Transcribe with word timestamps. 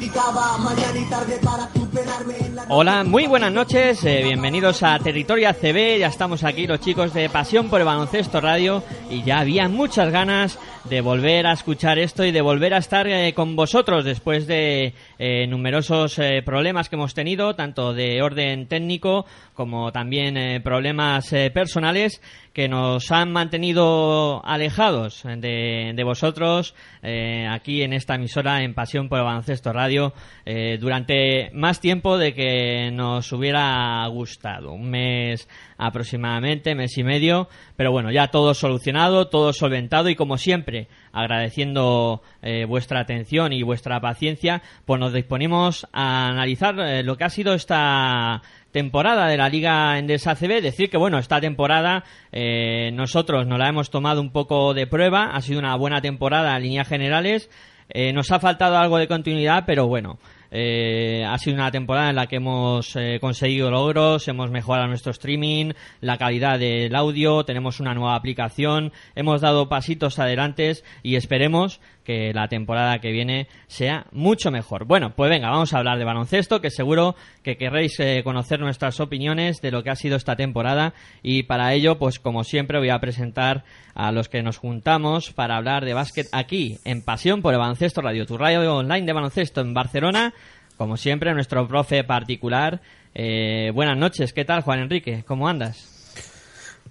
practicaba 0.00 0.56
mañana 0.56 0.98
y 0.98 1.10
tarde 1.10 1.38
para 1.44 1.68
superarme 1.74 2.34
en 2.38 2.56
la 2.56 2.64
Hola, 2.70 3.04
muy 3.04 3.26
buenas 3.26 3.52
noches, 3.52 4.02
eh, 4.04 4.22
bienvenidos 4.24 4.82
a 4.82 4.98
Territorio 4.98 5.50
ACB, 5.50 5.98
ya 5.98 6.06
estamos 6.06 6.42
aquí 6.42 6.66
los 6.66 6.80
chicos 6.80 7.12
de 7.12 7.28
Pasión 7.28 7.68
por 7.68 7.80
el 7.80 7.86
Baloncesto 7.86 8.40
Radio 8.40 8.82
y 9.10 9.22
ya 9.24 9.40
había 9.40 9.68
muchas 9.68 10.10
ganas 10.10 10.58
de 10.84 11.00
volver 11.00 11.46
a 11.46 11.52
escuchar 11.52 11.98
esto 11.98 12.24
y 12.24 12.32
de 12.32 12.40
volver 12.40 12.74
a 12.74 12.78
estar 12.78 13.06
eh, 13.06 13.34
con 13.34 13.54
vosotros 13.56 14.04
después 14.04 14.46
de 14.46 14.94
eh, 15.18 15.46
numerosos 15.46 16.18
eh, 16.18 16.42
problemas 16.44 16.88
que 16.88 16.96
hemos 16.96 17.14
tenido, 17.14 17.54
tanto 17.54 17.92
de 17.92 18.22
orden 18.22 18.66
técnico 18.66 19.26
como 19.54 19.92
también 19.92 20.62
problemas 20.62 21.28
personales 21.52 22.22
que 22.52 22.68
nos 22.68 23.10
han 23.12 23.32
mantenido 23.32 24.44
alejados 24.44 25.22
de, 25.22 25.92
de 25.94 26.04
vosotros 26.04 26.74
eh, 27.02 27.46
aquí 27.48 27.82
en 27.82 27.92
esta 27.92 28.16
emisora 28.16 28.62
en 28.62 28.74
Pasión 28.74 29.08
por 29.08 29.20
el 29.20 29.74
Radio 29.74 30.12
eh, 30.44 30.78
durante 30.80 31.50
más 31.52 31.80
tiempo 31.80 32.18
de 32.18 32.34
que 32.34 32.90
nos 32.92 33.32
hubiera 33.32 34.06
gustado. 34.08 34.72
Un 34.72 34.90
mes 34.90 35.48
aproximadamente, 35.78 36.74
mes 36.74 36.96
y 36.98 37.04
medio, 37.04 37.48
pero 37.76 37.90
bueno, 37.90 38.10
ya 38.10 38.28
todo 38.28 38.52
solucionado, 38.52 39.28
todo 39.28 39.52
solventado 39.52 40.10
y 40.10 40.14
como 40.14 40.36
siempre, 40.36 40.88
agradeciendo 41.12 42.22
eh, 42.42 42.66
vuestra 42.66 43.00
atención 43.00 43.52
y 43.52 43.62
vuestra 43.62 44.00
paciencia, 44.00 44.62
pues 44.84 45.00
nos 45.00 45.12
disponemos 45.12 45.86
a 45.92 46.28
analizar 46.28 46.78
eh, 46.80 47.02
lo 47.02 47.16
que 47.16 47.24
ha 47.24 47.30
sido 47.30 47.54
esta 47.54 48.42
temporada 48.72 49.26
de 49.28 49.36
la 49.36 49.48
Liga 49.48 49.98
Endesa 49.98 50.32
ACB. 50.32 50.62
Decir 50.62 50.90
que, 50.90 50.96
bueno, 50.96 51.18
esta 51.18 51.40
temporada 51.40 52.04
eh, 52.32 52.90
nosotros 52.92 53.46
nos 53.46 53.58
la 53.58 53.68
hemos 53.68 53.90
tomado 53.90 54.20
un 54.20 54.30
poco 54.30 54.74
de 54.74 54.86
prueba. 54.86 55.30
Ha 55.32 55.40
sido 55.40 55.58
una 55.58 55.76
buena 55.76 56.00
temporada 56.00 56.56
en 56.56 56.62
líneas 56.62 56.88
generales. 56.88 57.50
Eh, 57.88 58.12
nos 58.12 58.30
ha 58.30 58.38
faltado 58.38 58.76
algo 58.78 58.98
de 58.98 59.08
continuidad, 59.08 59.64
pero 59.66 59.86
bueno. 59.86 60.18
eh, 60.50 61.24
ha 61.26 61.38
sido 61.38 61.54
una 61.54 61.70
temporada 61.70 62.10
en 62.10 62.16
la 62.16 62.26
que 62.26 62.36
hemos 62.36 62.96
eh, 62.96 63.18
conseguido 63.20 63.70
logros, 63.70 64.26
hemos 64.28 64.50
mejorado 64.50 64.88
nuestro 64.88 65.12
streaming, 65.12 65.72
la 66.00 66.18
calidad 66.18 66.58
del 66.58 66.94
audio, 66.94 67.44
tenemos 67.44 67.80
una 67.80 67.94
nueva 67.94 68.16
aplicación, 68.16 68.92
hemos 69.14 69.40
dado 69.40 69.68
pasitos 69.68 70.18
adelantes 70.18 70.84
y 71.02 71.16
esperemos 71.16 71.80
que 72.04 72.32
la 72.32 72.48
temporada 72.48 72.98
que 72.98 73.12
viene 73.12 73.48
sea 73.66 74.06
mucho 74.12 74.50
mejor. 74.50 74.84
Bueno, 74.84 75.14
pues 75.14 75.30
venga, 75.30 75.50
vamos 75.50 75.72
a 75.72 75.78
hablar 75.78 75.98
de 75.98 76.04
baloncesto, 76.04 76.60
que 76.60 76.70
seguro 76.70 77.14
que 77.42 77.56
querréis 77.56 77.98
eh, 78.00 78.22
conocer 78.24 78.60
nuestras 78.60 79.00
opiniones 79.00 79.60
de 79.60 79.70
lo 79.70 79.82
que 79.82 79.90
ha 79.90 79.96
sido 79.96 80.16
esta 80.16 80.36
temporada 80.36 80.94
y 81.22 81.44
para 81.44 81.72
ello, 81.74 81.98
pues 81.98 82.18
como 82.18 82.44
siempre 82.44 82.78
voy 82.78 82.90
a 82.90 83.00
presentar 83.00 83.64
a 83.94 84.12
los 84.12 84.28
que 84.28 84.42
nos 84.42 84.58
juntamos 84.58 85.32
para 85.32 85.56
hablar 85.56 85.84
de 85.84 85.94
básquet 85.94 86.28
aquí 86.32 86.78
en 86.84 87.02
Pasión 87.02 87.42
por 87.42 87.52
el 87.52 87.60
Baloncesto 87.60 88.00
Radio, 88.00 88.26
tu 88.26 88.38
radio 88.38 88.76
online 88.76 89.06
de 89.06 89.12
baloncesto 89.12 89.60
en 89.60 89.74
Barcelona. 89.74 90.32
Como 90.76 90.96
siempre, 90.96 91.34
nuestro 91.34 91.68
profe 91.68 92.04
particular. 92.04 92.80
Eh, 93.14 93.70
buenas 93.74 93.98
noches, 93.98 94.32
¿qué 94.32 94.46
tal, 94.46 94.62
Juan 94.62 94.80
Enrique? 94.80 95.24
¿Cómo 95.26 95.46
andas? 95.46 95.89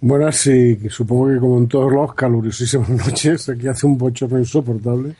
Buenas, 0.01 0.37
sí, 0.37 0.79
supongo 0.89 1.27
que 1.27 1.39
como 1.39 1.57
en 1.57 1.67
todos 1.67 1.91
los 1.91 2.13
calurosísimas 2.13 2.89
noches, 3.07 3.49
aquí 3.49 3.67
hace 3.67 3.85
un 3.85 3.97
bochorno 3.97 4.39
insoportable. 4.39 5.15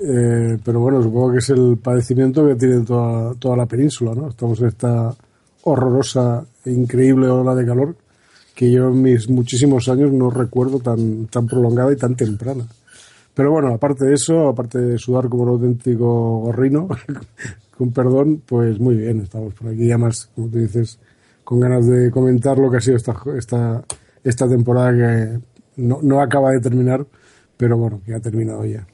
Eh, 0.00 0.56
pero 0.64 0.78
bueno, 0.78 1.02
supongo 1.02 1.32
que 1.32 1.38
es 1.38 1.50
el 1.50 1.76
padecimiento 1.82 2.46
que 2.46 2.54
tiene 2.54 2.84
toda, 2.84 3.34
toda 3.34 3.56
la 3.56 3.66
península, 3.66 4.14
¿no? 4.14 4.28
Estamos 4.28 4.60
en 4.60 4.68
esta 4.68 5.12
horrorosa 5.62 6.44
e 6.64 6.70
increíble 6.70 7.26
ola 7.26 7.54
de 7.56 7.66
calor 7.66 7.96
que 8.54 8.70
yo 8.70 8.88
en 8.88 9.02
mis 9.02 9.28
muchísimos 9.28 9.88
años 9.88 10.12
no 10.12 10.30
recuerdo 10.30 10.80
tan, 10.80 11.26
tan 11.26 11.46
prolongada 11.46 11.92
y 11.92 11.96
tan 11.96 12.16
temprana. 12.16 12.66
Pero 13.32 13.52
bueno, 13.52 13.72
aparte 13.72 14.04
de 14.04 14.14
eso, 14.14 14.48
aparte 14.48 14.78
de 14.80 14.98
sudar 14.98 15.28
como 15.28 15.44
un 15.44 15.50
auténtico 15.50 16.40
gorrino, 16.40 16.88
con 17.78 17.92
perdón, 17.92 18.42
pues 18.46 18.80
muy 18.80 18.96
bien, 18.96 19.20
estamos 19.20 19.54
por 19.54 19.68
aquí 19.68 19.86
ya 19.86 19.96
más, 19.96 20.28
como 20.34 20.48
tú 20.48 20.58
dices, 20.58 20.98
con 21.48 21.60
ganas 21.60 21.86
de 21.86 22.10
comentar 22.10 22.58
lo 22.58 22.70
que 22.70 22.76
ha 22.76 22.80
sido 22.80 22.98
esta, 22.98 23.14
esta, 23.34 23.82
esta 24.22 24.46
temporada 24.46 24.92
que 24.92 25.38
no, 25.78 25.98
no 26.02 26.20
acaba 26.20 26.50
de 26.50 26.60
terminar, 26.60 27.06
pero 27.56 27.78
bueno, 27.78 28.02
que 28.04 28.14
ha 28.14 28.20
terminado 28.20 28.66
ya. 28.66 28.86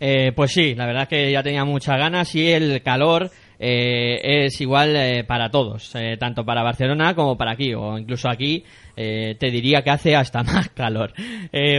Eh, 0.00 0.32
pues 0.34 0.50
sí, 0.50 0.74
la 0.74 0.86
verdad 0.86 1.06
que 1.06 1.30
ya 1.30 1.40
tenía 1.44 1.64
muchas 1.64 1.98
ganas 1.98 2.34
y 2.34 2.50
el 2.50 2.82
calor 2.82 3.30
eh, 3.60 4.44
es 4.44 4.60
igual 4.60 4.96
eh, 4.96 5.22
para 5.22 5.50
todos, 5.50 5.94
eh, 5.94 6.16
tanto 6.18 6.44
para 6.44 6.64
Barcelona 6.64 7.14
como 7.14 7.38
para 7.38 7.52
aquí, 7.52 7.72
o 7.74 7.96
incluso 7.96 8.28
aquí 8.28 8.64
eh, 8.96 9.36
te 9.38 9.52
diría 9.52 9.82
que 9.82 9.90
hace 9.90 10.16
hasta 10.16 10.42
más 10.42 10.68
calor. 10.70 11.12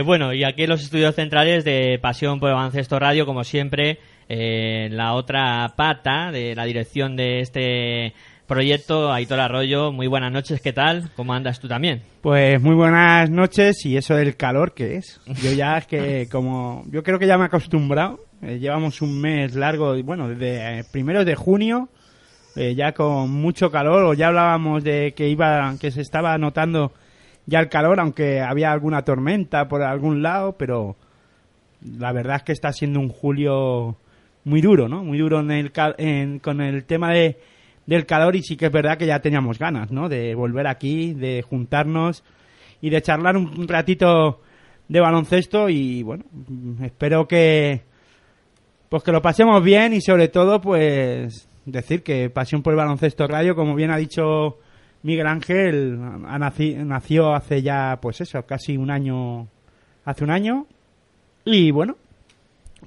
Bueno, 0.06 0.32
y 0.32 0.44
aquí 0.44 0.62
en 0.62 0.70
los 0.70 0.82
estudios 0.82 1.14
centrales 1.14 1.62
de 1.62 1.98
Pasión 2.00 2.40
por 2.40 2.48
el 2.48 2.54
Baloncesto 2.54 2.98
Radio, 2.98 3.26
como 3.26 3.44
siempre, 3.44 3.98
la 4.30 5.12
otra 5.12 5.74
pata 5.76 6.32
de 6.32 6.54
la 6.54 6.64
dirección 6.64 7.16
de 7.16 7.40
este 7.40 8.14
proyecto, 8.46 9.12
Aitor 9.12 9.40
Arroyo. 9.40 9.92
Muy 9.92 10.06
buenas 10.06 10.32
noches, 10.32 10.60
¿qué 10.60 10.72
tal? 10.72 11.10
¿Cómo 11.16 11.32
andas 11.34 11.60
tú 11.60 11.68
también? 11.68 12.02
Pues 12.20 12.60
muy 12.60 12.74
buenas 12.74 13.30
noches 13.30 13.84
y 13.86 13.96
eso 13.96 14.14
del 14.14 14.36
calor 14.36 14.72
que 14.74 14.96
es. 14.96 15.20
Yo 15.42 15.52
ya 15.52 15.78
es 15.78 15.86
que 15.86 16.28
como 16.30 16.84
yo 16.90 17.02
creo 17.02 17.18
que 17.18 17.26
ya 17.26 17.36
me 17.38 17.44
he 17.44 17.46
acostumbrado. 17.46 18.20
Eh, 18.42 18.58
llevamos 18.58 19.00
un 19.00 19.20
mes 19.20 19.54
largo, 19.54 19.94
bueno, 20.02 20.28
desde 20.28 20.80
eh, 20.80 20.84
primeros 20.92 21.24
de 21.24 21.34
junio 21.34 21.88
eh, 22.56 22.74
ya 22.74 22.92
con 22.92 23.30
mucho 23.30 23.70
calor. 23.70 24.04
O 24.04 24.14
ya 24.14 24.28
hablábamos 24.28 24.84
de 24.84 25.14
que 25.16 25.28
iba, 25.28 25.74
que 25.80 25.90
se 25.90 26.02
estaba 26.02 26.36
notando 26.38 26.92
ya 27.46 27.60
el 27.60 27.68
calor, 27.68 28.00
aunque 28.00 28.40
había 28.40 28.72
alguna 28.72 29.02
tormenta 29.02 29.68
por 29.68 29.82
algún 29.82 30.22
lado, 30.22 30.56
pero 30.58 30.96
la 31.98 32.12
verdad 32.12 32.36
es 32.36 32.42
que 32.42 32.52
está 32.52 32.72
siendo 32.72 33.00
un 33.00 33.08
julio 33.08 33.96
muy 34.44 34.60
duro, 34.60 34.88
¿no? 34.88 35.02
Muy 35.04 35.18
duro 35.18 35.40
en 35.40 35.50
el 35.50 35.72
en- 35.98 36.38
con 36.38 36.60
el 36.60 36.84
tema 36.84 37.12
de 37.12 37.38
del 37.86 38.06
calor 38.06 38.36
y 38.36 38.42
sí 38.42 38.56
que 38.56 38.66
es 38.66 38.72
verdad 38.72 38.98
que 38.98 39.06
ya 39.06 39.20
teníamos 39.20 39.58
ganas, 39.58 39.90
¿no? 39.90 40.08
De 40.08 40.34
volver 40.34 40.66
aquí, 40.66 41.12
de 41.14 41.42
juntarnos 41.42 42.24
y 42.80 42.90
de 42.90 43.02
charlar 43.02 43.36
un, 43.36 43.68
ratito 43.68 44.40
de 44.88 45.00
baloncesto 45.00 45.68
y 45.68 46.02
bueno, 46.02 46.24
espero 46.82 47.26
que 47.26 47.82
pues 48.88 49.02
que 49.02 49.12
lo 49.12 49.22
pasemos 49.22 49.62
bien 49.62 49.92
y 49.94 50.00
sobre 50.00 50.28
todo 50.28 50.60
pues 50.60 51.48
decir 51.64 52.02
que 52.02 52.30
Pasión 52.30 52.62
por 52.62 52.74
el 52.74 52.76
Baloncesto 52.76 53.26
Radio, 53.26 53.56
como 53.56 53.74
bien 53.74 53.90
ha 53.90 53.96
dicho 53.96 54.58
Miguel 55.02 55.26
Ángel, 55.26 55.98
ha 56.26 56.38
naci- 56.38 56.76
nació 56.76 57.34
hace 57.34 57.62
ya 57.62 57.98
pues 58.00 58.20
eso, 58.20 58.44
casi 58.44 58.76
un 58.76 58.90
año 58.90 59.48
hace 60.04 60.24
un 60.24 60.30
año 60.30 60.66
y 61.44 61.70
bueno, 61.70 61.96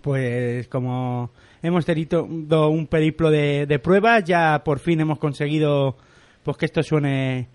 pues 0.01 0.67
como 0.67 1.31
hemos 1.61 1.85
tenido 1.85 2.23
un 2.23 2.87
periplo 2.87 3.29
de, 3.31 3.65
de 3.65 3.79
pruebas, 3.79 4.23
ya 4.23 4.63
por 4.63 4.79
fin 4.79 5.01
hemos 5.01 5.19
conseguido 5.19 5.97
pues 6.43 6.57
que 6.57 6.65
esto 6.65 6.81
suene 6.83 7.49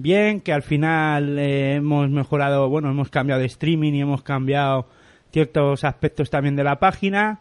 bien, 0.00 0.40
que 0.40 0.52
al 0.52 0.62
final 0.62 1.38
eh, 1.38 1.74
hemos 1.76 2.08
mejorado, 2.10 2.68
bueno, 2.68 2.90
hemos 2.90 3.10
cambiado 3.10 3.40
de 3.40 3.46
streaming 3.46 3.92
y 3.92 4.00
hemos 4.00 4.22
cambiado 4.22 4.88
ciertos 5.30 5.84
aspectos 5.84 6.30
también 6.30 6.56
de 6.56 6.64
la 6.64 6.78
página. 6.78 7.40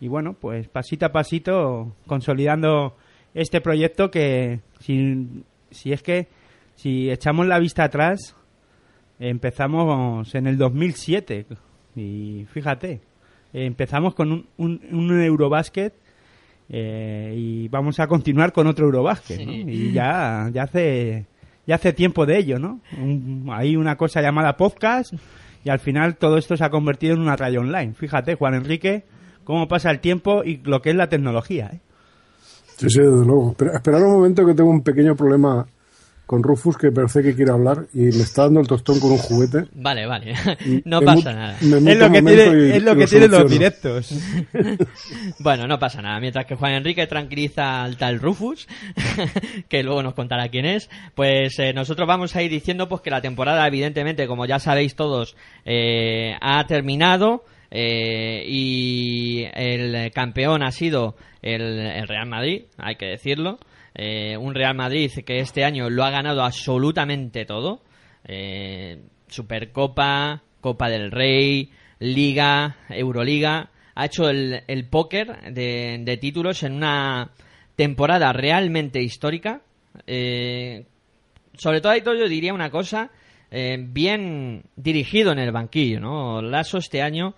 Y 0.00 0.08
bueno, 0.08 0.34
pues 0.34 0.68
pasito 0.68 1.06
a 1.06 1.12
pasito 1.12 1.96
consolidando 2.06 2.96
este 3.34 3.60
proyecto 3.60 4.10
que 4.10 4.60
si, 4.80 5.92
es 5.92 6.02
que 6.02 6.28
si 6.74 7.10
echamos 7.10 7.46
la 7.46 7.58
vista 7.58 7.84
atrás 7.84 8.36
empezamos 9.18 10.34
en 10.34 10.46
el 10.46 10.58
2007 10.58 11.46
y 11.96 12.44
fíjate 12.50 13.00
empezamos 13.64 14.14
con 14.14 14.32
un, 14.32 14.46
un, 14.58 14.80
un 14.92 15.22
Eurobasket 15.22 15.94
eh, 16.68 17.32
y 17.36 17.68
vamos 17.68 17.98
a 18.00 18.06
continuar 18.06 18.52
con 18.52 18.66
otro 18.66 18.86
Eurobasket, 18.86 19.40
¿no? 19.46 19.52
Y 19.52 19.92
ya, 19.92 20.50
ya 20.52 20.64
hace 20.64 21.26
ya 21.66 21.76
hace 21.76 21.92
tiempo 21.92 22.26
de 22.26 22.38
ello, 22.38 22.58
¿no? 22.58 22.80
Un- 23.00 23.48
hay 23.52 23.76
una 23.76 23.96
cosa 23.96 24.20
llamada 24.20 24.56
podcast 24.56 25.12
y 25.64 25.70
al 25.70 25.78
final 25.80 26.16
todo 26.16 26.38
esto 26.38 26.56
se 26.56 26.64
ha 26.64 26.70
convertido 26.70 27.14
en 27.14 27.20
una 27.20 27.36
radio 27.36 27.60
online. 27.60 27.94
Fíjate, 27.94 28.34
Juan 28.36 28.54
Enrique, 28.54 29.04
cómo 29.44 29.66
pasa 29.68 29.90
el 29.90 30.00
tiempo 30.00 30.42
y 30.44 30.58
lo 30.64 30.80
que 30.82 30.90
es 30.90 30.96
la 30.96 31.08
tecnología, 31.08 31.70
¿eh? 31.72 31.80
Sí, 32.76 32.90
sí, 32.90 33.00
desde 33.00 33.24
luego. 33.24 33.50
Espera, 33.52 33.72
esperad 33.74 34.02
un 34.02 34.12
momento 34.12 34.44
que 34.44 34.54
tengo 34.54 34.70
un 34.70 34.82
pequeño 34.82 35.16
problema 35.16 35.66
con 36.26 36.42
Rufus 36.42 36.76
que 36.76 36.90
parece 36.90 37.22
que 37.22 37.34
quiere 37.36 37.52
hablar 37.52 37.86
y 37.94 38.00
me 38.00 38.08
está 38.08 38.42
dando 38.42 38.60
el 38.60 38.66
tostón 38.66 38.98
con 38.98 39.12
un 39.12 39.18
juguete. 39.18 39.64
Vale, 39.74 40.06
vale. 40.06 40.34
No 40.84 41.00
pasa 41.00 41.32
nada. 41.32 41.56
Es 41.60 41.66
lo 41.70 42.10
que, 42.10 42.22
tiene, 42.22 42.66
y- 42.66 42.70
es 42.72 42.82
lo 42.82 42.92
y 42.94 42.96
que 42.98 43.06
tienen 43.06 43.30
los 43.30 43.50
directos. 43.50 44.10
Bueno, 45.38 45.66
no 45.66 45.78
pasa 45.78 46.02
nada. 46.02 46.18
Mientras 46.20 46.46
que 46.46 46.54
Juan 46.54 46.72
Enrique 46.74 47.06
tranquiliza 47.06 47.82
al 47.84 47.96
tal 47.96 48.18
Rufus, 48.20 48.66
que 49.68 49.82
luego 49.82 50.02
nos 50.02 50.14
contará 50.14 50.48
quién 50.48 50.64
es, 50.66 50.90
pues 51.14 51.58
eh, 51.58 51.72
nosotros 51.72 52.06
vamos 52.08 52.34
a 52.36 52.42
ir 52.42 52.50
diciendo 52.50 52.88
pues 52.88 53.02
que 53.02 53.10
la 53.10 53.20
temporada, 53.20 53.66
evidentemente, 53.66 54.26
como 54.26 54.46
ya 54.46 54.58
sabéis 54.58 54.94
todos, 54.96 55.36
eh, 55.64 56.34
ha 56.40 56.66
terminado. 56.66 57.44
eh, 57.70 58.44
y 58.46 59.44
el 59.54 60.10
campeón 60.12 60.62
ha 60.62 60.70
sido 60.70 61.16
el, 61.42 61.62
el 61.62 62.08
Real 62.08 62.26
Madrid, 62.28 62.62
hay 62.78 62.96
que 62.96 63.06
decirlo. 63.06 63.58
Eh, 63.98 64.36
un 64.36 64.54
Real 64.54 64.74
Madrid 64.74 65.10
que 65.24 65.40
este 65.40 65.64
año 65.64 65.88
lo 65.88 66.04
ha 66.04 66.10
ganado 66.10 66.44
absolutamente 66.44 67.46
todo. 67.46 67.80
Eh, 68.24 69.00
Supercopa, 69.26 70.42
Copa 70.60 70.90
del 70.90 71.10
Rey, 71.10 71.70
Liga, 71.98 72.76
Euroliga. 72.90 73.70
Ha 73.94 74.04
hecho 74.04 74.28
el, 74.28 74.62
el 74.66 74.86
póker 74.88 75.54
de, 75.54 75.98
de 76.02 76.16
títulos 76.18 76.62
en 76.62 76.74
una 76.74 77.30
temporada 77.74 78.34
realmente 78.34 79.02
histórica. 79.02 79.62
Eh, 80.06 80.84
sobre 81.56 81.80
todo, 81.80 81.94
yo 82.14 82.28
diría 82.28 82.52
una 82.52 82.68
cosa, 82.70 83.10
bien 83.50 84.64
dirigido 84.76 85.32
en 85.32 85.38
el 85.38 85.52
banquillo, 85.52 85.98
¿no? 86.00 86.42
Lasso 86.42 86.76
este 86.76 87.00
año 87.00 87.34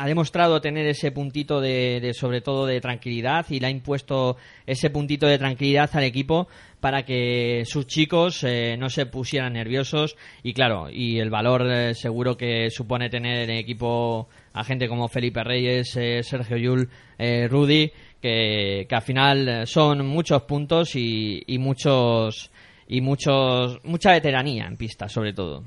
ha 0.00 0.06
demostrado 0.06 0.62
tener 0.62 0.86
ese 0.86 1.12
puntito 1.12 1.60
de, 1.60 2.00
de, 2.00 2.14
sobre 2.14 2.40
todo, 2.40 2.64
de 2.64 2.80
tranquilidad 2.80 3.44
y 3.50 3.60
le 3.60 3.66
ha 3.66 3.70
impuesto 3.70 4.38
ese 4.66 4.88
puntito 4.88 5.26
de 5.26 5.36
tranquilidad 5.36 5.90
al 5.92 6.04
equipo 6.04 6.48
para 6.80 7.04
que 7.04 7.64
sus 7.66 7.86
chicos 7.86 8.42
eh, 8.42 8.76
no 8.78 8.88
se 8.88 9.04
pusieran 9.04 9.52
nerviosos 9.52 10.16
y 10.42 10.54
claro, 10.54 10.88
y 10.90 11.18
el 11.18 11.28
valor 11.28 11.70
eh, 11.70 11.94
seguro 11.94 12.34
que 12.34 12.70
supone 12.70 13.10
tener 13.10 13.50
en 13.50 13.58
equipo 13.58 14.30
a 14.54 14.64
gente 14.64 14.88
como 14.88 15.06
Felipe 15.06 15.44
Reyes, 15.44 15.94
eh, 15.96 16.22
Sergio 16.22 16.56
Yul, 16.56 16.88
eh, 17.18 17.46
Rudy, 17.46 17.92
que, 18.22 18.86
que 18.88 18.94
al 18.94 19.02
final 19.02 19.66
son 19.66 20.06
muchos 20.06 20.44
puntos 20.44 20.96
y, 20.96 21.42
y 21.46 21.58
muchos 21.58 22.50
y 22.88 23.02
muchos 23.02 23.84
mucha 23.84 24.12
veteranía 24.12 24.66
en 24.66 24.78
pista 24.78 25.10
sobre 25.10 25.34
todo. 25.34 25.62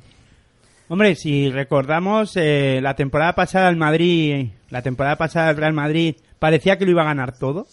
Hombre, 0.89 1.15
si 1.15 1.49
recordamos, 1.49 2.33
eh, 2.35 2.79
la 2.81 2.95
temporada 2.95 3.33
pasada 3.33 3.69
el 3.69 3.77
Madrid, 3.77 4.47
la 4.69 4.81
temporada 4.81 5.15
pasada 5.15 5.51
el 5.51 5.57
Real 5.57 5.73
Madrid 5.73 6.15
parecía 6.39 6.77
que 6.77 6.85
lo 6.85 6.91
iba 6.91 7.01
a 7.03 7.05
ganar 7.05 7.37
todo. 7.37 7.65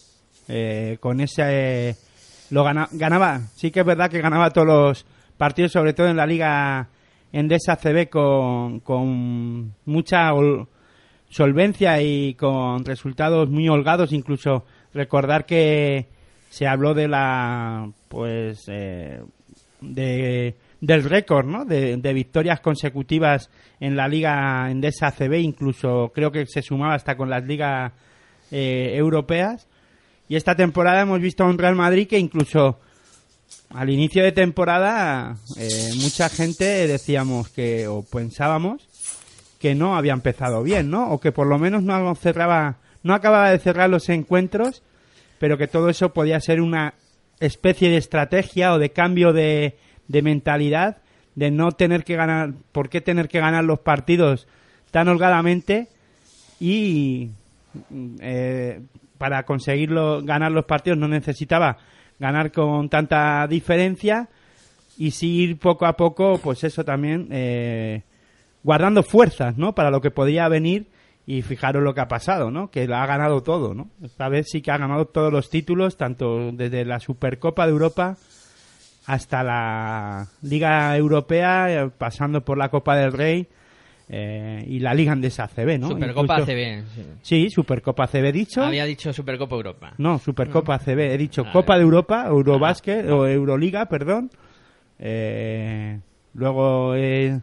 Eh, 0.48 0.96
con 1.00 1.20
ese, 1.20 1.96
lo 2.50 2.64
gana- 2.64 2.88
ganaba, 2.92 3.40
sí 3.54 3.70
que 3.70 3.80
es 3.80 3.86
verdad 3.86 4.10
que 4.10 4.20
ganaba 4.20 4.50
todos 4.52 4.66
los 4.66 5.06
partidos, 5.36 5.72
sobre 5.72 5.92
todo 5.92 6.08
en 6.08 6.16
la 6.16 6.26
Liga 6.26 6.88
Endesa 7.32 7.76
CB 7.76 8.08
con, 8.08 8.80
con 8.80 9.74
mucha 9.84 10.32
ol- 10.32 10.66
solvencia 11.28 12.00
y 12.02 12.34
con 12.34 12.84
resultados 12.84 13.48
muy 13.50 13.68
holgados. 13.68 14.12
Incluso 14.12 14.64
recordar 14.94 15.46
que 15.46 16.06
se 16.48 16.66
habló 16.66 16.94
de 16.94 17.06
la, 17.08 17.88
pues, 18.08 18.64
eh, 18.68 19.20
de, 19.80 20.54
del 20.80 21.04
récord, 21.04 21.46
¿no? 21.46 21.64
De, 21.64 21.96
de 21.96 22.12
victorias 22.12 22.60
consecutivas 22.60 23.50
en 23.80 23.96
la 23.96 24.08
Liga 24.08 24.70
Endesa 24.70 25.10
CB, 25.10 25.34
incluso 25.40 26.10
creo 26.14 26.32
que 26.32 26.46
se 26.46 26.62
sumaba 26.62 26.94
hasta 26.94 27.16
con 27.16 27.28
las 27.28 27.44
ligas 27.44 27.92
eh, 28.50 28.92
europeas. 28.94 29.66
Y 30.28 30.36
esta 30.36 30.54
temporada 30.54 31.02
hemos 31.02 31.20
visto 31.20 31.44
a 31.44 31.48
un 31.48 31.58
Real 31.58 31.74
Madrid 31.74 32.08
que 32.08 32.18
incluso 32.18 32.78
al 33.70 33.90
inicio 33.90 34.22
de 34.22 34.32
temporada 34.32 35.36
eh, 35.56 35.90
mucha 36.00 36.28
gente 36.28 36.64
decíamos 36.86 37.48
que, 37.48 37.86
o 37.88 38.02
pensábamos, 38.02 38.88
que 39.58 39.74
no 39.74 39.96
había 39.96 40.12
empezado 40.12 40.62
bien, 40.62 40.90
¿no? 40.90 41.10
O 41.10 41.20
que 41.20 41.32
por 41.32 41.46
lo 41.46 41.58
menos 41.58 41.82
no 41.82 42.14
cerraba, 42.14 42.78
no 43.02 43.14
acababa 43.14 43.50
de 43.50 43.58
cerrar 43.58 43.90
los 43.90 44.08
encuentros, 44.08 44.82
pero 45.38 45.58
que 45.58 45.68
todo 45.68 45.88
eso 45.88 46.12
podía 46.12 46.40
ser 46.40 46.60
una 46.60 46.94
especie 47.38 47.90
de 47.90 47.96
estrategia 47.96 48.72
o 48.72 48.78
de 48.78 48.90
cambio 48.90 49.32
de, 49.32 49.76
de 50.10 50.22
mentalidad, 50.22 50.96
de 51.36 51.52
no 51.52 51.70
tener 51.70 52.02
que 52.02 52.16
ganar, 52.16 52.52
por 52.72 52.88
qué 52.88 53.00
tener 53.00 53.28
que 53.28 53.38
ganar 53.38 53.62
los 53.62 53.78
partidos 53.78 54.48
tan 54.90 55.06
holgadamente 55.06 55.86
y 56.58 57.30
eh, 58.20 58.80
para 59.18 59.44
conseguirlo 59.44 60.22
ganar 60.22 60.50
los 60.50 60.64
partidos 60.64 60.98
no 60.98 61.06
necesitaba 61.06 61.78
ganar 62.18 62.50
con 62.50 62.88
tanta 62.88 63.46
diferencia 63.46 64.28
y 64.98 65.12
sí 65.12 65.42
ir 65.42 65.58
poco 65.58 65.86
a 65.86 65.96
poco, 65.96 66.38
pues 66.42 66.64
eso 66.64 66.84
también 66.84 67.28
eh, 67.30 68.02
guardando 68.64 69.04
fuerzas, 69.04 69.56
¿no? 69.56 69.76
Para 69.76 69.92
lo 69.92 70.00
que 70.00 70.10
podía 70.10 70.48
venir 70.48 70.88
y 71.24 71.42
fijaros 71.42 71.84
lo 71.84 71.94
que 71.94 72.00
ha 72.00 72.08
pasado, 72.08 72.50
¿no? 72.50 72.72
Que 72.72 72.88
lo 72.88 72.96
ha 72.96 73.06
ganado 73.06 73.44
todo, 73.44 73.74
¿no? 73.74 73.88
Esta 74.02 74.28
vez 74.28 74.48
sí 74.50 74.60
que 74.60 74.72
ha 74.72 74.76
ganado 74.76 75.06
todos 75.06 75.32
los 75.32 75.48
títulos, 75.50 75.96
tanto 75.96 76.50
desde 76.52 76.84
la 76.84 76.98
Supercopa 76.98 77.64
de 77.64 77.72
Europa 77.72 78.18
hasta 79.12 79.42
la 79.42 80.26
Liga 80.42 80.96
Europea, 80.96 81.68
eh, 81.84 81.90
pasando 81.96 82.44
por 82.44 82.56
la 82.56 82.68
Copa 82.68 82.94
del 82.96 83.12
Rey 83.12 83.46
eh, 84.08 84.64
y 84.68 84.78
la 84.80 84.94
Liga 84.94 85.12
Andesa 85.12 85.48
CB, 85.48 85.78
¿no? 85.78 85.88
Supercopa 85.88 86.40
Incluso- 86.40 86.52
ACB. 86.52 86.84
sí. 86.94 87.04
Sí, 87.22 87.50
Supercopa 87.50 88.06
CB 88.06 88.32
dicho. 88.32 88.62
Había 88.62 88.84
dicho 88.84 89.12
Supercopa 89.12 89.56
Europa. 89.56 89.94
No, 89.98 90.18
Supercopa 90.18 90.78
CB. 90.78 91.14
He 91.14 91.18
dicho 91.18 91.42
Ah, 91.46 91.52
Copa 91.52 91.76
de 91.76 91.82
Europa, 91.82 92.24
Eurobasket 92.26 93.08
o 93.10 93.26
Euroliga, 93.26 93.86
perdón. 93.86 94.30
Eh, 94.98 95.98
luego 96.34 96.94
eh, 96.94 97.40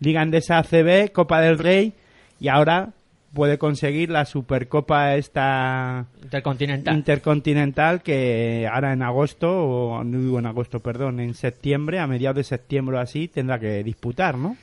Liga 0.00 0.22
Andesa 0.22 0.58
ACB, 0.58 1.12
Copa 1.12 1.40
del 1.40 1.58
Rey 1.58 1.92
y 2.40 2.48
ahora 2.48 2.90
puede 3.32 3.58
conseguir 3.58 4.10
la 4.10 4.24
Supercopa 4.24 5.14
esta 5.14 6.06
Intercontinental. 6.22 6.96
intercontinental 6.96 8.02
que 8.02 8.68
ahora 8.70 8.92
en 8.92 9.02
agosto, 9.02 9.50
o 9.50 10.04
no 10.04 10.18
digo 10.18 10.38
en 10.38 10.46
agosto, 10.46 10.80
perdón, 10.80 11.20
en 11.20 11.34
septiembre, 11.34 11.98
a 11.98 12.06
mediados 12.06 12.36
de 12.36 12.44
septiembre 12.44 12.96
o 12.96 13.00
así, 13.00 13.28
tendrá 13.28 13.58
que 13.58 13.82
disputar, 13.82 14.36
¿no? 14.36 14.56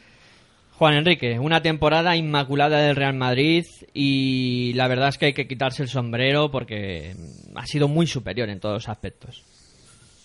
Juan 0.77 0.93
Enrique, 0.93 1.37
una 1.39 1.61
temporada 1.61 2.15
inmaculada 2.15 2.77
del 2.77 2.95
Real 2.95 3.13
Madrid 3.13 3.65
y 3.93 4.71
la 4.75 4.87
verdad 4.87 5.09
es 5.09 5.17
que 5.17 5.25
hay 5.25 5.33
que 5.33 5.45
quitarse 5.45 5.83
el 5.83 5.89
sombrero 5.89 6.51
porque 6.51 7.15
ha 7.55 7.65
sido 7.65 7.89
muy 7.89 8.07
superior 8.07 8.47
en 8.49 8.61
todos 8.61 8.75
los 8.75 8.89
aspectos. 8.89 9.43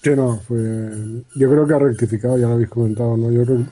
Sí, 0.01 0.11
no, 0.15 0.41
yo 0.49 1.51
creo 1.51 1.67
que 1.67 1.75
ha 1.75 1.79
rectificado, 1.79 2.39
ya 2.39 2.47
lo 2.47 2.53
habéis 2.53 2.69
comentado, 2.69 3.17
¿no? 3.17 3.33
Yo 3.33 3.43
creo, 3.45 3.67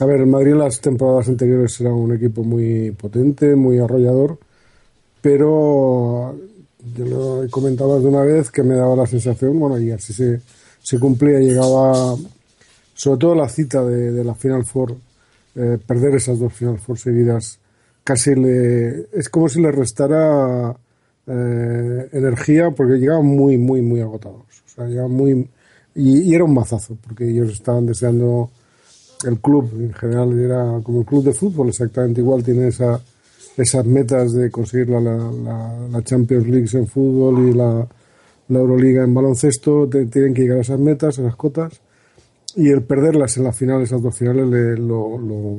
a 0.00 0.06
ver, 0.06 0.20
el 0.20 0.26
Madrid 0.26 0.52
en 0.52 0.58
las 0.58 0.80
temporadas 0.80 1.28
anteriores 1.28 1.80
era 1.80 1.92
un 1.92 2.14
equipo 2.14 2.42
muy 2.42 2.90
potente, 2.92 3.54
muy 3.54 3.78
arrollador, 3.78 4.38
pero 5.20 6.34
yo 6.96 7.04
lo 7.04 7.44
he 7.44 7.50
comentado 7.50 7.94
más 7.94 8.02
de 8.02 8.08
una 8.08 8.22
vez 8.22 8.50
que 8.50 8.62
me 8.62 8.74
daba 8.74 8.96
la 8.96 9.06
sensación, 9.06 9.58
bueno, 9.58 9.78
y 9.78 9.90
así 9.90 10.12
se, 10.12 10.40
se 10.82 10.98
cumplía, 10.98 11.38
llegaba 11.38 12.16
sobre 12.94 13.18
todo 13.18 13.34
la 13.34 13.48
cita 13.48 13.84
de, 13.84 14.12
de 14.12 14.24
la 14.24 14.34
Final 14.34 14.64
Four, 14.64 14.96
eh, 15.56 15.78
perder 15.86 16.14
esas 16.14 16.38
dos 16.38 16.52
Final 16.52 16.78
Four 16.78 16.98
seguidas, 16.98 17.58
casi 18.02 18.34
le, 18.34 19.06
es 19.12 19.28
como 19.28 19.48
si 19.48 19.60
le 19.60 19.70
restara 19.70 20.74
eh, 21.26 22.08
energía 22.12 22.70
porque 22.70 22.98
llegaban 22.98 23.26
muy, 23.26 23.58
muy, 23.58 23.82
muy 23.82 24.00
agotados. 24.00 24.46
O 24.66 24.68
sea, 24.74 24.86
llegaban 24.86 25.12
muy, 25.12 25.48
y, 25.94 26.22
y 26.22 26.34
era 26.34 26.44
un 26.44 26.54
mazazo, 26.54 26.96
porque 27.06 27.28
ellos 27.28 27.52
estaban 27.52 27.86
deseando 27.86 28.50
el 29.26 29.38
club, 29.40 29.70
en 29.78 29.92
general 29.92 30.38
era 30.38 30.80
como 30.82 31.00
el 31.00 31.06
club 31.06 31.24
de 31.24 31.32
fútbol, 31.32 31.68
exactamente 31.68 32.20
igual, 32.20 32.42
tiene 32.42 32.68
esa, 32.68 33.00
esas 33.56 33.84
metas 33.84 34.32
de 34.32 34.50
conseguir 34.50 34.88
la, 34.88 35.00
la, 35.00 35.88
la- 35.90 36.02
Champions 36.02 36.46
League 36.48 36.68
en 36.72 36.86
fútbol 36.86 37.48
y 37.48 37.52
la, 37.52 37.86
la 38.48 38.58
Euroliga 38.58 39.04
en 39.04 39.12
baloncesto, 39.14 39.88
te- 39.88 40.06
tienen 40.06 40.32
que 40.34 40.42
llegar 40.42 40.58
a 40.58 40.62
esas 40.62 40.80
metas, 40.80 41.18
a 41.18 41.22
esas 41.22 41.36
cotas, 41.36 41.80
y 42.56 42.68
el 42.70 42.82
perderlas 42.82 43.36
en 43.36 43.44
la 43.44 43.52
final, 43.52 43.82
esas 43.82 44.02
dos 44.02 44.16
finales, 44.16 44.46
le- 44.48 44.76
lo, 44.76 45.18
lo, 45.18 45.56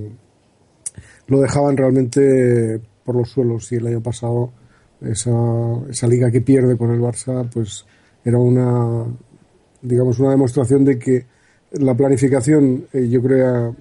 lo 1.28 1.40
dejaban 1.40 1.78
realmente 1.78 2.82
por 3.06 3.16
los 3.16 3.30
suelos. 3.30 3.72
Y 3.72 3.76
el 3.76 3.88
año 3.88 4.02
pasado 4.02 4.52
esa, 5.02 5.32
esa 5.90 6.08
liga 6.08 6.30
que 6.32 6.42
pierde 6.42 6.78
con 6.78 6.92
el 6.92 7.00
Barça 7.00 7.48
pues 7.52 7.86
era 8.24 8.38
una 8.38 9.06
digamos 9.82 10.20
una 10.20 10.30
demostración 10.32 10.86
de 10.86 11.00
que 11.00 11.26
la 11.72 11.96
planificación 11.96 12.86
eh, 12.94 13.08
yo 13.10 13.22
creo 13.22 13.76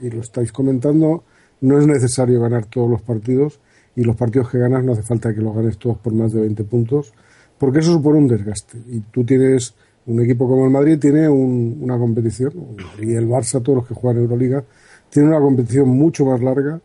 y 0.00 0.10
lo 0.10 0.20
estáis 0.20 0.52
comentando 0.52 1.24
no 1.60 1.78
es 1.78 1.86
necesario 1.86 2.40
ganar 2.40 2.66
todos 2.66 2.90
los 2.90 3.02
partidos 3.02 3.60
y 3.94 4.02
los 4.02 4.16
partidos 4.16 4.50
que 4.50 4.58
ganas 4.58 4.84
no 4.84 4.92
hace 4.92 5.02
falta 5.02 5.34
que 5.34 5.40
los 5.40 5.54
ganes 5.54 5.78
todos 5.78 5.98
por 5.98 6.12
más 6.12 6.32
de 6.32 6.40
20 6.40 6.64
puntos, 6.64 7.12
porque 7.58 7.80
eso 7.80 7.92
supone 7.92 8.18
un 8.18 8.28
desgaste. 8.28 8.78
Y 8.88 9.00
tú 9.00 9.24
tienes 9.24 9.74
un 10.06 10.20
equipo 10.20 10.48
como 10.48 10.64
el 10.64 10.70
Madrid, 10.70 10.98
tiene 10.98 11.28
una 11.28 11.98
competición, 11.98 12.52
y 13.00 13.12
el 13.12 13.28
Barça, 13.28 13.62
todos 13.62 13.78
los 13.78 13.86
que 13.86 13.94
juegan 13.94 14.22
Euroliga, 14.22 14.64
tiene 15.10 15.28
una 15.28 15.40
competición 15.40 15.88
mucho 15.88 16.24
más 16.24 16.40
larga, 16.40 16.80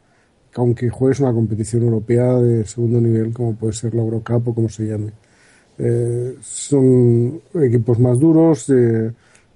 que 0.51 0.61
aunque 0.61 0.89
juegues 0.89 1.19
una 1.19 1.33
competición 1.33 1.83
europea 1.83 2.33
de 2.35 2.65
segundo 2.65 2.99
nivel, 2.99 3.33
como 3.33 3.55
puede 3.55 3.73
ser 3.73 3.95
la 3.95 4.01
Eurocup 4.01 4.49
o 4.49 4.53
como 4.53 4.69
se 4.69 4.85
llame. 4.85 5.11
Eh, 5.79 6.35
son 6.41 7.41
equipos 7.55 7.99
más 7.99 8.19
duros 8.19 8.69
eh, 8.69 9.11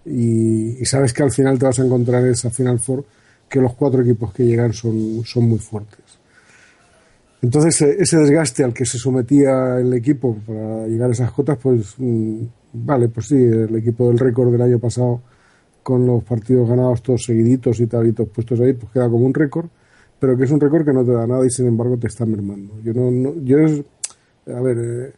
y, 0.05 0.83
sabes 0.85 1.13
que 1.13 1.23
al 1.23 1.31
final 1.31 1.59
te 1.59 1.65
vas 1.65 1.79
a 1.79 1.85
encontrar 1.85 2.25
esa 2.25 2.49
Final 2.49 2.79
Four 2.79 3.05
que 3.47 3.59
los 3.59 3.73
cuatro 3.75 4.01
equipos 4.01 4.33
que 4.33 4.45
llegan 4.45 4.73
son, 4.73 5.23
son 5.25 5.49
muy 5.49 5.59
fuertes. 5.59 6.19
Entonces, 7.41 7.81
eh, 7.81 7.97
ese 7.99 8.17
desgaste 8.17 8.63
al 8.63 8.73
que 8.73 8.85
se 8.85 8.97
sometía 8.97 9.79
el 9.79 9.93
equipo 9.93 10.37
para 10.45 10.87
llegar 10.87 11.09
a 11.09 11.13
esas 11.13 11.31
cotas, 11.31 11.57
pues 11.61 11.95
mm, 11.97 12.43
vale, 12.73 13.09
pues 13.09 13.27
sí, 13.27 13.35
el 13.35 13.75
equipo 13.75 14.07
del 14.07 14.19
récord 14.19 14.51
del 14.51 14.61
año 14.61 14.79
pasado 14.79 15.21
con 15.83 16.05
los 16.05 16.23
partidos 16.23 16.69
ganados 16.69 17.01
todos 17.01 17.23
seguiditos 17.23 17.79
y 17.79 17.87
tal 17.87 18.07
y 18.07 18.13
todos 18.13 18.29
puestos 18.29 18.59
ahí, 18.59 18.73
pues 18.73 18.91
queda 18.91 19.09
como 19.09 19.25
un 19.25 19.33
récord, 19.33 19.65
pero 20.19 20.37
que 20.37 20.43
es 20.43 20.51
un 20.51 20.59
récord 20.59 20.85
que 20.85 20.93
no 20.93 21.03
te 21.03 21.11
da 21.11 21.25
nada 21.25 21.45
y 21.45 21.49
sin 21.49 21.67
embargo 21.67 21.97
te 21.97 22.07
está 22.07 22.25
mermando. 22.25 22.79
Yo 22.83 22.93
no, 22.93 23.33
yo 23.43 23.57
es, 23.59 23.81
a 24.47 24.61
ver, 24.61 24.77
eh, 24.77 25.13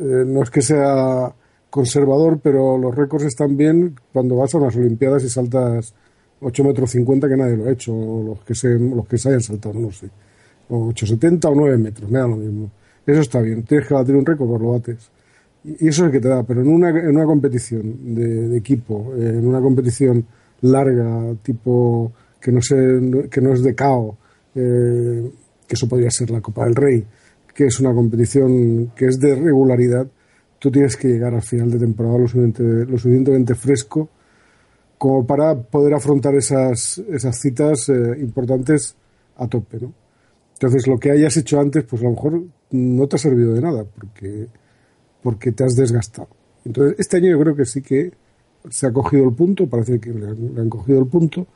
eh, 0.00 0.24
no 0.26 0.42
es 0.42 0.50
que 0.50 0.60
sea 0.60 1.32
conservador, 1.70 2.40
pero 2.42 2.78
los 2.78 2.94
récords 2.94 3.24
están 3.24 3.56
bien 3.56 3.94
cuando 4.12 4.36
vas 4.36 4.54
a 4.54 4.58
unas 4.58 4.76
Olimpiadas 4.76 5.24
y 5.24 5.28
saltas 5.28 5.94
8 6.40 6.64
metros 6.64 6.90
50 6.90 7.28
que 7.28 7.36
nadie 7.36 7.56
lo 7.56 7.66
ha 7.66 7.72
hecho, 7.72 7.94
o 7.94 8.22
los 8.22 8.44
que 8.44 8.54
se, 8.54 8.78
los 8.78 9.06
que 9.06 9.18
se 9.18 9.28
hayan 9.28 9.42
saltado, 9.42 9.78
no 9.78 9.90
sé 9.90 10.08
o 10.68 10.88
8,70 10.90 11.46
o 11.46 11.54
9 11.54 11.78
metros, 11.78 12.10
me 12.10 12.18
da 12.18 12.26
lo 12.26 12.36
mismo. 12.36 12.70
Eso 13.06 13.20
está 13.20 13.40
bien, 13.40 13.62
tienes 13.64 13.86
que 13.86 13.94
batir 13.94 14.14
un 14.14 14.26
récord, 14.26 14.48
pues 14.48 14.62
lo 14.62 14.72
bates. 14.72 15.10
Y 15.64 15.88
eso 15.88 16.02
es 16.02 16.06
el 16.06 16.12
que 16.12 16.20
te 16.20 16.28
da, 16.28 16.42
pero 16.44 16.60
en 16.60 16.68
una, 16.68 16.90
en 16.90 17.08
una 17.08 17.24
competición 17.24 18.14
de, 18.14 18.56
equipo, 18.56 19.12
en 19.16 19.46
una 19.46 19.60
competición 19.60 20.24
larga, 20.62 21.34
tipo 21.42 22.12
que 22.40 22.52
no, 22.52 22.62
sé, 22.62 22.76
que 23.30 23.40
no 23.40 23.52
es 23.52 23.62
de 23.62 23.74
cao, 23.74 24.16
eh, 24.54 25.30
que 25.66 25.74
eso 25.74 25.88
podría 25.88 26.10
ser 26.10 26.30
la 26.30 26.40
Copa 26.40 26.64
del 26.64 26.74
Rey, 26.74 27.04
que 27.54 27.66
es 27.66 27.80
una 27.80 27.92
competición 27.92 28.92
que 28.94 29.06
es 29.06 29.18
de 29.18 29.34
regularidad, 29.34 30.06
tú 30.58 30.70
tienes 30.70 30.96
que 30.96 31.08
llegar 31.08 31.34
al 31.34 31.42
final 31.42 31.70
de 31.70 31.78
temporada 31.78 32.18
lo 32.18 32.28
suficientemente, 32.28 32.90
lo 32.90 32.98
suficientemente 32.98 33.54
fresco 33.54 34.08
como 34.98 35.24
para 35.24 35.54
poder 35.54 35.94
afrontar 35.94 36.34
esas, 36.34 36.98
esas 36.98 37.38
citas 37.40 37.88
eh, 37.88 38.16
importantes 38.20 38.96
a 39.36 39.46
tope, 39.46 39.78
¿no? 39.80 39.92
Entonces, 40.54 40.88
lo 40.88 40.98
que 40.98 41.12
hayas 41.12 41.36
hecho 41.36 41.60
antes, 41.60 41.84
pues 41.84 42.02
a 42.02 42.06
lo 42.06 42.10
mejor 42.10 42.42
no 42.72 43.06
te 43.06 43.14
ha 43.14 43.18
servido 43.18 43.54
de 43.54 43.60
nada, 43.60 43.84
porque, 43.84 44.48
porque 45.22 45.52
te 45.52 45.62
has 45.62 45.76
desgastado. 45.76 46.28
Entonces, 46.64 46.96
este 46.98 47.18
año 47.18 47.30
yo 47.30 47.38
creo 47.38 47.54
que 47.54 47.64
sí 47.64 47.80
que 47.80 48.12
se 48.68 48.88
ha 48.88 48.92
cogido 48.92 49.24
el 49.24 49.34
punto, 49.34 49.68
parece 49.68 50.00
que 50.00 50.10
le 50.10 50.26
han, 50.26 50.68
cogido 50.68 50.98
el 50.98 51.06
punto. 51.06 51.46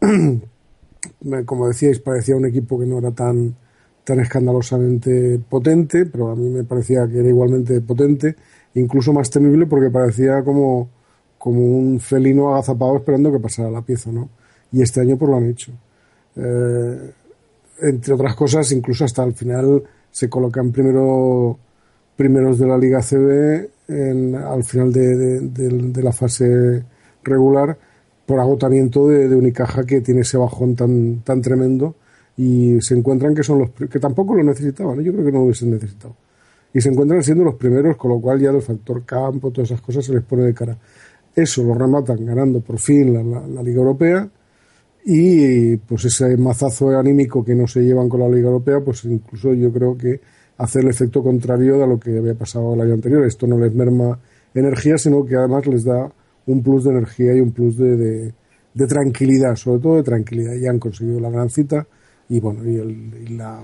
Como 1.46 1.68
decíais, 1.68 2.00
parecía 2.00 2.36
un 2.36 2.44
equipo 2.44 2.78
que 2.78 2.84
no 2.84 2.98
era 2.98 3.12
tan, 3.12 3.56
tan 4.04 4.20
escandalosamente 4.20 5.40
potente, 5.48 6.06
pero 6.06 6.30
a 6.30 6.36
mí 6.36 6.48
me 6.50 6.64
parecía 6.64 7.08
que 7.08 7.18
era 7.18 7.28
igualmente 7.28 7.80
potente, 7.80 8.36
incluso 8.74 9.12
más 9.12 9.30
temible 9.30 9.66
porque 9.66 9.90
parecía 9.90 10.42
como, 10.44 10.88
como 11.38 11.60
un 11.60 11.98
felino 12.00 12.54
agazapado 12.54 12.96
esperando 12.96 13.32
que 13.32 13.40
pasara 13.40 13.70
la 13.70 13.82
pieza, 13.82 14.12
¿no? 14.12 14.28
Y 14.72 14.82
este 14.82 15.00
año 15.00 15.16
pues 15.16 15.30
lo 15.30 15.36
han 15.36 15.48
hecho. 15.48 15.72
Eh, 16.36 17.10
entre 17.80 18.14
otras 18.14 18.34
cosas, 18.34 18.70
incluso 18.72 19.04
hasta 19.04 19.24
el 19.24 19.32
final 19.32 19.82
se 20.10 20.28
colocan 20.28 20.70
primero, 20.70 21.58
primeros 22.16 22.58
de 22.58 22.66
la 22.66 22.78
Liga 22.78 23.00
CB 23.00 23.68
en, 23.88 24.34
al 24.34 24.64
final 24.64 24.92
de, 24.92 26.02
la 26.02 26.12
fase 26.12 26.84
regular 27.22 27.76
por 28.26 28.38
agotamiento 28.38 29.08
de, 29.08 29.34
Unicaja 29.34 29.84
que 29.84 30.00
tiene 30.00 30.20
ese 30.20 30.36
bajón 30.36 30.76
tan, 30.76 31.20
tan 31.24 31.40
tremendo 31.40 31.94
y 32.36 32.80
se 32.80 32.94
encuentran 32.94 33.34
que 33.34 33.42
son 33.42 33.60
los 33.60 33.70
que 33.70 33.98
tampoco 33.98 34.34
lo 34.34 34.42
necesitaban, 34.42 35.00
yo 35.00 35.12
creo 35.12 35.24
que 35.24 35.32
no 35.32 35.38
lo 35.38 35.44
hubiesen 35.44 35.70
necesitado. 35.70 36.16
Y 36.72 36.80
se 36.80 36.88
encuentran 36.88 37.22
siendo 37.22 37.44
los 37.44 37.54
primeros, 37.54 37.96
con 37.96 38.10
lo 38.10 38.20
cual 38.20 38.40
ya 38.40 38.50
el 38.50 38.60
factor 38.60 39.04
campo, 39.04 39.50
todas 39.50 39.70
esas 39.70 39.80
cosas 39.80 40.04
se 40.04 40.12
les 40.12 40.24
pone 40.24 40.42
de 40.42 40.54
cara. 40.54 40.76
Eso 41.34 41.62
lo 41.62 41.74
rematan 41.74 42.24
ganando 42.26 42.60
por 42.60 42.78
fin 42.78 43.12
la 43.14 43.62
Liga 43.62 43.78
Europea 43.78 44.28
y 45.04 45.76
pues 45.76 46.06
ese 46.06 46.36
mazazo 46.36 46.98
anímico 46.98 47.44
que 47.44 47.54
no 47.54 47.66
se 47.66 47.82
llevan 47.82 48.08
con 48.08 48.20
la 48.20 48.28
Liga 48.28 48.46
Europea, 48.46 48.80
pues 48.80 49.04
incluso 49.04 49.52
yo 49.52 49.70
creo 49.70 49.98
que 49.98 50.20
hace 50.56 50.80
el 50.80 50.88
efecto 50.88 51.22
contrario 51.22 51.78
de 51.78 51.86
lo 51.86 52.00
que 52.00 52.16
había 52.16 52.34
pasado 52.34 52.74
el 52.74 52.80
año 52.80 52.94
anterior. 52.94 53.24
Esto 53.26 53.46
no 53.46 53.58
les 53.58 53.74
merma 53.74 54.18
energía, 54.54 54.96
sino 54.96 55.24
que 55.24 55.36
además 55.36 55.66
les 55.66 55.84
da 55.84 56.10
un 56.46 56.62
plus 56.62 56.84
de 56.84 56.90
energía 56.90 57.34
y 57.34 57.40
un 57.40 57.52
plus 57.52 57.76
de, 57.76 58.32
de, 58.72 58.86
tranquilidad, 58.86 59.56
sobre 59.56 59.80
todo 59.80 59.96
de 59.96 60.02
tranquilidad. 60.04 60.54
Ya 60.54 60.70
han 60.70 60.78
conseguido 60.78 61.20
la 61.20 61.30
gran 61.30 61.50
cita 61.50 61.86
y 62.28 62.40
bueno, 62.40 62.68
y 62.68 62.76
el, 62.76 63.36
la, 63.36 63.60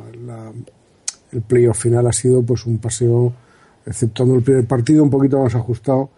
el 1.32 1.42
playoff 1.42 1.78
final 1.78 2.06
ha 2.06 2.12
sido 2.12 2.42
pues 2.42 2.66
un 2.66 2.78
paseo, 2.78 3.32
exceptuando 3.86 4.36
el 4.36 4.42
primer 4.42 4.66
partido, 4.66 5.02
un 5.02 5.10
poquito 5.10 5.42
más 5.42 5.54
ajustado, 5.54 6.10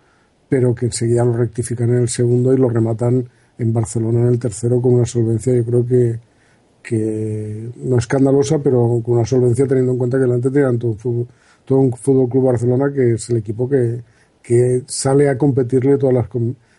pero 0.49 0.75
que 0.75 0.87
enseguida 0.87 1.25
lo 1.25 1.37
rectifican 1.37 1.91
en 1.91 2.03
el 2.03 2.09
segundo 2.09 2.53
y 2.53 2.59
lo 2.59 2.69
rematan 2.69 3.29
en 3.59 3.73
Barcelona 3.73 4.21
en 4.21 4.27
el 4.29 4.39
tercero 4.39 4.81
con 4.81 4.95
una 4.95 5.07
solvencia, 5.07 5.55
yo 5.55 5.65
creo 5.65 5.87
que, 5.87 6.19
que 6.83 7.71
no 7.77 7.99
escandalosa, 7.99 8.59
pero 8.59 9.01
con 9.05 9.17
una 9.17 9.27
solvencia 9.27 9.67
teniendo 9.67 9.93
en 9.93 9.99
cuenta 9.99 10.19
que 10.19 10.23
delante 10.23 10.51
tenían 10.51 10.79
todo 10.79 10.93
un 10.93 10.99
fútbol, 10.99 11.29
todo 11.65 11.79
un 11.79 11.93
fútbol 11.93 12.29
club 12.29 12.45
Barcelona 12.45 12.93
que 12.93 13.15
es 13.15 13.31
el 13.31 13.37
equipo 13.39 13.69
que, 13.69 14.03
que 14.43 14.83
sale 14.87 15.29
a 15.29 15.39
competirle 15.39 15.97
todas 15.99 16.15
las 16.15 16.27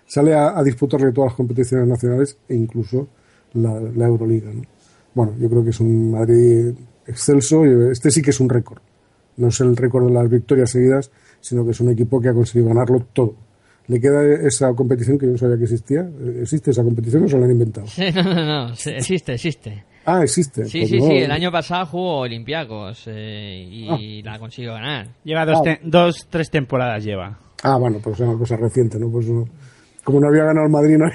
sale 0.06 0.34
a, 0.34 0.62
disputarle 0.64 1.12
todas 1.12 1.32
las 1.32 1.38
competiciones 1.38 1.88
nacionales 1.88 2.38
e 2.50 2.56
incluso 2.56 3.08
la, 3.54 3.80
la 3.80 4.08
Euroliga. 4.08 4.52
¿no? 4.54 4.73
Bueno, 5.14 5.34
yo 5.40 5.50
creo 5.50 5.64
que 5.64 5.70
es 5.72 5.80
un 5.80 6.12
Madrid 6.12 6.74
excelso. 7.06 7.64
Este 7.92 8.12
sí 8.12 8.22
que 8.22 8.32
es 8.32 8.40
un 8.40 8.50
récord. 8.50 8.82
No 9.38 9.48
es 9.48 9.60
el 9.62 9.76
récord 9.76 10.08
de 10.08 10.14
las 10.14 10.30
victorias 10.30 10.72
seguidas, 10.72 11.12
sino 11.42 11.66
que 11.66 11.72
es 11.72 11.80
un 11.80 11.90
equipo 11.90 12.20
que 12.22 12.30
ha 12.30 12.34
conseguido 12.34 12.70
ganarlo 12.70 13.06
todo 13.14 13.36
le 13.88 14.00
queda 14.00 14.24
esa 14.48 14.74
competición 14.74 15.18
que 15.18 15.26
yo 15.26 15.34
no 15.34 15.38
sabía 15.38 15.58
que 15.58 15.64
existía. 15.64 16.08
¿Existe 16.42 16.72
esa 16.72 16.84
competición 16.84 17.24
o 17.24 17.28
se 17.28 17.38
la 17.38 17.46
han 17.46 17.52
inventado? 17.52 17.88
no, 18.16 18.24
no, 18.24 18.46
no, 18.46 18.74
existe, 18.74 19.34
existe. 19.34 19.86
Ah, 20.06 20.22
existe. 20.24 20.66
Sí, 20.66 20.80
pues 20.80 20.90
sí, 20.92 21.00
sí, 21.00 21.18
el 21.18 21.32
año 21.32 21.52
pasado 21.52 21.86
jugó 21.86 22.20
Olympiacos 22.20 23.04
eh, 23.08 23.68
y 23.70 24.22
ah. 24.22 24.32
la 24.32 24.40
consiguió 24.40 24.74
ganar. 24.74 25.08
Lleva 25.24 25.46
dos, 25.46 25.62
ah. 25.66 25.78
dos, 25.84 26.28
tres 26.30 26.50
temporadas 26.50 27.04
lleva. 27.04 27.38
Ah, 27.64 27.78
bueno, 27.78 28.00
pues 28.04 28.20
es 28.20 28.28
una 28.28 28.38
cosa 28.38 28.58
reciente, 28.58 29.00
¿no? 29.00 29.10
Pues 29.10 29.28
como 30.04 30.20
no 30.20 30.28
había 30.28 30.46
ganado 30.46 30.66
el 30.66 30.72
Madrid 30.72 30.98
no, 30.98 31.10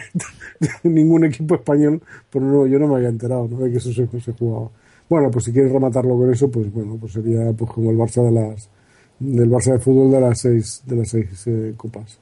ningún 0.83 1.25
equipo 1.25 1.55
español, 1.57 2.03
pues 2.31 2.45
no, 2.45 2.67
yo 2.67 2.79
no 2.79 2.89
me 2.89 2.97
había 2.97 3.09
enterado, 3.09 3.49
¿no? 3.49 3.59
De 3.59 3.71
que 3.71 3.79
eso 3.79 3.93
se, 3.93 4.07
se 4.21 4.33
jugaba. 4.33 4.71
Bueno, 5.09 5.31
pues 5.31 5.47
si 5.47 5.53
quieres 5.53 5.73
rematarlo 5.73 6.17
con 6.17 6.33
eso, 6.33 6.51
pues 6.51 6.73
bueno, 6.73 6.97
pues 7.01 7.13
sería 7.13 7.53
pues 7.53 7.71
como 7.71 7.91
el 7.91 7.97
Barça 7.97 8.23
de 8.25 8.33
las 8.33 8.69
del 9.19 9.51
Barça 9.51 9.73
de 9.73 9.79
fútbol 9.79 10.13
de 10.13 10.21
las 10.21 10.39
seis 10.41 10.83
de 10.87 10.97
las 10.97 11.09
seis 11.09 11.47
eh, 11.47 11.75
copas 11.77 12.19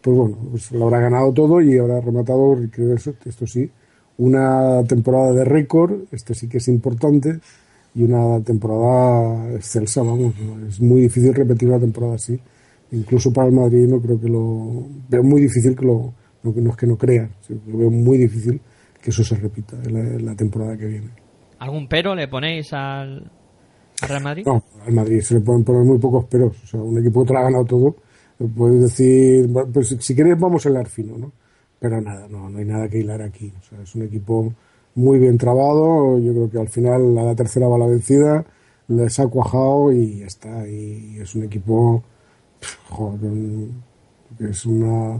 pues 0.00 0.16
bueno, 0.16 0.36
pues 0.50 0.72
lo 0.72 0.84
habrá 0.86 1.00
ganado 1.00 1.32
todo 1.32 1.60
y 1.60 1.76
habrá 1.78 2.00
rematado, 2.00 2.56
esto 3.24 3.46
sí, 3.46 3.70
una 4.18 4.82
temporada 4.84 5.32
de 5.32 5.44
récord, 5.44 6.04
este 6.10 6.34
sí 6.34 6.48
que 6.48 6.58
es 6.58 6.68
importante, 6.68 7.40
y 7.94 8.04
una 8.04 8.42
temporada 8.42 9.52
excelsa, 9.52 10.02
vamos, 10.02 10.34
es 10.68 10.80
muy 10.80 11.02
difícil 11.02 11.34
repetir 11.34 11.68
una 11.68 11.80
temporada 11.80 12.14
así, 12.14 12.40
incluso 12.92 13.32
para 13.32 13.48
el 13.48 13.54
Madrid 13.54 13.86
no 13.86 14.00
creo 14.00 14.20
que 14.20 14.28
lo, 14.28 14.86
veo 15.08 15.22
muy 15.22 15.42
difícil 15.42 15.76
que 15.76 15.84
lo, 15.84 16.12
no, 16.42 16.70
es 16.70 16.76
que 16.76 16.86
no 16.86 16.96
crean, 16.96 17.30
lo 17.66 17.78
veo 17.78 17.90
muy 17.90 18.18
difícil 18.18 18.60
que 19.00 19.10
eso 19.10 19.24
se 19.24 19.36
repita 19.36 19.76
en 19.84 20.24
la, 20.24 20.34
temporada 20.34 20.76
que 20.76 20.86
viene. 20.86 21.08
¿Algún 21.58 21.88
pero 21.88 22.14
le 22.14 22.28
ponéis 22.28 22.72
al, 22.72 23.30
Real 24.06 24.22
Madrid? 24.22 24.44
No, 24.46 24.62
al 24.86 24.92
Madrid 24.92 25.20
se 25.20 25.34
le 25.34 25.40
pueden 25.40 25.64
poner 25.64 25.84
muy 25.84 25.98
pocos 25.98 26.24
peros, 26.26 26.56
o 26.64 26.66
sea, 26.66 26.80
un 26.80 26.98
equipo 26.98 27.22
que 27.22 27.28
te 27.28 27.32
lo 27.32 27.38
ha 27.38 27.44
ganado 27.44 27.64
todo, 27.64 27.96
puedes 28.48 28.80
decir, 28.80 29.50
pues 29.72 29.96
si 29.98 30.14
quieres 30.14 30.38
vamos 30.38 30.64
a 30.64 30.70
hilar 30.70 30.88
fino, 30.88 31.18
¿no? 31.18 31.32
Pero 31.78 31.98
nada, 32.00 32.28
no, 32.28 32.50
no 32.50 32.58
hay 32.58 32.64
nada 32.66 32.88
que 32.88 32.98
hilar 32.98 33.22
aquí. 33.22 33.52
O 33.58 33.62
sea, 33.62 33.80
es 33.82 33.94
un 33.94 34.02
equipo 34.02 34.52
muy 34.94 35.18
bien 35.18 35.38
trabado. 35.38 36.18
Yo 36.18 36.32
creo 36.32 36.50
que 36.50 36.58
al 36.58 36.68
final 36.68 37.16
a 37.18 37.22
la 37.24 37.34
tercera 37.34 37.68
va 37.68 37.78
la 37.78 37.86
vencida, 37.86 38.44
les 38.88 39.18
ha 39.18 39.26
cuajado 39.26 39.90
y 39.90 40.18
ya 40.20 40.26
está. 40.26 40.68
Y 40.68 41.18
es 41.18 41.34
un 41.34 41.44
equipo, 41.44 42.04
joder, 42.88 43.68
es 44.38 44.66
una, 44.66 45.16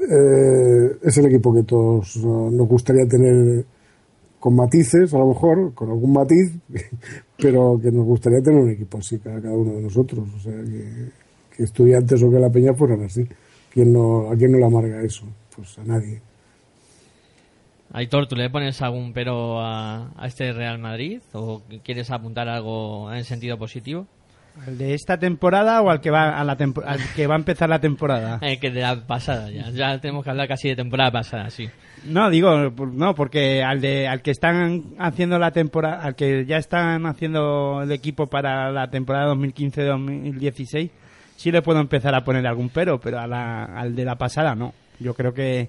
eh, 0.00 0.98
es 1.02 1.18
el 1.18 1.26
equipo 1.26 1.52
que 1.54 1.62
todos 1.62 2.16
nos 2.16 2.68
gustaría 2.68 3.06
tener 3.06 3.64
con 4.38 4.54
matices, 4.54 5.12
a 5.14 5.18
lo 5.18 5.28
mejor, 5.28 5.74
con 5.74 5.90
algún 5.90 6.12
matiz, 6.12 6.52
pero 7.36 7.78
que 7.82 7.90
nos 7.90 8.04
gustaría 8.04 8.40
tener 8.40 8.60
un 8.60 8.70
equipo 8.70 8.98
así 8.98 9.18
cada, 9.18 9.40
cada 9.40 9.54
uno 9.54 9.72
de 9.74 9.82
nosotros. 9.82 10.28
O 10.36 10.38
sea, 10.38 10.52
que, 10.52 11.10
que 11.56 11.62
estudiantes 11.64 12.22
o 12.22 12.30
que 12.30 12.38
la 12.38 12.50
peña 12.50 12.74
fueran 12.74 13.02
así. 13.02 13.26
¿Quién 13.70 13.92
no, 13.92 14.30
¿A 14.30 14.36
quién 14.36 14.52
no 14.52 14.58
le 14.58 14.66
amarga 14.66 15.02
eso? 15.02 15.24
Pues 15.54 15.78
a 15.78 15.84
nadie. 15.84 16.20
Aitor, 17.92 18.28
¿tú 18.28 18.36
le 18.36 18.50
pones 18.50 18.80
algún 18.82 19.12
pero 19.12 19.60
a, 19.60 20.12
a 20.16 20.26
este 20.26 20.52
Real 20.52 20.78
Madrid? 20.78 21.20
¿O 21.32 21.62
quieres 21.82 22.10
apuntar 22.10 22.48
algo 22.48 23.12
en 23.12 23.24
sentido 23.24 23.58
positivo? 23.58 24.06
¿Al 24.66 24.76
de 24.78 24.94
esta 24.94 25.18
temporada 25.18 25.80
o 25.82 25.90
al 25.90 26.00
que 26.00 26.10
va 26.10 26.38
a 26.38 26.44
la 26.44 26.52
al 26.52 27.00
que 27.14 27.26
va 27.26 27.34
a 27.34 27.38
empezar 27.38 27.68
la 27.68 27.80
temporada? 27.80 28.38
Eh, 28.42 28.58
que 28.58 28.70
de 28.70 28.80
la 28.80 29.06
pasada 29.06 29.50
ya. 29.50 29.70
Ya 29.70 29.98
tenemos 30.00 30.24
que 30.24 30.30
hablar 30.30 30.48
casi 30.48 30.68
de 30.68 30.76
temporada 30.76 31.10
pasada, 31.10 31.50
sí. 31.50 31.68
No, 32.04 32.30
digo, 32.30 32.70
no, 32.70 33.14
porque 33.14 33.62
al 33.62 33.80
de 33.80 34.06
al 34.08 34.22
que 34.22 34.30
están 34.30 34.84
haciendo 34.98 35.38
la 35.38 35.50
temporada, 35.50 36.02
al 36.02 36.14
que 36.14 36.44
ya 36.46 36.56
están 36.56 37.06
haciendo 37.06 37.82
el 37.82 37.90
equipo 37.92 38.26
para 38.28 38.70
la 38.70 38.88
temporada 38.90 39.32
2015-2016, 39.34 40.90
sí 41.36 41.50
le 41.52 41.62
puedo 41.62 41.80
empezar 41.80 42.14
a 42.14 42.24
poner 42.24 42.46
algún 42.46 42.68
pero, 42.68 43.00
pero 43.00 43.18
a 43.18 43.26
la- 43.26 43.64
al 43.64 43.94
de 43.94 44.04
la 44.04 44.16
pasada 44.16 44.54
no. 44.54 44.74
Yo 45.00 45.14
creo 45.14 45.32
que 45.34 45.68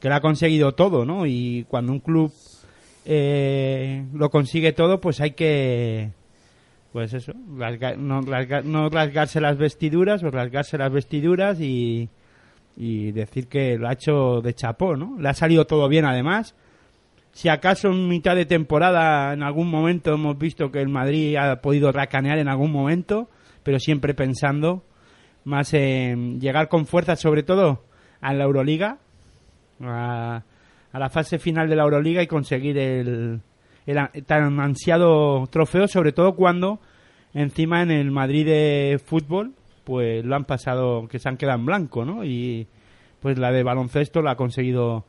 que 0.00 0.08
lo 0.08 0.14
ha 0.14 0.20
conseguido 0.20 0.72
todo, 0.72 1.04
¿no? 1.04 1.26
Y 1.26 1.64
cuando 1.68 1.90
un 1.92 1.98
club 1.98 2.32
eh, 3.04 4.04
lo 4.14 4.30
consigue 4.30 4.72
todo, 4.72 5.00
pues 5.00 5.20
hay 5.20 5.32
que 5.32 6.10
pues 6.92 7.12
eso, 7.14 7.32
no, 7.34 7.58
rasga- 8.22 8.62
no 8.64 8.88
rasgarse 8.88 9.40
las 9.40 9.58
vestiduras 9.58 10.22
o 10.24 10.30
rasgarse 10.30 10.78
las 10.78 10.92
vestiduras 10.92 11.60
y, 11.60 12.08
y 12.76 13.12
decir 13.12 13.46
que 13.48 13.76
lo 13.76 13.88
ha 13.88 13.92
hecho 13.92 14.40
de 14.40 14.54
chapó, 14.54 14.96
¿no? 14.96 15.16
Le 15.20 15.28
ha 15.28 15.34
salido 15.34 15.66
todo 15.66 15.88
bien 15.88 16.04
además. 16.06 16.54
Si 17.32 17.48
acaso 17.48 17.88
en 17.88 18.08
mitad 18.08 18.34
de 18.34 18.46
temporada 18.46 19.32
en 19.34 19.42
algún 19.42 19.68
momento 19.70 20.14
hemos 20.14 20.38
visto 20.38 20.70
que 20.72 20.80
el 20.80 20.88
Madrid 20.88 21.36
ha 21.36 21.60
podido 21.60 21.92
racanear 21.92 22.38
en 22.38 22.48
algún 22.48 22.72
momento, 22.72 23.28
pero 23.62 23.78
siempre 23.78 24.14
pensando 24.14 24.82
más 25.44 25.72
en 25.74 26.40
llegar 26.40 26.68
con 26.68 26.86
fuerza, 26.86 27.16
sobre 27.16 27.42
todo 27.42 27.84
a 28.20 28.34
la 28.34 28.44
Euroliga, 28.44 28.98
a 29.80 30.42
la 30.92 31.10
fase 31.10 31.38
final 31.38 31.68
de 31.68 31.76
la 31.76 31.84
Euroliga 31.84 32.22
y 32.22 32.26
conseguir 32.26 32.76
el, 32.78 33.40
el 33.88 34.24
tan 34.24 34.60
ansiado 34.60 35.46
trofeo, 35.48 35.88
sobre 35.88 36.12
todo 36.12 36.34
cuando 36.34 36.78
encima 37.34 37.82
en 37.82 37.90
el 37.90 38.10
Madrid 38.10 38.46
de 38.46 39.00
fútbol 39.04 39.52
pues 39.84 40.24
lo 40.24 40.36
han 40.36 40.44
pasado, 40.44 41.08
que 41.08 41.18
se 41.18 41.28
han 41.28 41.36
quedado 41.38 41.58
en 41.58 41.66
blanco, 41.66 42.04
¿no? 42.04 42.22
Y 42.24 42.66
pues 43.20 43.38
la 43.38 43.50
de 43.50 43.62
baloncesto 43.62 44.20
la 44.22 44.32
ha 44.32 44.36
conseguido, 44.36 45.06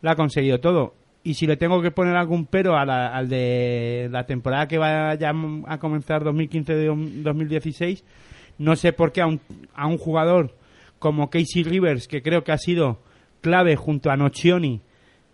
la 0.00 0.12
ha 0.12 0.16
conseguido 0.16 0.60
todo. 0.60 0.94
Y 1.22 1.34
si 1.34 1.46
le 1.46 1.56
tengo 1.56 1.80
que 1.82 1.90
poner 1.90 2.16
algún 2.16 2.46
pero 2.46 2.76
a 2.76 2.84
la- 2.86 3.14
al 3.14 3.28
de 3.28 4.08
la 4.10 4.24
temporada 4.26 4.66
que 4.68 4.78
va 4.78 5.14
ya 5.14 5.32
a 5.66 5.78
comenzar 5.78 6.22
2015-2016, 6.24 8.02
no 8.58 8.76
sé 8.76 8.92
por 8.92 9.12
qué 9.12 9.20
a 9.22 9.26
un, 9.26 9.40
a 9.74 9.86
un 9.86 9.98
jugador 9.98 10.54
como 10.98 11.28
Casey 11.30 11.62
Rivers, 11.64 12.08
que 12.08 12.22
creo 12.22 12.44
que 12.44 12.52
ha 12.52 12.58
sido 12.58 12.98
clave 13.40 13.76
junto 13.76 14.10
a 14.10 14.16
Nocioni 14.16 14.80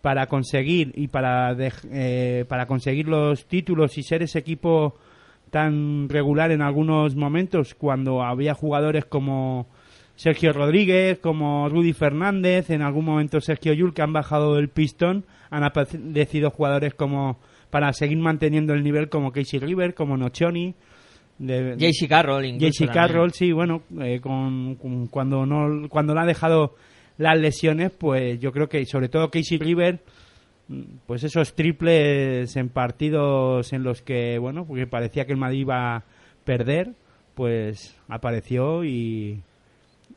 para 0.03 0.27
conseguir 0.27 0.93
y 0.97 1.09
para, 1.09 1.55
dej- 1.55 1.89
eh, 1.93 2.45
para 2.49 2.67
conseguir 2.67 3.07
los 3.09 3.47
títulos 3.47 3.99
y 3.99 4.03
ser 4.03 4.23
ese 4.23 4.39
equipo 4.39 4.95
tan 5.51 6.09
regular 6.09 6.53
en 6.53 6.63
algunos 6.63 7.17
momentos 7.17 7.75
cuando 7.75 8.23
había 8.23 8.55
jugadores 8.55 9.05
como 9.05 9.67
Sergio 10.15 10.53
Rodríguez, 10.53 11.19
como 11.19 11.69
Rudy 11.69 11.93
Fernández, 11.93 12.71
en 12.71 12.83
algún 12.83 13.05
momento 13.05 13.41
Sergio 13.41 13.73
Yul 13.73 13.93
que 13.95 14.03
han 14.03 14.13
bajado 14.13 14.59
el 14.59 14.69
pistón, 14.69 15.25
han 15.51 15.65
aparecido 15.65 16.51
jugadores 16.51 16.95
como 16.95 17.39
para 17.71 17.93
seguir 17.93 18.19
manteniendo 18.19 18.75
el 18.75 18.83
nivel 18.85 19.09
como 19.09 19.33
Casey 19.33 19.59
River, 19.61 19.95
como 19.95 20.17
Nocioni, 20.17 20.75
de, 21.39 21.77
JC 21.79 22.07
Carroll. 22.09 22.45
JC. 22.59 22.93
Carroll, 22.93 23.33
sí, 23.33 23.51
bueno, 23.53 23.83
eh, 24.01 24.21
con, 24.21 24.75
con- 24.77 25.07
cuando 25.09 25.47
no 25.47 25.89
cuando 25.89 26.15
le 26.15 26.21
ha 26.21 26.27
dejado 26.27 26.75
las 27.21 27.39
lesiones, 27.39 27.91
pues 27.93 28.41
yo 28.41 28.51
creo 28.51 28.69
que 28.69 28.85
sobre 28.87 29.11
todo 29.11 29.31
Casey 29.31 29.59
River, 29.59 30.01
pues 31.07 31.23
esos 31.23 31.55
triples 31.55 32.57
en 32.57 32.71
partidos 32.71 33.73
en 33.75 33.83
los 33.83 34.01
que, 34.01 34.39
bueno, 34.39 34.65
porque 34.65 34.87
parecía 34.87 35.27
que 35.27 35.33
el 35.33 35.39
Madrid 35.39 35.61
iba 35.61 35.97
a 35.97 36.05
perder, 36.45 36.93
pues 37.35 37.95
apareció 38.09 38.85
y 38.85 39.43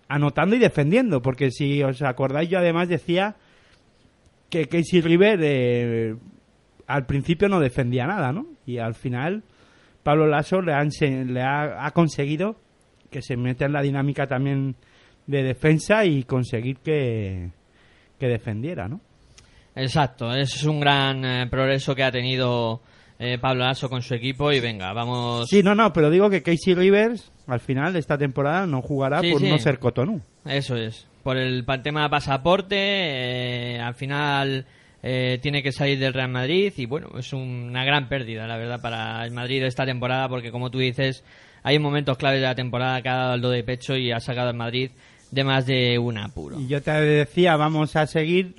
anotando 0.08 0.56
y 0.56 0.60
defendiendo, 0.60 1.22
porque 1.22 1.52
si 1.52 1.84
os 1.84 2.02
acordáis 2.04 2.50
yo 2.50 2.60
además 2.60 2.88
decía 2.88 3.36
que 4.50 4.68
Casey 4.68 5.02
River 5.02 5.40
eh, 5.44 6.16
al 6.88 7.06
principio 7.06 7.50
no 7.50 7.60
defendía 7.60 8.06
nada, 8.08 8.32
¿no? 8.32 8.46
Y 8.66 8.78
al 8.78 8.94
final 8.96 9.44
Pablo 10.04 10.28
Lasso 10.28 10.62
le, 10.62 10.74
ha, 10.74 10.82
ense- 10.82 11.26
le 11.26 11.42
ha, 11.42 11.86
ha 11.86 11.92
conseguido 11.92 12.56
que 13.12 13.22
se 13.22 13.36
meta 13.36 13.66
en 13.66 13.74
la 13.74 13.82
dinámica 13.82 14.26
también 14.28 14.76
de 15.28 15.44
defensa 15.44 16.06
y 16.06 16.24
conseguir 16.24 16.78
que, 16.78 17.50
que 18.20 18.28
defendiera, 18.28 18.88
¿no? 18.88 19.02
Exacto, 19.76 20.34
es 20.36 20.64
un 20.64 20.80
gran 20.80 21.26
eh, 21.26 21.48
progreso 21.50 21.96
que 21.96 22.04
ha 22.04 22.12
tenido 22.12 22.82
eh, 23.18 23.38
Pablo 23.40 23.64
Lasso 23.64 23.90
con 23.90 24.02
su 24.02 24.14
equipo 24.14 24.52
y 24.52 24.60
venga, 24.60 24.94
vamos. 24.94 25.48
Sí, 25.50 25.64
no, 25.64 25.74
no, 25.74 25.92
pero 25.94 26.10
digo 26.10 26.30
que 26.30 26.44
Casey 26.44 26.76
Rivers 26.76 27.32
al 27.48 27.60
final 27.60 27.94
de 27.94 28.00
esta 28.00 28.18
temporada 28.18 28.68
no 28.68 28.82
jugará 28.82 29.22
Sí, 29.22 29.32
por 29.32 29.42
sí. 29.42 29.50
no 29.50 29.58
ser 29.58 29.80
Cotonou. 29.80 30.22
Eso 30.46 30.76
es. 30.76 31.08
Por 31.24 31.38
el 31.38 31.66
tema 31.82 32.10
pasaporte, 32.10 32.76
eh, 32.78 33.80
al 33.80 33.96
final 33.96 34.66
eh, 35.02 35.40
tiene 35.42 35.64
que 35.64 35.72
salir 35.72 35.98
del 35.98 36.14
Real 36.14 36.30
Madrid 36.30 36.72
y 36.78 36.86
bueno, 36.86 37.10
es 37.18 37.34
una 37.34 37.84
gran 37.86 38.10
pérdida, 38.10 38.46
la 38.46 38.58
verdad, 38.58 38.82
para 38.82 39.26
el 39.26 39.32
Madrid 39.32 39.64
esta 39.64 39.86
temporada 39.86 40.28
porque 40.30 40.52
como 40.52 40.70
tú 40.70 40.80
dices, 40.80 41.24
hay 41.64 41.80
momentos 41.80 42.18
claves 42.18 42.42
de 42.42 42.48
la 42.48 42.56
temporada 42.56 43.02
que 43.02 43.10
ha 43.10 43.16
dado 43.16 43.36
el 43.36 43.42
do 43.42 43.50
de 43.50 43.64
pecho 43.64 43.96
y 43.96 44.12
ha 44.12 44.20
sacado 44.20 44.50
al 44.50 44.56
Madrid 44.56 44.92
de 45.34 45.44
más 45.44 45.66
de 45.66 45.98
un 45.98 46.18
apuro. 46.20 46.60
Y 46.60 46.68
yo 46.68 46.82
te 46.84 46.92
decía, 46.92 47.56
vamos 47.56 47.96
a 47.96 48.06
seguir 48.06 48.54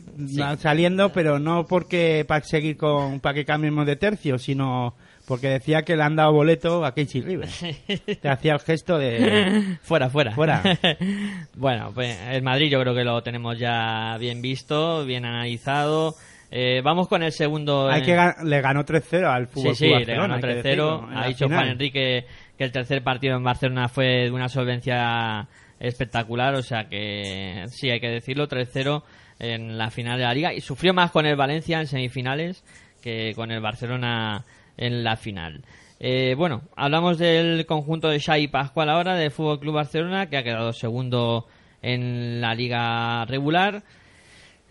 saliendo, 0.58 1.12
pero 1.12 1.38
no 1.38 1.66
porque 1.66 2.24
para 2.26 2.44
seguir 2.44 2.76
con 2.76 3.20
para 3.20 3.34
que 3.34 3.44
cambiemos 3.44 3.86
de 3.86 3.96
tercio, 3.96 4.38
sino 4.38 4.94
porque 5.26 5.48
decía 5.48 5.82
que 5.82 5.96
le 5.96 6.02
han 6.02 6.16
dado 6.16 6.32
boleto 6.32 6.84
a 6.84 6.92
Casey 6.94 7.20
Rivers. 7.22 7.64
te 8.20 8.28
hacía 8.28 8.54
el 8.54 8.60
gesto 8.60 8.98
de 8.98 9.76
fuera, 9.82 10.10
fuera. 10.10 10.32
Fuera. 10.32 10.62
bueno, 11.56 11.92
pues 11.94 12.18
el 12.30 12.42
Madrid 12.42 12.70
yo 12.70 12.80
creo 12.80 12.94
que 12.94 13.04
lo 13.04 13.22
tenemos 13.22 13.58
ya 13.58 14.16
bien 14.18 14.42
visto, 14.42 15.04
bien 15.04 15.24
analizado. 15.24 16.14
Eh, 16.50 16.82
vamos 16.84 17.08
con 17.08 17.22
el 17.22 17.32
segundo. 17.32 17.88
hay 17.88 18.02
que 18.02 18.16
gan- 18.16 18.42
le 18.44 18.60
ganó 18.60 18.84
3-0 18.84 19.26
al 19.26 19.46
Sí, 19.46 19.52
Fútbol 19.54 19.76
sí, 19.76 19.86
Club 19.88 20.06
le 20.06 20.14
ganó 20.16 20.34
hay 20.34 20.40
que 20.40 20.46
3-0. 20.48 20.54
decirlo, 20.62 21.08
en 21.10 21.18
Ha 21.18 21.26
dicho 21.26 21.44
final. 21.46 21.58
Juan 21.60 21.68
Enrique 21.70 22.26
que 22.58 22.64
el 22.64 22.70
tercer 22.72 23.02
partido 23.02 23.36
en 23.36 23.42
Barcelona 23.42 23.88
fue 23.88 24.06
de 24.24 24.30
una 24.30 24.48
solvencia 24.48 25.48
espectacular, 25.80 26.54
o 26.54 26.62
sea 26.62 26.88
que 26.88 27.64
sí, 27.68 27.90
hay 27.90 28.00
que 28.00 28.08
decirlo, 28.08 28.48
3-0 28.48 29.02
en 29.38 29.76
la 29.76 29.90
final 29.90 30.18
de 30.18 30.24
la 30.24 30.34
liga 30.34 30.54
y 30.54 30.60
sufrió 30.60 30.94
más 30.94 31.10
con 31.10 31.26
el 31.26 31.36
Valencia 31.36 31.80
en 31.80 31.86
semifinales 31.86 32.64
que 33.02 33.32
con 33.34 33.50
el 33.50 33.60
Barcelona 33.60 34.44
en 34.76 35.04
la 35.04 35.16
final. 35.16 35.62
Eh, 36.00 36.34
bueno, 36.36 36.62
hablamos 36.76 37.18
del 37.18 37.66
conjunto 37.66 38.08
de 38.08 38.20
Xavi 38.20 38.48
Pascual 38.48 38.90
ahora 38.90 39.14
del 39.14 39.30
Fútbol 39.30 39.60
Club 39.60 39.74
Barcelona 39.74 40.28
que 40.28 40.36
ha 40.36 40.42
quedado 40.42 40.72
segundo 40.72 41.46
en 41.82 42.40
la 42.40 42.54
liga 42.54 43.24
regular. 43.26 43.82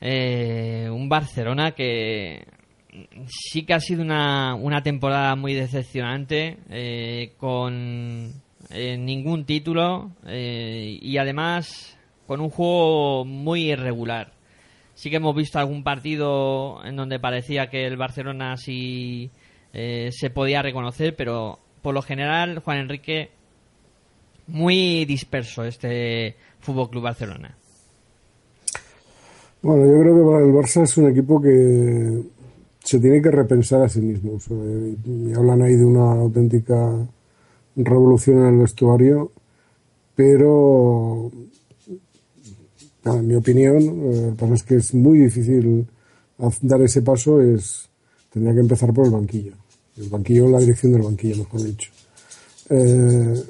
Eh, 0.01 0.89
un 0.91 1.07
Barcelona 1.07 1.71
que 1.71 2.45
sí 3.25 3.63
que 3.63 3.73
ha 3.73 3.79
sido 3.79 4.01
una, 4.01 4.55
una 4.55 4.83
temporada 4.83 5.35
muy 5.35 5.53
decepcionante, 5.53 6.57
eh, 6.69 7.33
con 7.37 8.33
eh, 8.73 8.97
ningún 8.97 9.45
título 9.45 10.11
eh, 10.25 10.97
y 11.01 11.17
además 11.17 11.97
con 12.27 12.41
un 12.41 12.49
juego 12.49 13.23
muy 13.25 13.71
irregular. 13.71 14.33
Sí 14.95 15.09
que 15.09 15.17
hemos 15.17 15.35
visto 15.35 15.59
algún 15.59 15.83
partido 15.83 16.83
en 16.83 16.95
donde 16.95 17.19
parecía 17.19 17.69
que 17.69 17.85
el 17.85 17.97
Barcelona 17.97 18.57
sí 18.57 19.31
eh, 19.73 20.09
se 20.11 20.29
podía 20.29 20.61
reconocer, 20.61 21.15
pero 21.15 21.59
por 21.81 21.93
lo 21.93 22.01
general, 22.01 22.59
Juan 22.59 22.79
Enrique, 22.79 23.31
muy 24.47 25.05
disperso 25.05 25.63
este 25.63 26.35
Fútbol 26.59 26.89
Club 26.89 27.03
Barcelona. 27.03 27.55
Bueno, 29.61 29.85
yo 29.85 30.01
creo 30.01 30.15
que 30.15 30.45
el 30.45 30.53
Barça 30.53 30.83
es 30.83 30.97
un 30.97 31.09
equipo 31.09 31.41
que 31.41 32.21
se 32.79 32.99
tiene 32.99 33.21
que 33.21 33.31
repensar 33.31 33.81
a 33.83 33.89
sí 33.89 34.01
mismo. 34.01 34.37
Y 35.05 35.33
hablan 35.33 35.61
ahí 35.61 35.75
de 35.75 35.85
una 35.85 36.11
auténtica 36.11 37.07
revolución 37.75 38.39
en 38.39 38.53
el 38.53 38.59
vestuario, 38.59 39.31
pero 40.15 41.31
en 43.05 43.27
mi 43.27 43.35
opinión, 43.35 43.81
eh, 43.81 44.35
lo 44.39 44.47
que 44.47 44.53
es 44.53 44.63
que 44.63 44.75
es 44.75 44.93
muy 44.93 45.19
difícil 45.19 45.87
dar 46.61 46.81
ese 46.81 47.01
paso, 47.01 47.41
es 47.41 47.89
tendría 48.31 48.53
que 48.53 48.61
empezar 48.61 48.93
por 48.93 49.05
el 49.05 49.11
banquillo. 49.11 49.53
El 49.97 50.09
banquillo, 50.09 50.49
la 50.49 50.59
dirección 50.59 50.93
del 50.93 51.03
banquillo, 51.03 51.37
mejor 51.37 51.63
dicho. 51.63 51.91
Eh, 52.69 53.43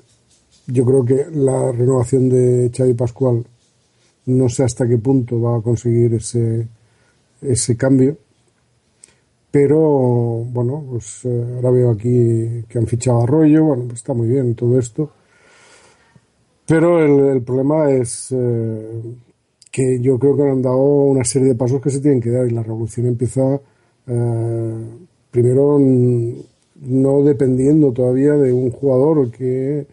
yo 0.67 0.85
creo 0.85 1.05
que 1.05 1.27
la 1.31 1.71
renovación 1.71 2.29
de 2.29 2.71
Xavi 2.75 2.93
Pascual 2.93 3.45
no 4.25 4.49
sé 4.49 4.63
hasta 4.63 4.87
qué 4.87 4.97
punto 4.97 5.39
va 5.41 5.57
a 5.57 5.61
conseguir 5.61 6.13
ese, 6.15 6.67
ese 7.41 7.77
cambio. 7.77 8.17
Pero, 9.53 9.79
bueno, 10.51 10.83
pues 10.89 11.25
eh, 11.25 11.45
ahora 11.57 11.69
veo 11.69 11.91
aquí 11.91 12.63
que 12.67 12.79
han 12.79 12.87
fichado 12.87 13.19
a 13.21 13.23
Arroyo, 13.23 13.63
bueno, 13.63 13.83
pues 13.83 13.99
está 13.99 14.13
muy 14.15 14.27
bien 14.27 14.55
todo 14.55 14.79
esto. 14.79 15.11
Pero 16.65 16.99
el, 17.33 17.43
problema 17.43 17.91
es, 17.91 18.31
eh, 18.31 19.01
que 19.71 19.99
yo 20.01 20.17
creo 20.17 20.35
que 20.35 20.43
han 20.49 20.63
dado 20.63 20.77
una 20.77 21.23
serie 21.23 21.49
de 21.49 21.55
pasos 21.55 21.81
que 21.81 21.91
se 21.91 21.99
tienen 21.99 22.19
que 22.19 22.31
dar 22.31 22.47
y 22.47 22.51
la 22.51 22.63
revolución 22.63 23.05
empieza 23.05 23.61
eh, 24.07 24.85
primero 25.29 25.77
no 25.79 27.23
dependiendo 27.23 27.91
todavía 27.91 28.33
de 28.33 28.51
un 28.53 28.71
jugador 28.71 29.29
que 29.31 29.85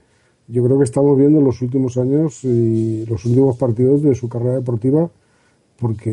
yo 0.48 0.64
creo 0.64 0.78
que 0.78 0.84
estamos 0.84 1.18
viendo 1.18 1.38
en 1.38 1.44
los 1.44 1.60
últimos 1.62 1.98
años 1.98 2.44
y 2.44 3.04
los 3.06 3.24
últimos 3.26 3.58
partidos 3.58 4.02
de 4.02 4.14
su 4.14 4.28
carrera 4.28 4.54
deportiva 4.54 5.10
porque 5.80 6.10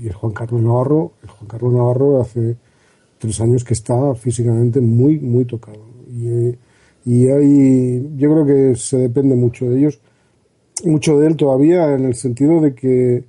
y 0.00 0.06
el 0.06 0.12
Juan 0.12 0.32
Carlos 0.32 0.60
Navarro 0.62 1.12
el 1.22 1.30
Juan 1.30 1.48
Carlos 1.48 1.72
Navarro 1.72 2.20
hace 2.20 2.56
tres 3.18 3.40
años 3.40 3.64
que 3.64 3.74
está 3.74 4.14
físicamente 4.14 4.80
muy 4.80 5.18
muy 5.18 5.44
tocado. 5.44 5.80
Y, 6.10 6.54
y 7.04 7.28
hay 7.28 8.16
yo 8.16 8.30
creo 8.32 8.46
que 8.46 8.76
se 8.76 8.98
depende 8.98 9.34
mucho 9.34 9.68
de 9.70 9.78
ellos 9.78 10.00
mucho 10.84 11.18
de 11.18 11.28
él 11.28 11.36
todavía 11.36 11.94
en 11.94 12.04
el 12.04 12.14
sentido 12.14 12.60
de 12.60 12.74
que 12.74 13.24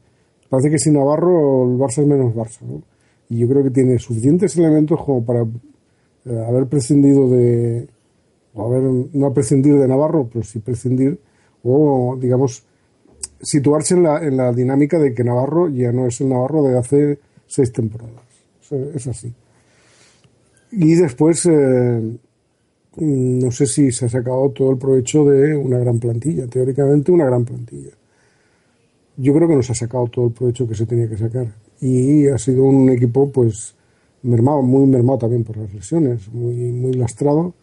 parece 0.50 0.70
que 0.70 0.80
sin 0.80 0.94
Navarro 0.94 1.64
el 1.64 1.78
Barça 1.78 2.02
es 2.02 2.08
menos 2.08 2.34
Barça 2.34 2.62
y 3.30 3.38
yo 3.38 3.48
creo 3.48 3.64
que 3.64 3.72
tiene 3.72 3.98
suficientes 4.00 4.58
elementos 4.58 5.00
como 5.04 5.24
para 5.24 5.42
eh, 5.44 6.46
haber 6.48 6.68
prescindido 6.68 7.30
de 7.30 7.88
o 8.54 8.66
haber 8.66 8.84
no 9.14 9.34
prescindir 9.34 9.78
de 9.78 9.88
Navarro 9.88 10.28
pero 10.32 10.44
sí 10.44 10.60
prescindir 10.60 11.20
o 11.64 12.18
digamos 12.20 12.66
situarse 13.44 13.94
en 13.94 14.04
la, 14.04 14.24
en 14.24 14.38
la 14.38 14.52
dinámica 14.52 14.98
de 14.98 15.14
que 15.14 15.24
Navarro 15.24 15.70
ya 15.70 15.92
no 15.92 16.08
es 16.08 16.20
el 16.22 16.30
Navarro 16.30 16.64
de 16.64 16.78
hace 16.78 17.20
seis 17.46 17.72
temporadas 17.72 18.24
es 18.96 19.06
así 19.06 19.32
y 20.72 20.96
después 20.96 21.46
eh, 21.46 22.18
no 22.98 23.52
sé 23.52 23.66
si 23.66 23.92
se 23.92 24.06
ha 24.06 24.10
sacado 24.10 24.50
todo 24.50 24.72
el 24.72 24.78
provecho 24.78 25.26
de 25.26 25.56
una 25.56 25.80
gran 25.80 26.00
plantilla, 26.00 26.48
teóricamente 26.48 27.12
una 27.12 27.26
gran 27.26 27.44
plantilla. 27.44 27.92
Yo 29.18 29.34
creo 29.34 29.48
que 29.48 29.56
no 29.56 29.64
se 29.64 29.72
ha 29.72 29.76
sacado 29.76 30.08
todo 30.08 30.28
el 30.28 30.34
provecho 30.34 30.68
que 30.68 30.76
se 30.76 30.86
tenía 30.86 31.08
que 31.08 31.18
sacar. 31.18 31.48
Y 31.82 32.28
ha 32.28 32.38
sido 32.38 32.64
un 32.64 32.90
equipo, 32.90 33.32
pues, 33.32 33.76
mermado, 34.24 34.62
muy 34.62 34.88
mermado 34.88 35.20
también 35.20 35.44
por 35.44 35.58
las 35.58 35.74
lesiones, 35.74 36.28
muy, 36.32 36.56
muy 36.56 36.94
lastrado. 36.94 37.54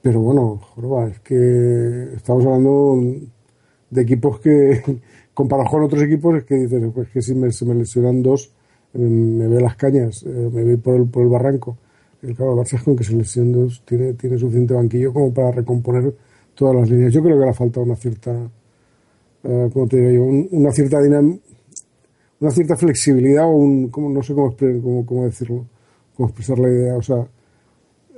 Pero 0.00 0.20
bueno, 0.20 0.60
joroba, 0.74 1.08
es 1.08 1.20
que 1.20 2.14
estamos 2.16 2.44
hablando 2.44 3.00
de 3.92 4.02
equipos 4.02 4.40
que, 4.40 4.82
comparado 5.34 5.70
con 5.70 5.84
otros 5.84 6.02
equipos, 6.02 6.36
es 6.38 6.44
que 6.44 6.56
dices, 6.56 6.82
pues 6.92 7.08
que 7.10 7.22
si 7.22 7.34
me, 7.34 7.52
se 7.52 7.64
me 7.64 7.74
lesionan 7.74 8.22
dos, 8.22 8.50
me 8.94 9.46
ve 9.46 9.60
las 9.60 9.76
cañas, 9.76 10.24
eh, 10.24 10.50
me 10.52 10.64
ve 10.64 10.76
por 10.78 10.96
el, 10.96 11.06
por 11.06 11.22
el 11.22 11.28
barranco 11.28 11.78
el 12.22 12.36
claro, 12.36 12.56
Barça 12.56 12.82
con 12.82 12.96
que 12.96 13.04
selección 13.04 13.68
tiene, 13.84 14.14
tiene 14.14 14.38
suficiente 14.38 14.74
banquillo 14.74 15.12
como 15.12 15.34
para 15.34 15.50
recomponer 15.50 16.14
todas 16.54 16.76
las 16.76 16.88
líneas. 16.88 17.12
Yo 17.12 17.22
creo 17.22 17.36
que 17.36 17.44
le 17.44 17.50
ha 17.50 17.54
faltado 17.54 17.84
una 17.84 17.96
cierta, 17.96 18.30
uh, 19.42 19.70
¿cómo 19.70 19.88
te 19.88 19.96
diría 19.96 20.12
yo? 20.14 20.24
una 20.24 20.70
cierta 20.70 20.98
una 21.00 22.50
cierta 22.50 22.76
flexibilidad 22.76 23.44
o 23.44 23.50
un, 23.50 23.88
como, 23.88 24.08
no 24.08 24.22
sé 24.22 24.34
cómo, 24.34 24.54
cómo, 24.56 25.06
cómo, 25.06 25.24
decirlo, 25.24 25.66
cómo 26.16 26.28
expresar 26.28 26.58
la 26.58 26.68
idea. 26.68 26.96
O 26.96 27.02
sea, 27.02 27.26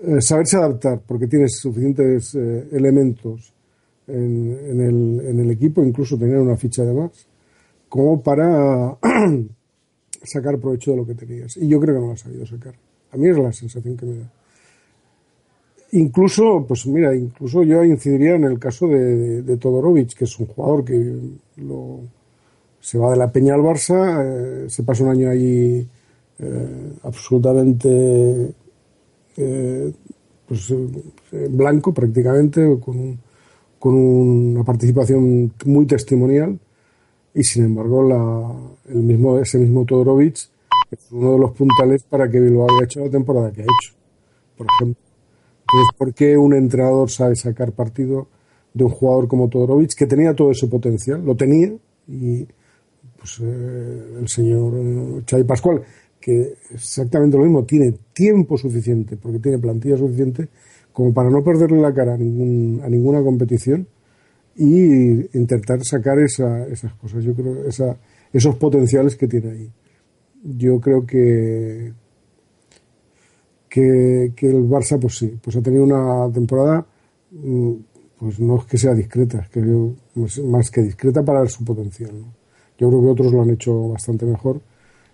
eh, 0.02 0.20
saberse 0.20 0.56
adaptar 0.58 1.00
porque 1.06 1.26
tienes 1.26 1.58
suficientes 1.58 2.34
eh, 2.34 2.68
elementos 2.72 3.53
en, 4.06 5.40
el, 5.40 5.50
equipo, 5.50 5.82
incluso 5.82 6.18
tener 6.18 6.38
una 6.38 6.56
ficha 6.56 6.84
de 6.84 6.92
más, 6.92 7.26
como 7.88 8.22
para 8.22 8.96
sacar 10.22 10.58
provecho 10.58 10.92
de 10.92 10.96
lo 10.96 11.06
que 11.06 11.14
tenías. 11.14 11.56
Y 11.56 11.68
yo 11.68 11.80
creo 11.80 11.94
que 11.94 12.00
no 12.00 12.06
lo 12.08 12.12
ha 12.12 12.16
sabido 12.16 12.46
sacar. 12.46 12.74
A 13.12 13.16
mí 13.16 13.28
es 13.28 13.38
la 13.38 13.52
sensación 13.52 13.96
que 13.96 14.06
me 14.06 14.18
da. 14.18 14.32
Incluso, 15.92 16.64
pues 16.66 16.86
mira, 16.86 17.14
incluso 17.14 17.62
yo 17.62 17.84
incidiría 17.84 18.34
en 18.34 18.44
el 18.44 18.58
caso 18.58 18.88
de, 18.88 19.42
de, 19.42 19.56
Todorovic, 19.56 20.14
que 20.14 20.24
es 20.24 20.38
un 20.40 20.46
jugador 20.46 20.84
que 20.84 21.16
se 22.80 22.98
va 22.98 23.12
de 23.12 23.16
la 23.16 23.30
Peña 23.30 23.54
al 23.54 23.60
Barça, 23.60 24.64
eh, 24.66 24.68
se 24.68 24.82
pasa 24.82 25.04
un 25.04 25.10
año 25.10 25.30
ahí 25.30 25.86
eh, 26.40 26.92
absolutamente 27.04 28.52
eh, 29.36 29.92
pues, 30.46 30.74
blanco 31.50 31.94
prácticamente, 31.94 32.76
con, 32.84 33.18
con 33.84 33.96
una 33.96 34.64
participación 34.64 35.52
muy 35.66 35.84
testimonial, 35.84 36.58
y 37.34 37.44
sin 37.44 37.66
embargo 37.66 38.02
la, 38.02 38.50
el 38.88 39.02
mismo, 39.02 39.36
ese 39.38 39.58
mismo 39.58 39.84
Todorovic 39.84 40.36
es 40.90 41.12
uno 41.12 41.34
de 41.34 41.38
los 41.38 41.52
puntales 41.52 42.02
para 42.04 42.30
que 42.30 42.40
Bilbao 42.40 42.66
haya 42.70 42.86
hecho 42.86 43.00
la 43.00 43.10
temporada 43.10 43.52
que 43.52 43.60
ha 43.60 43.64
hecho, 43.64 43.92
por 44.56 44.66
ejemplo. 44.74 45.04
Entonces, 45.60 45.98
¿por 45.98 46.14
qué 46.14 46.34
un 46.38 46.54
entrenador 46.54 47.10
sabe 47.10 47.36
sacar 47.36 47.72
partido 47.72 48.26
de 48.72 48.84
un 48.84 48.90
jugador 48.90 49.28
como 49.28 49.50
Todorovic, 49.50 49.92
que 49.94 50.06
tenía 50.06 50.34
todo 50.34 50.50
ese 50.52 50.66
potencial? 50.66 51.22
Lo 51.22 51.36
tenía, 51.36 51.70
y 52.08 52.46
pues 53.18 53.38
eh, 53.42 54.16
el 54.18 54.28
señor 54.28 54.72
eh, 54.76 55.22
Xavi 55.28 55.44
Pascual, 55.44 55.82
que 56.18 56.54
exactamente 56.70 57.36
lo 57.36 57.42
mismo, 57.42 57.64
tiene 57.64 57.92
tiempo 58.14 58.56
suficiente, 58.56 59.18
porque 59.18 59.40
tiene 59.40 59.58
plantilla 59.58 59.98
suficiente, 59.98 60.48
como 60.94 61.12
para 61.12 61.28
no 61.28 61.44
perderle 61.44 61.82
la 61.82 61.92
cara 61.92 62.14
a, 62.14 62.16
ningún, 62.16 62.80
a 62.82 62.88
ninguna 62.88 63.22
competición 63.22 63.86
y 64.56 65.36
intentar 65.36 65.84
sacar 65.84 66.18
esa, 66.20 66.66
esas 66.68 66.94
cosas, 66.94 67.22
yo 67.22 67.34
creo, 67.34 67.68
esa, 67.68 67.94
esos 68.32 68.54
potenciales 68.56 69.16
que 69.16 69.28
tiene 69.28 69.50
ahí 69.50 69.70
yo 70.44 70.78
creo 70.78 71.06
que, 71.06 71.92
que, 73.68 74.32
el 74.42 74.68
Barça, 74.68 75.00
pues 75.00 75.16
sí, 75.16 75.38
pues 75.42 75.56
ha 75.56 75.62
tenido 75.62 75.84
una 75.84 76.30
temporada, 76.32 76.86
mm, 77.32 77.72
pues 78.18 78.38
no 78.40 78.58
es 78.58 78.64
que 78.66 78.78
sea 78.78 78.94
discreta, 78.94 79.40
es 79.40 79.48
que 79.48 79.60
más 80.42 80.70
que 80.70 80.82
discreta 80.82 81.22
para 81.24 81.46
su 81.46 81.64
potencial. 81.64 82.12
Yo 82.78 82.88
creo 82.88 83.02
que 83.02 83.08
otros 83.08 83.32
lo 83.32 83.42
han 83.42 83.50
hecho 83.50 83.88
bastante 83.88 84.26
mejor. 84.26 84.60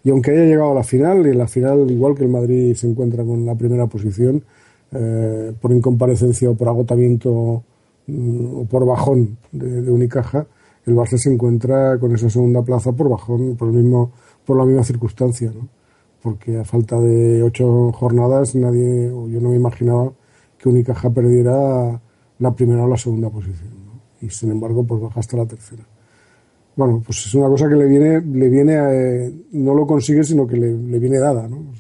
Y 0.02 0.10
aunque 0.10 0.30
haya 0.32 0.44
llegado 0.44 0.72
a 0.72 0.74
la 0.74 0.82
final, 0.82 1.26
y 1.26 1.30
en 1.30 1.38
la 1.38 1.46
final, 1.48 1.90
igual 1.90 2.14
que 2.14 2.24
el 2.24 2.30
Madrid 2.30 2.74
se 2.74 2.88
encuentra 2.88 3.24
con 3.24 3.44
la 3.46 3.54
primera 3.54 3.86
posición, 3.86 4.44
eh, 4.92 5.53
por 5.61 5.72
incomparecencia 5.72 6.50
o 6.50 6.55
por 6.55 6.68
agotamiento 6.68 7.62
mm, 8.07 8.57
o 8.61 8.64
por 8.64 8.85
bajón 8.85 9.38
de, 9.53 9.90
Unicaja, 9.90 10.46
el 10.87 10.94
Barça 10.94 11.16
se 11.16 11.33
encuentra 11.33 11.98
con 11.98 12.14
esa 12.14 12.29
segunda 12.29 12.62
plaza 12.62 12.92
por 12.92 13.09
bajón, 13.09 13.57
por 13.57 13.68
el 13.68 13.74
mismo 13.74 14.12
por 14.44 14.57
la 14.57 14.64
misma 14.64 14.83
circunstancia, 14.83 15.53
¿no? 15.55 15.68
porque 16.22 16.59
a 16.59 16.64
falta 16.64 16.98
de 16.98 17.42
ocho 17.42 17.92
jornadas 17.92 18.55
nadie, 18.55 19.07
yo 19.09 19.40
no 19.40 19.50
me 19.50 19.57
imaginaba 19.57 20.12
que 20.59 20.68
Unicaja 20.68 21.09
perdiera 21.11 22.00
la 22.38 22.55
primera 22.55 22.85
o 22.85 22.88
la 22.88 22.96
segunda 22.96 23.31
posición, 23.31 23.70
y 24.20 24.29
sin 24.29 24.50
embargo 24.50 24.85
pues 24.85 25.00
baja 25.00 25.20
hasta 25.20 25.37
la 25.37 25.46
tercera. 25.46 25.85
Bueno, 26.76 27.03
pues 27.05 27.26
es 27.26 27.35
una 27.35 27.48
cosa 27.48 27.68
que 27.68 27.74
le 27.74 27.87
viene, 27.87 28.20
le 28.20 28.48
viene 28.48 28.76
a, 28.76 29.31
no 29.53 29.74
lo 29.74 29.87
consigue, 29.87 30.24
sino 30.24 30.46
que 30.46 30.57
le, 30.57 30.98
viene 30.98 31.18
dada, 31.18 31.46
¿no? 31.46 31.57
O 31.57 31.74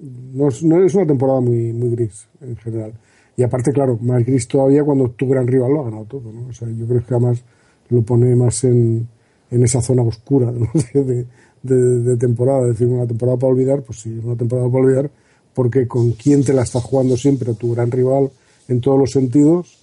no 0.00 0.48
es, 0.48 0.62
no 0.62 0.82
es, 0.82 0.94
una 0.94 1.06
temporada 1.06 1.40
muy, 1.40 1.72
muy 1.72 1.90
gris 1.90 2.26
en 2.40 2.56
general. 2.56 2.92
Y 3.36 3.42
aparte, 3.42 3.72
claro, 3.72 3.98
más 4.00 4.24
gris 4.24 4.48
todavía 4.48 4.84
cuando 4.84 5.10
tu 5.10 5.28
gran 5.28 5.46
rival 5.46 5.72
lo 5.72 5.80
ha 5.80 5.84
ganado 5.84 6.04
todo, 6.04 6.32
¿no? 6.32 6.48
O 6.48 6.52
sea, 6.52 6.68
yo 6.68 6.86
creo 6.86 7.04
que 7.04 7.14
además 7.14 7.42
lo 7.88 8.02
pone 8.02 8.34
más 8.36 8.64
en, 8.64 9.06
en 9.50 9.64
esa 9.64 9.80
zona 9.80 10.02
oscura 10.02 10.52
de, 10.94 11.26
de, 11.62 12.16
temporada, 12.16 12.62
es 12.62 12.78
decir, 12.78 12.86
una 12.88 13.06
temporada 13.06 13.38
para 13.38 13.52
olvidar, 13.52 13.82
pues 13.82 14.00
sí, 14.00 14.20
una 14.24 14.36
temporada 14.36 14.68
para 14.68 14.84
olvidar, 14.84 15.10
porque 15.54 15.86
con 15.86 16.12
quién 16.12 16.42
te 16.44 16.52
la 16.52 16.62
está 16.62 16.80
jugando 16.80 17.16
siempre, 17.16 17.54
tu 17.54 17.74
gran 17.74 17.90
rival 17.90 18.30
en 18.68 18.80
todos 18.80 18.98
los 18.98 19.10
sentidos, 19.10 19.78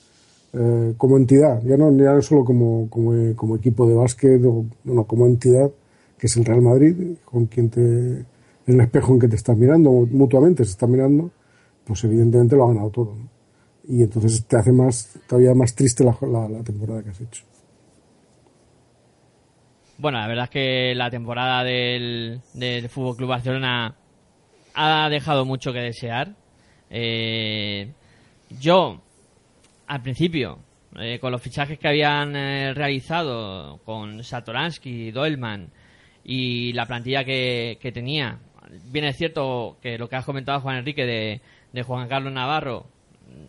eh, 0.53 0.93
como 0.97 1.17
entidad, 1.17 1.61
ya 1.63 1.77
no, 1.77 1.91
ya 1.91 2.13
no 2.13 2.21
solo 2.21 2.45
como, 2.45 2.89
como, 2.89 3.35
como 3.35 3.57
equipo 3.57 3.87
de 3.87 3.93
básquet, 3.93 4.43
o, 4.45 4.65
no, 4.85 5.03
como 5.03 5.27
entidad, 5.27 5.69
que 6.17 6.27
es 6.27 6.37
el 6.37 6.45
Real 6.45 6.61
Madrid, 6.61 6.95
con 7.25 7.45
quien 7.45 7.69
te, 7.69 8.25
en 8.67 8.75
el 8.75 8.81
espejo 8.81 9.13
en 9.13 9.19
que 9.19 9.27
te 9.27 9.35
estás 9.35 9.57
mirando, 9.57 9.91
mutuamente 9.91 10.63
se 10.63 10.71
está 10.71 10.85
mirando, 10.87 11.31
pues 11.85 12.03
evidentemente 12.03 12.55
lo 12.55 12.65
ha 12.65 12.67
ganado 12.67 12.89
todo. 12.91 13.15
Y 13.87 14.03
entonces 14.03 14.45
te 14.45 14.57
hace 14.57 14.71
más, 14.71 15.17
todavía 15.27 15.53
más 15.55 15.73
triste 15.73 16.03
la, 16.03 16.15
la 16.49 16.63
temporada 16.63 17.01
que 17.01 17.09
has 17.09 17.21
hecho. 17.21 17.43
Bueno, 19.97 20.19
la 20.19 20.27
verdad 20.27 20.43
es 20.43 20.49
que 20.51 20.93
la 20.95 21.09
temporada 21.09 21.63
del, 21.63 22.41
del 22.53 22.87
Fútbol 22.87 23.15
Club 23.15 23.29
Barcelona 23.29 23.95
ha 24.75 25.09
dejado 25.09 25.43
mucho 25.43 25.73
que 25.73 25.79
desear. 25.79 26.35
Eh, 26.89 27.91
yo, 28.59 29.01
al 29.87 30.01
principio, 30.03 30.59
eh, 30.99 31.17
con 31.19 31.31
los 31.31 31.41
fichajes 31.41 31.79
que 31.79 31.87
habían 31.87 32.35
eh, 32.35 32.73
realizado 32.75 33.79
con 33.85 34.23
Satoransky, 34.23 35.09
Doelman 35.09 35.71
y 36.23 36.73
la 36.73 36.85
plantilla 36.85 37.23
que, 37.23 37.79
que, 37.81 37.91
tenía, 37.91 38.37
bien 38.91 39.05
es 39.05 39.17
cierto 39.17 39.77
que 39.81 39.97
lo 39.97 40.09
que 40.09 40.15
has 40.15 40.25
comentado 40.25 40.61
Juan 40.61 40.77
Enrique 40.77 41.05
de, 41.05 41.41
de 41.73 41.83
Juan 41.83 42.07
Carlos 42.07 42.33
Navarro 42.33 42.85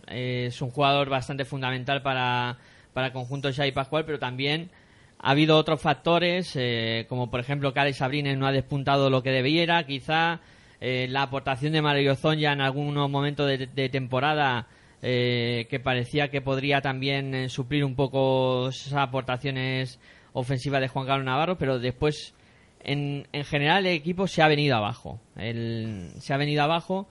es 0.07 0.61
un 0.63 0.71
jugador 0.71 1.09
bastante 1.09 1.45
fundamental 1.45 2.03
para, 2.03 2.59
para 2.93 3.09
el 3.09 3.13
conjunto 3.13 3.53
Xavi 3.53 3.73
Pascual, 3.73 4.05
pero 4.05 4.19
también 4.19 4.71
ha 5.21 5.31
habido 5.31 5.57
otros 5.57 5.81
factores, 5.81 6.53
eh, 6.57 7.07
como 7.09 7.31
por 7.31 7.41
ejemplo 7.41 7.73
que 7.73 7.81
Alex 7.81 8.01
no 8.37 8.47
ha 8.47 8.53
despuntado 8.53 9.11
lo 9.11 9.23
que 9.23 9.31
debiera, 9.31 9.85
quizá 9.85 10.41
eh, 10.81 11.07
la 11.11 11.23
aportación 11.23 11.73
de 11.73 11.83
Mario 11.83 12.15
Zón 12.15 12.39
ya 12.39 12.53
en 12.53 12.61
algunos 12.61 13.11
momentos 13.11 13.49
de, 13.49 13.89
temporada 13.89 14.69
eh, 15.03 15.67
que 15.71 15.81
parecía 15.81 16.29
que 16.29 16.41
podría 16.41 16.81
también 16.81 17.51
suplir 17.51 17.85
un 17.85 17.97
poco 17.97 18.69
esas 18.69 18.95
aportaciones 18.95 19.99
ofensiva 20.33 20.79
de 20.79 20.89
Juan 20.89 21.07
Carlos 21.07 21.27
Navarro, 21.27 21.59
pero 21.59 21.79
después 21.79 22.35
en, 22.89 23.29
en 23.33 23.45
general 23.45 23.87
el 23.87 23.93
equipo 23.93 24.27
se 24.27 24.41
ha 24.41 24.49
venido 24.49 24.75
abajo. 24.75 25.21
El, 25.37 26.11
se 26.19 26.33
ha 26.33 26.39
venido 26.39 26.63
abajo 26.63 27.07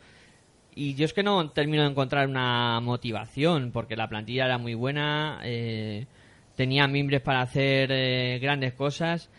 y 0.74 0.96
yo 0.96 1.06
es 1.06 1.14
que 1.14 1.24
no 1.24 1.52
termino 1.52 1.84
de 1.84 1.90
encontrar 1.90 2.28
una 2.28 2.80
motivación 2.80 3.72
porque 3.72 3.96
la 3.96 4.10
plantilla 4.10 4.46
era 4.46 4.58
muy 4.58 4.74
buena, 4.74 5.40
eh, 5.44 6.08
tenía 6.56 6.88
mimbres 6.88 7.22
para 7.22 7.42
hacer 7.42 7.92
eh, 7.92 8.40
grandes 8.40 8.74
cosas 8.74 9.30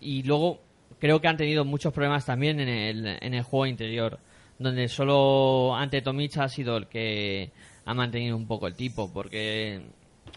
y 0.00 0.22
luego 0.22 0.60
creo 0.98 1.20
que 1.20 1.28
han 1.28 1.36
tenido 1.36 1.66
muchos 1.66 1.92
problemas 1.92 2.24
también 2.24 2.58
en 2.60 2.68
el, 2.68 3.06
en 3.20 3.34
el 3.34 3.42
juego 3.42 3.66
interior, 3.66 4.18
donde 4.58 4.88
solo 4.88 5.76
ante 5.76 6.00
Tomic 6.00 6.38
ha 6.38 6.48
sido 6.48 6.78
el 6.78 6.86
que 6.86 7.50
ha 7.84 7.92
mantenido 7.92 8.36
un 8.36 8.46
poco 8.46 8.66
el 8.66 8.74
tipo, 8.74 9.12
porque 9.12 9.82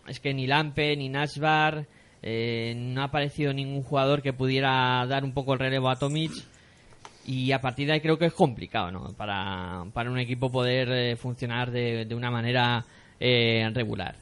es 0.07 0.19
que 0.19 0.33
ni 0.33 0.45
Lampe 0.45 0.95
ni 0.97 1.07
Nashbar 1.07 1.87
eh, 2.21 2.73
no 2.75 3.01
ha 3.01 3.05
aparecido 3.05 3.53
ningún 3.53 3.83
jugador 3.83 4.21
que 4.21 4.33
pudiera 4.33 5.05
dar 5.07 5.23
un 5.23 5.33
poco 5.33 5.53
el 5.53 5.59
relevo 5.59 5.89
a 5.89 5.97
Tomic 5.97 6.31
y 7.25 7.51
a 7.51 7.61
partir 7.61 7.87
de 7.87 7.93
ahí 7.93 8.01
creo 8.01 8.17
que 8.17 8.25
es 8.25 8.33
complicado 8.33 8.91
¿no? 8.91 9.13
para, 9.13 9.85
para 9.93 10.09
un 10.09 10.17
equipo 10.17 10.51
poder 10.51 10.89
eh, 10.91 11.15
funcionar 11.15 11.69
de, 11.69 12.05
de, 12.05 12.15
una 12.15 12.31
manera 12.31 12.85
eh, 13.19 13.69
regular. 13.73 14.15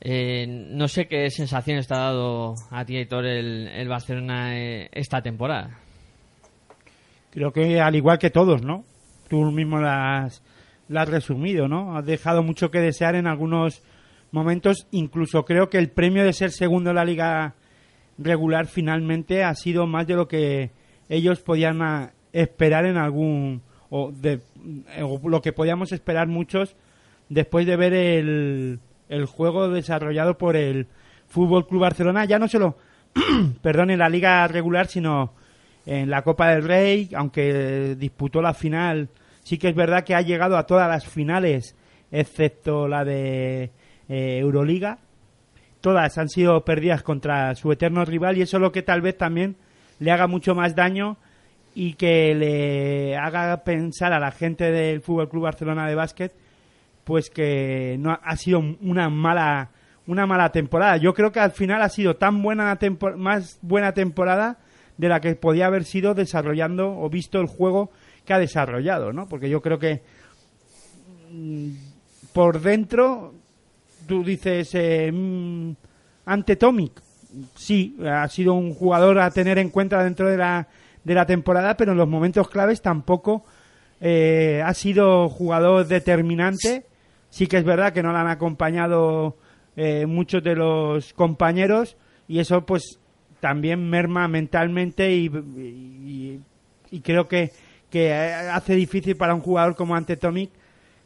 Eh, 0.00 0.46
no 0.46 0.88
sé 0.88 1.06
qué 1.06 1.30
sensación 1.30 1.78
está 1.78 1.96
dado 1.96 2.54
a 2.70 2.84
ti, 2.84 2.96
Héctor, 2.96 3.24
el, 3.24 3.68
el 3.68 3.88
Barcelona 3.88 4.54
esta 4.56 5.22
temporada. 5.22 5.78
Creo 7.30 7.52
que 7.52 7.80
al 7.80 7.94
igual 7.94 8.18
que 8.18 8.30
todos, 8.30 8.62
¿no? 8.62 8.84
Tú 9.28 9.50
mismo 9.50 9.80
las 9.80 10.42
has 10.94 11.08
resumido, 11.08 11.66
¿no? 11.66 11.96
Has 11.96 12.04
dejado 12.04 12.42
mucho 12.42 12.70
que 12.70 12.80
desear 12.80 13.14
en 13.14 13.26
algunos 13.26 13.82
momentos. 14.32 14.88
Incluso 14.90 15.44
creo 15.44 15.68
que 15.68 15.78
el 15.78 15.90
premio 15.90 16.24
de 16.24 16.32
ser 16.32 16.50
segundo 16.50 16.90
en 16.90 16.96
la 16.96 17.04
liga 17.04 17.54
regular 18.18 18.66
finalmente 18.66 19.44
ha 19.44 19.54
sido 19.54 19.86
más 19.86 20.06
de 20.06 20.16
lo 20.16 20.28
que 20.28 20.70
ellos 21.08 21.40
podían 21.40 21.82
a, 21.82 22.12
esperar 22.32 22.86
en 22.86 22.96
algún 22.96 23.62
o 23.90 24.10
de 24.10 24.40
o 25.02 25.20
lo 25.28 25.42
que 25.42 25.52
podíamos 25.52 25.92
esperar 25.92 26.28
muchos 26.28 26.76
después 27.28 27.66
de 27.66 27.76
ver 27.76 27.92
el, 27.92 28.80
el 29.08 29.26
juego 29.26 29.68
desarrollado 29.68 30.38
por 30.38 30.56
el 30.56 30.86
Fútbol 31.26 31.66
Club 31.66 31.82
Barcelona, 31.82 32.24
ya 32.24 32.38
no 32.38 32.48
solo, 32.48 32.76
perdón, 33.62 33.90
en 33.90 33.98
la 33.98 34.08
liga 34.08 34.46
regular, 34.48 34.86
sino 34.86 35.34
en 35.86 36.10
la 36.10 36.22
Copa 36.22 36.50
del 36.50 36.64
Rey, 36.64 37.10
aunque 37.14 37.96
disputó 37.98 38.40
la 38.40 38.54
final, 38.54 39.08
sí 39.42 39.58
que 39.58 39.68
es 39.68 39.74
verdad 39.74 40.04
que 40.04 40.14
ha 40.14 40.20
llegado 40.22 40.56
a 40.56 40.66
todas 40.66 40.88
las 40.88 41.06
finales, 41.06 41.74
excepto 42.10 42.86
la 42.86 43.04
de 43.04 43.70
eh, 44.08 44.38
Euroliga. 44.38 44.98
Todas 45.80 46.16
han 46.18 46.28
sido 46.28 46.64
perdidas 46.64 47.02
contra 47.02 47.54
su 47.54 47.72
eterno 47.72 48.04
rival 48.04 48.38
y 48.38 48.42
eso 48.42 48.56
es 48.56 48.60
lo 48.60 48.72
que 48.72 48.82
tal 48.82 49.00
vez 49.00 49.16
también 49.16 49.56
le 49.98 50.10
haga 50.12 50.26
mucho 50.26 50.54
más 50.54 50.74
daño 50.74 51.16
y 51.74 51.94
que 51.94 52.34
le 52.34 53.16
haga 53.16 53.64
pensar 53.64 54.12
a 54.12 54.20
la 54.20 54.30
gente 54.30 54.70
del 54.70 55.00
Fútbol 55.00 55.28
Club 55.28 55.44
Barcelona 55.44 55.88
de 55.88 55.94
básquet 55.94 56.32
pues 57.04 57.30
que 57.30 57.96
no 57.98 58.16
ha 58.22 58.36
sido 58.36 58.60
una 58.80 59.08
mala 59.08 59.70
una 60.06 60.26
mala 60.26 60.50
temporada. 60.50 60.96
Yo 60.96 61.14
creo 61.14 61.30
que 61.30 61.40
al 61.40 61.52
final 61.52 61.82
ha 61.82 61.88
sido 61.88 62.16
tan 62.16 62.42
buena 62.42 62.78
más 63.16 63.58
buena 63.62 63.92
temporada 63.92 64.58
de 64.96 65.08
la 65.08 65.20
que 65.20 65.34
podía 65.34 65.66
haber 65.66 65.84
sido 65.84 66.14
desarrollando 66.14 66.96
o 66.98 67.08
visto 67.08 67.40
el 67.40 67.46
juego 67.46 67.90
que 68.24 68.34
ha 68.34 68.38
desarrollado, 68.38 69.12
¿no? 69.12 69.26
Porque 69.28 69.48
yo 69.48 69.60
creo 69.60 69.78
que 69.78 70.02
mm, 71.30 71.70
por 72.32 72.60
dentro 72.60 73.34
tú 74.12 74.22
dices 74.22 74.74
eh, 74.74 75.10
mm, 75.10 75.72
ante 76.26 76.56
Tomic, 76.56 77.00
sí, 77.54 77.96
ha 78.06 78.28
sido 78.28 78.52
un 78.52 78.74
jugador 78.74 79.18
a 79.18 79.30
tener 79.30 79.56
en 79.56 79.70
cuenta 79.70 80.04
dentro 80.04 80.28
de 80.28 80.36
la 80.36 80.68
de 81.02 81.14
la 81.14 81.24
temporada, 81.24 81.78
pero 81.78 81.92
en 81.92 81.98
los 81.98 82.08
momentos 82.08 82.50
claves 82.50 82.82
tampoco 82.82 83.42
eh, 84.02 84.62
ha 84.62 84.74
sido 84.74 85.30
jugador 85.30 85.86
determinante. 85.86 86.84
Sí 87.30 87.46
que 87.46 87.56
es 87.56 87.64
verdad 87.64 87.94
que 87.94 88.02
no 88.02 88.12
la 88.12 88.20
han 88.20 88.28
acompañado 88.28 89.38
eh, 89.76 90.04
muchos 90.04 90.44
de 90.44 90.56
los 90.56 91.14
compañeros 91.14 91.96
y 92.28 92.38
eso 92.38 92.66
pues 92.66 93.00
también 93.40 93.88
merma 93.88 94.28
mentalmente 94.28 95.10
y, 95.10 95.24
y, 95.24 96.40
y 96.90 97.00
creo 97.00 97.28
que, 97.28 97.50
que, 97.88 98.12
hace 98.12 98.74
difícil 98.74 99.16
para 99.16 99.34
un 99.34 99.40
jugador 99.40 99.74
como 99.74 99.96
Antetomic 99.96 100.50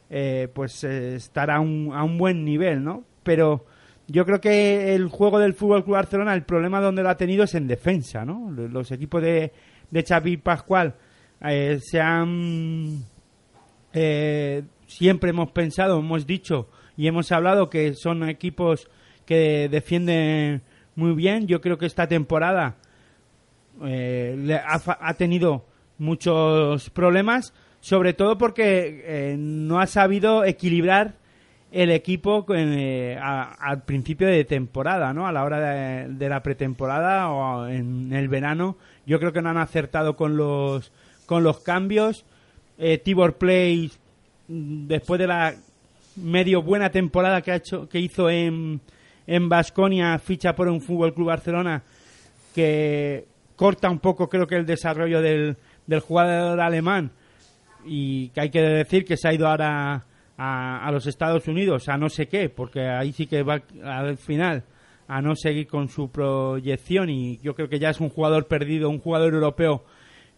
eh, 0.09 0.49
pues 0.53 0.85
eh, 0.85 1.16
estar 1.16 1.51
a 1.51 1.59
un, 1.59 1.90
a 1.92 2.05
un 2.05 2.16
buen 2.16 2.45
nivel, 2.45 2.85
¿no? 2.85 3.05
Pero 3.23 3.64
yo 4.07 4.25
creo 4.25 4.40
que 4.40 4.95
el 4.95 5.09
juego 5.09 5.38
del 5.38 5.55
Fútbol 5.55 5.83
Club 5.83 5.97
Barcelona, 5.97 6.35
el 6.35 6.45
problema 6.45 6.81
donde 6.81 7.03
lo 7.03 7.09
ha 7.09 7.16
tenido 7.16 7.45
es 7.45 7.55
en 7.55 7.66
defensa, 7.66 8.25
¿no? 8.25 8.51
Los 8.51 8.92
equipos 8.92 9.21
de, 9.21 9.53
de 9.90 10.03
Xavi 10.05 10.37
Pascual 10.37 10.95
eh, 11.45 11.81
se 11.83 12.01
han 12.01 13.05
siempre 14.87 15.31
hemos 15.31 15.53
pensado, 15.53 15.99
hemos 15.99 16.27
dicho 16.27 16.69
y 16.99 17.09
hemos 17.09 17.33
hablado 17.33 17.71
que 17.71 17.95
son 17.95 18.29
equipos 18.29 18.90
que 19.25 19.71
defienden 19.71 20.62
muy 20.95 21.14
bien. 21.14 21.47
Yo 21.47 21.62
creo 21.62 21.79
que 21.79 21.87
esta 21.87 22.07
temporada 22.07 22.77
ha, 23.81 24.81
ha, 25.01 25.14
tenido 25.14 25.64
muchos 25.99 26.90
problemas, 26.90 27.55
sobre 27.87 28.14
todo 28.14 28.37
porque 28.37 29.05
eh, 29.05 29.37
no 29.38 29.79
ha 29.79 29.87
sabido 29.87 30.44
equilibrar 30.44 31.14
el 31.70 31.92
equipo 31.92 32.44
eh, 32.53 33.16
al 33.16 33.85
principio 33.85 34.27
de 34.27 34.44
temporada, 34.44 35.12
¿no? 35.12 35.29
A 35.29 35.31
la 35.31 35.44
hora 35.44 35.61
de, 35.61 36.09
de, 36.09 36.29
la 36.29 36.42
pretemporada 36.42 37.31
o 37.31 37.68
en 37.68 38.12
el 38.12 38.27
verano, 38.27 38.77
yo 39.07 39.20
creo 39.20 39.33
que 39.33 39.40
no 39.40 39.51
han 39.51 39.59
acertado 39.59 40.16
con 40.16 40.37
los 40.37 40.90
con 41.27 41.44
los 41.44 41.61
cambios. 41.61 42.25
Eh, 42.77 42.99
Tibor 42.99 43.35
Play 43.35 43.92
después 44.49 45.20
de 45.20 45.29
la 45.29 45.55
medio 46.16 46.62
buena 46.62 46.90
temporada 46.90 47.40
que 47.40 47.53
ha 47.53 47.57
hecho 47.57 47.88
que 47.88 48.01
hizo 48.01 48.29
en 48.29 48.81
en 49.29 49.49
Basconia 49.49 50.18
ficha 50.18 50.57
por 50.57 50.66
un 50.66 50.81
Fútbol 50.81 51.14
Club 51.14 51.29
Barcelona 51.29 51.85
que 52.53 53.27
corta 53.55 53.88
un 53.88 54.01
poco 54.01 54.29
creo 54.29 54.49
que 54.49 54.57
el 54.57 54.66
desarrollo 54.66 55.22
del, 55.22 55.57
del 55.87 56.01
jugador 56.01 56.61
alemán 56.61 57.12
y 57.87 58.29
que 58.31 58.40
hay 58.40 58.51
que 58.51 58.61
decir 58.61 59.05
que 59.05 59.16
se 59.16 59.29
ha 59.29 59.35
ido 59.35 59.46
ahora 59.46 60.05
a, 60.37 60.87
a, 60.87 60.92
los 60.92 61.07
Estados 61.07 61.46
Unidos 61.49 61.88
a 61.88 61.96
no 61.96 62.09
sé 62.09 62.27
qué 62.29 62.49
porque 62.49 62.88
ahí 62.88 63.12
sí 63.12 63.27
que 63.27 63.42
va 63.42 63.62
al 63.85 64.16
final 64.18 64.64
a 65.09 65.22
no 65.22 65.35
seguir 65.37 65.66
con 65.66 65.88
su 65.88 66.11
proyección 66.11 67.11
y 67.11 67.38
yo 67.38 67.55
creo 67.55 67.68
que 67.68 67.79
ya 67.79 67.90
es 67.90 68.01
un 68.01 68.11
jugador 68.11 68.46
perdido 68.46 68.90
un 68.90 68.99
jugador 68.99 69.35
europeo 69.35 69.85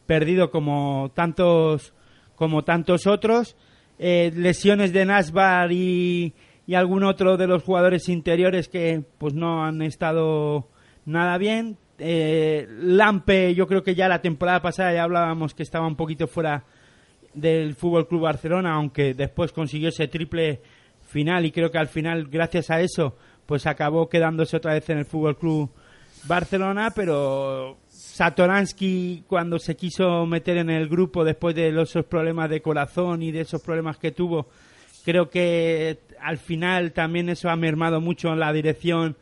perdido 0.06 0.50
como 0.50 1.10
tantos 1.14 1.94
como 2.36 2.62
tantos 2.62 3.06
otros 3.06 3.56
eh, 3.98 4.32
lesiones 4.34 4.92
de 4.92 5.04
Nasbar 5.04 5.72
y, 5.72 6.32
y, 6.66 6.74
algún 6.74 7.02
otro 7.02 7.36
de 7.36 7.48
los 7.48 7.64
jugadores 7.64 8.08
interiores 8.08 8.68
que 8.68 9.02
pues 9.18 9.34
no 9.34 9.64
han 9.64 9.82
estado 9.82 10.68
nada 11.04 11.36
bien. 11.36 11.78
Eh, 11.98 12.68
Lampe, 12.80 13.56
yo 13.56 13.66
creo 13.66 13.82
que 13.82 13.96
ya 13.96 14.06
la 14.06 14.22
temporada 14.22 14.62
pasada 14.62 14.94
ya 14.94 15.02
hablábamos 15.02 15.52
que 15.52 15.64
estaba 15.64 15.88
un 15.88 15.96
poquito 15.96 16.28
fuera 16.28 16.64
del 17.34 17.74
Fútbol 17.74 18.08
Club 18.08 18.22
Barcelona, 18.22 18.74
aunque 18.74 19.14
después 19.14 19.52
consiguió 19.52 19.88
ese 19.88 20.08
triple 20.08 20.60
final 21.08 21.44
y 21.46 21.52
creo 21.52 21.70
que 21.70 21.78
al 21.78 21.88
final, 21.88 22.28
gracias 22.28 22.70
a 22.70 22.80
eso, 22.80 23.16
pues 23.46 23.66
acabó 23.66 24.08
quedándose 24.08 24.56
otra 24.56 24.74
vez 24.74 24.88
en 24.90 24.98
el 24.98 25.04
Fútbol 25.06 25.36
Club 25.36 25.70
Barcelona, 26.24 26.92
pero 26.94 27.78
Satoransky 27.88 29.24
cuando 29.26 29.58
se 29.58 29.76
quiso 29.76 30.26
meter 30.26 30.58
en 30.58 30.70
el 30.70 30.88
grupo 30.88 31.24
después 31.24 31.54
de 31.54 31.68
esos 31.68 32.04
problemas 32.04 32.50
de 32.50 32.60
corazón 32.60 33.22
y 33.22 33.32
de 33.32 33.40
esos 33.40 33.62
problemas 33.62 33.98
que 33.98 34.12
tuvo, 34.12 34.48
creo 35.04 35.30
que 35.30 35.98
al 36.20 36.38
final 36.38 36.92
también 36.92 37.28
eso 37.28 37.48
ha 37.48 37.56
mermado 37.56 38.00
mucho 38.00 38.28
en 38.28 38.40
la 38.40 38.52
dirección 38.52 39.16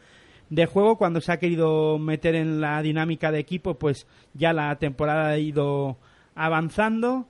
de 0.51 0.67
juego. 0.67 0.97
Cuando 0.97 1.21
se 1.21 1.33
ha 1.33 1.39
querido 1.39 1.99
meter 1.99 2.35
en 2.35 2.61
la 2.61 2.81
dinámica 2.83 3.31
de 3.31 3.39
equipo, 3.39 3.75
pues 3.75 4.07
ya 4.35 4.53
la 4.53 4.75
temporada 4.77 5.29
ha 5.29 5.39
ido 5.39 5.97
avanzando. 6.35 7.27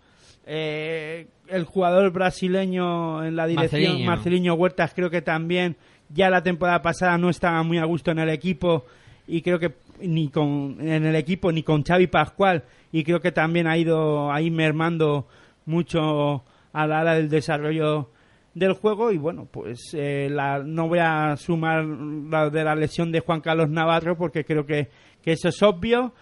Eh, 0.47 1.27
el 1.49 1.65
jugador 1.65 2.13
brasileño 2.13 3.25
en 3.25 3.37
la 3.37 3.47
dirección. 3.47 4.05
Marcelinho 4.05 4.55
Huertas, 4.55 4.93
creo 4.95 5.11
que 5.11 5.23
también 5.23 5.77
ya 6.09 6.31
la 6.31 6.43
temporada 6.43 6.83
pasada 6.83 7.19
no 7.19 7.31
estaba 7.31 7.63
muy 7.63 7.79
a 7.79 7.85
gusto 7.85 8.11
en 8.11 8.21
el 8.21 8.31
equipo 8.31 8.85
y 9.27 9.43
creo 9.43 9.59
que 9.59 9.75
ni 10.01 10.29
con 10.29 10.77
en 10.81 11.05
el 11.05 11.17
equipo 11.17 11.51
ni 11.51 11.63
con 11.63 11.83
Xavi 11.83 12.07
Pascual 12.07 12.65
y 12.93 13.03
creo 13.03 13.21
que 13.21 13.33
también 13.33 13.67
ha 13.67 13.77
ido 13.77 14.31
ahí 14.33 14.51
mermando 14.51 15.27
mucho 15.65 16.45
a 16.73 16.87
la 16.87 17.01
hora 17.01 17.15
del 17.15 17.29
desarrollo 17.29 18.11
del 18.55 18.75
juego 18.75 19.11
y 19.11 19.19
bueno 19.19 19.49
pues 19.51 19.95
eh, 19.95 20.29
la, 20.31 20.61
no 20.61 20.89
voy 20.89 21.01
a 21.01 21.37
sumar 21.37 21.85
la 21.85 22.51
de 22.51 22.65
la 22.65 22.75
lesión 22.75 23.11
de 23.11 23.21
Juan 23.21 23.41
Carlos 23.41 23.69
Navarro 23.69 24.17
porque 24.17 24.45
creo 24.45 24.65
que, 24.65 24.89
que 25.23 25.33
eso 25.33 25.49
es 25.49 25.63
obvio 25.63 26.13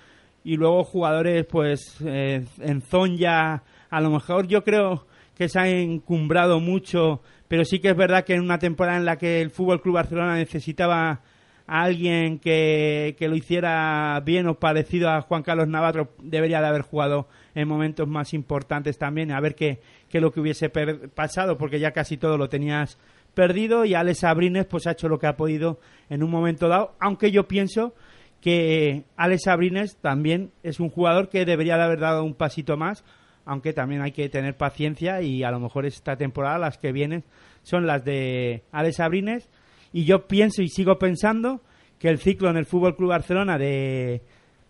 y 0.45 0.57
luego 0.57 0.85
jugadores 0.85 1.45
pues 1.47 1.97
eh, 2.05 2.45
en 2.61 2.81
Zonja 2.81 3.63
a 3.97 4.01
lo 4.01 4.11
mejor 4.11 4.47
yo 4.47 4.65
creo 4.65 5.07
que 5.35 5.49
se 5.49 5.59
ha 5.59 5.69
encumbrado 5.69 6.61
mucho 6.61 7.23
pero 7.49 7.65
sí 7.65 7.79
que 7.79 7.91
es 7.91 7.97
verdad 7.97 8.25
que 8.25 8.35
en 8.35 8.43
una 8.43 8.59
temporada 8.59 8.97
en 8.97 9.05
la 9.05 9.17
que 9.17 9.41
el 9.41 9.51
Fútbol 9.51 9.81
Club 9.81 9.95
Barcelona 9.95 10.35
necesitaba 10.37 11.21
a 11.67 11.83
alguien 11.83 12.39
que, 12.39 13.15
que 13.19 13.29
lo 13.29 13.37
hiciera 13.37 14.21
bien 14.25 14.49
o 14.49 14.59
parecido 14.59 15.09
a 15.09 15.23
Juan 15.23 15.43
Carlos 15.43 15.69
Navarro, 15.69 16.11
debería 16.23 16.61
de 16.61 16.67
haber 16.67 16.83
jugado 16.83 17.29
en 17.55 17.69
momentos 17.69 18.07
más 18.07 18.35
importantes 18.35 18.99
también, 18.99 19.33
a 19.33 19.41
ver 19.41 19.55
qué, 19.55 19.81
qué 20.09 20.19
es 20.19 20.23
lo 20.23 20.31
que 20.31 20.41
hubiese 20.41 20.69
pasado, 20.69 21.57
porque 21.57 21.79
ya 21.79 21.93
casi 21.93 22.17
todo 22.17 22.37
lo 22.37 22.49
tenías 22.49 22.99
perdido 23.35 23.85
y 23.85 23.95
Alex 23.95 24.25
Abrines 24.25 24.67
pues 24.67 24.87
ha 24.87 24.93
hecho 24.93 25.09
lo 25.09 25.19
que 25.19 25.27
ha 25.27 25.37
podido 25.37 25.81
en 26.11 26.23
un 26.23 26.31
momento 26.31 26.69
dado, 26.69 26.95
aunque 27.01 27.31
yo 27.31 27.49
pienso 27.49 27.95
que 28.41 29.05
Alex 29.17 29.47
Abrines 29.47 29.97
también 29.97 30.51
es 30.63 30.81
un 30.81 30.91
jugador 30.91 31.31
que 31.31 31.47
debería 31.47 31.77
de 31.77 31.85
haber 31.85 32.01
dado 32.01 32.25
un 32.25 32.35
pasito 32.35 32.77
más, 32.77 33.05
aunque 33.45 33.73
también 33.73 34.03
hay 34.03 34.13
que 34.13 34.29
tener 34.29 34.57
paciencia 34.57 35.23
y 35.23 35.43
a 35.43 35.51
lo 35.51 35.61
mejor 35.61 35.87
esta 35.87 36.17
temporada 36.17 36.59
las 36.59 36.79
que 36.79 36.93
vienen 36.93 37.25
son 37.63 37.87
las 37.87 38.05
de 38.05 38.63
Alex 38.73 39.01
Abrines 39.01 39.49
y 39.93 40.05
yo 40.05 40.27
pienso 40.27 40.63
y 40.63 40.69
sigo 40.69 40.99
pensando 40.99 41.61
que 41.99 42.09
el 42.09 42.19
ciclo 42.19 42.51
en 42.51 42.57
el 42.57 42.67
Fútbol 42.67 42.97
Club 42.97 43.11
Barcelona 43.11 43.59
de, 43.59 44.23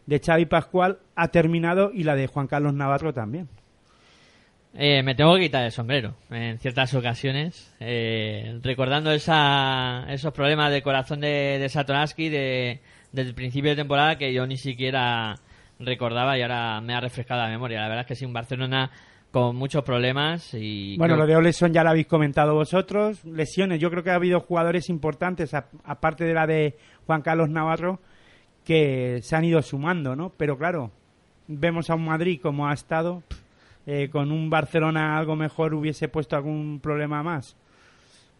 de 0.06 0.20
Xavi 0.20 0.46
Pascual 0.46 0.98
ha 1.14 1.28
terminado 1.28 1.90
y 1.92 2.04
la 2.04 2.14
de 2.14 2.26
Juan 2.26 2.46
Carlos 2.46 2.74
Navarro 2.74 3.12
también. 3.12 3.48
Eh, 4.76 5.04
me 5.04 5.14
tengo 5.14 5.36
que 5.36 5.42
quitar 5.42 5.64
el 5.64 5.70
sombrero 5.70 6.16
en 6.30 6.58
ciertas 6.58 6.92
ocasiones, 6.94 7.72
eh, 7.78 8.58
recordando 8.60 9.12
esa, 9.12 10.04
esos 10.08 10.32
problemas 10.32 10.72
de 10.72 10.82
corazón 10.82 11.20
de, 11.20 11.58
de 11.60 11.68
Satoransky 11.68 12.28
de, 12.28 12.80
principio 13.36 13.70
de 13.70 13.76
temporada 13.76 14.18
que 14.18 14.34
yo 14.34 14.44
ni 14.48 14.56
siquiera 14.56 15.36
recordaba 15.84 16.38
y 16.38 16.42
ahora 16.42 16.80
me 16.80 16.94
ha 16.94 17.00
refrescado 17.00 17.42
la 17.42 17.48
memoria. 17.48 17.80
La 17.80 17.88
verdad 17.88 18.02
es 18.02 18.06
que 18.06 18.14
sí, 18.14 18.24
un 18.24 18.32
Barcelona 18.32 18.90
con 19.30 19.56
muchos 19.56 19.82
problemas 19.82 20.54
y... 20.54 20.96
Bueno, 20.96 21.16
lo 21.16 21.26
de 21.26 21.34
Oleson 21.34 21.72
ya 21.72 21.82
lo 21.82 21.90
habéis 21.90 22.06
comentado 22.06 22.54
vosotros. 22.54 23.24
Lesiones, 23.24 23.80
yo 23.80 23.90
creo 23.90 24.04
que 24.04 24.10
ha 24.10 24.14
habido 24.14 24.40
jugadores 24.40 24.88
importantes, 24.88 25.54
aparte 25.54 26.24
de 26.24 26.34
la 26.34 26.46
de 26.46 26.76
Juan 27.06 27.22
Carlos 27.22 27.48
Navarro, 27.48 28.00
que 28.64 29.20
se 29.22 29.34
han 29.34 29.44
ido 29.44 29.60
sumando, 29.62 30.14
¿no? 30.14 30.30
Pero 30.36 30.56
claro, 30.56 30.92
vemos 31.48 31.90
a 31.90 31.96
un 31.96 32.04
Madrid 32.04 32.40
como 32.40 32.68
ha 32.68 32.74
estado 32.74 33.22
eh, 33.86 34.08
con 34.10 34.32
un 34.32 34.48
Barcelona 34.48 35.18
algo 35.18 35.36
mejor 35.36 35.74
hubiese 35.74 36.08
puesto 36.08 36.36
algún 36.36 36.80
problema 36.80 37.22
más? 37.22 37.56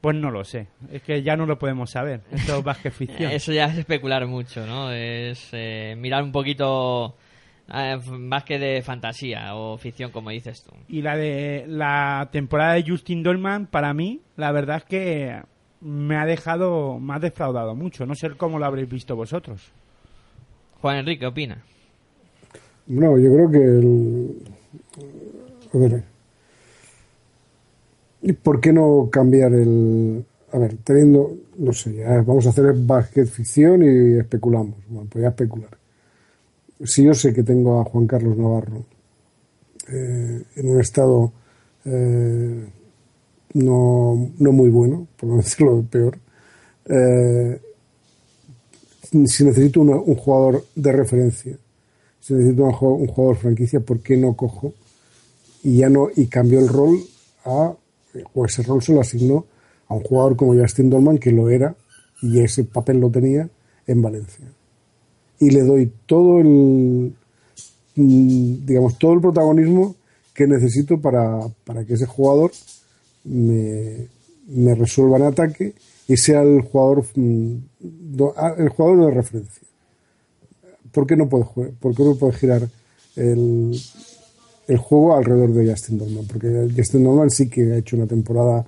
Pues 0.01 0.17
no 0.17 0.31
lo 0.31 0.45
sé. 0.45 0.69
Es 0.91 1.03
que 1.03 1.23
ya 1.23 1.37
no 1.37 1.47
lo 1.47 1.59
podemos 1.59 1.91
saber. 1.91 2.21
Esto 2.31 2.59
es 2.59 2.65
básquet 2.65 2.93
ficción. 2.95 3.31
Eso 3.31 3.53
ya 3.53 3.67
es 3.67 3.79
especular 3.79 4.27
mucho, 4.27 4.67
¿no? 4.67 4.91
Es 4.91 5.49
eh, 5.53 5.97
mirar 5.99 6.23
un 6.23 6.33
poquito 6.33 7.17
eh, 7.73 7.99
más 8.11 8.45
que 8.45 8.59
de 8.59 8.83
fantasía 8.83 9.55
o 9.55 9.79
ficción, 9.79 10.11
como 10.11 10.31
dices 10.31 10.63
tú. 10.63 10.73
Y 10.89 11.03
la 11.03 11.17
de 11.17 11.65
la 11.69 12.29
temporada 12.33 12.75
de 12.75 12.85
Justin 12.87 13.23
Dolman, 13.23 13.67
para 13.67 13.95
mí, 13.95 14.21
la 14.37 14.53
verdad 14.53 14.79
es 14.79 14.85
que 14.85 15.41
me 15.81 16.17
ha 16.17 16.27
dejado, 16.27 16.99
me 16.99 17.15
ha 17.15 17.19
defraudado 17.19 17.75
mucho. 17.75 18.07
No 18.07 18.15
sé 18.15 18.31
cómo 18.31 18.59
lo 18.59 18.67
habréis 18.67 18.89
visto 18.89 19.17
vosotros. 19.17 19.73
Juan 20.81 20.99
Enrique, 20.99 21.21
¿qué 21.21 21.27
opina? 21.27 21.63
No, 22.87 23.19
yo 23.19 23.33
creo 23.33 23.51
que 23.51 23.59
el, 23.59 24.43
a 25.73 25.79
ver. 25.79 26.05
¿Y 28.23 28.33
por 28.33 28.61
qué 28.61 28.73
no 28.73 29.09
cambiar 29.11 29.53
el. 29.53 30.25
A 30.53 30.59
ver, 30.59 30.77
teniendo. 30.85 31.33
No 31.59 31.73
sé, 31.73 32.05
vamos 32.05 32.47
a 32.47 32.51
hacer 32.51 32.73
basket 32.75 33.27
ficción 33.27 33.83
y 33.83 34.19
especulamos. 34.19 34.75
Bueno, 34.89 35.09
pues 35.11 35.25
a 35.25 35.29
especular. 35.29 35.84
Si 36.83 37.05
yo 37.05 37.15
sé 37.15 37.33
que 37.33 37.43
tengo 37.43 37.81
a 37.81 37.85
Juan 37.85 38.07
Carlos 38.07 38.37
Navarro 38.37 38.85
eh, 39.89 40.43
en 40.57 40.69
un 40.69 40.81
estado 40.81 41.33
eh, 41.85 42.67
no, 43.55 44.31
no, 44.39 44.53
muy 44.53 44.71
bueno, 44.71 45.07
por 45.17 45.29
no 45.29 45.37
decirlo 45.43 45.85
peor, 45.89 46.19
eh, 46.87 47.61
si 49.27 49.45
necesito 49.45 49.81
un 49.81 50.15
jugador 50.17 50.65
de 50.75 50.93
referencia, 50.93 51.57
si 52.19 52.35
necesito 52.35 52.65
un, 52.65 53.03
un 53.03 53.07
jugador 53.07 53.37
franquicia, 53.37 53.81
¿por 53.81 54.01
qué 54.01 54.17
no 54.17 54.35
cojo 54.35 54.75
y 55.63 55.79
ya 55.79 55.89
no 55.89 56.09
y 56.15 56.27
cambió 56.27 56.61
el 56.61 56.69
rol 56.69 56.99
a 57.45 57.75
o 58.33 58.45
ese 58.45 58.63
rol 58.63 58.83
se 58.83 58.93
lo 58.93 59.01
asignó 59.01 59.47
a 59.89 59.95
un 59.95 60.03
jugador 60.03 60.37
como 60.37 60.55
Justin 60.55 60.91
Dolman 60.91 61.19
que 61.19 61.33
lo 61.33 61.49
era 61.49 61.75
y 62.23 62.41
ese 62.41 62.65
papel 62.65 63.01
lo 63.01 63.11
tenía 63.11 63.49
en 63.87 64.03
Valencia 64.03 64.47
y 65.45 65.51
le 65.51 65.63
doy 65.63 65.93
todo 66.07 66.39
el 66.39 67.13
mm, 67.97 68.65
digamos 68.65 68.99
todo 68.99 69.13
el 69.13 69.21
protagonismo 69.21 69.95
que 70.33 70.47
necesito 70.47 70.99
para, 71.01 71.41
para 71.65 71.85
que 71.85 71.95
ese 71.95 72.07
jugador 72.07 72.51
me, 73.25 74.09
resuelva 74.75 75.19
en 75.19 75.25
ataque 75.25 75.75
y 76.09 76.17
sea 76.17 76.43
el 76.43 76.63
jugador 76.63 77.05
mm, 77.15 77.57
el 78.59 78.69
jugador 78.71 79.07
de 79.07 79.11
referencia. 79.11 79.63
¿por 80.93 81.07
qué 81.07 81.17
no 81.17 81.29
puede 81.29 81.45
¿por 81.79 81.95
qué 81.95 82.05
no 82.05 82.15
puede 82.17 82.33
girar 82.33 82.69
el, 83.17 83.79
el 84.67 84.77
juego 84.79 85.15
alrededor 85.15 85.53
de 85.53 85.71
Justin 85.71 85.99
Norman, 85.99 86.27
porque 86.27 86.69
Justin 86.75 87.05
Norman 87.05 87.31
sí 87.31 87.49
que 87.49 87.73
ha 87.73 87.77
hecho 87.77 87.97
una 87.97 88.07
temporada 88.07 88.65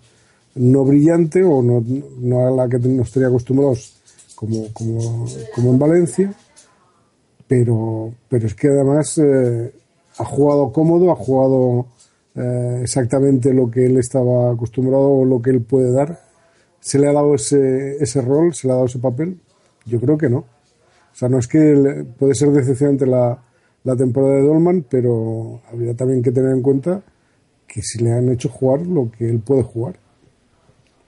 no 0.57 0.85
brillante 0.85 1.43
o 1.43 1.63
no, 1.63 1.83
no 2.21 2.47
a 2.47 2.51
la 2.51 2.69
que 2.69 2.79
nos 2.79 3.09
estaría 3.09 3.29
acostumbrados 3.29 3.95
como, 4.35 4.73
como, 4.73 5.27
como 5.55 5.71
en 5.71 5.79
Valencia, 5.79 6.35
pero, 7.49 8.13
pero 8.29 8.47
es 8.47 8.55
que 8.55 8.69
además 8.69 9.19
eh, 9.19 9.73
ha 10.19 10.25
jugado 10.25 10.73
cómodo, 10.73 11.11
ha 11.11 11.17
jugado 11.17 11.87
eh, 12.35 12.81
exactamente 12.83 13.53
lo 13.53 13.71
que 13.71 13.87
él 13.87 13.99
estaba 13.99 14.53
acostumbrado 14.53 15.09
o 15.09 15.25
lo 15.25 15.41
que 15.41 15.51
él 15.51 15.63
puede 15.63 15.93
dar. 15.93 16.21
¿Se 16.81 16.99
le 16.99 17.09
ha 17.09 17.13
dado 17.13 17.35
ese, 17.35 17.97
ese 17.97 18.21
rol? 18.21 18.55
¿Se 18.55 18.67
le 18.67 18.73
ha 18.73 18.77
dado 18.77 18.87
ese 18.87 18.99
papel? 18.99 19.41
Yo 19.85 20.01
creo 20.01 20.19
que 20.19 20.29
no. 20.29 20.39
O 20.39 21.19
sea, 21.19 21.29
no 21.29 21.39
es 21.39 21.49
que 21.49 22.05
puede 22.19 22.35
ser 22.35 22.51
decepcionante 22.51 23.07
la, 23.07 23.43
la 23.85 23.97
temporada 23.97 24.35
de 24.35 24.43
Dolman, 24.43 24.85
pero 24.89 25.63
habría 25.73 25.95
también 25.95 26.23
que 26.23 26.33
tener 26.33 26.53
en 26.53 26.63
cuenta 26.63 27.03
que 27.67 27.81
si 27.83 28.03
le 28.03 28.13
han 28.13 28.29
hecho 28.31 28.49
jugar 28.49 28.87
lo 28.87 29.11
que 29.11 29.29
él 29.29 29.41
puede 29.41 29.63
jugar. 29.63 29.97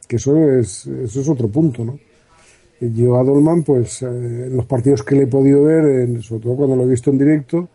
Que 0.07 0.17
eso 0.17 0.37
es, 0.51 0.87
eso 0.87 1.21
es 1.21 1.29
otro 1.29 1.49
punto, 1.49 1.85
¿no? 1.85 1.99
Yo 2.81 3.19
a 3.19 3.25
Dolman, 3.25 3.65
pues, 3.65 4.03
eh, 4.03 4.49
los 4.51 4.65
partidos 4.67 5.03
que 5.03 5.17
le 5.17 5.25
he 5.25 5.27
podido 5.27 5.65
ver, 5.65 6.23
sobre 6.23 6.43
todo 6.43 6.57
cuando 6.57 6.77
lo 6.77 6.85
he 6.85 6.89
visto 6.89 7.11
en 7.11 7.19
directo, 7.19 7.69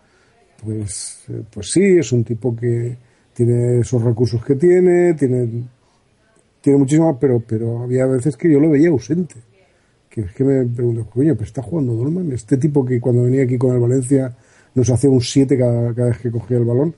pues, 0.64 1.26
eh, 1.30 1.44
pues 1.52 1.72
sí, 1.72 1.98
es 1.98 2.12
un 2.14 2.24
tipo 2.24 2.56
que 2.56 2.98
tiene 3.34 3.80
esos 3.80 4.02
recursos 4.02 4.44
que 4.46 4.56
tiene, 4.56 5.14
tiene, 5.16 5.66
tiene 6.62 6.80
muchísimas, 6.80 7.18
pero, 7.20 7.42
pero 7.46 7.84
había 7.84 8.06
veces 8.06 8.38
que 8.38 8.52
yo 8.52 8.60
lo 8.60 8.70
veía 8.70 8.90
ausente. 8.90 9.36
Que 10.10 10.22
es 10.22 10.32
que 10.32 10.44
me 10.44 10.64
pregunto, 10.66 11.10
coño, 11.10 11.34
pero 11.34 11.46
está 11.46 11.62
jugando 11.62 11.94
Dolman, 11.96 12.32
este 12.32 12.58
tipo 12.58 12.86
que 12.86 13.02
cuando 13.02 13.24
venía 13.24 13.44
aquí 13.44 13.58
con 13.58 13.74
el 13.74 13.82
Valencia 13.82 14.34
nos 14.76 14.90
hacía 14.90 15.10
un 15.10 15.22
7 15.22 15.58
cada, 15.58 15.92
vez 15.92 16.18
que 16.20 16.32
cogía 16.32 16.58
el 16.58 16.66
balón, 16.66 16.96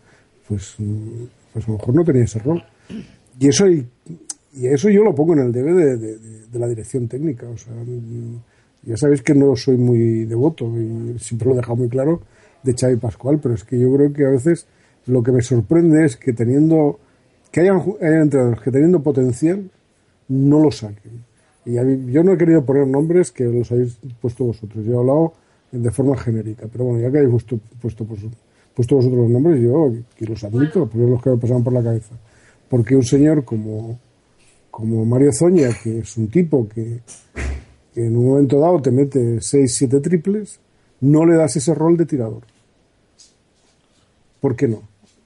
pues, 0.48 0.76
pues 1.54 1.68
a 1.68 1.72
lo 1.72 1.78
mejor 1.78 1.96
no 1.96 2.04
tenía 2.04 2.24
ese 2.24 2.40
rol. 2.40 2.64
Y 3.40 3.48
eso, 3.48 3.68
y, 3.68 3.88
eso 4.64 4.90
yo 4.90 5.04
lo 5.04 5.14
pongo 5.14 5.34
en 5.34 5.40
el 5.40 5.52
debe 5.52 5.98
de, 5.98 6.18
la 6.54 6.68
dirección 6.68 7.08
técnica. 7.08 7.48
O 7.50 7.58
sea, 7.58 7.74
ya 8.84 8.98
sabéis 8.98 9.22
que 9.22 9.34
no 9.34 9.56
soy 9.56 9.78
muy 9.78 10.26
devoto 10.26 10.66
y 10.78 11.20
siempre 11.20 11.50
lo 11.50 11.54
he 11.54 11.58
dejado 11.58 11.76
muy 11.76 11.90
claro 11.90 12.22
de 12.64 12.74
Xavi 12.74 12.96
Pascual, 12.96 13.40
pero 13.42 13.56
es 13.56 13.64
que 13.64 13.80
yo 13.80 13.94
creo 13.94 14.14
que 14.14 14.26
a 14.26 14.30
veces 14.30 14.68
lo 15.08 15.22
que 15.22 15.32
me 15.32 15.42
sorprende 15.42 16.06
es 16.06 16.16
que 16.16 16.34
teniendo 16.34 17.00
que 17.52 17.62
hayan, 17.62 17.82
hayan 18.02 18.22
entrenadores 18.22 18.62
que 18.62 18.72
teniendo 18.72 19.02
potencial 19.02 19.70
no 20.28 20.60
lo 20.60 20.72
saquen. 20.72 21.24
Y 21.66 21.74
yo 22.12 22.24
no 22.24 22.34
he 22.34 22.38
querido 22.38 22.64
poner 22.64 22.88
nombres 22.88 23.32
que 23.32 23.46
los 23.46 23.72
habéis 23.72 23.98
puesto 24.22 24.46
vosotros. 24.46 24.86
Yo 24.86 24.94
he 24.94 24.98
hablado 24.98 25.34
de 25.72 25.92
forma 25.92 26.16
genérica. 26.18 26.68
Pero 26.72 26.86
bueno, 26.86 27.00
ya 27.00 27.12
que 27.12 27.18
habéis 27.18 27.32
puesto, 27.32 27.60
puesto, 27.82 28.06
puesto 28.76 28.96
vosotros 28.96 29.20
los 29.20 29.30
nombres, 29.30 29.62
yo 29.62 29.92
que 30.16 30.26
los 30.26 30.44
admito, 30.44 30.88
porque 30.88 31.08
los 31.08 31.22
que 31.22 31.32
me 31.32 31.38
pasaban 31.38 31.64
por 31.64 31.74
la 31.74 31.84
cabeza. 31.84 32.16
Porque 32.70 32.96
un 32.96 33.04
señor 33.04 33.44
como, 33.44 34.00
como 34.76 35.06
Mario 35.06 35.32
Zoña, 35.32 35.70
que 35.82 36.00
es 36.00 36.18
un 36.18 36.28
tipo 36.28 36.68
que, 36.68 37.00
en 37.96 38.18
un 38.18 38.26
momento 38.26 38.60
dado 38.60 38.82
te 38.82 38.92
mete 38.92 39.40
6, 39.40 39.74
7 39.74 40.02
triples, 40.02 40.60
no 41.00 41.26
le 41.26 41.38
das 41.38 41.56
ese 41.56 41.74
rol 41.74 41.96
de 41.96 42.06
tirador. 42.06 42.42
¿Por 44.42 44.58
qué 44.58 44.68
no? 44.68 44.82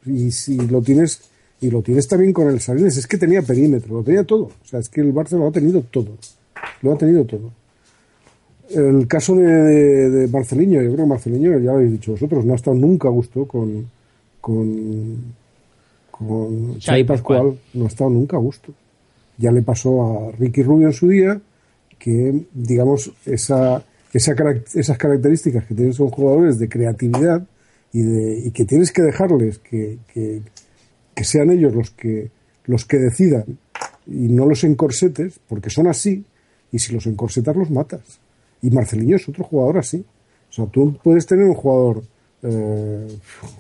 Y 0.05 0.29
si 0.29 0.55
lo 0.55 0.83
tienes, 0.83 1.21
y 1.61 1.71
lo 1.71 1.81
tienes 1.81 2.07
también 2.07 2.31
con 2.31 2.47
el 2.47 2.59
Salinas, 2.59 2.95
es 2.97 3.07
que 3.07 3.17
tenía 3.17 3.41
perímetro, 3.41 3.95
lo 3.95 4.03
tenía 4.03 4.23
todo. 4.23 4.43
O 4.43 4.65
sea, 4.65 4.81
es 4.81 4.89
que 4.89 5.01
el 5.01 5.11
Barça 5.15 5.31
lo 5.31 5.47
ha 5.47 5.51
tenido 5.51 5.81
todo. 5.81 6.11
Lo 6.83 6.93
ha 6.93 6.97
tenido 6.99 7.25
todo. 7.25 7.49
El 8.69 9.07
caso 9.07 9.33
de, 9.33 9.47
de, 9.47 10.27
Marceliño, 10.27 10.79
yo 10.79 10.93
creo 10.93 11.05
que 11.05 11.09
Marceliño, 11.09 11.57
ya 11.57 11.71
lo 11.71 11.77
habéis 11.77 11.93
dicho 11.93 12.11
vosotros, 12.11 12.45
no 12.45 12.53
ha 12.53 12.55
estado 12.55 12.77
nunca 12.77 13.07
a 13.07 13.11
gusto 13.11 13.47
con, 13.47 13.89
con, 14.39 15.33
con 16.11 16.77
Pascual, 17.07 17.57
no 17.73 17.85
ha 17.85 17.87
estado 17.87 18.11
nunca 18.11 18.37
a 18.37 18.39
gusto. 18.39 18.71
Ya 19.39 19.51
le 19.51 19.63
pasó 19.63 20.03
a 20.03 20.31
Ricky 20.33 20.61
Rubio 20.61 20.87
en 20.87 20.93
su 20.93 21.07
día, 21.07 21.41
que, 21.97 22.45
digamos, 22.53 23.11
esa, 23.25 23.83
esa, 24.13 24.33
esas 24.75 24.97
características 24.97 25.65
que 25.65 25.73
tienen 25.73 25.93
son 25.93 26.09
jugadores 26.09 26.59
de 26.59 26.69
creatividad 26.69 27.47
y, 27.91 28.01
de, 28.01 28.39
y 28.45 28.51
que 28.51 28.65
tienes 28.65 28.91
que 28.91 29.01
dejarles 29.01 29.59
que, 29.59 29.97
sean 31.23 31.49
ellos 31.49 31.73
los 31.73 31.91
que, 31.91 32.29
los 32.65 32.85
que 32.85 32.97
decidan 32.97 33.45
y 34.07 34.29
no 34.29 34.45
los 34.45 34.63
encorsetes, 34.63 35.39
porque 35.47 35.69
son 35.69 35.87
así, 35.87 36.23
y 36.71 36.79
si 36.79 36.93
los 36.93 37.05
encorsetas 37.07 37.55
los 37.55 37.71
matas. 37.71 38.19
Y 38.61 38.69
Marceliño 38.69 39.15
es 39.15 39.27
otro 39.27 39.43
jugador 39.43 39.77
así. 39.77 40.05
O 40.49 40.53
sea, 40.53 40.65
tú 40.65 40.97
puedes 41.03 41.25
tener 41.25 41.45
un 41.45 41.53
jugador, 41.55 42.03
eh, 42.43 43.07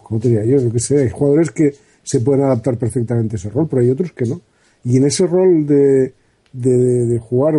¿cómo 0.03 0.19
te 0.19 0.29
diría 0.29 0.45
yo? 0.45 0.59
Yo 0.59 0.71
que 0.71 0.79
sé, 0.79 1.03
hay 1.03 1.09
jugadores 1.09 1.51
que 1.51 1.73
se 2.03 2.21
pueden 2.21 2.43
adaptar 2.43 2.77
perfectamente 2.77 3.35
a 3.35 3.37
ese 3.37 3.49
rol, 3.49 3.67
pero 3.69 3.81
hay 3.81 3.89
otros 3.89 4.11
que 4.11 4.25
no. 4.25 4.41
Y 4.83 4.97
en 4.97 5.05
ese 5.05 5.27
rol 5.27 5.65
de, 5.65 6.13
de, 6.53 7.19
jugar 7.19 7.55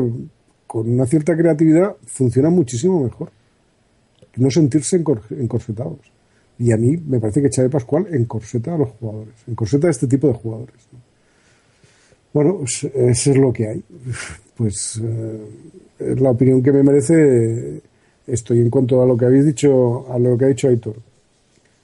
con 0.66 0.90
una 0.90 1.06
cierta 1.06 1.36
creatividad 1.36 1.96
funciona 2.06 2.50
muchísimo 2.50 3.02
mejor. 3.02 3.30
No 4.36 4.50
sentirse 4.50 5.02
encor- 5.02 5.22
encorsetados. 5.30 5.98
Y 6.58 6.72
a 6.72 6.76
mí 6.76 6.96
me 6.96 7.18
parece 7.20 7.42
que 7.42 7.48
Xavi 7.54 7.68
Pascual 7.68 8.06
encorseta 8.12 8.74
a 8.74 8.78
los 8.78 8.90
jugadores, 8.90 9.34
encorseta 9.46 9.88
a 9.88 9.90
este 9.90 10.06
tipo 10.06 10.28
de 10.28 10.34
jugadores. 10.34 10.88
¿no? 10.92 10.98
Bueno, 12.32 12.58
pues, 12.58 12.84
eso 12.84 13.30
es 13.30 13.36
lo 13.36 13.52
que 13.52 13.68
hay. 13.68 13.84
Pues 14.60 15.00
eh, 15.02 15.40
es 16.00 16.20
la 16.20 16.32
opinión 16.32 16.62
que 16.62 16.70
me 16.70 16.82
merece 16.82 17.80
esto. 18.26 18.54
Y 18.54 18.58
en 18.58 18.68
cuanto 18.68 19.00
a 19.00 19.06
lo 19.06 19.16
que 19.16 19.24
habéis 19.24 19.46
dicho, 19.46 20.04
a 20.12 20.18
lo 20.18 20.36
que 20.36 20.44
ha 20.44 20.48
dicho 20.48 20.68
Aitor, 20.68 20.96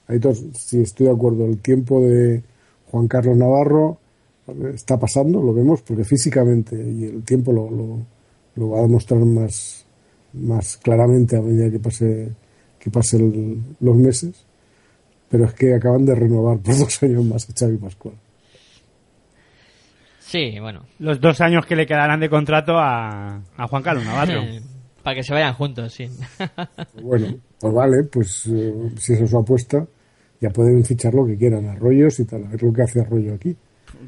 Aitor, 0.05 0.35
sí 0.53 0.81
estoy 0.81 1.07
de 1.07 1.13
acuerdo. 1.13 1.45
El 1.45 1.57
tiempo 1.57 2.01
de 2.01 2.43
Juan 2.91 3.07
Carlos 3.07 3.35
Navarro 3.35 3.97
está 4.73 4.97
pasando, 4.97 5.41
lo 5.41 5.53
vemos, 5.53 5.81
porque 5.81 6.03
físicamente 6.03 6.75
y 6.75 7.05
el 7.05 7.23
tiempo 7.23 7.51
lo, 7.51 7.69
lo, 7.69 7.99
lo 8.55 8.69
va 8.69 8.79
a 8.79 8.81
demostrar 8.83 9.19
más, 9.19 9.85
más 10.33 10.77
claramente 10.77 11.37
a 11.37 11.41
medida 11.41 11.69
que 11.69 11.79
pase 11.79 12.31
que 12.79 12.91
pasen 12.91 13.75
los 13.79 13.95
meses. 13.95 14.45
Pero 15.29 15.45
es 15.45 15.53
que 15.53 15.75
acaban 15.75 16.05
de 16.05 16.15
renovar 16.15 16.59
por 16.59 16.77
dos 16.79 17.03
años 17.03 17.25
más 17.25 17.49
a 17.49 17.53
Xavi 17.53 17.77
Pascual. 17.77 18.15
Sí, 20.19 20.59
bueno. 20.59 20.85
Los 20.99 21.19
dos 21.21 21.39
años 21.41 21.65
que 21.65 21.75
le 21.75 21.85
quedarán 21.85 22.19
de 22.19 22.29
contrato 22.29 22.77
a, 22.77 23.41
a 23.57 23.67
Juan 23.67 23.83
Carlos 23.83 24.05
Navarro. 24.05 24.41
Para 25.03 25.15
que 25.15 25.23
se 25.23 25.33
vayan 25.33 25.53
juntos, 25.53 25.93
sí. 25.93 26.09
Bueno, 27.01 27.37
pues 27.59 27.73
vale, 27.73 28.03
pues 28.11 28.45
eh, 28.47 28.73
si 28.97 29.13
esa 29.13 29.23
es 29.23 29.29
su 29.29 29.37
apuesta, 29.37 29.87
ya 30.41 30.49
pueden 30.49 30.83
fichar 30.83 31.13
lo 31.13 31.25
que 31.25 31.37
quieran, 31.37 31.65
Arroyos 31.65 32.19
y 32.19 32.25
tal. 32.25 32.43
A 32.43 32.49
ver 32.49 32.61
lo 32.61 32.73
que 32.73 32.81
hace 32.81 32.99
Arroyo 32.99 33.35
aquí. 33.35 33.55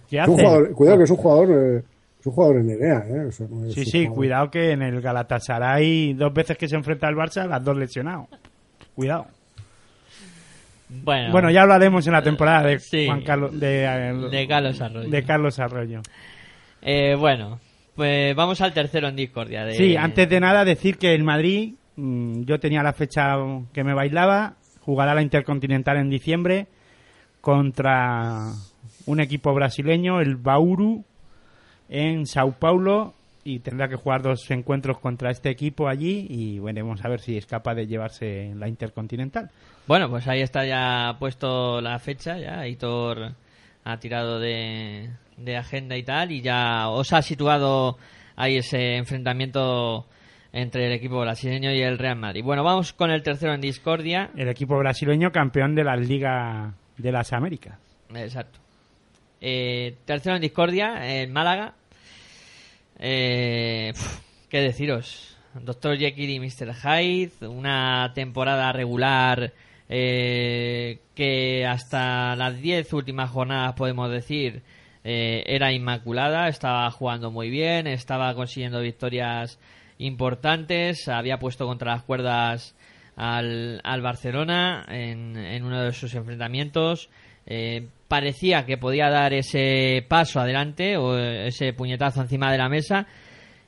¿Qué 0.09 0.19
Es 0.19 0.27
un 0.27 0.33
hace? 0.35 0.43
jugador- 0.45 0.71
cuidado 0.73 0.97
que 0.97 1.03
es 1.03 1.09
un 1.11 1.17
jugador, 1.17 1.49
eh, 1.51 1.83
es 2.19 2.25
un 2.25 2.33
jugador 2.33 2.57
en 2.57 2.67
Nerea, 2.67 3.05
¿eh? 3.09 3.25
O 3.27 3.31
sea, 3.31 3.47
no 3.49 3.65
es 3.65 3.73
Sí, 3.73 3.85
sí, 3.85 3.91
jugador- 4.05 4.15
cuidado 4.15 4.51
que 4.51 4.71
en 4.71 4.81
el 4.81 5.01
Galatasaray 5.01 6.13
dos 6.13 6.33
veces 6.33 6.57
que 6.57 6.67
se 6.67 6.75
enfrenta 6.75 7.07
al 7.07 7.15
Barça, 7.15 7.47
las 7.47 7.63
dos 7.63 7.77
lesionados. 7.77 8.27
Cuidado. 8.95 9.27
Bueno, 11.03 11.31
Bueno, 11.31 11.51
ya 11.51 11.61
hablaremos 11.61 12.05
en 12.07 12.13
la 12.13 12.23
temporada 12.23 12.63
de 12.63 12.79
Sí. 12.79 13.05
Juan 13.05 13.21
Carlos 13.21 13.59
de, 13.59 13.83
eh, 13.85 14.13
de 14.31 14.47
Carlos 14.47 14.81
Arroyo. 14.81 15.09
de 15.09 15.23
Carlos 15.23 15.59
Arroyo. 15.59 16.01
Eh, 16.81 17.15
bueno, 17.19 17.59
pues 17.95 18.35
vamos 18.35 18.59
al 18.61 18.73
tercero 18.73 19.07
en 19.07 19.15
discordia. 19.15 19.65
De... 19.65 19.75
Sí, 19.75 19.95
antes 19.95 20.27
de 20.27 20.39
nada 20.39 20.65
decir 20.65 20.97
que 20.97 21.13
el 21.13 21.23
Madrid, 21.23 21.75
mm, 21.95 22.41
yo 22.43 22.59
tenía 22.59 22.81
la 22.81 22.93
fecha 22.93 23.35
que 23.71 23.83
me 23.83 23.93
bailaba, 23.93 24.55
jugará 24.81 25.13
la 25.13 25.21
Intercontinental 25.21 25.97
en 25.97 26.09
diciembre 26.09 26.65
contra 27.39 28.47
un 29.09 29.19
equipo 29.19 29.53
brasileño, 29.55 30.21
el 30.21 30.35
Bauru, 30.35 31.03
en 31.89 32.27
Sao 32.27 32.51
Paulo, 32.51 33.15
y 33.43 33.59
tendrá 33.59 33.87
que 33.87 33.95
jugar 33.95 34.21
dos 34.21 34.49
encuentros 34.51 34.99
contra 34.99 35.31
este 35.31 35.49
equipo 35.49 35.87
allí 35.87 36.27
y 36.29 36.59
veremos 36.59 37.03
a 37.03 37.09
ver 37.09 37.19
si 37.19 37.35
es 37.35 37.47
capaz 37.47 37.73
de 37.73 37.87
llevarse 37.87 38.53
la 38.55 38.67
Intercontinental. 38.67 39.49
Bueno, 39.87 40.09
pues 40.09 40.27
ahí 40.27 40.41
está 40.41 40.63
ya 40.65 41.15
puesto 41.17 41.81
la 41.81 41.97
fecha, 41.97 42.37
ya 42.37 42.67
Hitor 42.67 43.33
ha 43.83 43.97
tirado 43.97 44.39
de, 44.39 45.09
de 45.37 45.57
agenda 45.57 45.97
y 45.97 46.03
tal, 46.03 46.31
y 46.31 46.41
ya 46.41 46.89
os 46.89 47.11
ha 47.11 47.23
situado 47.23 47.97
ahí 48.35 48.57
ese 48.57 48.97
enfrentamiento 48.97 50.05
entre 50.53 50.85
el 50.85 50.91
equipo 50.91 51.19
brasileño 51.19 51.71
y 51.71 51.81
el 51.81 51.97
Real 51.97 52.17
Madrid. 52.17 52.43
Bueno, 52.43 52.63
vamos 52.63 52.93
con 52.93 53.09
el 53.09 53.23
tercero 53.23 53.55
en 53.55 53.61
discordia. 53.61 54.29
El 54.35 54.49
equipo 54.49 54.77
brasileño 54.77 55.31
campeón 55.31 55.73
de 55.73 55.83
la 55.83 55.95
Liga 55.95 56.75
de 56.97 57.11
las 57.11 57.33
Américas. 57.33 57.79
Exacto. 58.13 58.59
Eh, 59.41 59.95
tercero 60.05 60.35
en 60.35 60.41
discordia, 60.41 61.21
el 61.21 61.29
Málaga. 61.29 61.73
Eh, 62.99 63.93
¿Qué 64.49 64.59
deciros? 64.61 65.37
Doctor 65.53 65.97
Jekyll 65.97 66.29
y 66.29 66.39
Mr. 66.39 66.73
Hyde, 66.73 67.47
una 67.47 68.11
temporada 68.13 68.71
regular 68.71 69.53
eh, 69.87 70.99
que 71.15 71.65
hasta 71.65 72.35
las 72.35 72.61
10 72.61 72.93
últimas 72.93 73.31
jornadas 73.31 73.73
podemos 73.73 74.11
decir 74.11 74.61
eh, 75.03 75.43
era 75.47 75.71
inmaculada, 75.71 76.47
estaba 76.47 76.89
jugando 76.91 77.31
muy 77.31 77.49
bien, 77.49 77.87
estaba 77.87 78.33
consiguiendo 78.35 78.81
victorias 78.81 79.59
importantes, 79.97 81.07
había 81.07 81.39
puesto 81.39 81.65
contra 81.65 81.93
las 81.93 82.03
cuerdas 82.03 82.75
al, 83.15 83.81
al 83.83 84.01
Barcelona 84.01 84.85
en, 84.87 85.35
en 85.35 85.63
uno 85.63 85.81
de 85.81 85.93
sus 85.93 86.13
enfrentamientos. 86.13 87.09
Eh, 87.45 87.87
parecía 88.09 88.65
que 88.65 88.77
podía 88.77 89.09
dar 89.09 89.33
ese 89.33 90.05
paso 90.09 90.41
adelante 90.41 90.97
o 90.97 91.17
ese 91.17 91.71
puñetazo 91.71 92.21
encima 92.21 92.51
de 92.51 92.57
la 92.57 92.67
mesa 92.67 93.07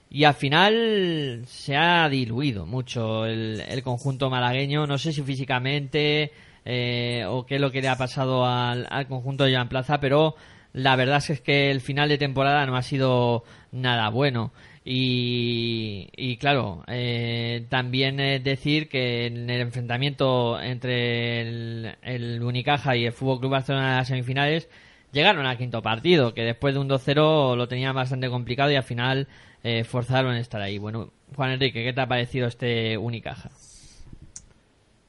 y 0.10 0.26
al 0.26 0.34
final 0.34 1.44
se 1.46 1.78
ha 1.78 2.10
diluido 2.10 2.66
mucho 2.66 3.26
el, 3.26 3.62
el 3.62 3.82
conjunto 3.82 4.30
malagueño. 4.30 4.86
No 4.86 4.98
sé 4.98 5.14
si 5.14 5.22
físicamente 5.22 6.32
eh, 6.66 7.24
o 7.28 7.46
qué 7.46 7.56
es 7.56 7.62
lo 7.62 7.72
que 7.72 7.82
le 7.82 7.88
ha 7.88 7.96
pasado 7.96 8.46
al, 8.46 8.88
al 8.90 9.08
conjunto 9.08 9.46
de 9.46 9.54
Joan 9.54 9.70
Plaza, 9.70 10.02
pero 10.02 10.36
la 10.74 10.98
verdad 10.98 11.24
es 11.30 11.40
que 11.40 11.72
el 11.72 11.80
final 11.80 12.10
de 12.10 12.18
temporada 12.18 12.66
no 12.66 12.76
ha 12.76 12.82
sido 12.82 13.44
nada 13.72 14.10
bueno. 14.10 14.52
Y, 14.84 16.38
claro, 16.40 16.84
eh, 16.88 17.66
también 17.70 18.20
eh, 18.20 18.40
decir 18.40 18.90
que 18.90 19.28
en 19.28 19.50
el 19.50 19.62
enfrentamiento 19.62 20.60
entre 20.60 21.42
el, 21.42 21.96
el 22.02 22.42
Unicaja 22.42 22.96
y 22.96 23.06
el 23.06 23.14
Fútbol 23.14 23.40
Club 23.40 23.52
Barcelona 23.52 23.92
en 23.92 23.98
las 23.98 24.08
semifinales 24.08 24.70
llegaron 25.12 25.46
al 25.46 25.58
quinto 25.58 25.82
partido, 25.82 26.34
que 26.34 26.42
después 26.44 26.74
de 26.74 26.80
un 26.80 26.90
2-0 26.90 27.56
lo 27.56 27.68
tenían 27.68 27.94
bastante 27.96 28.30
complicado 28.30 28.72
y 28.72 28.76
al 28.76 28.84
final 28.84 29.28
eh, 29.64 29.84
forzaron 29.84 30.36
estar 30.36 30.62
ahí. 30.62 30.80
Bueno, 30.80 31.12
Juan 31.36 31.52
Enrique, 31.52 31.84
¿qué 31.84 31.94
te 31.94 32.02
ha 32.02 32.08
parecido 32.08 32.48
este 32.48 32.98
Unicaja? 32.98 33.52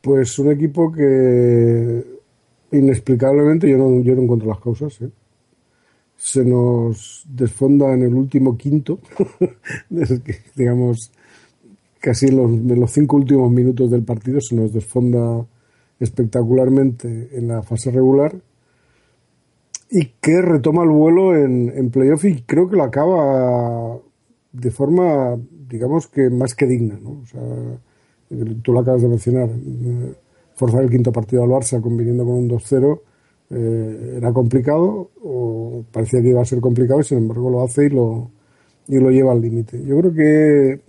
Pues 0.02 0.38
un 0.38 0.50
equipo 0.50 0.92
que 0.92 2.04
inexplicablemente 2.72 3.70
yo 3.70 3.78
no, 3.78 4.02
yo 4.02 4.14
no 4.14 4.22
encuentro 4.22 4.48
las 4.48 4.60
causas. 4.60 5.00
¿eh? 5.00 5.10
Se 6.24 6.44
nos 6.44 7.24
desfonda 7.28 7.92
en 7.92 8.04
el 8.04 8.14
último 8.14 8.56
quinto, 8.56 9.00
digamos, 10.56 11.10
casi 11.98 12.26
en 12.26 12.36
los, 12.36 12.50
los 12.78 12.90
cinco 12.92 13.16
últimos 13.16 13.50
minutos 13.50 13.90
del 13.90 14.04
partido 14.04 14.40
se 14.40 14.54
nos 14.54 14.72
desfonda 14.72 15.44
espectacularmente 15.98 17.30
en 17.32 17.48
la 17.48 17.62
fase 17.62 17.90
regular 17.90 18.36
y 19.90 20.12
que 20.20 20.40
retoma 20.40 20.84
el 20.84 20.90
vuelo 20.90 21.36
en, 21.36 21.72
en 21.74 21.90
playoff 21.90 22.24
y 22.24 22.42
creo 22.42 22.68
que 22.68 22.76
lo 22.76 22.84
acaba 22.84 23.98
de 24.52 24.70
forma, 24.70 25.36
digamos 25.68 26.06
que 26.06 26.30
más 26.30 26.54
que 26.54 26.66
digna. 26.66 26.98
¿no? 27.02 27.20
O 27.22 27.26
sea, 27.26 27.42
tú 28.62 28.72
lo 28.72 28.80
acabas 28.80 29.02
de 29.02 29.08
mencionar, 29.08 29.48
eh, 29.50 30.14
forzar 30.54 30.84
el 30.84 30.90
quinto 30.90 31.10
partido 31.12 31.42
al 31.42 31.50
Barça 31.50 31.80
conviniendo 31.80 32.24
con 32.24 32.34
un 32.34 32.48
2-0 32.48 33.00
eh, 33.54 34.14
era 34.16 34.32
complicado 34.32 35.10
o 35.22 35.84
parecía 35.92 36.22
que 36.22 36.28
iba 36.28 36.40
a 36.40 36.44
ser 36.44 36.60
complicado 36.60 37.00
y 37.00 37.04
sin 37.04 37.18
embargo 37.18 37.50
lo 37.50 37.62
hace 37.62 37.86
y 37.86 37.90
lo, 37.90 38.30
y 38.88 38.98
lo 38.98 39.10
lleva 39.10 39.32
al 39.32 39.40
límite. 39.40 39.82
Yo 39.84 39.98
creo 39.98 40.12
que 40.14 40.80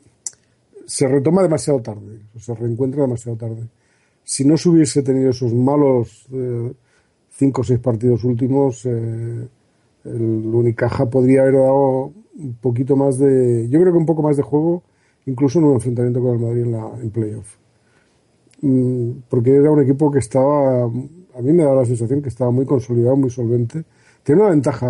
se 0.85 1.07
retoma 1.07 1.43
demasiado 1.43 1.81
tarde, 1.81 2.21
se 2.39 2.55
reencuentra 2.55 3.01
demasiado 3.01 3.37
tarde. 3.37 3.67
Si 4.23 4.45
no 4.45 4.55
se 4.55 4.69
hubiese 4.69 5.03
tenido 5.03 5.31
esos 5.31 5.53
malos 5.53 6.25
eh, 6.31 6.73
cinco 7.31 7.61
o 7.61 7.63
seis 7.63 7.79
partidos 7.79 8.23
últimos, 8.23 8.85
eh, 8.85 9.47
el 10.05 10.45
Unicaja 10.53 11.09
podría 11.09 11.41
haber 11.41 11.55
dado 11.55 12.11
un 12.35 12.53
poquito 12.61 12.95
más 12.95 13.17
de, 13.17 13.67
yo 13.69 13.79
creo 13.81 13.91
que 13.91 13.99
un 13.99 14.05
poco 14.05 14.23
más 14.23 14.37
de 14.37 14.43
juego, 14.43 14.83
incluso 15.25 15.59
en 15.59 15.65
un 15.65 15.73
enfrentamiento 15.73 16.21
con 16.21 16.35
el 16.35 16.39
Madrid 16.39 16.61
en, 16.63 16.71
la, 16.71 16.91
en 17.01 17.09
playoff. 17.09 17.57
Mm, 18.61 19.11
porque 19.29 19.55
era 19.55 19.71
un 19.71 19.81
equipo 19.81 20.09
que 20.09 20.19
estaba, 20.19 20.89
a 21.35 21.41
mí 21.41 21.51
me 21.51 21.63
da 21.63 21.73
la 21.73 21.85
sensación 21.85 22.21
que 22.21 22.29
estaba 22.29 22.51
muy 22.51 22.65
consolidado, 22.65 23.15
muy 23.15 23.29
solvente. 23.29 23.83
Tiene 24.23 24.41
una 24.41 24.51
ventaja 24.51 24.87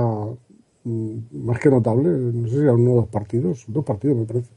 mm, 0.84 1.46
más 1.46 1.60
que 1.60 1.70
notable, 1.70 2.10
no 2.10 2.48
sé 2.48 2.56
si 2.56 2.62
eran 2.62 2.76
uno 2.76 2.94
o 2.94 2.96
dos 2.98 3.08
partidos, 3.08 3.66
dos 3.68 3.86
partidos 3.86 4.18
me 4.18 4.26
parece, 4.26 4.50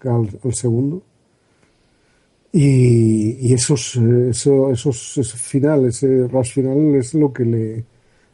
que 0.00 0.08
al, 0.08 0.54
segundo. 0.54 1.02
Y, 2.52 3.48
y 3.48 3.54
esos, 3.54 3.96
eh, 3.96 4.30
eso, 4.30 4.70
esos, 4.70 5.18
ese 5.18 5.36
final, 5.36 5.86
ese 5.86 6.28
rush 6.28 6.52
final 6.54 6.94
es 6.96 7.14
lo 7.14 7.32
que 7.32 7.44
le, 7.44 7.84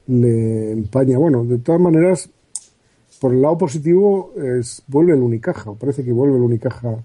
le 0.08 0.72
empaña. 0.72 1.18
Bueno, 1.18 1.44
de 1.44 1.58
todas 1.58 1.80
maneras, 1.80 2.28
por 3.20 3.32
el 3.32 3.42
lado 3.42 3.58
positivo, 3.58 4.32
es, 4.36 4.82
vuelve 4.88 5.12
el 5.12 5.20
Unicaja. 5.20 5.72
Parece 5.74 6.04
que 6.04 6.12
vuelve 6.12 6.36
el 6.36 6.42
Unicaja, 6.42 7.04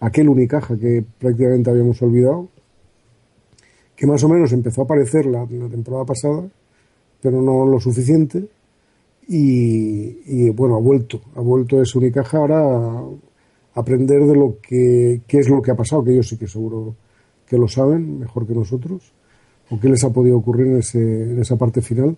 aquel 0.00 0.28
Unicaja 0.28 0.76
que 0.76 1.04
prácticamente 1.18 1.70
habíamos 1.70 2.00
olvidado, 2.02 2.48
que 3.98 4.06
más 4.06 4.22
o 4.22 4.28
menos 4.28 4.52
empezó 4.52 4.82
a 4.82 4.84
aparecer 4.84 5.26
la, 5.26 5.44
temporada 5.44 6.04
pasada, 6.04 6.48
pero 7.20 7.42
no 7.42 7.66
lo 7.66 7.80
suficiente. 7.80 8.46
Y, 9.26 10.48
bueno, 10.50 10.76
ha 10.76 10.80
vuelto, 10.80 11.20
ha 11.34 11.40
vuelto 11.40 11.82
ese 11.82 11.98
Unicaja 11.98 12.38
a, 12.48 13.04
aprender 13.74 14.24
de 14.24 14.34
lo 14.34 14.56
que 14.60 15.20
qué 15.26 15.38
es 15.38 15.48
lo 15.48 15.60
que 15.60 15.72
ha 15.72 15.76
pasado, 15.76 16.02
que 16.02 16.12
ellos 16.12 16.28
sí 16.28 16.36
que 16.36 16.48
seguro 16.48 16.96
que 17.46 17.58
lo 17.58 17.68
saben 17.68 18.20
mejor 18.20 18.46
que 18.46 18.54
nosotros, 18.54 19.12
o 19.70 19.78
qué 19.78 19.88
les 19.88 20.02
ha 20.04 20.12
podido 20.12 20.38
ocurrir 20.38 20.68
en, 20.68 20.78
ese, 20.78 20.98
en 20.98 21.40
esa 21.40 21.56
parte 21.56 21.80
final, 21.80 22.16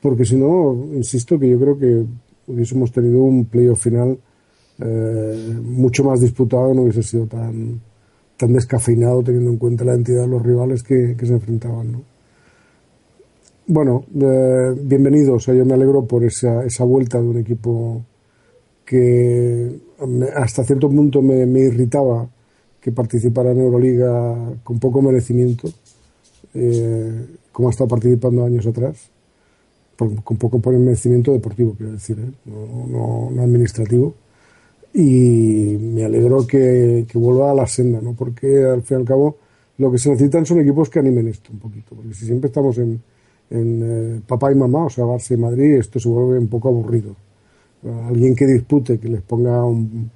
porque 0.00 0.24
si 0.24 0.36
no, 0.36 0.72
insisto 0.94 1.38
que 1.38 1.48
yo 1.48 1.58
creo 1.58 1.78
que 1.78 2.04
hubiésemos 2.46 2.92
tenido 2.92 3.22
un 3.22 3.46
playoff 3.46 3.82
final 3.82 4.18
eh, 4.78 5.58
mucho 5.62 6.04
más 6.04 6.20
disputado, 6.20 6.72
no 6.72 6.82
hubiese 6.82 7.02
sido 7.02 7.26
tan, 7.26 7.80
tan 8.36 8.52
descafeinado 8.52 9.22
teniendo 9.22 9.50
en 9.50 9.58
cuenta 9.58 9.84
la 9.84 9.94
entidad 9.94 10.22
de 10.22 10.28
los 10.28 10.42
rivales 10.42 10.82
que, 10.82 11.16
que 11.16 11.26
se 11.26 11.34
enfrentaban. 11.34 11.92
¿no? 11.92 12.02
Bueno, 13.66 14.04
eh, 14.20 14.74
bienvenidos. 14.78 15.36
O 15.36 15.40
sea, 15.40 15.54
yo 15.54 15.64
me 15.64 15.74
alegro 15.74 16.04
por 16.04 16.24
esa, 16.24 16.64
esa 16.64 16.84
vuelta 16.84 17.20
de 17.20 17.28
un 17.28 17.38
equipo 17.38 18.04
que 18.84 19.78
hasta 20.36 20.64
cierto 20.64 20.90
punto 20.90 21.22
me, 21.22 21.46
me, 21.46 21.60
irritaba 21.60 22.28
que 22.80 22.92
participara 22.92 23.52
en 23.52 23.60
Euroliga 23.60 24.36
con 24.62 24.78
poco 24.78 25.00
merecimiento, 25.00 25.70
eh, 26.52 27.26
como 27.52 27.68
ha 27.68 27.70
estado 27.70 27.88
participando 27.88 28.44
años 28.44 28.66
atrás, 28.66 29.10
con 29.96 30.36
poco 30.36 30.60
merecimiento 30.70 31.32
deportivo, 31.32 31.74
quiero 31.74 31.92
decir, 31.92 32.18
¿eh? 32.18 32.32
no, 32.44 33.30
no, 33.30 33.42
administrativo. 33.42 34.14
Y 34.94 35.76
me 35.80 36.04
alegro 36.04 36.46
que, 36.46 37.04
que, 37.08 37.18
vuelva 37.18 37.50
a 37.50 37.54
la 37.54 37.66
senda, 37.66 38.00
¿no? 38.00 38.14
porque 38.14 38.64
al 38.64 38.82
fin 38.82 38.98
y 38.98 39.00
al 39.00 39.06
cabo 39.06 39.38
lo 39.78 39.90
que 39.90 39.98
se 39.98 40.08
necesitan 40.08 40.46
son 40.46 40.60
equipos 40.60 40.88
que 40.88 41.00
animen 41.00 41.26
esto 41.26 41.50
un 41.52 41.58
poquito, 41.58 41.96
porque 41.96 42.14
si 42.14 42.26
siempre 42.26 42.46
estamos 42.46 42.78
en, 42.78 43.02
en 43.50 43.80
eh, 43.82 44.20
papá 44.24 44.52
y 44.52 44.54
mamá, 44.54 44.84
o 44.84 44.90
sea, 44.90 45.04
Barça 45.04 45.34
y 45.34 45.36
Madrid, 45.36 45.74
esto 45.74 45.98
se 45.98 46.08
vuelve 46.08 46.38
un 46.38 46.46
poco 46.46 46.68
aburrido 46.68 47.16
alguien 48.08 48.34
que 48.34 48.46
dispute, 48.46 48.98
que 48.98 49.08
les 49.08 49.22
ponga 49.22 49.64
un, 49.64 50.10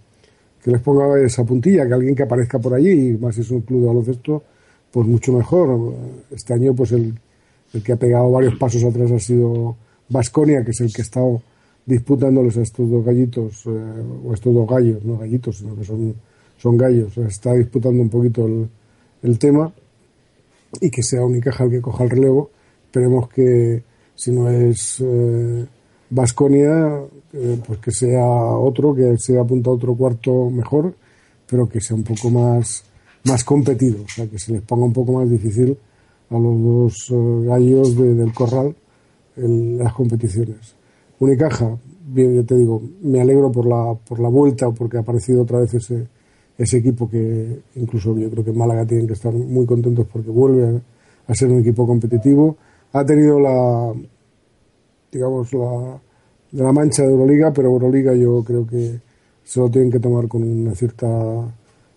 que 0.62 0.70
les 0.70 0.81
ponga 0.81 1.20
esa 1.20 1.45
puntilla, 1.45 1.87
que 1.87 1.95
alguien 1.95 2.14
que 2.14 2.22
aparezca 2.22 2.59
por 2.59 2.74
allí, 2.74 3.11
y 3.11 3.16
más 3.16 3.37
es 3.39 3.51
un 3.51 3.62
club 3.62 3.83
de 3.83 3.87
baloncesto, 3.89 4.43
pues 4.91 5.07
mucho 5.07 5.33
mejor. 5.33 5.95
Este 6.31 6.55
año, 6.55 6.74
pues 6.74 6.93
el, 6.93 7.18
el 7.72 7.83
que 7.83 7.93
ha 7.93 7.97
pegado 7.97 8.31
varios 8.31 8.57
pasos 8.57 8.83
atrás 8.85 9.11
ha 9.11 9.18
sido 9.18 9.76
Vasconia, 10.09 10.64
que 10.64 10.70
es 10.70 10.81
el 10.81 10.93
que 10.93 11.03
ha 11.03 11.05
estado 11.05 11.43
disputándoles 11.89 12.57
a 12.59 12.62
estos 12.62 12.89
dos 12.91 13.05
gallitos, 13.05 13.64
eh, 13.66 13.70
o 14.24 14.34
estos 14.34 14.55
dos 14.55 14.68
gallos, 14.68 15.03
no 15.05 15.16
gallitos, 15.16 15.57
sino 15.57 15.74
que 15.74 15.84
son, 15.84 16.14
son 16.59 16.76
gallos, 16.76 17.16
está 17.16 17.55
disputando 17.55 18.03
un 18.03 18.11
poquito 18.11 18.47
el, 18.47 18.68
el 19.22 19.39
tema 19.39 19.72
y 20.80 20.91
que 20.91 21.03
sea 21.03 21.24
Unicaja 21.24 21.64
el 21.64 21.70
que 21.70 21.80
coja 21.80 22.05
el 22.05 22.11
relevo. 22.11 22.51
Esperemos 22.84 23.28
que 23.30 23.82
si 24.14 24.32
no 24.32 24.51
es 24.51 25.03
Vasconia, 26.11 27.01
eh, 27.32 27.59
pues 27.66 27.78
que 27.78 27.91
sea 27.91 28.26
otro, 28.26 28.95
que 28.95 29.16
se 29.18 29.39
apunta 29.39 29.70
a 29.70 29.74
otro 29.74 29.95
cuarto 29.95 30.51
mejor, 30.51 30.95
pero 31.49 31.68
que 31.68 31.80
sea 31.80 31.97
un 31.97 32.05
poco 32.05 32.30
más, 32.30 32.84
más 33.24 33.45
competido, 33.45 34.03
o 34.05 34.09
sea, 34.09 34.26
que 34.26 34.39
se 34.39 34.53
les 34.53 34.62
ponga 34.62 34.84
un 34.84 34.93
poco 34.93 35.12
más 35.12 35.30
difícil 35.30 35.76
a 36.30 36.39
los 36.39 36.62
dos 36.62 37.47
gallos 37.47 37.97
de, 37.97 38.14
del 38.14 38.32
corral 38.32 38.74
en 39.36 39.78
las 39.78 39.93
competiciones. 39.95 40.78
Unicaja, 41.21 41.77
bien, 42.07 42.35
ya 42.37 42.43
te 42.45 42.55
digo, 42.55 42.81
me 43.03 43.21
alegro 43.21 43.51
por 43.51 43.66
la, 43.66 43.95
por 43.95 44.21
la 44.21 44.29
vuelta, 44.29 44.71
porque 44.71 44.97
ha 44.97 45.01
aparecido 45.01 45.43
otra 45.43 45.59
vez 45.59 45.75
ese, 45.75 46.07
ese 46.57 46.79
equipo 46.79 47.09
que 47.09 47.61
incluso 47.77 48.16
yo 48.16 48.31
creo 48.31 48.45
que 48.45 48.51
en 48.51 48.59
Málaga 48.59 48.87
tienen 48.87 49.07
que 49.07 49.14
estar 49.14 49.33
muy 49.33 49.66
contentos 49.66 50.07
porque 50.12 50.31
vuelve 50.31 50.77
a, 50.77 51.33
a 51.33 51.35
ser 51.35 51.51
un 51.51 51.61
equipo 51.61 51.87
competitivo. 51.87 52.57
Ha 52.93 53.05
tenido 53.05 53.39
la, 53.41 53.93
digamos, 55.12 55.53
la, 55.53 56.01
la 56.53 56.73
mancha 56.73 57.03
de 57.03 57.11
Euroliga, 57.11 57.53
pero 57.53 57.69
Euroliga 57.69 58.14
yo 58.14 58.43
creo 58.45 58.66
que 58.66 59.01
se 59.45 59.61
lo 59.61 59.71
tienen 59.71 59.91
que 59.91 60.01
tomar 60.01 60.29
con 60.29 60.43
una 60.43 60.75
cierta 60.75 61.07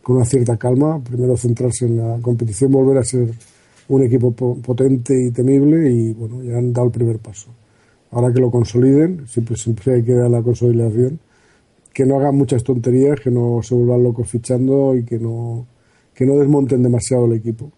con 0.02 0.16
una 0.16 0.26
cierta 0.26 0.58
calma, 0.58 1.00
primero 1.00 1.38
centrarse 1.38 1.86
en 1.86 1.98
la 1.98 2.18
competición, 2.22 2.72
volver 2.72 2.98
a 2.98 3.04
ser 3.04 3.30
un 3.90 4.02
equipo 4.02 4.32
potente 4.34 5.14
y 5.28 5.32
temible 5.32 5.92
y 5.92 6.14
bueno, 6.14 6.42
ya 6.42 6.58
han 6.58 6.74
dado 6.74 6.88
el 6.88 6.92
primer 6.92 7.20
paso. 7.20 7.50
Ahora 8.12 8.34
que 8.34 8.40
lo 8.40 8.52
consoliden, 8.52 9.28
siempre, 9.28 9.56
siempre 9.56 9.94
hay 9.96 10.04
que 10.04 10.14
dar 10.14 10.30
la 10.30 10.42
consolidación, 10.42 11.20
que 11.94 12.06
no 12.06 12.18
hagan 12.18 12.36
muchas 12.36 12.64
tonterías, 12.64 13.20
que 13.20 13.32
no 13.32 13.62
se 13.64 13.76
vuelvan 13.76 14.04
locos 14.04 14.30
fichando 14.30 14.96
y 14.96 15.04
que 15.04 15.18
no, 15.18 15.66
que 16.14 16.26
no 16.26 16.36
desmonten 16.38 16.84
demasiado 16.84 17.26
el 17.26 17.34
equipo, 17.34 17.72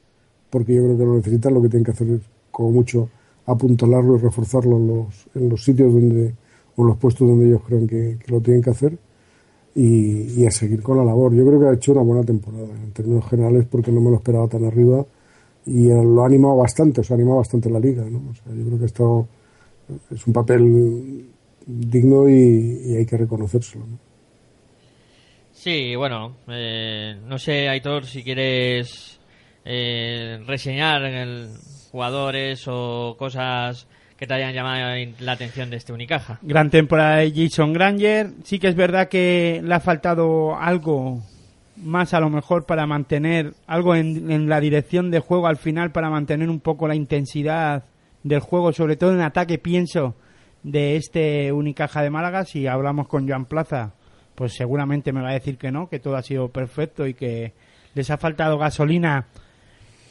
porque 0.50 0.76
yo 0.76 0.84
creo 0.84 0.98
que 0.98 1.06
lo 1.06 1.16
necesitan, 1.16 1.54
lo 1.54 1.62
que 1.62 1.70
tienen 1.70 1.86
que 1.86 1.92
hacer 1.92 2.08
es 2.10 2.22
como 2.52 2.72
mucho 2.72 3.10
apuntalarlo 3.46 4.16
y 4.16 4.20
reforzarlo 4.20 4.78
en 4.78 4.88
los, 4.88 5.28
en 5.36 5.50
los 5.50 5.64
sitios 5.64 5.94
donde 5.94 6.34
o 6.76 6.84
los 6.84 6.98
puestos 6.98 7.28
donde 7.28 7.48
ellos 7.48 7.62
creen 7.66 7.88
que, 7.88 8.18
que 8.24 8.32
lo 8.32 8.42
tienen 8.42 8.62
que 8.62 8.70
hacer 8.70 8.98
y, 9.76 10.42
y, 10.42 10.46
a 10.46 10.52
seguir 10.52 10.82
con 10.82 10.98
la 10.98 11.04
labor. 11.04 11.34
Yo 11.34 11.46
creo 11.46 11.60
que 11.60 11.68
ha 11.68 11.74
hecho 11.74 11.92
una 11.92 12.02
buena 12.02 12.24
temporada 12.24 12.68
en 12.84 12.92
términos 12.92 13.28
generales 13.28 13.66
porque 13.70 13.92
no 13.92 14.02
me 14.02 14.12
lo 14.12 14.18
esperaba 14.18 14.48
tan 14.48 14.66
arriba 14.66 15.06
y 15.66 15.88
lo 15.88 16.24
ha 16.24 16.26
animado 16.26 16.58
bastante, 16.58 17.02
o 17.02 17.04
sea, 17.04 17.16
ha 17.16 17.18
animado 17.18 17.38
bastante 17.38 17.70
la 17.70 17.80
liga. 17.80 18.04
¿no? 18.10 18.22
O 18.30 18.34
sea, 18.36 18.54
yo 18.54 18.66
creo 18.66 18.78
que 18.78 18.84
ha 18.84 18.88
estado, 18.88 19.28
es 20.12 20.28
un 20.28 20.34
papel 20.34 21.26
digno 21.66 22.30
y, 22.30 22.82
y 22.86 22.96
hay 22.98 23.06
que 23.06 23.18
reconocérselo. 23.18 23.86
¿no? 23.86 24.00
Sí, 25.64 25.96
bueno, 25.96 26.36
eh, 26.50 27.16
no 27.26 27.38
sé, 27.38 27.70
Aitor, 27.70 28.06
si 28.06 28.22
quieres 28.22 29.20
eh, 29.64 30.44
reseñar 30.46 31.04
el, 31.06 31.52
jugadores 31.90 32.66
o 32.68 33.16
cosas 33.18 33.88
que 34.18 34.28
te 34.28 34.34
hayan 34.34 34.54
llamado 34.54 34.94
la 35.20 35.32
atención 35.32 35.70
de 35.70 35.78
este 35.78 35.94
Unicaja. 35.94 36.40
Gran 36.42 36.70
temporada 36.70 37.18
de 37.18 37.32
Jason 37.32 37.72
Granger. 37.72 38.32
Sí 38.44 38.60
que 38.60 38.68
es 38.68 38.76
verdad 38.76 39.08
que 39.08 39.62
le 39.64 39.74
ha 39.74 39.80
faltado 39.80 40.56
algo 40.60 41.22
más 41.78 42.14
a 42.14 42.20
lo 42.20 42.30
mejor 42.30 42.66
para 42.66 42.86
mantener 42.86 43.54
algo 43.66 43.96
en, 43.96 44.32
en, 44.32 44.50
la 44.50 44.60
dirección 44.60 45.12
de 45.12 45.20
juego 45.20 45.48
al 45.48 45.58
final 45.58 45.92
para 45.92 46.10
mantener 46.10 46.50
un 46.50 46.60
poco 46.60 46.88
la 46.88 46.96
intensidad 46.96 47.84
del 48.24 48.40
juego, 48.40 48.72
sobre 48.74 48.96
todo 48.96 49.14
en 49.14 49.22
ataque 49.22 49.58
pienso 49.58 50.16
de 50.64 50.96
este 50.96 51.52
Unicaja 51.52 52.02
de 52.02 52.10
Málaga. 52.10 52.46
Si 52.46 52.68
hablamos 52.68 53.08
con 53.08 53.28
Joan 53.28 53.46
Plaza, 53.46 53.94
pues 54.36 54.54
seguramente 54.54 55.12
me 55.12 55.22
va 55.22 55.30
a 55.30 55.34
decir 55.34 55.58
que 55.58 55.72
no, 55.72 55.90
que 55.90 56.00
todo 56.00 56.16
ha 56.16 56.24
sido 56.24 56.50
perfecto 56.50 57.06
y 57.06 57.14
que 57.14 57.54
les 57.94 58.10
ha 58.10 58.18
faltado 58.18 58.58
gasolina 58.58 59.28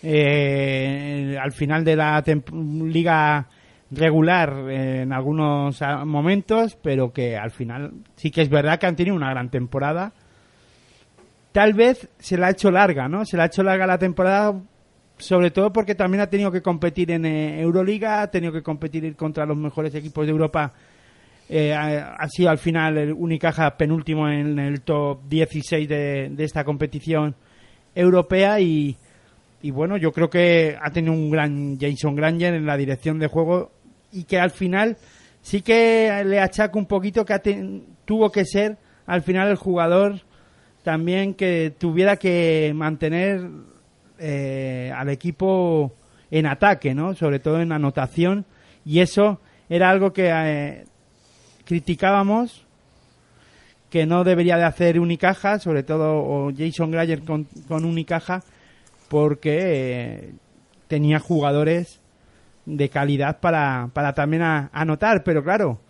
eh, 0.02 1.36
al 1.40 1.52
final 1.52 1.84
de 1.84 1.96
la 1.96 2.22
liga 2.52 3.46
regular 3.90 4.68
eh, 4.68 5.02
en 5.02 5.12
algunos 5.12 5.80
momentos, 6.04 6.76
pero 6.82 7.12
que 7.12 7.36
al 7.36 7.50
final 7.50 7.92
sí 8.16 8.30
que 8.30 8.42
es 8.42 8.48
verdad 8.48 8.78
que 8.78 8.86
han 8.86 8.96
tenido 8.96 9.16
una 9.16 9.30
gran 9.30 9.50
temporada. 9.50 10.12
Tal 11.52 11.74
vez 11.74 12.08
se 12.18 12.38
la 12.38 12.46
ha 12.46 12.50
hecho 12.50 12.70
larga, 12.70 13.08
¿no? 13.08 13.24
Se 13.26 13.36
la 13.36 13.44
ha 13.44 13.46
hecho 13.46 13.62
larga 13.62 13.86
la 13.86 13.98
temporada, 13.98 14.54
sobre 15.22 15.50
todo 15.50 15.72
porque 15.72 15.94
también 15.94 16.20
ha 16.20 16.26
tenido 16.28 16.50
que 16.50 16.62
competir 16.62 17.10
en 17.12 17.24
eh, 17.24 17.60
Euroliga, 17.60 18.22
ha 18.22 18.30
tenido 18.30 18.52
que 18.52 18.62
competir 18.62 19.14
contra 19.14 19.46
los 19.46 19.56
mejores 19.56 19.94
equipos 19.94 20.26
de 20.26 20.32
Europa. 20.32 20.72
Eh, 21.48 21.72
ha, 21.74 22.28
sido 22.28 22.50
al 22.50 22.58
final 22.58 22.96
el 22.96 23.12
Unicaja 23.12 23.76
penúltimo 23.76 24.28
en 24.28 24.58
el 24.58 24.80
top 24.80 25.20
16 25.28 25.88
de, 25.88 26.30
de 26.30 26.44
esta 26.44 26.64
competición 26.64 27.34
europea 27.94 28.58
y, 28.60 28.96
y 29.60 29.70
bueno, 29.70 29.96
yo 29.96 30.12
creo 30.12 30.30
que 30.30 30.76
ha 30.80 30.90
tenido 30.90 31.12
un 31.12 31.30
gran 31.30 31.78
Jason 31.78 32.16
Granger 32.16 32.54
en 32.54 32.66
la 32.66 32.76
dirección 32.76 33.18
de 33.18 33.26
juego 33.26 33.70
y 34.12 34.24
que 34.24 34.38
al 34.38 34.50
final 34.50 34.96
sí 35.40 35.62
que 35.62 36.22
le 36.24 36.40
achaco 36.40 36.78
un 36.78 36.86
poquito 36.86 37.24
que 37.24 37.38
ten, 37.38 37.84
tuvo 38.04 38.30
que 38.30 38.44
ser 38.44 38.78
al 39.06 39.22
final 39.22 39.48
el 39.48 39.56
jugador 39.56 40.20
también 40.82 41.34
que 41.34 41.72
tuviera 41.78 42.16
que 42.16 42.72
mantener 42.74 43.42
eh, 44.22 44.92
al 44.96 45.08
equipo 45.08 45.92
en 46.30 46.46
ataque, 46.46 46.94
¿no? 46.94 47.14
Sobre 47.14 47.40
todo 47.40 47.60
en 47.60 47.72
anotación. 47.72 48.46
Y 48.84 49.00
eso 49.00 49.40
era 49.68 49.90
algo 49.90 50.12
que 50.12 50.30
eh, 50.32 50.84
criticábamos 51.64 52.64
que 53.90 54.06
no 54.06 54.24
debería 54.24 54.56
de 54.56 54.64
hacer 54.64 54.98
Unicaja, 54.98 55.58
sobre 55.58 55.82
todo 55.82 56.14
o 56.16 56.52
Jason 56.56 56.90
Granger 56.90 57.24
con, 57.24 57.44
con 57.68 57.84
Unicaja 57.84 58.42
porque 59.08 59.58
eh, 59.60 60.34
tenía 60.88 61.18
jugadores 61.18 62.00
de 62.64 62.88
calidad 62.88 63.40
para, 63.40 63.90
para 63.92 64.14
también 64.14 64.42
a, 64.42 64.70
anotar, 64.72 65.24
pero 65.24 65.44
claro, 65.44 65.80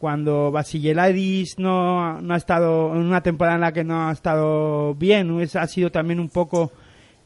cuando 0.00 0.50
Basileadis 0.50 1.58
no, 1.58 2.20
no 2.20 2.34
ha 2.34 2.36
estado 2.36 2.92
en 2.94 3.02
una 3.02 3.20
temporada 3.20 3.54
en 3.54 3.60
la 3.60 3.72
que 3.72 3.84
no 3.84 4.08
ha 4.08 4.12
estado 4.12 4.94
bien, 4.94 5.30
ha 5.40 5.66
sido 5.68 5.90
también 5.92 6.18
un 6.18 6.28
poco 6.28 6.72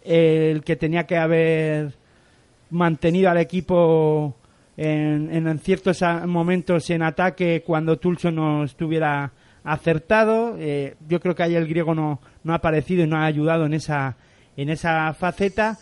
el 0.05 0.62
que 0.62 0.76
tenía 0.76 1.07
que 1.07 1.16
haber 1.16 1.94
mantenido 2.70 3.30
al 3.30 3.38
equipo 3.38 4.36
en, 4.76 5.46
en, 5.46 5.59
ciertos 5.59 6.03
momentos 6.26 6.88
en 6.90 7.03
ataque 7.03 7.62
cuando 7.66 7.98
Tulso 7.98 8.30
no 8.30 8.64
estuviera 8.64 9.32
acertado. 9.64 10.57
Eh, 10.59 10.96
yo 11.09 11.20
creo 11.20 11.34
que 11.34 11.42
ahí 11.42 11.55
el 11.55 11.68
griego 11.68 11.94
no, 11.94 12.20
no 12.44 12.53
ha 12.53 12.57
aparecido 12.57 13.05
y 13.05 13.07
no 13.07 13.16
ha 13.16 13.24
ayudado 13.24 13.66
en 13.66 13.74
esa 13.74 14.16
en 14.57 14.68
esa 14.68 15.14
faceta 15.14 15.78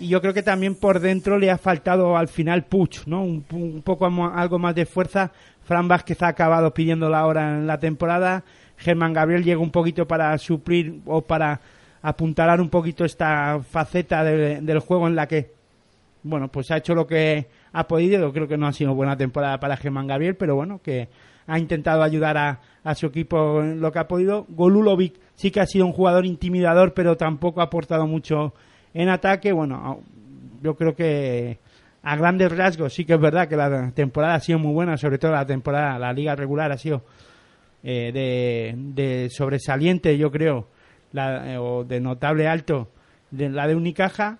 y 0.00 0.08
yo 0.08 0.20
creo 0.22 0.32
que 0.32 0.42
también 0.42 0.74
por 0.74 1.00
dentro 1.00 1.38
le 1.38 1.50
ha 1.50 1.58
faltado 1.58 2.16
al 2.16 2.28
final 2.28 2.64
puch, 2.64 3.06
¿no? 3.06 3.22
Un, 3.22 3.44
un, 3.52 3.82
poco 3.82 4.06
algo 4.06 4.58
más 4.58 4.74
de 4.74 4.86
fuerza. 4.86 5.30
Fran 5.62 5.88
Vázquez 5.88 6.22
ha 6.22 6.28
acabado 6.28 6.72
pidiendo 6.72 7.10
la 7.10 7.26
hora 7.26 7.58
en 7.58 7.66
la 7.66 7.78
temporada. 7.78 8.42
Germán 8.78 9.12
Gabriel 9.12 9.44
llega 9.44 9.60
un 9.60 9.70
poquito 9.70 10.08
para 10.08 10.36
suplir 10.38 11.00
o 11.04 11.20
para 11.20 11.60
apuntalar 12.02 12.60
un 12.60 12.68
poquito 12.70 13.04
esta 13.04 13.60
faceta 13.62 14.24
de- 14.24 14.60
del 14.60 14.78
juego 14.78 15.06
en 15.06 15.14
la 15.16 15.26
que, 15.26 15.52
bueno, 16.22 16.48
pues 16.48 16.70
ha 16.70 16.76
hecho 16.78 16.94
lo 16.94 17.06
que 17.06 17.46
ha 17.72 17.86
podido. 17.86 18.32
Creo 18.32 18.48
que 18.48 18.56
no 18.56 18.66
ha 18.66 18.72
sido 18.72 18.94
buena 18.94 19.16
temporada 19.16 19.58
para 19.60 19.76
Germán 19.76 20.06
Gabriel, 20.06 20.36
pero 20.36 20.54
bueno, 20.56 20.80
que 20.82 21.08
ha 21.46 21.58
intentado 21.58 22.02
ayudar 22.02 22.36
a, 22.36 22.60
a 22.84 22.94
su 22.94 23.06
equipo 23.06 23.60
en 23.62 23.80
lo 23.80 23.90
que 23.92 23.98
ha 23.98 24.08
podido. 24.08 24.46
Golulovic 24.48 25.14
sí 25.34 25.50
que 25.50 25.60
ha 25.60 25.66
sido 25.66 25.86
un 25.86 25.92
jugador 25.92 26.24
intimidador, 26.26 26.94
pero 26.94 27.16
tampoco 27.16 27.60
ha 27.60 27.64
aportado 27.64 28.06
mucho 28.06 28.54
en 28.94 29.08
ataque. 29.08 29.52
Bueno, 29.52 30.00
yo 30.62 30.74
creo 30.76 30.94
que 30.94 31.58
a 32.02 32.16
grandes 32.16 32.56
rasgos 32.56 32.94
sí 32.94 33.04
que 33.04 33.14
es 33.14 33.20
verdad 33.20 33.48
que 33.48 33.56
la 33.56 33.90
temporada 33.92 34.34
ha 34.34 34.40
sido 34.40 34.58
muy 34.58 34.72
buena, 34.72 34.96
sobre 34.96 35.18
todo 35.18 35.32
la 35.32 35.44
temporada, 35.46 35.98
la 35.98 36.12
liga 36.12 36.34
regular 36.36 36.70
ha 36.72 36.78
sido 36.78 37.02
eh, 37.82 38.10
de, 38.12 38.74
de 38.76 39.28
sobresaliente, 39.30 40.16
yo 40.16 40.30
creo, 40.30 40.68
la, 41.12 41.52
eh, 41.52 41.58
o 41.58 41.84
de 41.84 42.00
notable 42.00 42.48
alto, 42.48 42.88
de 43.30 43.48
la 43.48 43.66
de 43.66 43.74
Unicaja. 43.74 44.38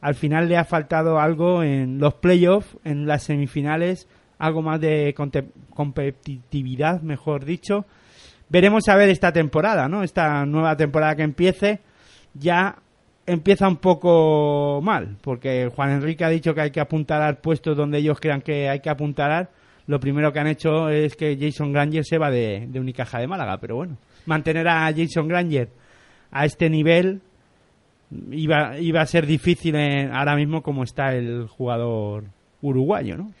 Al 0.00 0.14
final 0.14 0.48
le 0.48 0.56
ha 0.56 0.64
faltado 0.64 1.18
algo 1.18 1.62
en 1.62 1.98
los 1.98 2.14
playoffs, 2.14 2.76
en 2.84 3.06
las 3.06 3.24
semifinales, 3.24 4.08
algo 4.38 4.62
más 4.62 4.80
de 4.80 5.14
competitividad, 5.74 7.02
mejor 7.02 7.44
dicho. 7.44 7.84
Veremos 8.48 8.88
a 8.88 8.96
ver 8.96 9.10
esta 9.10 9.32
temporada, 9.32 9.88
¿no? 9.88 10.02
Esta 10.02 10.46
nueva 10.46 10.76
temporada 10.76 11.14
que 11.14 11.22
empiece, 11.22 11.80
ya 12.34 12.76
empieza 13.26 13.68
un 13.68 13.76
poco 13.76 14.80
mal, 14.82 15.18
porque 15.20 15.70
Juan 15.74 15.90
Enrique 15.90 16.24
ha 16.24 16.30
dicho 16.30 16.54
que 16.54 16.62
hay 16.62 16.70
que 16.70 16.80
apuntalar 16.80 17.40
puestos 17.40 17.76
donde 17.76 17.98
ellos 17.98 18.18
crean 18.18 18.40
que 18.40 18.68
hay 18.68 18.80
que 18.80 18.90
apuntalar. 18.90 19.50
Lo 19.86 20.00
primero 20.00 20.32
que 20.32 20.40
han 20.40 20.46
hecho 20.46 20.88
es 20.88 21.14
que 21.14 21.36
Jason 21.38 21.72
Granger 21.72 22.04
se 22.04 22.18
va 22.18 22.30
de, 22.30 22.66
de 22.68 22.80
Unicaja 22.80 23.18
de 23.18 23.26
Málaga, 23.26 23.58
pero 23.58 23.76
bueno, 23.76 23.98
mantener 24.26 24.66
a 24.68 24.92
Jason 24.96 25.28
Granger 25.28 25.68
a 26.30 26.44
este 26.44 26.70
nivel 26.70 27.20
iba, 28.30 28.78
iba 28.78 29.00
a 29.00 29.06
ser 29.06 29.26
difícil 29.26 29.76
ahora 30.12 30.36
mismo 30.36 30.62
como 30.62 30.82
está 30.82 31.14
el 31.14 31.46
jugador 31.48 32.24
uruguayo, 32.62 33.16
¿no? 33.16 33.32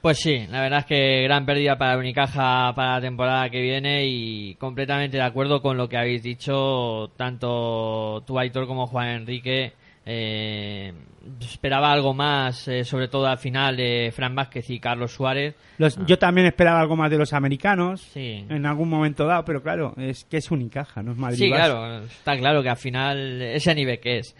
Pues 0.00 0.18
sí, 0.18 0.46
la 0.48 0.60
verdad 0.60 0.80
es 0.80 0.86
que 0.86 1.22
gran 1.24 1.44
pérdida 1.44 1.76
para 1.76 1.98
Unicaja 1.98 2.72
para 2.74 2.94
la 2.94 3.00
temporada 3.00 3.50
que 3.50 3.60
viene 3.60 4.06
y 4.06 4.54
completamente 4.54 5.16
de 5.16 5.24
acuerdo 5.24 5.60
con 5.60 5.76
lo 5.76 5.88
que 5.88 5.96
habéis 5.96 6.22
dicho, 6.22 7.10
tanto 7.16 8.22
tú, 8.24 8.38
Aitor, 8.38 8.68
como 8.68 8.86
Juan 8.86 9.08
Enrique. 9.08 9.72
Eh, 10.06 10.92
esperaba 11.40 11.92
algo 11.92 12.14
más, 12.14 12.68
eh, 12.68 12.84
sobre 12.84 13.08
todo 13.08 13.26
al 13.26 13.38
final 13.38 13.76
de 13.76 14.12
Fran 14.14 14.34
Vázquez 14.34 14.68
y 14.70 14.80
Carlos 14.80 15.12
Suárez. 15.12 15.54
Los- 15.78 15.98
Yo 16.06 16.18
también 16.18 16.46
esperaba 16.46 16.80
algo 16.80 16.96
más 16.96 17.10
de 17.10 17.18
los 17.18 17.32
americanos 17.32 18.00
Sí. 18.12 18.44
en 18.48 18.66
algún 18.66 18.88
momento 18.88 19.26
dado, 19.26 19.44
pero 19.44 19.62
claro, 19.62 19.94
es 19.96 20.24
que 20.24 20.38
es 20.38 20.50
Unicaja, 20.50 21.02
no 21.02 21.12
es 21.12 21.18
Madrid. 21.18 21.38
Sí, 21.38 21.50
claro, 21.50 22.04
está 22.04 22.36
claro 22.36 22.62
que 22.62 22.68
al 22.70 22.76
final 22.76 23.42
ese 23.42 23.74
nivel 23.74 24.00
que 24.00 24.18
es. 24.18 24.36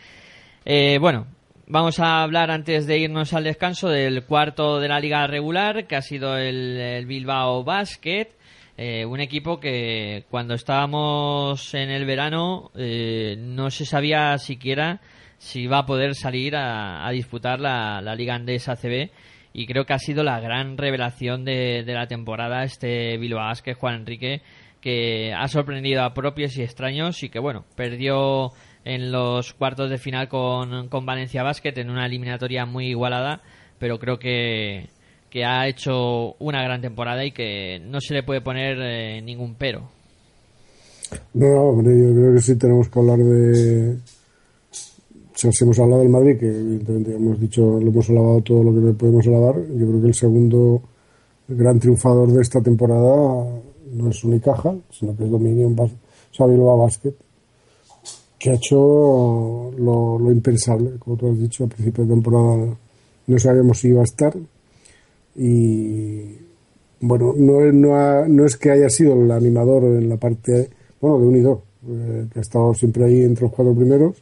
Eh, 0.64 0.98
bueno, 1.00 1.26
vamos 1.66 2.00
a 2.00 2.22
hablar 2.22 2.50
antes 2.50 2.86
de 2.86 2.98
irnos 2.98 3.32
al 3.34 3.44
descanso 3.44 3.88
del 3.88 4.24
cuarto 4.24 4.80
de 4.80 4.88
la 4.88 5.00
liga 5.00 5.26
regular, 5.26 5.86
que 5.86 5.96
ha 5.96 6.02
sido 6.02 6.36
el, 6.36 6.76
el 6.78 7.06
Bilbao 7.06 7.64
Basket. 7.64 8.28
eh, 8.80 9.04
un 9.04 9.18
equipo 9.18 9.58
que 9.58 10.24
cuando 10.30 10.54
estábamos 10.54 11.74
en 11.74 11.90
el 11.90 12.04
verano 12.04 12.70
eh, 12.76 13.34
no 13.36 13.70
se 13.70 13.84
sabía 13.84 14.38
siquiera 14.38 15.00
si 15.38 15.66
va 15.66 15.78
a 15.78 15.86
poder 15.86 16.14
salir 16.14 16.56
a, 16.56 17.06
a 17.06 17.10
disputar 17.10 17.60
la, 17.60 18.00
la 18.00 18.14
Liga 18.14 18.34
Andesa 18.34 18.72
ACB 18.72 19.10
y 19.52 19.66
creo 19.66 19.84
que 19.84 19.94
ha 19.94 19.98
sido 19.98 20.22
la 20.22 20.40
gran 20.40 20.76
revelación 20.76 21.44
de, 21.44 21.82
de 21.84 21.94
la 21.94 22.06
temporada 22.06 22.64
este 22.64 23.16
Bilbao 23.18 23.44
Basket, 23.44 23.74
Juan 23.74 23.94
Enrique, 23.96 24.42
que 24.80 25.32
ha 25.32 25.48
sorprendido 25.48 26.02
a 26.02 26.14
propios 26.14 26.56
y 26.56 26.62
extraños 26.62 27.22
y 27.22 27.28
que 27.28 27.38
bueno, 27.38 27.64
perdió 27.74 28.52
en 28.84 29.10
los 29.12 29.52
cuartos 29.54 29.90
de 29.90 29.98
final 29.98 30.28
con, 30.28 30.88
con 30.88 31.06
Valencia 31.06 31.42
Basket 31.42 31.76
en 31.76 31.90
una 31.90 32.06
eliminatoria 32.06 32.66
muy 32.66 32.86
igualada, 32.86 33.40
pero 33.78 33.98
creo 33.98 34.18
que, 34.18 34.88
que 35.30 35.44
ha 35.44 35.66
hecho 35.66 36.34
una 36.38 36.62
gran 36.62 36.80
temporada 36.80 37.24
y 37.24 37.32
que 37.32 37.80
no 37.80 38.00
se 38.00 38.14
le 38.14 38.22
puede 38.22 38.40
poner 38.40 38.78
eh, 38.80 39.20
ningún 39.22 39.56
pero. 39.56 39.90
No, 41.34 41.46
hombre, 41.70 41.92
yo 41.98 42.14
creo 42.14 42.34
que 42.34 42.40
sí 42.40 42.56
tenemos 42.56 42.88
que 42.88 42.98
hablar 42.98 43.18
de. 43.18 43.96
Si 45.38 45.62
hemos 45.64 45.78
hablado 45.78 46.00
del 46.02 46.10
Madrid, 46.10 46.36
que 46.36 46.48
evidentemente 46.48 47.14
hemos 47.14 47.38
dicho, 47.38 47.62
lo 47.78 47.90
hemos 47.90 48.10
alabado 48.10 48.40
todo 48.40 48.64
lo 48.64 48.74
que 48.74 48.92
podemos 48.98 49.24
alabar. 49.28 49.54
Yo 49.68 49.86
creo 49.86 50.00
que 50.00 50.08
el 50.08 50.14
segundo 50.14 50.82
gran 51.46 51.78
triunfador 51.78 52.32
de 52.32 52.42
esta 52.42 52.60
temporada 52.60 53.46
no 53.92 54.10
es 54.10 54.24
Unicaja, 54.24 54.74
sino 54.90 55.16
que 55.16 55.24
es 55.24 55.30
Dominion 55.30 55.76
o 55.78 55.88
sea, 56.32 56.46
Bilbao 56.46 56.78
Basket, 56.78 57.14
que 58.36 58.50
ha 58.50 58.54
hecho 58.54 59.70
lo, 59.78 60.18
impensable, 60.32 60.98
como 60.98 61.16
tú 61.16 61.30
has 61.30 61.38
dicho, 61.38 61.64
a 61.64 61.68
principio 61.68 62.02
de 62.04 62.10
temporada 62.10 62.76
no 63.28 63.38
sabíamos 63.38 63.78
si 63.78 63.88
iba 63.88 64.00
a 64.00 64.04
estar. 64.04 64.34
Y 65.36 66.34
bueno, 67.00 67.32
no, 67.36 67.60
no, 67.72 67.94
ha- 67.94 68.26
no 68.26 68.44
es 68.44 68.56
que 68.56 68.72
haya 68.72 68.88
sido 68.90 69.14
el 69.14 69.30
animador 69.30 69.84
en 69.84 70.08
la 70.08 70.16
parte, 70.16 70.68
bueno, 71.00 71.20
de 71.20 71.26
Unido, 71.28 71.62
eh, 71.88 72.26
que 72.32 72.40
ha 72.40 72.42
estado 72.42 72.74
siempre 72.74 73.04
ahí 73.04 73.22
entre 73.22 73.44
los 73.44 73.52
cuatro 73.52 73.72
primeros 73.72 74.16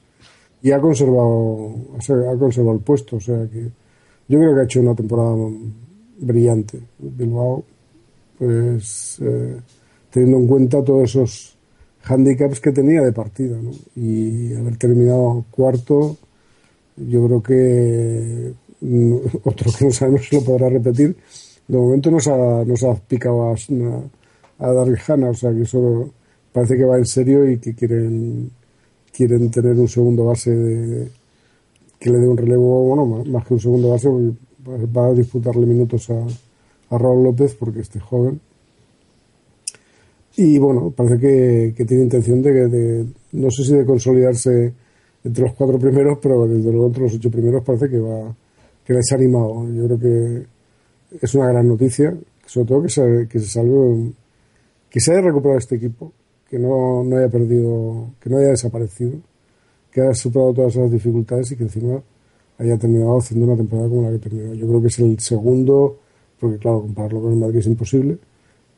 y 0.67 0.73
ha 0.73 0.81
conservado, 0.81 1.77
ha 1.95 2.37
conservado 2.37 2.73
el 2.73 2.83
puesto. 2.83 3.17
O 3.17 3.21
sea 3.21 3.47
que 3.47 3.71
yo 4.27 4.39
creo 4.41 4.53
que 4.53 4.61
ha 4.62 4.64
hecho 4.64 4.81
una 4.81 4.97
temporada 4.97 5.37
brillante. 6.19 6.81
Bilbao, 6.99 7.62
pues 8.37 9.19
eh, 9.23 9.61
teniendo 10.11 10.39
en 10.39 10.47
cuenta 10.49 10.83
todos 10.83 11.11
esos 11.11 11.57
handicaps 12.03 12.59
que 12.59 12.73
tenía 12.73 13.01
de 13.01 13.12
partida, 13.12 13.57
¿no? 13.62 13.71
Y 13.95 14.55
haber 14.55 14.77
terminado 14.77 15.45
cuarto, 15.53 16.17
yo 16.97 17.27
creo 17.27 17.43
que 17.45 18.53
mm, 18.81 19.14
otro 19.45 19.71
que 19.71 19.85
no 19.85 19.93
sabemos 19.93 20.33
lo 20.33 20.41
podrá 20.43 20.69
repetir. 20.69 21.17
De 21.69 21.79
momento 21.79 22.11
nos 22.11 22.27
ha, 22.27 22.64
nos 22.64 22.83
ha 22.83 22.97
picado 22.97 23.53
a, 23.53 23.55
a 24.59 24.73
Darrijana, 24.73 25.31
o 25.31 25.35
sea 25.35 25.53
que 25.53 25.62
eso 25.62 26.11
parece 26.53 26.77
que 26.77 26.85
va 26.85 26.99
en 26.99 27.07
serio 27.07 27.49
y 27.49 27.59
que 27.59 27.73
quieren 27.73 28.51
quieren 29.17 29.51
tener 29.51 29.75
un 29.79 29.89
segundo 29.89 30.25
base 30.27 30.51
de- 30.51 31.09
que 31.99 32.11
le 32.11 32.19
dé 32.19 32.29
un 32.29 32.37
relevo, 32.37 32.83
bueno, 32.85 33.25
más, 33.25 33.47
que 33.47 33.55
un 33.55 33.61
segundo 33.61 33.91
base, 33.91 34.09
va- 34.09 34.87
va 34.97 35.07
a 35.09 35.14
disputarle 35.14 35.67
minutos 35.67 36.11
a, 36.11 36.19
a 36.95 36.99
Raúl 36.99 37.25
López 37.25 37.55
porque 37.55 37.81
este 37.81 38.01
joven. 38.01 38.41
Y 40.37 40.59
bueno, 40.59 40.91
parece 40.91 41.19
que, 41.75 41.85
tiene 41.85 42.05
intención 42.05 42.43
de, 42.43 42.69
de- 42.69 43.07
no 43.33 43.51
sé 43.51 43.64
si 43.64 43.73
de 43.75 43.87
consolidarse 43.87 44.73
entre 45.25 45.45
los 45.45 45.55
cuatro 45.55 45.79
primeros, 45.79 46.19
pero 46.21 46.47
desde 46.47 46.71
luego 46.71 46.89
entre 46.89 47.03
los 47.05 47.14
ocho 47.14 47.31
primeros 47.31 47.64
parece 47.64 47.89
que 47.89 47.99
va 47.99 48.35
que 48.85 48.93
les 48.95 49.11
ha 49.11 49.17
animado. 49.17 49.67
Yo 49.73 49.87
creo 49.87 49.99
que 49.99 50.47
es 51.21 51.35
una 51.35 51.49
gran 51.49 51.67
noticia, 51.67 52.17
sobre 52.47 52.67
todo 52.69 52.83
que 52.83 52.89
se, 52.91 53.27
que 53.29 53.41
se 53.41 53.47
salve, 53.47 54.12
que 54.91 55.01
se 55.01 55.11
haya 55.12 55.23
recuperado 55.23 55.59
este 55.59 55.77
equipo, 55.77 56.12
que 56.49 56.59
no, 56.59 57.03
no 57.05 57.16
haya 57.16 57.28
perdido, 57.28 58.11
que 58.20 58.30
no 58.30 58.38
haya 58.38 58.49
desaparecido, 58.49 59.12
que 59.90 60.01
haya 60.01 60.14
superado 60.14 60.55
todas 60.55 60.76
esas 60.76 60.90
dificultades 60.90 61.53
y 61.53 61.57
que 61.57 61.64
encima 61.64 62.03
haya 62.59 62.78
terminado 62.78 63.18
haciendo 63.18 63.47
una 63.47 63.57
temporada 63.57 63.88
como 63.88 64.03
la 64.03 64.11
que 64.12 64.18
terminó. 64.18 64.55
Yo 64.55 64.66
creo 64.66 64.80
que 64.80 64.88
es 64.88 64.99
el 64.99 65.18
segundo, 65.20 65.99
porque 66.38 66.59
claro, 66.59 66.82
compararlo 66.82 67.22
con 67.22 67.32
el 67.32 67.38
Madrid 67.38 67.59
es 67.59 67.66
imposible, 67.66 68.18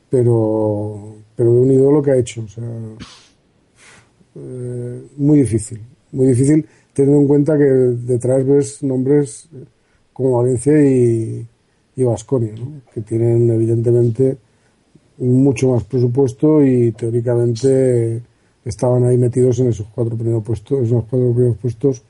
pero, 0.09 1.15
pero 1.35 1.53
de 1.53 1.59
unido 1.59 1.91
lo 1.91 2.01
que 2.01 2.11
ha 2.11 2.17
hecho, 2.17 2.45
eh, 4.35 5.01
muy 5.17 5.39
difícil, 5.39 5.81
muy 6.11 6.27
difícil 6.27 6.65
teniendo 6.93 7.21
en 7.21 7.27
cuenta 7.27 7.57
que 7.57 7.63
detrás 7.63 8.45
ves 8.45 8.83
nombres 8.83 9.47
como 10.11 10.37
Valencia 10.37 10.73
y, 10.83 11.47
y 11.95 12.03
Vasconia, 12.03 12.53
que 12.93 13.01
tienen 13.01 13.49
evidentemente 13.51 14.37
mucho 15.19 15.69
más 15.69 15.83
presupuesto 15.83 16.63
y 16.63 16.91
teóricamente 16.93 18.21
estaban 18.63 19.03
ahí 19.05 19.17
metidos 19.17 19.59
en 19.59 19.67
esos 19.69 19.87
cuatro 19.93 20.15
primeros 20.15 20.43
puestos, 20.43 20.83
esos 20.83 21.03
cuatro 21.09 21.33
primeros 21.33 21.57
puestos 21.57 22.01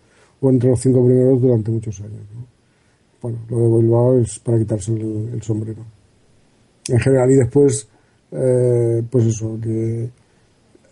o 0.42 0.50
entre 0.50 0.70
los 0.70 0.80
cinco 0.80 1.06
primeros 1.06 1.42
durante 1.42 1.72
muchos 1.72 2.00
años. 2.02 2.22
¿no? 2.34 2.46
Bueno, 3.22 3.40
lo 3.50 3.58
de 3.58 3.82
Bilbao 3.82 4.20
es 4.20 4.40
para 4.40 4.58
quitarse 4.58 4.94
el, 4.94 5.30
el 5.34 5.42
sombrero. 5.42 5.84
En 6.88 7.00
general, 7.00 7.32
y 7.32 7.36
después, 7.36 7.88
eh, 8.32 9.04
pues 9.10 9.26
eso, 9.26 9.58
que 9.62 10.10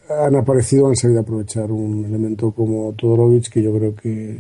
han 0.10 0.36
aparecido, 0.36 0.88
han 0.88 0.96
sabido 0.96 1.22
aprovechar 1.22 1.72
un 1.72 2.06
elemento 2.06 2.52
como 2.52 2.94
Todorovic, 2.94 3.50
que 3.50 3.62
yo 3.62 3.74
creo 3.76 3.96
que, 3.96 4.38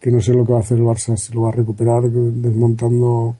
que 0.00 0.10
no 0.10 0.20
sé 0.20 0.32
lo 0.32 0.44
que 0.44 0.52
va 0.52 0.58
a 0.58 0.62
hacer 0.62 0.78
el 0.78 0.84
Barça, 0.84 1.16
si 1.16 1.32
lo 1.32 1.42
va 1.42 1.50
a 1.50 1.52
recuperar 1.52 2.10
desmontando 2.10 3.36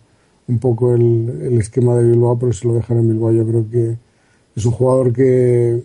un 0.48 0.58
poco 0.58 0.94
el, 0.94 1.42
el 1.42 1.58
esquema 1.58 1.96
de 1.96 2.08
Bilbao, 2.08 2.38
pero 2.38 2.52
si 2.52 2.66
lo 2.66 2.74
dejan 2.74 2.98
en 2.98 3.08
Bilbao 3.08 3.32
yo 3.32 3.46
creo 3.46 3.66
que 3.70 3.96
es 4.56 4.64
un 4.64 4.72
jugador 4.72 5.12
que 5.12 5.82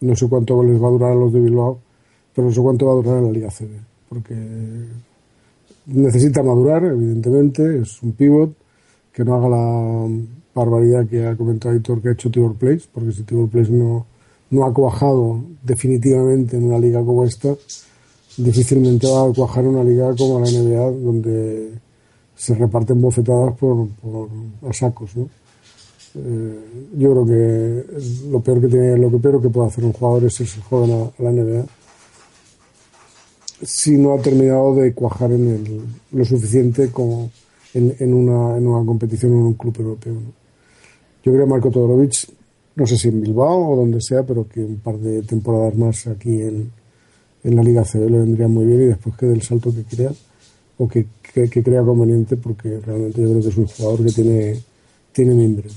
no 0.00 0.16
sé 0.16 0.28
cuánto 0.28 0.62
les 0.62 0.82
va 0.82 0.88
a 0.88 0.90
durar 0.90 1.12
a 1.12 1.14
los 1.14 1.32
de 1.32 1.40
Bilbao, 1.40 1.78
pero 2.34 2.48
no 2.48 2.52
sé 2.54 2.60
cuánto 2.60 2.86
va 2.86 2.92
a 2.92 2.96
durar 2.96 3.18
en 3.18 3.24
la 3.26 3.32
Liga 3.32 3.48
CB, 3.48 3.70
porque 4.08 4.34
necesita 5.86 6.42
madurar, 6.42 6.84
evidentemente, 6.84 7.80
es 7.80 8.02
un 8.02 8.12
pivot, 8.12 8.52
que 9.12 9.24
no 9.24 9.34
haga 9.34 9.48
la 9.48 10.08
barbaridad 10.54 11.06
que 11.06 11.26
ha 11.26 11.36
comentado 11.36 11.74
Aitor 11.74 12.00
que 12.00 12.08
ha 12.08 12.12
hecho 12.12 12.30
Tibor 12.30 12.54
Place, 12.54 12.82
porque 12.92 13.12
si 13.12 13.22
Tibor 13.22 13.48
Place 13.48 13.70
no, 13.70 14.06
no 14.50 14.64
ha 14.64 14.72
cuajado 14.72 15.42
definitivamente 15.62 16.56
en 16.56 16.64
una 16.64 16.78
liga 16.78 17.04
como 17.04 17.24
esta, 17.24 17.54
difícilmente 18.36 19.06
va 19.06 19.28
a 19.28 19.32
cuajar 19.32 19.66
una 19.66 19.84
liga 19.84 20.14
como 20.16 20.40
la 20.40 20.50
NBA, 20.50 20.90
donde 21.02 21.72
se 22.42 22.56
reparten 22.56 23.00
bofetadas 23.00 23.56
por, 23.56 23.86
por 24.02 24.28
a 24.68 24.72
sacos, 24.72 25.16
¿no? 25.16 25.28
Eh, 26.16 26.88
yo 26.98 27.12
creo 27.12 27.26
que 27.26 28.30
lo 28.30 28.40
peor 28.40 28.60
que 28.60 28.66
tiene, 28.66 28.98
lo 28.98 29.12
que 29.12 29.18
peor 29.18 29.40
que 29.40 29.48
puede 29.48 29.68
hacer 29.68 29.84
un 29.84 29.92
jugador 29.92 30.24
es 30.24 30.40
irse 30.40 30.60
joven 30.60 30.90
a, 30.90 31.22
la 31.22 31.30
NBA 31.30 31.64
si 33.62 33.96
no 33.96 34.12
ha 34.12 34.20
terminado 34.20 34.74
de 34.74 34.92
cuajar 34.92 35.30
en 35.30 35.48
el, 35.48 35.82
lo 36.10 36.24
suficiente 36.24 36.90
como 36.90 37.30
en, 37.74 37.94
en, 38.00 38.12
una, 38.12 38.56
en 38.58 38.66
una 38.66 38.84
competición 38.84 39.30
en 39.30 39.38
un 39.38 39.54
club 39.54 39.76
europeo. 39.78 40.14
Yo 41.22 41.32
creo 41.32 41.44
que 41.44 41.50
Marco 41.50 41.70
Todorovic, 41.70 42.28
no 42.74 42.86
sé 42.88 42.98
si 42.98 43.06
en 43.06 43.20
Bilbao 43.20 43.70
o 43.70 43.76
donde 43.76 44.00
sea, 44.00 44.24
pero 44.24 44.48
que 44.48 44.64
un 44.64 44.78
par 44.78 44.98
de 44.98 45.22
temporadas 45.22 45.76
más 45.76 46.08
aquí 46.08 46.42
en, 46.42 46.72
en 47.44 47.54
la 47.54 47.62
Liga 47.62 47.84
CB 47.84 48.10
le 48.10 48.18
vendría 48.18 48.48
muy 48.48 48.64
bien 48.64 48.82
y 48.82 48.86
después 48.86 49.14
que 49.16 49.26
del 49.26 49.42
salto 49.42 49.72
que 49.72 49.84
crea 49.84 50.10
o 50.78 50.88
que, 50.88 51.06
que, 51.22 51.62
crea 51.62 51.82
conveniente 51.82 52.36
porque 52.36 52.80
realmente 52.80 53.20
yo 53.20 53.28
creo 53.30 53.42
que 53.42 53.48
es 53.48 53.56
un 53.56 53.66
jugador 53.66 54.04
que 54.04 54.12
tiene, 54.12 54.60
tiene 55.12 55.34
mimbres, 55.34 55.74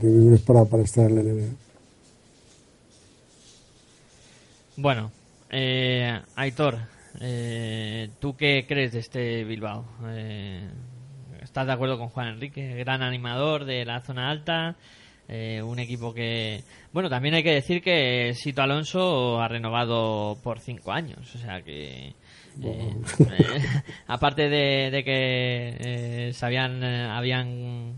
tiene 0.00 0.16
mimbres 0.16 0.40
para, 0.42 0.64
para 0.64 0.82
estar 0.82 1.10
en 1.10 1.14
la 1.16 1.22
NBA. 1.22 1.48
Bueno, 4.76 5.10
eh, 5.50 6.20
Aitor, 6.36 6.78
eh, 7.20 8.10
¿tú 8.20 8.36
qué 8.36 8.64
crees 8.68 8.92
de 8.92 9.00
este 9.00 9.44
Bilbao? 9.44 9.84
Eh, 10.08 10.68
¿Estás 11.42 11.66
de 11.66 11.72
acuerdo 11.72 11.98
con 11.98 12.08
Juan 12.08 12.28
Enrique? 12.28 12.74
Gran 12.76 13.02
animador 13.02 13.64
de 13.64 13.84
la 13.84 14.00
zona 14.00 14.30
alta, 14.30 14.76
eh, 15.26 15.62
un 15.62 15.78
equipo 15.78 16.14
que... 16.14 16.62
Bueno, 16.92 17.10
también 17.10 17.34
hay 17.34 17.42
que 17.42 17.52
decir 17.52 17.82
que 17.82 18.32
Sito 18.34 18.62
Alonso 18.62 19.40
ha 19.40 19.48
renovado 19.48 20.38
por 20.42 20.60
cinco 20.60 20.92
años, 20.92 21.34
o 21.34 21.38
sea 21.38 21.62
que... 21.62 22.14
Eh, 22.62 22.94
eh, 23.20 23.82
aparte 24.06 24.48
de, 24.48 25.02
que 25.04 26.30
se 26.32 26.46
habían, 26.46 26.82
habían 26.82 27.94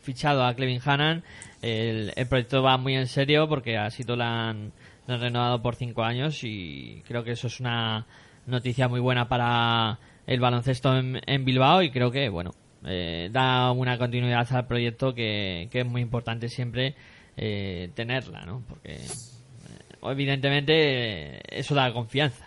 fichado 0.00 0.44
a 0.44 0.54
Clevin 0.54 0.80
Hannan, 0.84 1.22
el, 1.60 2.12
proyecto 2.28 2.62
va 2.62 2.78
muy 2.78 2.96
en 2.96 3.06
serio 3.06 3.48
porque 3.48 3.76
a 3.76 3.90
Sito 3.90 4.16
la 4.16 4.50
han, 4.50 4.72
renovado 5.06 5.60
por 5.60 5.74
cinco 5.74 6.04
años 6.04 6.42
y 6.42 7.02
creo 7.06 7.24
que 7.24 7.32
eso 7.32 7.48
es 7.48 7.60
una 7.60 8.06
noticia 8.46 8.88
muy 8.88 9.00
buena 9.00 9.28
para 9.28 9.98
el 10.26 10.40
baloncesto 10.40 10.96
en 10.96 11.44
Bilbao 11.44 11.82
y 11.82 11.90
creo 11.90 12.10
que, 12.10 12.28
bueno, 12.28 12.52
eh, 12.84 13.28
da 13.30 13.70
una 13.70 13.96
continuidad 13.96 14.46
al 14.52 14.66
proyecto 14.66 15.14
que, 15.14 15.68
es 15.72 15.86
muy 15.86 16.02
importante 16.02 16.48
siempre 16.48 16.94
eh, 17.36 17.90
tenerla, 17.94 18.44
¿no? 18.44 18.64
Porque 18.68 18.94
eh, 18.94 20.00
evidentemente 20.02 21.40
eso 21.58 21.74
da 21.74 21.92
confianza. 21.92 22.41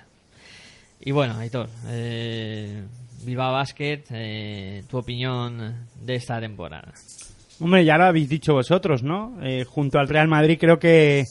Y 1.00 1.12
bueno, 1.12 1.36
Aitor, 1.38 1.70
eh, 1.88 2.84
Bilbao 3.24 3.54
Basket, 3.54 4.84
tu 4.88 4.98
opinión 4.98 5.88
de 6.02 6.16
esta 6.16 6.40
temporada. 6.40 6.94
Hombre, 7.60 7.86
ya 7.86 7.98
lo 7.98 8.06
habéis 8.06 8.30
dicho 8.30 8.54
vosotros, 8.54 9.04
¿no? 9.04 9.38
junto 9.68 10.00
al 10.00 10.08
Real 10.08 10.28
Madrid 10.28 10.58
creo 10.60 10.78
que 10.78 11.24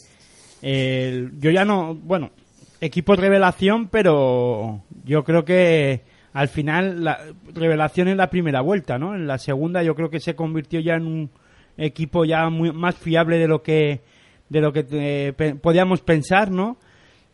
yo 0.62 1.50
ya 1.50 1.64
no, 1.64 1.94
bueno, 1.94 2.30
equipo 2.80 3.16
revelación, 3.16 3.88
pero 3.88 4.82
yo 5.04 5.24
creo 5.24 5.44
que 5.44 6.02
al 6.32 6.48
final 6.48 7.04
la 7.04 7.18
revelación 7.54 8.08
en 8.08 8.16
la 8.16 8.28
primera 8.28 8.60
vuelta, 8.60 8.98
¿no? 8.98 9.14
En 9.14 9.26
la 9.26 9.38
segunda 9.38 9.82
yo 9.82 9.94
creo 9.94 10.10
que 10.10 10.20
se 10.20 10.34
convirtió 10.34 10.80
ya 10.80 10.94
en 10.94 11.06
un 11.06 11.30
equipo 11.76 12.24
ya 12.24 12.48
muy, 12.50 12.72
más 12.72 12.96
fiable 12.96 13.38
de 13.38 13.48
lo 13.48 13.62
que 13.62 14.00
de 14.48 14.60
lo 14.60 14.72
que 14.72 14.86
eh, 14.90 15.54
podíamos 15.62 16.02
pensar, 16.02 16.50
¿no? 16.50 16.76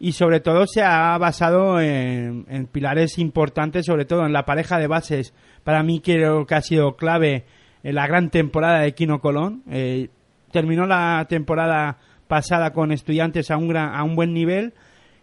Y 0.03 0.13
sobre 0.13 0.41
todo 0.41 0.67
se 0.67 0.83
ha 0.83 1.17
basado 1.19 1.79
en, 1.79 2.47
pilares 2.73 3.19
importantes, 3.19 3.85
sobre 3.85 4.07
todo 4.07 4.25
en 4.25 4.33
la 4.33 4.47
pareja 4.47 4.79
de 4.79 4.87
bases. 4.87 5.35
Para 5.63 5.83
mí 5.83 6.01
creo 6.01 6.47
que 6.47 6.55
ha 6.55 6.63
sido 6.63 6.97
clave 6.97 7.45
en 7.83 7.95
la 7.95 8.07
gran 8.07 8.31
temporada 8.31 8.81
de 8.81 8.95
Quino 8.95 9.21
Colón. 9.21 9.63
Eh, 9.71 10.09
terminó 10.51 10.87
la 10.87 11.27
temporada 11.29 11.99
pasada 12.29 12.73
con 12.73 12.93
estudiantes 12.93 13.51
a 13.51 13.59
un, 13.59 13.69
gran, 13.69 13.95
a 13.95 14.03
un 14.03 14.17
buen 14.17 14.33
nivel 14.33 14.73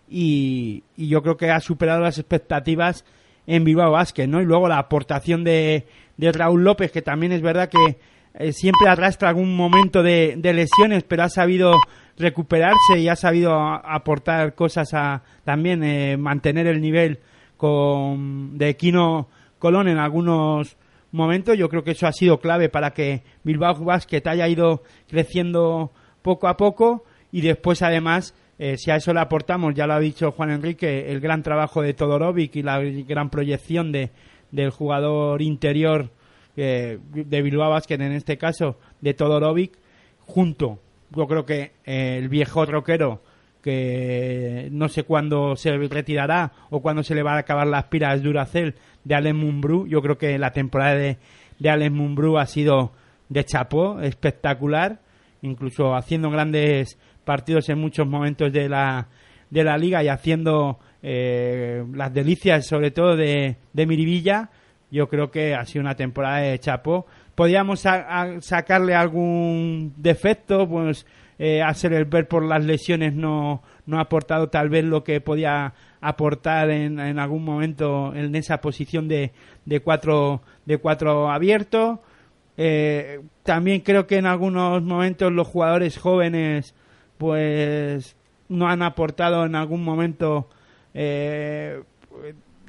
y, 0.08 0.84
y 0.96 1.08
yo 1.08 1.24
creo 1.24 1.38
que 1.38 1.50
ha 1.50 1.60
superado 1.60 2.02
las 2.02 2.20
expectativas 2.20 3.04
en 3.48 3.64
Bilbao 3.64 3.92
Basket, 3.92 4.28
¿no? 4.28 4.42
Y 4.42 4.46
luego 4.46 4.68
la 4.68 4.78
aportación 4.78 5.44
de, 5.44 5.88
de 6.18 6.32
Raúl 6.32 6.64
López, 6.64 6.92
que 6.92 7.02
también 7.02 7.32
es 7.32 7.42
verdad 7.42 7.70
que 7.70 7.98
eh, 8.38 8.54
siempre 8.54 8.88
arrastra 8.88 9.30
algún 9.30 9.56
momento 9.56 10.04
de, 10.04 10.36
de, 10.38 10.54
lesiones, 10.54 11.04
pero 11.04 11.24
ha 11.24 11.30
sabido 11.30 11.74
recuperarse 12.18 13.00
y 13.00 13.08
ha 13.10 13.16
sabido 13.16 13.54
aportar 13.60 14.54
cosas 14.56 14.94
a 14.94 15.24
también 15.44 15.84
eh, 15.84 16.18
mantener 16.18 16.68
el 16.68 16.82
nivel 16.82 17.20
con, 17.58 18.58
de 18.58 18.76
Quino 18.76 19.28
Colón 19.60 19.88
en 19.88 19.98
algunos 19.98 20.78
momentos. 21.12 21.58
Yo 21.58 21.70
creo 21.70 21.84
que 21.84 21.92
eso 21.92 22.08
ha 22.08 22.12
sido 22.12 22.40
clave 22.40 22.70
para 22.70 22.92
que 22.92 23.24
Bilbao 23.44 23.84
Basket 23.84 24.22
haya 24.28 24.48
ido 24.48 24.84
creciendo 25.08 25.92
poco 26.22 26.48
a 26.48 26.58
poco 26.58 27.06
y 27.32 27.42
después 27.42 27.82
además 27.82 28.36
eh, 28.60 28.78
si 28.78 28.90
a 28.90 28.96
eso 28.96 29.14
le 29.14 29.20
aportamos, 29.20 29.76
ya 29.76 29.86
lo 29.86 29.94
ha 29.94 30.00
dicho 30.00 30.32
Juan 30.32 30.52
Enrique, 30.52 31.12
el 31.12 31.20
gran 31.20 31.44
trabajo 31.44 31.82
de 31.82 31.94
Todorovic 31.94 32.56
y 32.56 32.64
la 32.64 32.80
gran 32.80 33.30
proyección 33.30 33.92
de, 33.92 34.12
del 34.52 34.72
jugador 34.72 35.42
interior 35.42 36.10
de 36.58 37.42
Bilbao 37.42 37.70
Basket, 37.70 38.02
en 38.02 38.14
este 38.14 38.38
caso 38.38 38.78
de 39.00 39.14
Todorovic, 39.14 39.78
junto, 40.26 40.80
yo 41.12 41.28
creo 41.28 41.46
que 41.46 41.72
eh, 41.86 42.18
el 42.18 42.30
viejo 42.30 42.66
roquero 42.66 43.22
que 43.62 44.70
no 44.72 44.88
sé 44.88 45.04
cuándo 45.04 45.56
se 45.56 45.76
retirará 45.78 46.54
o 46.70 46.82
cuándo 46.82 47.04
se 47.04 47.16
le 47.16 47.24
va 47.24 47.34
a 47.34 47.40
acabar 47.40 47.68
las 47.68 47.86
piras 47.86 48.22
Duracel 48.22 48.76
de 49.04 49.16
Allen 49.16 49.36
Mumbrú. 49.36 49.88
Yo 49.88 50.02
creo 50.02 50.18
que 50.18 50.38
la 50.38 50.52
temporada 50.52 50.96
de, 50.96 51.18
de 51.60 51.70
Allen 51.70 51.94
Mumbrú 51.94 52.38
ha 52.38 52.46
sido 52.46 52.92
de 53.30 53.44
chapó, 53.44 54.00
espectacular, 54.00 55.00
incluso 55.42 55.96
haciendo 55.96 56.30
grandes 56.30 56.98
partidos 57.26 57.68
en 57.70 57.80
muchos 57.80 58.08
momentos 58.08 58.54
de 58.54 58.70
la, 58.70 59.08
de 59.50 59.64
la 59.64 59.78
liga 59.78 60.02
y 60.02 60.08
haciendo 60.08 60.80
eh, 61.04 61.84
las 61.94 62.14
delicias 62.14 62.66
sobre 62.66 62.92
todo 62.92 63.16
de, 63.18 63.58
de 63.74 63.86
Miribilla, 63.86 64.50
yo 64.92 65.08
creo 65.08 65.32
que 65.32 65.56
ha 65.56 65.66
sido 65.66 65.82
una 65.82 65.96
temporada 65.96 66.38
de 66.38 66.60
chapo. 66.60 67.06
Podríamos 67.36 67.82
sacarle 67.82 68.96
algún 68.96 69.94
defecto, 69.98 70.68
pues 70.68 71.06
eh, 71.40 71.62
hacer 71.62 71.94
el 71.94 72.06
ver 72.06 72.28
por 72.28 72.44
las 72.44 72.64
lesiones 72.64 73.14
no, 73.14 73.62
no 73.86 74.00
ha 74.00 74.02
aportado 74.02 74.50
tal 74.50 74.70
vez 74.70 74.84
lo 74.84 75.04
que 75.04 75.22
podía 75.22 75.74
aportar 76.02 76.70
en, 76.70 77.00
en 77.00 77.20
algún 77.20 77.44
momento 77.44 78.14
en 78.16 78.36
esa 78.36 78.60
posición 78.60 79.08
de, 79.08 79.32
de 79.66 79.80
cuatro 79.82 80.42
de 80.66 80.78
cuatro 80.78 81.30
abiertos. 81.30 82.00
Eh, 82.58 83.22
también 83.44 83.82
creo 83.82 84.08
que 84.08 84.18
en 84.18 84.26
algunos 84.26 84.82
momentos 84.82 85.32
los 85.32 85.48
jugadores 85.48 85.98
jóvenes 85.98 86.74
pues 87.20 88.16
no 88.50 88.68
han 88.68 88.82
aportado 88.82 89.46
en 89.46 89.56
algún 89.56 89.84
momento 89.84 90.50
eh, 90.94 91.84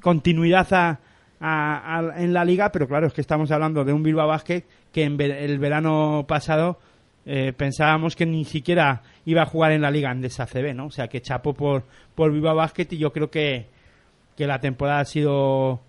continuidad 0.02 0.98
en 1.40 2.32
la 2.32 2.44
liga, 2.44 2.70
pero 2.72 2.88
claro, 2.88 3.06
es 3.06 3.12
que 3.12 3.20
estamos 3.20 3.50
hablando 3.50 3.84
de 3.84 3.92
un 3.92 4.02
Bilbao 4.02 4.26
Basket 4.26 4.64
que 4.92 5.04
en 5.04 5.20
el 5.20 5.58
verano 5.58 6.24
pasado 6.26 6.78
eh, 7.26 7.52
pensábamos 7.56 8.16
que 8.16 8.26
ni 8.26 8.44
siquiera 8.44 9.02
iba 9.26 9.42
a 9.42 9.46
jugar 9.46 9.72
en 9.72 9.82
la 9.82 9.90
liga 9.90 10.10
en 10.10 10.22
CB, 10.22 10.74
¿no? 10.74 10.86
O 10.86 10.90
sea, 10.90 11.08
que 11.08 11.20
chapó 11.20 11.52
por, 11.52 11.84
por 12.14 12.32
Bilbao 12.32 12.56
Basket 12.56 12.86
y 12.90 12.98
yo 12.98 13.12
creo 13.12 13.30
que, 13.30 13.66
que 14.36 14.46
la 14.46 14.60
temporada 14.60 15.00
ha 15.00 15.04
sido 15.04 15.80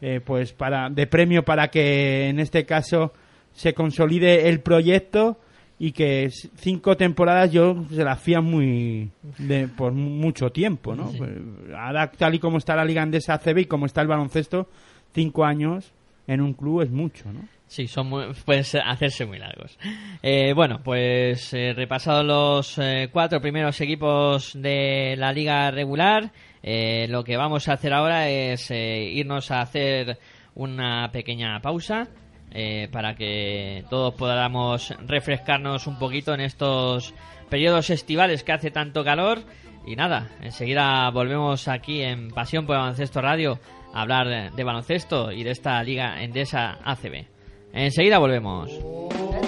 eh, 0.00 0.20
pues 0.24 0.52
para 0.52 0.90
de 0.90 1.06
premio 1.06 1.44
para 1.44 1.68
que 1.68 2.28
en 2.28 2.40
este 2.40 2.66
caso 2.66 3.12
se 3.52 3.74
consolide 3.74 4.48
el 4.48 4.60
proyecto 4.60 5.38
y 5.78 5.92
que 5.92 6.30
cinco 6.56 6.96
temporadas 6.96 7.52
yo 7.52 7.84
se 7.90 8.02
las 8.02 8.20
fía 8.20 8.40
muy 8.40 9.10
de, 9.38 9.68
por 9.68 9.92
mucho 9.92 10.50
tiempo, 10.50 10.94
¿no? 10.96 11.12
Pues, 11.16 11.30
ahora 11.76 12.10
tal 12.10 12.34
y 12.34 12.38
como 12.40 12.58
está 12.58 12.74
la 12.74 12.84
Liga 12.84 13.02
Andesa 13.02 13.34
ACB 13.34 13.58
y 13.58 13.64
como 13.66 13.86
está 13.86 14.00
el 14.02 14.08
baloncesto, 14.08 14.68
cinco 15.12 15.44
años 15.44 15.92
en 16.26 16.40
un 16.40 16.54
club 16.54 16.82
es 16.82 16.90
mucho, 16.90 17.32
¿no? 17.32 17.40
Sí, 17.66 17.86
son 17.86 18.10
pueden 18.44 18.64
hacerse 18.84 19.26
muy 19.26 19.38
largos. 19.38 19.78
Eh, 20.22 20.52
bueno, 20.54 20.80
pues 20.82 21.52
eh, 21.52 21.74
repasado 21.74 22.22
los 22.22 22.78
eh, 22.78 23.10
cuatro 23.12 23.42
primeros 23.42 23.78
equipos 23.82 24.52
de 24.54 25.16
la 25.18 25.32
liga 25.32 25.70
regular, 25.70 26.32
lo 26.62 27.24
que 27.24 27.36
vamos 27.36 27.68
a 27.68 27.74
hacer 27.74 27.92
ahora 27.92 28.28
es 28.28 28.70
irnos 28.70 29.50
a 29.50 29.60
hacer 29.60 30.18
una 30.54 31.10
pequeña 31.12 31.60
pausa 31.60 32.08
eh, 32.50 32.88
para 32.90 33.14
que 33.14 33.84
todos 33.90 34.14
podamos 34.14 34.94
refrescarnos 35.06 35.86
un 35.86 35.98
poquito 35.98 36.32
en 36.32 36.40
estos 36.40 37.14
periodos 37.50 37.90
estivales 37.90 38.42
que 38.42 38.52
hace 38.52 38.70
tanto 38.70 39.04
calor. 39.04 39.40
Y 39.86 39.96
nada, 39.96 40.28
enseguida 40.42 41.10
volvemos 41.10 41.68
aquí 41.68 42.02
en 42.02 42.30
Pasión 42.30 42.66
por 42.66 42.76
Baloncesto 42.76 43.20
Radio 43.20 43.58
hablar 43.92 44.52
de 44.54 44.64
baloncesto 44.64 45.32
y 45.32 45.44
de 45.44 45.50
esta 45.50 45.82
liga 45.82 46.22
endesa 46.22 46.78
ACB. 46.84 47.26
Enseguida 47.72 48.18
volvemos. 48.18 48.70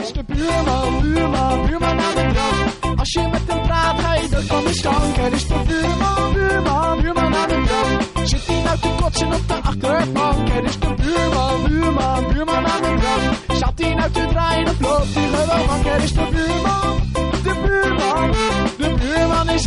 Is 0.01 0.13
de 0.15 0.23
buurman, 0.23 1.03
buurman, 1.03 1.67
buurman 1.67 2.01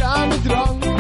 aan 0.04 0.30
de 0.30 0.42
drank. 0.42 0.93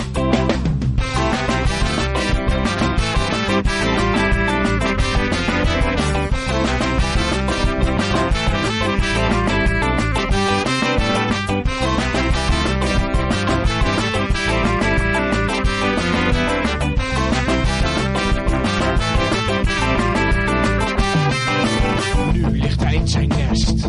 Zijn 23.10 23.28
nest, 23.28 23.86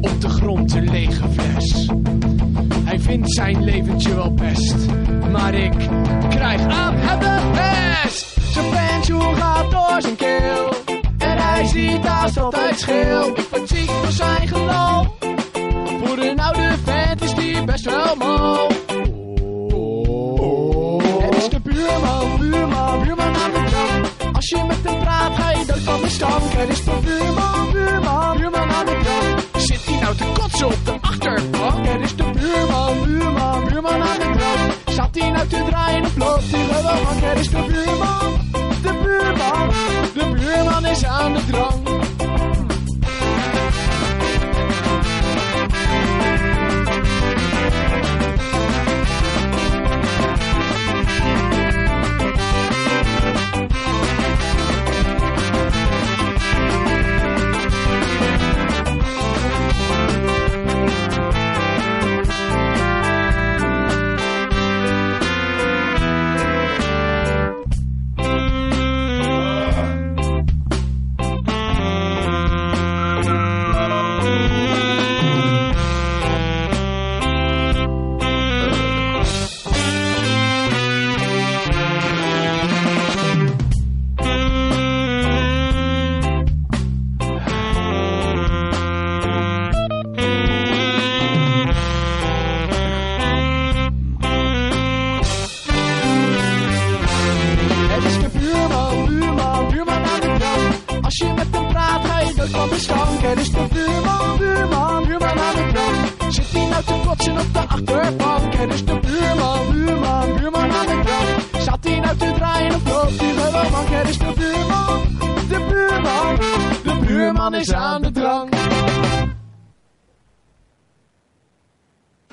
op 0.00 0.20
de 0.20 0.28
grond 0.28 0.74
een 0.74 0.90
lege 0.90 1.28
fles. 1.28 1.88
Hij 2.84 3.00
vindt 3.00 3.34
zijn 3.34 3.64
leventje 3.64 4.14
wel 4.14 4.34
best, 4.34 4.74
maar 5.30 5.54
ik 5.54 5.72
krijg 6.28 6.66
aan 6.66 6.94
hem 6.96 7.18
de 7.18 7.50
pest. 7.52 8.36
Zijn 8.52 8.70
pensioen 8.70 9.36
gaat 9.36 9.70
door 9.70 9.96
zijn 10.00 10.16
keel, 10.16 10.68
en 11.18 11.38
hij 11.38 11.64
ziet 11.66 12.06
haast 12.06 12.38
altijd 12.38 12.78
scheel. 12.78 13.28
Ik 13.28 13.46
word 13.50 13.68
ziek 13.68 13.90
van 13.90 14.12
zijn 14.12 14.48
geloof, 14.48 15.06
voor 16.04 16.18
een 16.18 16.40
oude 16.40 16.74
vent 16.84 17.22
is 17.22 17.34
die 17.34 17.64
best 17.64 17.84
wel 17.84 18.16
mal. 18.16 18.73
Met 24.52 24.76
hem 24.82 24.98
praat, 25.00 25.56
je 25.58 25.64
dood 25.66 25.78
van 25.78 26.00
de 26.00 26.08
stank. 26.08 26.52
Het 26.52 26.68
is 26.68 26.84
de 26.84 26.98
buurman, 27.04 27.72
buurman, 27.72 28.36
buurman 28.36 28.70
aan 28.70 28.86
de 28.86 29.00
drank. 29.02 29.62
Zit 29.62 29.84
hij 29.84 30.00
nou 30.00 30.16
te 30.16 30.24
kotsen 30.40 30.66
op 30.66 30.84
de 30.84 30.94
achterbank? 31.00 31.86
Het 31.86 32.00
is 32.00 32.16
de 32.16 32.30
buurman, 32.30 33.04
buurman, 33.04 33.64
buurman 33.68 34.02
aan 34.02 34.18
de 34.18 34.30
drank. 34.36 34.72
Zat 34.86 35.14
hij 35.14 35.30
nou 35.30 35.46
te 35.48 35.64
draaien 35.68 36.04
of 36.04 36.16
loopt 36.16 36.50
hij 36.50 36.64
gewoon? 36.64 37.22
Het 37.22 37.38
is 37.38 37.50
de 37.50 37.64
buurman, 37.66 38.50
de 38.82 38.92
buurman, 39.02 39.68
de 40.14 40.40
buurman 40.40 40.86
is 40.86 41.04
aan 41.04 41.32
de 41.32 41.44
drank. 41.46 42.03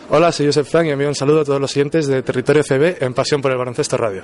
Hola, 0.10 0.32
soy 0.32 0.48
Josep 0.48 0.66
Frank 0.66 0.88
y 0.88 0.90
envío 0.90 1.08
un 1.08 1.16
saludo 1.16 1.42
a 1.42 1.46
todos 1.46 1.62
los 1.62 1.72
siguientes 1.72 2.08
de 2.08 2.22
Territorio 2.22 2.64
CB 2.64 3.04
en 3.04 3.14
Pasión 3.14 3.42
por 3.42 3.52
el 3.52 3.58
Baloncesto 3.58 3.96
Radio. 3.98 4.24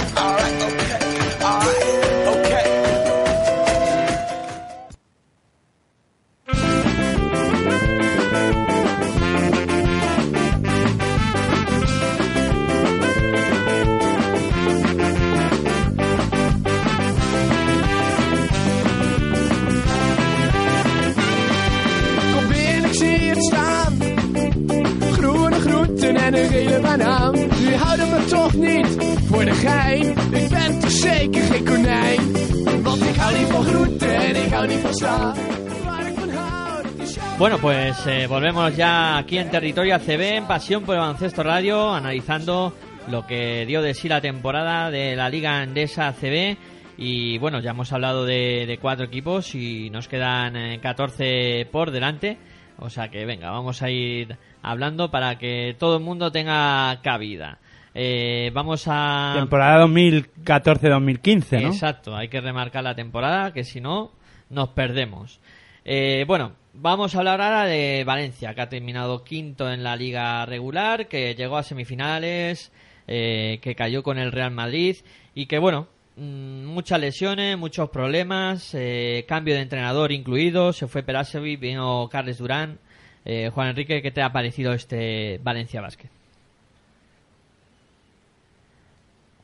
Bueno, 37.37 37.57
pues 37.59 38.05
eh, 38.07 38.27
volvemos 38.27 38.75
ya 38.75 39.17
aquí 39.17 39.37
en 39.37 39.49
Territorio 39.49 39.95
ACB, 39.95 40.21
en 40.35 40.47
Pasión 40.47 40.83
por 40.83 40.97
el 40.97 41.31
Radio, 41.37 41.93
analizando 41.93 42.73
lo 43.07 43.25
que 43.25 43.65
dio 43.65 43.81
de 43.81 43.93
sí 43.93 44.09
la 44.09 44.19
temporada 44.19 44.91
de 44.91 45.15
la 45.15 45.29
Liga 45.29 45.63
Endesa 45.63 46.09
ACB. 46.09 46.57
Y 46.97 47.37
bueno, 47.37 47.61
ya 47.61 47.71
hemos 47.71 47.93
hablado 47.93 48.25
de, 48.25 48.65
de 48.67 48.77
cuatro 48.79 49.05
equipos 49.05 49.55
y 49.55 49.89
nos 49.89 50.09
quedan 50.09 50.57
eh, 50.57 50.79
14 50.81 51.67
por 51.71 51.91
delante. 51.91 52.37
O 52.81 52.89
sea 52.89 53.09
que 53.09 53.25
venga, 53.25 53.51
vamos 53.51 53.83
a 53.83 53.91
ir 53.91 54.37
hablando 54.63 55.11
para 55.11 55.37
que 55.37 55.75
todo 55.77 55.97
el 55.97 56.03
mundo 56.03 56.31
tenga 56.31 56.99
cabida. 57.03 57.59
Eh, 57.93 58.49
vamos 58.55 58.85
a... 58.87 59.33
Temporada 59.35 59.85
2014-2015, 59.85 61.61
¿no? 61.61 61.67
Exacto, 61.67 62.15
hay 62.15 62.27
que 62.27 62.41
remarcar 62.41 62.83
la 62.83 62.95
temporada, 62.95 63.53
que 63.53 63.63
si 63.63 63.81
no, 63.81 64.11
nos 64.49 64.69
perdemos. 64.69 65.39
Eh, 65.85 66.25
bueno, 66.25 66.53
vamos 66.73 67.13
a 67.13 67.19
hablar 67.19 67.39
ahora 67.39 67.65
de 67.65 68.03
Valencia, 68.03 68.55
que 68.55 68.61
ha 68.61 68.69
terminado 68.69 69.23
quinto 69.23 69.71
en 69.71 69.83
la 69.83 69.95
liga 69.95 70.43
regular, 70.47 71.07
que 71.07 71.35
llegó 71.35 71.57
a 71.57 71.63
semifinales, 71.63 72.71
eh, 73.07 73.59
que 73.61 73.75
cayó 73.75 74.01
con 74.01 74.17
el 74.17 74.31
Real 74.31 74.51
Madrid 74.51 74.97
y 75.35 75.45
que, 75.45 75.59
bueno, 75.59 75.87
muchas 76.21 76.99
lesiones, 76.99 77.57
muchos 77.57 77.89
problemas, 77.89 78.73
eh, 78.73 79.25
cambio 79.27 79.55
de 79.55 79.61
entrenador 79.61 80.11
incluido, 80.11 80.71
se 80.71 80.87
fue 80.87 81.03
Perasevic, 81.03 81.59
vino 81.59 82.07
Carles 82.11 82.37
Durán. 82.37 82.77
Eh, 83.25 83.51
Juan 83.53 83.69
Enrique, 83.69 84.01
¿qué 84.01 84.11
te 84.11 84.21
ha 84.21 84.31
parecido 84.31 84.73
este 84.73 85.39
Valencia 85.43 85.81
Basket? 85.81 86.09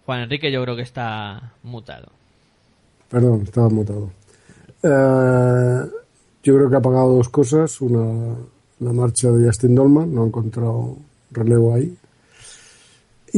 Juan 0.06 0.22
Enrique 0.22 0.52
yo 0.52 0.64
creo 0.64 0.76
que 0.76 0.84
está 0.84 1.52
mutado. 1.64 2.08
Perdón, 3.10 3.42
estaba 3.44 3.70
mutado. 3.70 4.10
Eh, 4.84 5.90
yo 6.44 6.56
creo 6.56 6.70
que 6.70 6.76
ha 6.76 6.82
pagado 6.82 7.18
dos 7.18 7.30
cosas. 7.30 7.82
Una, 7.82 8.36
la 8.80 8.94
marcha 8.94 9.32
de 9.32 9.46
Justin 9.48 9.76
Dolman, 9.76 10.14
no 10.14 10.24
ha 10.24 10.28
encontrado 10.28 10.98
relevo 11.32 11.74
ahí. 11.74 11.96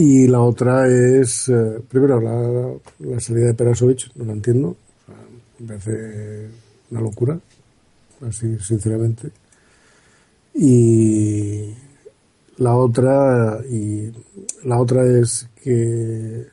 Y 0.02 0.30
la 0.30 0.39
otra 0.39 0.88
es, 0.88 1.50
eh, 1.50 1.82
primero, 1.89 2.22
la, 2.22 2.74
la 3.00 3.20
salida 3.20 3.47
de 3.47 3.54
Perasovic, 3.54 4.16
no 4.16 4.24
la 4.24 4.32
entiendo. 4.32 4.70
O 4.70 5.06
sea, 5.06 5.16
me 5.60 5.68
parece 5.68 6.47
una 6.89 7.02
locura, 7.02 7.38
así 8.26 8.58
sinceramente. 8.60 9.30
Y 10.54 11.74
la 12.60 12.78
otra, 12.78 13.60
y 13.70 14.10
la 14.64 14.80
otra 14.80 15.06
es 15.06 15.50
que 15.62 16.47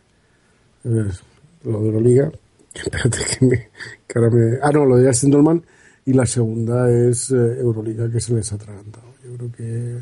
lo 0.82 1.80
de 1.80 1.86
Euroliga, 1.86 2.32
espérate 2.74 3.18
que, 3.38 3.46
me, 3.46 3.68
que 4.08 4.18
ahora 4.18 4.30
me, 4.30 4.58
ah 4.60 4.72
no, 4.72 4.84
lo 4.86 4.96
de 4.96 5.06
Justin 5.06 5.30
Dolman 5.30 5.64
y 6.04 6.14
la 6.14 6.26
segunda 6.26 6.90
es 6.90 7.30
eh, 7.30 7.60
Euroliga 7.60 8.10
que 8.10 8.20
se 8.20 8.34
les 8.34 8.50
ha 8.50 8.56
atragantado. 8.56 9.06
Yo 9.24 9.36
creo 9.36 9.52
que 9.52 9.98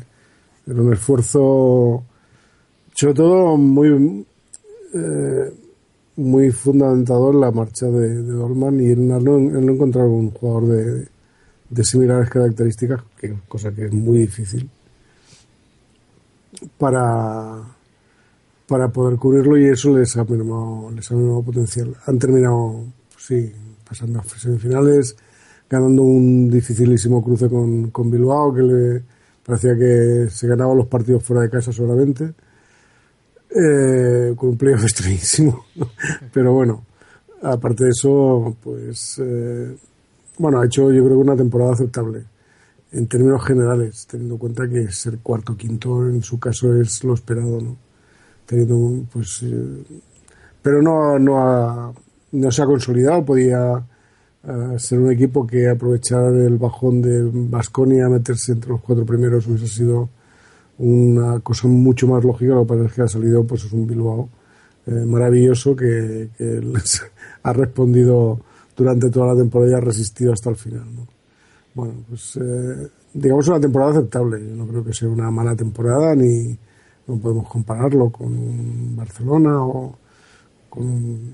era 0.65 0.81
un 0.81 0.93
esfuerzo, 0.93 2.05
sobre 2.95 3.13
todo 3.13 3.57
muy 3.57 4.25
eh, 4.95 5.53
muy 6.15 6.49
fundamentado 6.51 7.31
en 7.31 7.41
la 7.41 7.51
marcha 7.51 7.87
de, 7.87 8.23
de 8.23 8.31
Dolman 8.31 8.79
y 8.79 8.91
en 8.91 9.07
no, 9.09 9.37
en 9.37 9.69
encontrar 9.69 10.05
un 10.05 10.31
jugador 10.31 10.69
de, 10.69 11.07
de 11.69 11.83
similares 11.83 12.29
características, 12.29 13.03
que 13.19 13.35
cosa 13.47 13.71
que 13.71 13.85
es 13.85 13.93
muy 13.93 14.19
difícil 14.19 14.69
para 16.79 17.75
para 18.67 18.87
poder 18.87 19.17
cubrirlo 19.17 19.57
y 19.57 19.65
eso 19.65 19.95
les 19.95 20.15
ha 20.17 20.23
mermado, 20.23 20.89
les 20.95 21.11
ha 21.11 21.15
mermado 21.15 21.43
potencial. 21.43 21.95
Han 22.07 22.17
terminado, 22.17 22.85
sí, 23.17 23.51
pasando 23.87 24.19
a 24.19 24.23
semifinales, 24.23 25.15
ganando 25.69 26.01
un 26.01 26.49
dificilísimo 26.49 27.23
cruce 27.23 27.47
con, 27.49 27.91
con 27.91 28.09
Bilbao, 28.09 28.53
que 28.53 28.61
le 28.63 29.03
parecía 29.45 29.77
que 29.77 30.27
se 30.29 30.47
ganaban 30.47 30.77
los 30.77 30.87
partidos 30.87 31.23
fuera 31.23 31.43
de 31.43 31.49
casa 31.49 31.71
solamente, 31.71 32.33
eh, 33.49 34.33
con 34.35 34.49
un 34.49 34.57
playoff 34.57 34.83
extrañísimo. 34.83 35.65
Pero 36.33 36.53
bueno, 36.53 36.85
aparte 37.41 37.85
de 37.85 37.89
eso, 37.91 38.55
pues, 38.63 39.19
eh, 39.23 39.75
bueno, 40.37 40.59
ha 40.59 40.65
hecho 40.65 40.91
yo 40.91 41.03
creo 41.03 41.17
que 41.17 41.23
una 41.23 41.35
temporada 41.35 41.73
aceptable 41.73 42.23
en 42.91 43.07
términos 43.07 43.43
generales, 43.43 44.07
teniendo 44.07 44.35
en 44.35 44.39
cuenta 44.39 44.69
que 44.69 44.89
ser 44.91 45.19
cuarto 45.19 45.53
o 45.53 45.57
quinto 45.57 46.07
en 46.07 46.23
su 46.23 46.39
caso 46.39 46.73
es 46.79 47.03
lo 47.03 47.13
esperado, 47.13 47.59
¿no? 47.59 47.75
Teniendo 48.45 48.77
un, 48.77 49.05
pues, 49.11 49.41
eh, 49.43 49.83
pero 50.61 50.81
no, 50.81 51.19
no, 51.19 51.39
ha, 51.39 51.93
no 52.31 52.51
se 52.51 52.61
ha 52.61 52.65
consolidado, 52.65 53.25
podía 53.25 53.85
eh, 54.47 54.79
ser 54.79 54.99
un 54.99 55.11
equipo 55.11 55.45
que 55.45 55.67
aprovechar 55.67 56.33
el 56.33 56.57
bajón 56.57 57.01
de 57.01 57.29
Basconia, 57.33 58.07
meterse 58.07 58.53
entre 58.53 58.69
los 58.69 58.81
cuatro 58.81 59.05
primeros 59.05 59.45
hubiese 59.47 59.67
sido 59.67 60.09
una 60.77 61.39
cosa 61.39 61.67
mucho 61.67 62.07
más 62.07 62.23
lógica, 62.23 62.53
lo 62.53 62.63
que 62.65 62.73
pasa 62.73 62.85
es 62.85 62.93
que 62.93 63.01
ha 63.01 63.07
salido 63.07 63.45
pues 63.45 63.63
es 63.63 63.71
un 63.71 63.87
Bilbao 63.87 64.29
eh, 64.87 64.91
maravilloso 64.91 65.75
que, 65.75 66.29
que 66.37 66.43
les 66.61 67.01
ha 67.43 67.53
respondido 67.53 68.39
durante 68.75 69.09
toda 69.09 69.27
la 69.27 69.35
temporada 69.35 69.71
y 69.71 69.73
ha 69.75 69.79
resistido 69.79 70.33
hasta 70.33 70.49
el 70.49 70.55
final. 70.55 70.85
¿no? 70.95 71.07
Bueno, 71.73 71.93
pues 72.07 72.37
eh, 72.41 72.87
digamos 73.13 73.47
una 73.47 73.59
temporada 73.59 73.91
aceptable. 73.91 74.39
Yo 74.47 74.55
no 74.55 74.67
creo 74.67 74.83
que 74.83 74.93
sea 74.93 75.09
una 75.09 75.31
mala 75.31 75.55
temporada 75.55 76.15
ni 76.15 76.57
no 77.07 77.17
podemos 77.19 77.47
compararlo 77.47 78.09
con 78.09 78.27
un 78.27 78.95
Barcelona 78.95 79.63
o 79.63 79.97
con 80.69 80.85
un, 80.85 81.33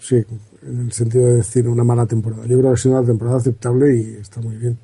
sí, 0.00 0.24
en 0.62 0.80
el 0.80 0.92
sentido 0.92 1.26
de 1.26 1.36
decir 1.36 1.68
una 1.68 1.84
mala 1.84 2.06
temporada. 2.06 2.42
Yo 2.46 2.58
creo 2.58 2.70
que 2.70 2.74
ha 2.74 2.82
sido 2.82 2.98
una 2.98 3.06
temporada 3.06 3.38
aceptable 3.38 3.96
y 3.96 4.14
está 4.20 4.40
muy 4.40 4.56
bien. 4.56 4.78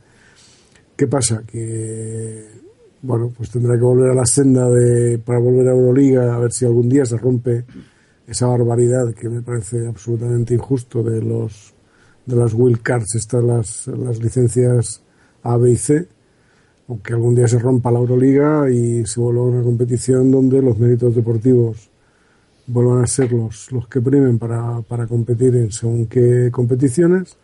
¿Qué 0.96 1.06
pasa? 1.06 1.42
Que 1.46 2.63
bueno, 3.04 3.30
pues 3.36 3.50
tendrá 3.50 3.76
que 3.76 3.82
volver 3.82 4.10
a 4.10 4.14
la 4.14 4.24
senda 4.24 4.68
de 4.70 5.18
para 5.18 5.38
volver 5.38 5.68
a 5.68 5.72
Euroliga 5.72 6.34
a 6.34 6.38
ver 6.38 6.52
si 6.52 6.64
algún 6.64 6.88
día 6.88 7.04
se 7.04 7.18
rompe 7.18 7.64
esa 8.26 8.46
barbaridad 8.46 9.12
que 9.12 9.28
me 9.28 9.42
parece 9.42 9.86
absolutamente 9.86 10.54
injusto 10.54 11.02
de 11.02 11.20
los 11.20 11.74
de 12.24 12.36
las 12.36 12.54
wild 12.54 12.80
cards, 12.80 13.14
estas 13.14 13.44
las, 13.44 13.86
las 13.88 14.18
licencias 14.22 15.02
A, 15.42 15.58
B 15.58 15.72
y 15.72 15.76
C, 15.76 16.08
aunque 16.88 17.12
algún 17.12 17.34
día 17.34 17.46
se 17.46 17.58
rompa 17.58 17.90
la 17.90 17.98
Euroliga 17.98 18.70
y 18.70 19.04
se 19.04 19.20
vuelva 19.20 19.42
a 19.42 19.44
una 19.44 19.62
competición 19.62 20.30
donde 20.30 20.62
los 20.62 20.78
méritos 20.78 21.14
deportivos 21.14 21.90
vuelvan 22.66 23.04
a 23.04 23.06
ser 23.06 23.32
los, 23.32 23.70
los 23.70 23.86
que 23.86 24.00
primen 24.00 24.38
para, 24.38 24.80
para 24.80 25.06
competir 25.06 25.54
en 25.56 25.70
según 25.70 26.06
qué 26.06 26.48
competiciones. 26.50 27.36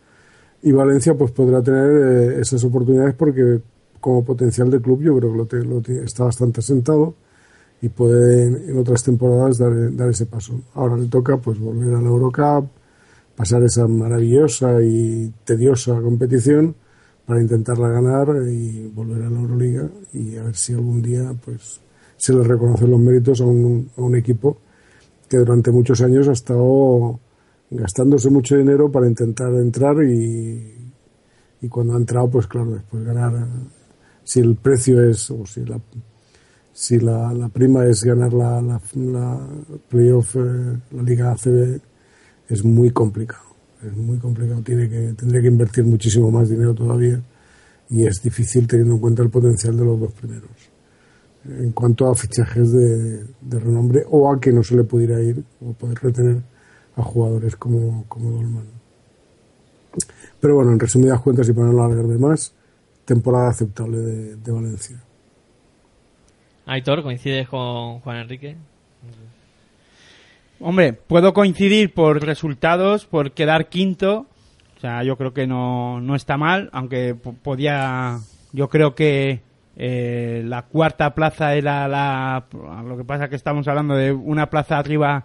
Y 0.62 0.72
Valencia 0.72 1.12
pues 1.12 1.32
podrá 1.32 1.62
tener 1.62 1.90
eh, 1.90 2.40
esas 2.40 2.64
oportunidades 2.64 3.14
porque 3.14 3.60
como 4.00 4.24
potencial 4.24 4.70
de 4.70 4.80
club 4.80 5.02
yo 5.02 5.16
creo 5.18 5.32
que 5.32 5.38
lo, 5.38 5.46
te, 5.46 5.64
lo 5.64 5.80
te- 5.80 6.04
está 6.04 6.24
bastante 6.24 6.60
asentado 6.60 7.14
y 7.82 7.88
puede 7.88 8.44
en, 8.46 8.70
en 8.70 8.78
otras 8.78 9.02
temporadas 9.02 9.58
dar, 9.58 9.72
ese 10.10 10.26
paso. 10.26 10.60
Ahora 10.74 10.96
le 10.96 11.06
toca 11.08 11.36
pues 11.38 11.58
volver 11.58 11.94
a 11.94 12.00
la 12.00 12.08
Eurocup, 12.08 12.68
pasar 13.36 13.62
esa 13.62 13.86
maravillosa 13.88 14.82
y 14.82 15.32
tediosa 15.44 16.00
competición 16.00 16.74
para 17.26 17.40
intentarla 17.40 17.88
ganar 17.88 18.28
y 18.48 18.88
volver 18.94 19.22
a 19.22 19.30
la 19.30 19.40
Euroliga 19.40 19.88
y 20.12 20.36
a 20.36 20.44
ver 20.44 20.56
si 20.56 20.74
algún 20.74 21.00
día 21.02 21.32
pues 21.44 21.80
se 22.16 22.34
le 22.34 22.42
reconocen 22.42 22.90
los 22.90 23.00
méritos 23.00 23.40
a 23.40 23.44
un, 23.44 23.90
a 23.96 24.02
un 24.02 24.16
equipo 24.16 24.58
que 25.28 25.38
durante 25.38 25.70
muchos 25.70 26.00
años 26.02 26.28
ha 26.28 26.32
estado 26.32 27.18
gastándose 27.70 28.30
mucho 28.30 28.56
dinero 28.56 28.90
para 28.90 29.06
intentar 29.06 29.52
entrar 29.54 30.02
y, 30.04 30.74
y 31.62 31.68
cuando 31.68 31.94
ha 31.94 31.98
entrado 31.98 32.28
pues 32.30 32.46
claro 32.46 32.72
después 32.72 33.04
ganar 33.04 33.46
si 34.30 34.38
el 34.38 34.54
precio 34.54 35.02
es 35.02 35.28
o 35.32 35.44
si 35.44 35.64
la 35.64 35.80
si 36.72 37.00
la, 37.00 37.34
la 37.34 37.48
prima 37.48 37.84
es 37.84 38.04
ganar 38.04 38.32
la, 38.32 38.62
la, 38.62 38.80
la 38.94 39.40
playoff 39.88 40.36
eh, 40.36 40.78
la 40.92 41.02
liga 41.02 41.32
ACB 41.32 41.80
es 42.48 42.64
muy 42.64 42.90
complicado. 42.92 43.42
Es 43.84 43.96
muy 43.96 44.18
complicado. 44.18 44.62
Tiene 44.62 44.88
que 44.88 45.14
tendría 45.14 45.42
que 45.42 45.48
invertir 45.48 45.84
muchísimo 45.84 46.30
más 46.30 46.48
dinero 46.48 46.74
todavía 46.74 47.20
y 47.88 48.06
es 48.06 48.22
difícil 48.22 48.68
teniendo 48.68 48.94
en 48.94 49.00
cuenta 49.00 49.24
el 49.24 49.30
potencial 49.30 49.76
de 49.76 49.84
los 49.84 49.98
dos 49.98 50.12
primeros. 50.12 50.50
En 51.44 51.72
cuanto 51.72 52.08
a 52.08 52.14
fichajes 52.14 52.70
de, 52.70 53.24
de 53.40 53.58
renombre 53.58 54.04
o 54.08 54.32
a 54.32 54.38
que 54.38 54.52
no 54.52 54.62
se 54.62 54.76
le 54.76 54.84
pudiera 54.84 55.20
ir 55.20 55.42
o 55.60 55.72
poder 55.72 55.98
retener 56.00 56.40
a 56.94 57.02
jugadores 57.02 57.56
como, 57.56 58.04
como 58.06 58.30
Dolman. 58.30 58.66
Pero 60.38 60.54
bueno, 60.54 60.70
en 60.70 60.78
resumidas 60.78 61.20
cuentas 61.20 61.48
y 61.48 61.52
para 61.52 61.72
no 61.72 61.82
alargarme 61.82 62.16
más, 62.16 62.54
temporada 63.14 63.48
aceptable 63.48 63.98
de, 63.98 64.36
de 64.36 64.52
Valencia. 64.52 64.96
Aitor, 66.66 67.02
¿coincides 67.02 67.48
con 67.48 67.98
Juan 68.00 68.18
Enrique? 68.18 68.56
Hombre, 70.60 70.92
puedo 70.92 71.32
coincidir 71.32 71.92
por 71.92 72.22
resultados, 72.24 73.06
por 73.06 73.32
quedar 73.32 73.68
quinto. 73.68 74.26
O 74.76 74.80
sea, 74.80 75.02
yo 75.02 75.16
creo 75.16 75.32
que 75.32 75.46
no, 75.46 76.00
no 76.00 76.14
está 76.14 76.36
mal, 76.36 76.68
aunque 76.72 77.14
po- 77.14 77.32
podía. 77.34 78.18
Yo 78.52 78.68
creo 78.68 78.94
que 78.94 79.40
eh, 79.76 80.42
la 80.44 80.62
cuarta 80.62 81.14
plaza 81.14 81.54
era 81.54 81.88
la. 81.88 82.44
Lo 82.86 82.96
que 82.96 83.04
pasa 83.04 83.28
que 83.28 83.36
estamos 83.36 83.66
hablando 83.68 83.94
de 83.94 84.12
una 84.12 84.48
plaza 84.50 84.78
arriba 84.78 85.24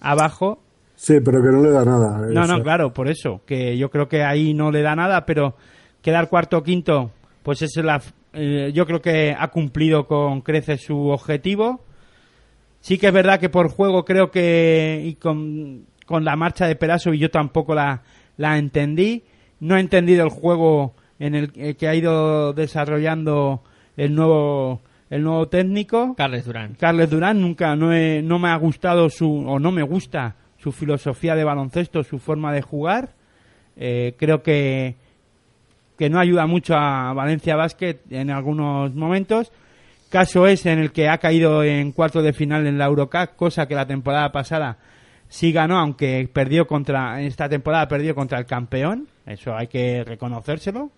abajo. 0.00 0.60
Sí, 0.96 1.14
pero 1.24 1.42
que 1.42 1.48
no 1.48 1.62
le 1.62 1.70
da 1.70 1.84
nada. 1.84 2.18
No, 2.18 2.44
Eso. 2.44 2.56
no, 2.58 2.62
claro, 2.62 2.92
por 2.92 3.08
eso. 3.08 3.40
Que 3.46 3.76
yo 3.78 3.90
creo 3.90 4.08
que 4.08 4.22
ahí 4.24 4.52
no 4.52 4.70
le 4.70 4.82
da 4.82 4.94
nada, 4.94 5.24
pero 5.26 5.56
quedar 6.02 6.28
cuarto 6.28 6.58
o 6.58 6.62
quinto, 6.62 7.10
pues 7.42 7.62
es 7.62 7.76
la. 7.76 8.00
eh, 8.32 8.70
yo 8.74 8.86
creo 8.86 9.00
que 9.02 9.34
ha 9.38 9.48
cumplido 9.48 10.06
con 10.06 10.40
creces 10.42 10.82
su 10.82 11.08
objetivo. 11.08 11.84
Sí 12.80 12.98
que 12.98 13.08
es 13.08 13.12
verdad 13.12 13.38
que 13.38 13.48
por 13.48 13.68
juego 13.68 14.04
creo 14.04 14.30
que 14.30 15.02
y 15.04 15.14
con, 15.14 15.86
con 16.06 16.24
la 16.24 16.34
marcha 16.36 16.66
de 16.66 16.74
Peraso 16.76 17.12
y 17.14 17.18
yo 17.18 17.30
tampoco 17.30 17.74
la, 17.74 18.02
la 18.36 18.58
entendí. 18.58 19.22
No 19.60 19.76
he 19.76 19.80
entendido 19.80 20.24
el 20.24 20.30
juego 20.30 20.94
en 21.20 21.34
el 21.36 21.52
eh, 21.54 21.74
que 21.74 21.86
ha 21.88 21.94
ido 21.94 22.52
desarrollando 22.52 23.62
el 23.96 24.14
nuevo 24.14 24.80
el 25.10 25.22
nuevo 25.22 25.46
técnico. 25.48 26.14
Carles 26.16 26.44
Durán. 26.46 26.74
Carles 26.74 27.10
Durán 27.10 27.40
nunca 27.40 27.76
no, 27.76 27.92
he- 27.92 28.22
no 28.22 28.38
me 28.38 28.48
ha 28.48 28.56
gustado 28.56 29.10
su 29.10 29.30
o 29.46 29.58
no 29.60 29.70
me 29.70 29.82
gusta 29.82 30.36
su 30.56 30.72
filosofía 30.72 31.34
de 31.36 31.44
baloncesto, 31.44 32.02
su 32.02 32.18
forma 32.18 32.52
de 32.52 32.62
jugar. 32.62 33.10
Eh, 33.76 34.14
creo 34.18 34.42
que 34.42 34.96
que 35.98 36.10
no 36.10 36.18
ayuda 36.18 36.46
mucho 36.46 36.74
a 36.74 37.12
Valencia 37.12 37.56
Basket 37.56 37.98
en 38.10 38.30
algunos 38.30 38.94
momentos. 38.94 39.52
Caso 40.10 40.46
es 40.46 40.66
en 40.66 40.78
el 40.78 40.92
que 40.92 41.08
ha 41.08 41.18
caído 41.18 41.62
en 41.64 41.92
cuarto 41.92 42.20
de 42.22 42.32
final 42.32 42.66
en 42.66 42.76
la 42.78 42.86
Eurocup, 42.86 43.34
cosa 43.36 43.66
que 43.66 43.74
la 43.74 43.86
temporada 43.86 44.30
pasada 44.30 44.76
sí 45.28 45.52
ganó, 45.52 45.78
aunque 45.78 46.28
perdió 46.30 46.66
contra 46.66 47.22
esta 47.22 47.48
temporada 47.48 47.88
perdió 47.88 48.14
contra 48.14 48.38
el 48.38 48.44
campeón. 48.46 49.08
Eso 49.24 49.56
hay 49.56 49.68
que 49.68 50.04
reconocérselo. 50.04 50.90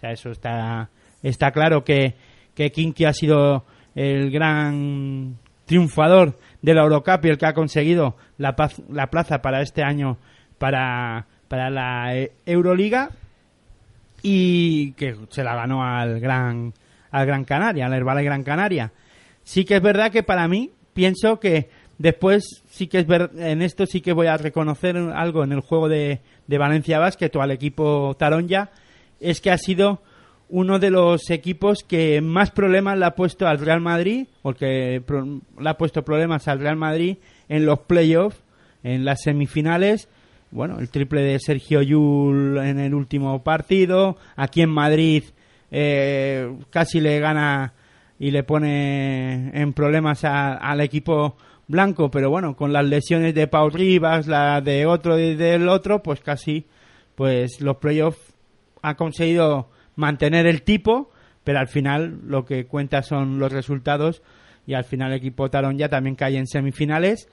Eso 0.00 0.30
está 0.30 0.88
está 1.22 1.50
claro 1.50 1.84
que 1.84 2.14
que 2.54 2.70
Kinky 2.70 3.04
ha 3.04 3.12
sido 3.12 3.64
el 3.94 4.30
gran 4.30 5.36
triunfador 5.66 6.38
de 6.60 6.74
la 6.74 6.82
Eurocup 6.82 7.24
y 7.24 7.28
el 7.28 7.38
que 7.38 7.46
ha 7.46 7.54
conseguido 7.54 8.16
la, 8.38 8.56
paz- 8.56 8.82
la 8.90 9.08
plaza 9.08 9.40
para 9.42 9.62
este 9.62 9.82
año 9.82 10.18
para, 10.58 11.26
para 11.48 11.70
la 11.70 12.14
eh, 12.16 12.32
Euroliga 12.46 13.10
y 14.22 14.92
que 14.92 15.16
se 15.30 15.44
la 15.44 15.54
ganó 15.54 15.84
al 15.84 16.20
Gran 16.20 16.72
al 17.10 17.26
Gran 17.26 17.44
Canaria, 17.44 17.86
al 17.86 17.92
Herbalife 17.92 18.24
Gran 18.24 18.42
Canaria. 18.42 18.92
Sí 19.42 19.64
que 19.64 19.76
es 19.76 19.82
verdad 19.82 20.10
que 20.10 20.22
para 20.22 20.48
mí 20.48 20.70
pienso 20.94 21.38
que 21.40 21.68
después 21.98 22.62
sí 22.70 22.86
que 22.86 23.00
es 23.00 23.06
ver, 23.06 23.30
en 23.36 23.60
esto 23.60 23.84
sí 23.86 24.00
que 24.00 24.12
voy 24.12 24.28
a 24.28 24.36
reconocer 24.36 24.96
algo 24.96 25.44
en 25.44 25.52
el 25.52 25.60
juego 25.60 25.88
de, 25.88 26.20
de 26.46 26.58
Valencia 26.58 26.98
Basket 26.98 27.30
o 27.34 27.42
al 27.42 27.50
equipo 27.50 28.16
Taronja 28.18 28.70
es 29.20 29.40
que 29.40 29.50
ha 29.50 29.58
sido 29.58 30.00
uno 30.52 30.78
de 30.78 30.90
los 30.90 31.30
equipos 31.30 31.82
que 31.82 32.20
más 32.20 32.50
problemas 32.50 32.98
le 32.98 33.06
ha 33.06 33.14
puesto 33.14 33.46
al 33.46 33.58
Real 33.58 33.80
Madrid, 33.80 34.26
porque 34.42 35.02
le 35.58 35.68
ha 35.68 35.78
puesto 35.78 36.04
problemas 36.04 36.46
al 36.46 36.60
Real 36.60 36.76
Madrid 36.76 37.16
en 37.48 37.64
los 37.64 37.78
playoffs, 37.80 38.36
en 38.82 39.06
las 39.06 39.22
semifinales. 39.22 40.10
Bueno, 40.52 40.78
el 40.78 40.90
triple 40.90 41.22
de 41.22 41.38
Sergio 41.40 41.80
Yul 41.82 42.58
en 42.58 42.78
el 42.78 42.94
último 42.94 43.42
partido. 43.42 44.16
Aquí 44.36 44.60
en 44.62 44.70
Madrid 44.70 45.24
eh, 45.70 46.54
casi 46.70 47.00
le 47.00 47.18
gana 47.20 47.72
y 48.18 48.30
le 48.30 48.42
pone 48.44 49.50
en 49.58 49.72
problemas 49.72 50.24
a- 50.24 50.54
al 50.54 50.80
equipo 50.82 51.36
blanco, 51.68 52.10
pero 52.10 52.28
bueno, 52.28 52.54
con 52.54 52.72
las 52.72 52.84
lesiones 52.84 53.34
de 53.34 53.46
Pau 53.46 53.70
Rivas, 53.70 54.26
la 54.26 54.60
de 54.60 54.84
otro 54.84 55.18
y 55.18 55.34
del 55.34 55.68
otro, 55.70 56.02
pues 56.02 56.20
casi 56.20 56.66
pues 57.14 57.60
los 57.62 57.78
playoffs 57.78 58.20
ha 58.82 58.94
conseguido 58.96 59.70
mantener 59.96 60.46
el 60.46 60.62
tipo, 60.62 61.10
pero 61.44 61.60
al 61.60 61.68
final 61.68 62.20
lo 62.26 62.44
que 62.44 62.66
cuenta 62.66 63.02
son 63.02 63.38
los 63.38 63.50
resultados 63.52 64.22
y 64.66 64.74
al 64.74 64.84
final 64.84 65.12
el 65.12 65.18
equipo 65.18 65.48
Tarón 65.48 65.78
ya 65.78 65.88
también 65.88 66.14
cae 66.14 66.36
en 66.36 66.46
semifinales. 66.46 67.28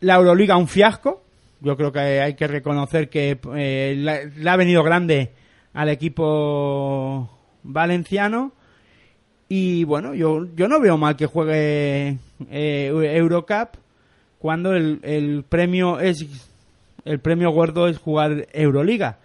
La 0.00 0.14
Euroliga 0.14 0.56
un 0.56 0.68
fiasco, 0.68 1.23
yo 1.64 1.76
creo 1.76 1.92
que 1.92 1.98
hay 1.98 2.34
que 2.34 2.46
reconocer 2.46 3.08
que 3.08 3.38
eh, 3.56 3.94
le, 3.96 4.50
ha 4.50 4.56
venido 4.56 4.82
grande 4.82 5.32
al 5.72 5.88
equipo 5.88 7.30
valenciano 7.62 8.52
y 9.48 9.84
bueno, 9.84 10.14
yo, 10.14 10.46
yo 10.54 10.68
no 10.68 10.80
veo 10.80 10.96
mal 10.96 11.16
que 11.16 11.26
juegue 11.26 12.18
eh, 12.50 12.86
Eurocup 13.16 13.76
cuando 14.38 14.74
el, 14.74 15.00
el 15.02 15.44
premio 15.48 16.00
es 16.00 16.50
el 17.04 17.20
premio 17.20 17.50
gordo 17.50 17.88
es 17.88 17.98
jugar 17.98 18.46
Euroliga. 18.52 19.18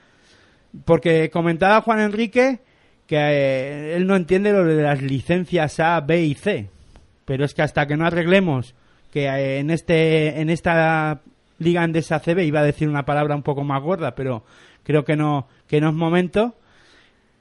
Porque 0.85 1.29
comentaba 1.29 1.81
Juan 1.81 1.99
Enrique 2.01 2.59
que 3.07 3.17
eh, 3.17 3.95
él 3.95 4.05
no 4.05 4.15
entiende 4.15 4.53
lo 4.53 4.63
de 4.63 4.83
las 4.83 5.01
licencias 5.01 5.79
A, 5.79 5.99
B 6.01 6.21
y 6.21 6.35
C. 6.35 6.69
Pero 7.25 7.43
es 7.43 7.53
que 7.53 7.63
hasta 7.63 7.87
que 7.87 7.97
no 7.97 8.05
arreglemos 8.05 8.75
que 9.11 9.25
eh, 9.25 9.59
en 9.59 9.71
este 9.71 10.39
en 10.39 10.49
esta 10.51 11.21
liga 11.59 11.83
Endesa 11.83 12.19
CB 12.19 12.43
iba 12.45 12.61
a 12.61 12.63
decir 12.63 12.89
una 12.89 13.05
palabra 13.05 13.35
un 13.35 13.43
poco 13.43 13.63
más 13.63 13.81
gorda, 13.81 14.15
pero 14.15 14.43
creo 14.83 15.03
que 15.05 15.15
no 15.15 15.47
que 15.67 15.79
no 15.79 15.89
es 15.89 15.95
momento. 15.95 16.55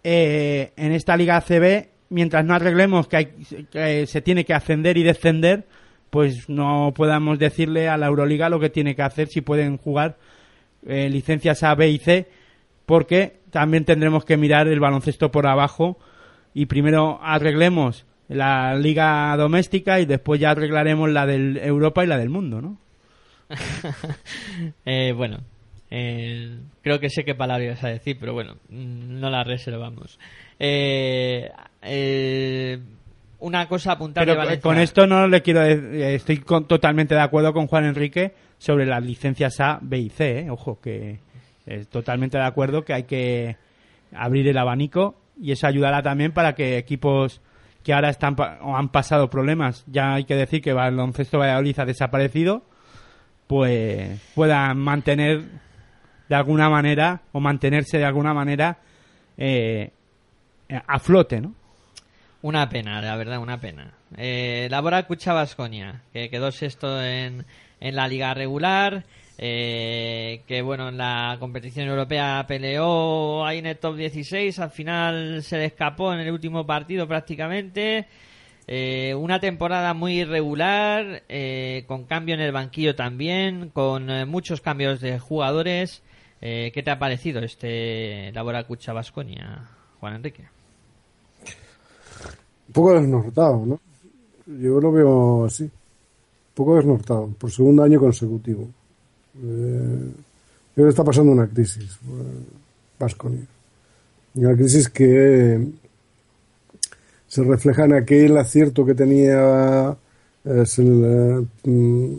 Eh, 0.04 0.72
en 0.76 0.92
esta 0.92 1.16
liga 1.16 1.40
CB, 1.40 1.88
mientras 2.10 2.44
no 2.44 2.54
arreglemos 2.54 3.08
que, 3.08 3.16
hay, 3.16 3.26
que 3.70 4.06
se 4.06 4.22
tiene 4.22 4.44
que 4.44 4.54
ascender 4.54 4.96
y 4.96 5.02
descender, 5.02 5.66
pues 6.10 6.48
no 6.48 6.92
podamos 6.94 7.38
decirle 7.38 7.88
a 7.88 7.96
la 7.96 8.06
Euroliga 8.06 8.48
lo 8.48 8.60
que 8.60 8.70
tiene 8.70 8.94
que 8.94 9.02
hacer 9.02 9.28
si 9.28 9.40
pueden 9.40 9.76
jugar 9.76 10.16
eh, 10.86 11.08
licencias 11.10 11.62
A, 11.62 11.74
B 11.74 11.90
y 11.90 11.98
C, 11.98 12.28
porque 12.86 13.40
también 13.50 13.84
tendremos 13.84 14.24
que 14.24 14.36
mirar 14.36 14.68
el 14.68 14.80
baloncesto 14.80 15.30
por 15.30 15.46
abajo 15.46 15.98
y 16.54 16.66
primero 16.66 17.18
arreglemos 17.22 18.06
la 18.28 18.74
liga 18.74 19.34
doméstica 19.36 20.00
y 20.00 20.06
después 20.06 20.40
ya 20.40 20.50
arreglaremos 20.50 21.10
la 21.10 21.26
del 21.26 21.56
Europa 21.58 22.04
y 22.04 22.06
la 22.06 22.18
del 22.18 22.28
mundo, 22.28 22.60
¿no? 22.60 22.78
Eh, 24.84 25.12
bueno, 25.16 25.38
eh, 25.90 26.59
creo 26.82 26.99
que 27.01 27.11
sé 27.11 27.24
qué 27.24 27.34
palabra 27.34 27.64
ibas 27.64 27.84
a 27.84 27.88
decir, 27.88 28.16
pero 28.18 28.32
bueno, 28.34 28.55
mm, 28.68 29.20
no 29.20 29.30
la 29.30 29.44
reservamos. 29.44 30.18
Eh, 30.59 31.51
eh, 31.82 32.78
una 33.40 33.68
cosa 33.68 33.92
apuntar 33.92 34.24
de 34.26 34.32
Pero 34.32 34.38
Valencia. 34.38 34.62
con 34.62 34.78
esto 34.78 35.07
no 35.07 35.28
le 35.28 35.42
quiero 35.42 35.61
de- 35.61 36.03
eh, 36.03 36.14
estoy 36.16 36.38
con- 36.38 36.66
totalmente 36.66 37.14
de 37.14 37.20
acuerdo 37.20 37.53
con 37.53 37.66
Juan 37.68 37.84
Enrique 37.84 38.34
sobre 38.59 38.84
las 38.86 39.03
licencias 39.05 39.61
A, 39.61 39.78
B 39.80 39.99
y 39.99 40.09
C, 40.09 40.40
¿eh? 40.40 40.51
ojo 40.51 40.80
que 40.80 41.20
eh, 41.66 41.84
totalmente 41.90 42.36
de 42.38 42.44
acuerdo 42.44 42.84
que 42.84 42.94
hay 42.94 43.05
que 43.05 43.57
abrir 44.12 44.49
el 44.49 44.59
abanico 44.59 45.14
y 45.40 45.53
eso 45.53 45.66
ayudará 45.68 46.03
también 46.03 46.32
para 46.32 46.55
que 46.55 46.78
equipos 46.78 47.40
que 47.84 47.92
ahora 47.92 48.09
están 48.11 48.34
o 48.62 48.76
han 48.76 48.88
pasado 48.88 49.30
problemas, 49.30 49.84
ya 49.86 50.14
hay 50.14 50.24
que 50.24 50.34
decir 50.34 50.61
que 50.61 50.72
Baloncesto 50.72 51.38
Valladolid 51.38 51.78
ha 51.78 51.84
desaparecido, 51.84 52.62
pues 53.49 54.20
puedan 54.34 54.78
mantener 54.78 55.42
de 56.28 56.34
alguna 56.34 56.70
manera 56.70 57.22
o 57.32 57.40
mantenerse 57.40 57.99
de 57.99 58.05
alguna 58.05 58.32
manera 58.32 58.78
eh, 59.36 59.90
a 60.86 60.99
flote, 61.01 61.40
¿no? 61.40 61.55
Una 62.42 62.68
pena, 62.68 63.01
la 63.03 63.16
verdad, 63.16 63.38
una 63.38 63.59
pena. 63.59 63.92
Eh, 64.16 64.68
Labora 64.70 65.03
Cucha 65.05 65.32
Basconia, 65.32 66.03
que 66.12 66.30
quedó 66.30 66.53
sexto 66.53 67.03
en, 67.03 67.44
en 67.80 67.96
la 67.96 68.07
liga 68.07 68.32
regular, 68.32 69.05
eh, 69.38 70.42
que 70.46 70.62
bueno, 70.62 70.88
en 70.88 70.99
la 70.99 71.36
competición 71.40 71.88
europea 71.88 72.44
peleó 72.46 73.44
ahí 73.44 73.59
en 73.59 73.66
el 73.66 73.78
top 73.78 73.96
16, 73.96 74.59
al 74.61 74.70
final 74.70 75.42
se 75.42 75.57
le 75.59 75.64
escapó 75.64 76.12
en 76.12 76.20
el 76.20 76.30
último 76.30 76.64
partido 76.64 77.09
prácticamente. 77.09 78.07
Eh, 78.70 79.14
una 79.14 79.40
temporada 79.40 79.94
muy 79.94 80.20
irregular, 80.20 81.22
eh, 81.30 81.84
con 81.88 82.04
cambio 82.04 82.34
en 82.34 82.42
el 82.42 82.52
banquillo 82.52 82.94
también, 82.94 83.70
con 83.70 84.10
eh, 84.10 84.26
muchos 84.26 84.60
cambios 84.60 85.00
de 85.00 85.18
jugadores. 85.18 86.02
Eh, 86.42 86.70
¿Qué 86.74 86.82
te 86.82 86.90
ha 86.90 86.98
parecido 86.98 87.40
este 87.40 88.30
Labora 88.32 88.64
Cucha 88.64 88.92
Basconia, 88.92 89.66
Juan 89.98 90.16
Enrique? 90.16 90.44
Un 92.68 92.72
poco 92.74 92.92
desnortado, 92.92 93.64
¿no? 93.64 93.80
Yo 94.46 94.78
lo 94.78 94.92
veo 94.92 95.46
así. 95.46 95.64
Un 95.64 95.70
poco 96.54 96.76
desnortado, 96.76 97.26
por 97.38 97.50
segundo 97.50 97.82
año 97.82 97.98
consecutivo. 97.98 98.68
Eh, 99.42 100.10
creo 100.74 100.86
que 100.86 100.90
está 100.90 101.04
pasando 101.04 101.32
una 101.32 101.46
crisis, 101.46 101.98
Vasconia. 102.98 103.46
Una 104.34 104.54
crisis 104.54 104.90
que 104.90 105.58
se 107.29 107.45
refleja 107.45 107.85
en 107.85 107.93
aquel 107.93 108.37
acierto 108.37 108.85
que 108.85 108.95
tenía 108.95 109.97
es 110.45 110.79
el, 110.79 111.05
eh, 111.05 111.68
mm, 111.68 112.14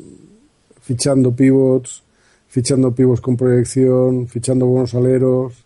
fichando 0.82 1.36
pivots, 1.36 2.04
fichando 2.48 2.94
pivots 2.94 3.22
con 3.22 3.36
proyección, 3.36 4.28
fichando 4.28 4.68
buenos 4.68 4.94
aleros. 4.94 5.66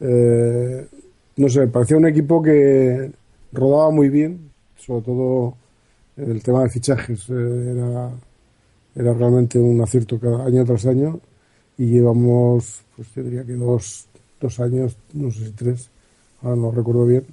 Eh, 0.00 0.86
no 1.36 1.48
sé, 1.48 1.66
parecía 1.68 1.96
un 1.98 2.06
equipo 2.06 2.42
que 2.42 3.10
rodaba 3.52 3.90
muy 3.90 4.08
bien, 4.08 4.50
sobre 4.76 5.02
todo 5.02 5.54
el 6.16 6.42
tema 6.42 6.62
de 6.62 6.70
fichajes 6.70 7.28
eh, 7.30 7.72
era, 7.72 8.10
era 8.94 9.14
realmente 9.14 9.58
un 9.58 9.80
acierto 9.80 10.18
cada 10.18 10.44
año 10.46 10.64
tras 10.64 10.86
año 10.86 11.20
y 11.78 11.86
llevamos, 11.86 12.82
pues 12.96 13.08
yo 13.14 13.22
diría 13.22 13.44
que 13.44 13.54
dos, 13.54 14.06
dos 14.40 14.60
años, 14.60 14.96
no 15.12 15.30
sé 15.30 15.46
si 15.46 15.52
tres, 15.52 15.90
ahora 16.42 16.56
no 16.56 16.70
recuerdo 16.70 17.06
bien, 17.06 17.24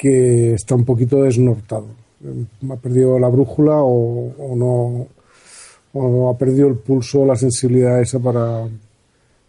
que 0.00 0.54
está 0.54 0.74
un 0.74 0.86
poquito 0.86 1.22
desnortado. 1.22 1.88
Ha 2.70 2.76
perdido 2.76 3.18
la 3.18 3.28
brújula 3.28 3.76
o, 3.82 4.56
no 4.56 5.06
o 5.92 6.30
ha 6.30 6.38
perdido 6.38 6.68
el 6.68 6.76
pulso, 6.76 7.26
la 7.26 7.36
sensibilidad 7.36 8.00
esa 8.00 8.18
para, 8.18 8.66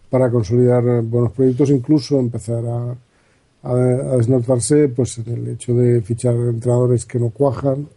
para 0.09 0.29
consolidar 0.29 0.83
buenos 1.03 1.31
proyectos, 1.31 1.69
incluso 1.69 2.19
empezar 2.19 2.65
a, 2.65 2.93
a, 3.63 3.75
desnortarse 4.17 4.89
pues 4.89 5.19
en 5.19 5.31
el 5.31 5.47
hecho 5.47 5.73
de 5.73 6.01
fichar 6.01 6.35
entrenadores 6.35 7.05
que 7.05 7.17
no 7.17 7.29
cuajan, 7.29 7.87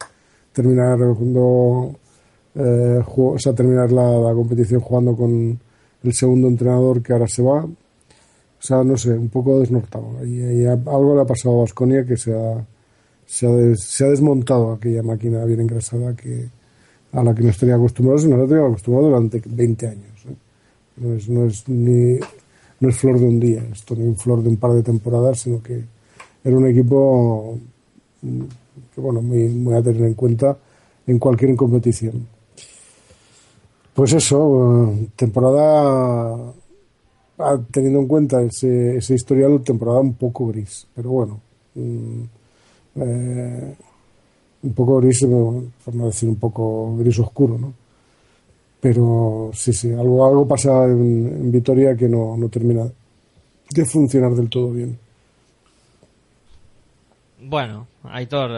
terminar 0.53 0.99
cuando 1.17 1.97
eh, 2.55 3.03
terminar 3.57 3.91
la, 3.91 4.09
la 4.19 4.33
competición 4.33 4.81
jugando 4.81 5.17
con 5.17 5.59
el 6.05 6.13
segundo 6.13 6.47
entrenador 6.47 7.03
que 7.03 7.13
ahora 7.13 7.27
se 7.27 7.43
va. 7.43 7.67
O 8.65 8.66
sea, 8.66 8.82
no 8.82 8.97
sé, 8.97 9.11
un 9.12 9.28
poco 9.28 9.61
desnortado. 9.61 10.24
Y, 10.24 10.41
y 10.41 10.65
algo 10.66 11.15
le 11.15 11.20
ha 11.20 11.27
pasado 11.27 11.59
a 11.59 11.61
Vasconia 11.65 12.03
que 12.07 12.16
se 12.16 12.32
ha, 12.35 12.66
se, 13.27 13.47
ha 13.47 13.51
des- 13.51 13.82
se 13.82 14.05
ha 14.07 14.09
desmontado 14.09 14.73
aquella 14.73 15.03
máquina 15.03 15.45
bien 15.45 15.61
engrasada 15.61 16.16
que, 16.16 16.49
a 17.12 17.23
la 17.23 17.35
que 17.35 17.43
nos 17.43 17.59
tenía 17.59 17.77
acostumbrados 17.77 18.24
y 18.24 18.28
nos 18.28 18.41
ha 18.41 18.49
tenido 18.49 18.66
acostumbrados 18.66 19.11
durante 19.11 19.43
20 19.47 19.86
años. 19.89 20.27
¿eh? 20.28 20.36
No, 20.97 21.15
es, 21.15 21.28
no, 21.28 21.45
es 21.47 21.69
ni, 21.69 22.19
no 22.81 22.89
es 22.89 22.97
flor 22.97 23.19
de 23.20 23.27
un 23.27 23.41
día, 23.41 23.62
esto 23.73 23.95
ni 23.97 24.15
flor 24.15 24.43
de 24.43 24.49
un 24.51 24.57
par 24.57 24.73
de 24.73 24.82
temporadas, 24.82 25.41
sino 25.41 25.62
que 25.62 25.85
era 26.45 26.57
un 26.57 26.66
equipo 26.66 27.59
mm, 28.23 28.43
que, 28.95 29.01
bueno, 29.03 29.20
muy, 29.23 29.49
muy 29.49 29.74
a 29.74 29.82
tener 29.82 30.05
en 30.05 30.15
cuenta 30.15 30.57
en 31.07 31.19
cualquier 31.19 31.55
competición. 31.57 32.27
Pues 33.95 34.12
eso, 34.12 34.93
eh, 34.93 35.09
temporada, 35.16 36.36
teniendo 37.70 38.01
en 38.01 38.06
cuenta 38.09 38.43
ese, 38.43 38.97
ese 38.97 39.15
historial, 39.15 39.62
temporada 39.62 40.01
un 40.01 40.15
poco 40.15 40.47
gris, 40.48 40.86
pero 40.94 41.11
bueno, 41.11 41.40
mm, 41.74 42.23
eh, 42.97 43.74
un 44.65 44.74
poco 44.74 45.01
gris, 45.01 45.23
eh, 45.24 45.28
por 45.85 45.94
no 45.94 46.06
decir 46.06 46.28
un 46.28 46.36
poco 46.36 46.97
gris 46.97 47.19
oscuro, 47.19 47.59
¿no? 47.59 47.74
Pero 48.81 49.51
sí, 49.55 49.73
sí, 49.73 49.90
algo, 49.93 50.27
algo 50.27 50.47
pasa 50.47 50.85
en, 50.85 51.27
en 51.27 51.51
Vitoria 51.52 51.97
que 51.97 52.09
no, 52.09 52.36
no 52.36 52.48
termina 52.48 52.85
de 53.70 53.85
funcionar 53.86 54.35
del 54.35 54.51
todo 54.51 54.73
bien. 54.73 54.98
Bueno, 57.39 57.86
Aitor, 58.05 58.51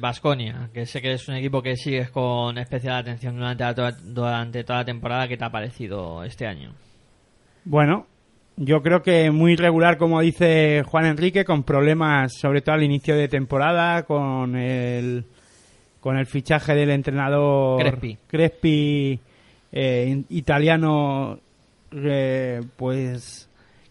Vasconia, 0.00 0.68
que 0.74 0.84
sé 0.86 1.00
que 1.00 1.12
es 1.14 1.28
un 1.28 1.34
equipo 1.36 1.62
que 1.62 1.76
sigues 1.76 2.10
con 2.10 2.58
especial 2.58 2.96
atención 2.96 3.36
durante, 3.36 3.64
la- 3.64 3.92
durante 3.92 4.64
toda 4.64 4.80
la 4.80 4.84
temporada. 4.84 5.28
¿Qué 5.28 5.36
te 5.36 5.44
ha 5.44 5.50
parecido 5.50 6.22
este 6.24 6.46
año? 6.46 6.72
Bueno, 7.64 8.06
yo 8.56 8.82
creo 8.82 9.02
que 9.02 9.30
muy 9.30 9.54
regular, 9.56 9.98
como 9.98 10.20
dice 10.20 10.82
Juan 10.86 11.06
Enrique, 11.06 11.44
con 11.44 11.62
problemas, 11.62 12.32
sobre 12.38 12.62
todo 12.62 12.74
al 12.74 12.82
inicio 12.82 13.16
de 13.16 13.28
temporada, 13.28 14.04
con 14.04 14.56
el, 14.56 15.24
con 16.00 16.16
el 16.16 16.26
fichaje 16.26 16.74
del 16.74 16.90
entrenador 16.90 17.80
Crespi. 17.82 18.18
Crespi, 18.26 19.20
eh, 19.72 20.22
italiano, 20.30 21.38
eh, 21.92 22.62
pues 22.76 23.48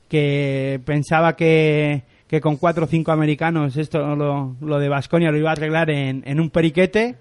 que 0.10 0.80
pensaba 0.86 1.36
que, 1.36 2.04
que 2.28 2.42
con 2.42 2.58
cuatro 2.58 2.86
o 2.86 2.88
cinco 2.88 3.12
americanos 3.12 3.78
esto 3.78 4.16
lo, 4.16 4.56
lo 4.62 4.80
de 4.80 4.90
Vasconia 4.90 5.32
lo 5.32 5.38
iba 5.38 5.50
a 5.50 5.54
arreglar 5.54 5.90
en, 5.90 6.24
en 6.26 6.40
un 6.40 6.50
periquete. 6.50 7.16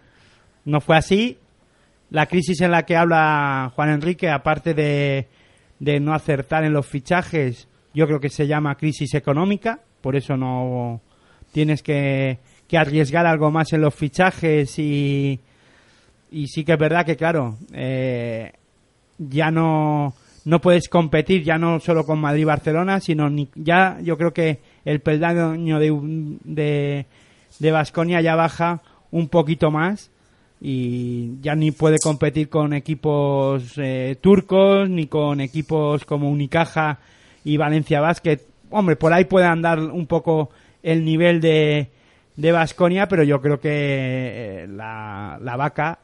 No 0.65 0.81
fue 0.81 0.97
así. 0.97 1.39
La 2.11 2.27
crisis 2.27 2.61
en 2.61 2.71
la 2.71 2.85
que 2.85 2.97
habla 2.97 3.73
Juan 3.75 3.91
Enrique, 3.91 4.31
aparte 4.31 4.73
de, 4.73 5.27
de 5.85 6.01
no 6.01 6.15
acertar 6.15 6.65
en 6.65 6.73
los 6.73 6.87
fichajes, 6.87 7.69
yo 7.93 8.07
creo 8.07 8.19
que 8.19 8.31
se 8.31 8.47
llama 8.47 8.77
crisis 8.77 9.15
económica. 9.15 9.81
Por 10.01 10.17
eso 10.17 10.37
no 10.37 11.01
tienes 11.53 11.83
que, 11.83 12.39
que 12.67 12.79
arriesgar 12.79 13.27
algo 13.27 13.51
más 13.51 13.73
en 13.75 13.83
los 13.83 13.95
fichajes 13.95 14.79
y, 14.79 15.39
y 16.31 16.47
sí 16.49 16.65
que 16.65 16.73
es 16.73 16.79
verdad 16.79 17.05
que, 17.05 17.17
claro, 17.17 17.59
eh, 17.73 18.53
ya 19.19 19.51
no, 19.51 20.15
no 20.47 20.61
puedes 20.61 20.89
competir 20.89 21.43
ya 21.43 21.59
no 21.59 21.79
solo 21.81 22.05
con 22.05 22.19
Madrid 22.19 22.43
y 22.43 22.47
Barcelona, 22.47 23.01
sino 23.01 23.29
ni, 23.29 23.49
ya 23.55 23.99
yo 24.03 24.17
creo 24.17 24.33
que 24.33 24.61
el 24.87 25.01
peldaño 25.01 25.79
de 25.79 26.39
de, 26.45 27.07
de 27.59 27.71
Baskonia 27.71 28.23
ya 28.23 28.35
baja 28.37 28.81
un 29.11 29.29
poquito 29.29 29.71
más 29.71 30.11
y 30.67 31.43
ya 31.43 31.55
ni 31.55 31.73
puede 31.73 31.99
competir 31.99 32.49
con 32.49 32.73
equipos 32.73 33.75
eh, 33.77 34.17
turcos 34.19 34.89
ni 34.89 35.09
con 35.09 35.43
equipos 35.43 36.07
como 36.07 36.31
Unicaja 36.31 37.01
y 37.45 37.59
Valencia 37.59 38.01
Basket. 38.01 38.41
Hombre, 38.71 38.97
por 38.97 39.13
ahí 39.13 39.27
puede 39.27 39.45
andar 39.45 39.79
un 39.79 40.07
poco 40.07 40.49
el 40.83 41.05
nivel 41.05 41.43
de 41.43 41.91
de 42.37 42.51
Baskonia, 42.51 43.09
pero 43.09 43.25
yo 43.25 43.43
creo 43.43 43.61
que 43.61 43.69
eh, 43.71 44.67
la, 44.67 45.39
la 45.43 45.57
vaca 45.57 45.99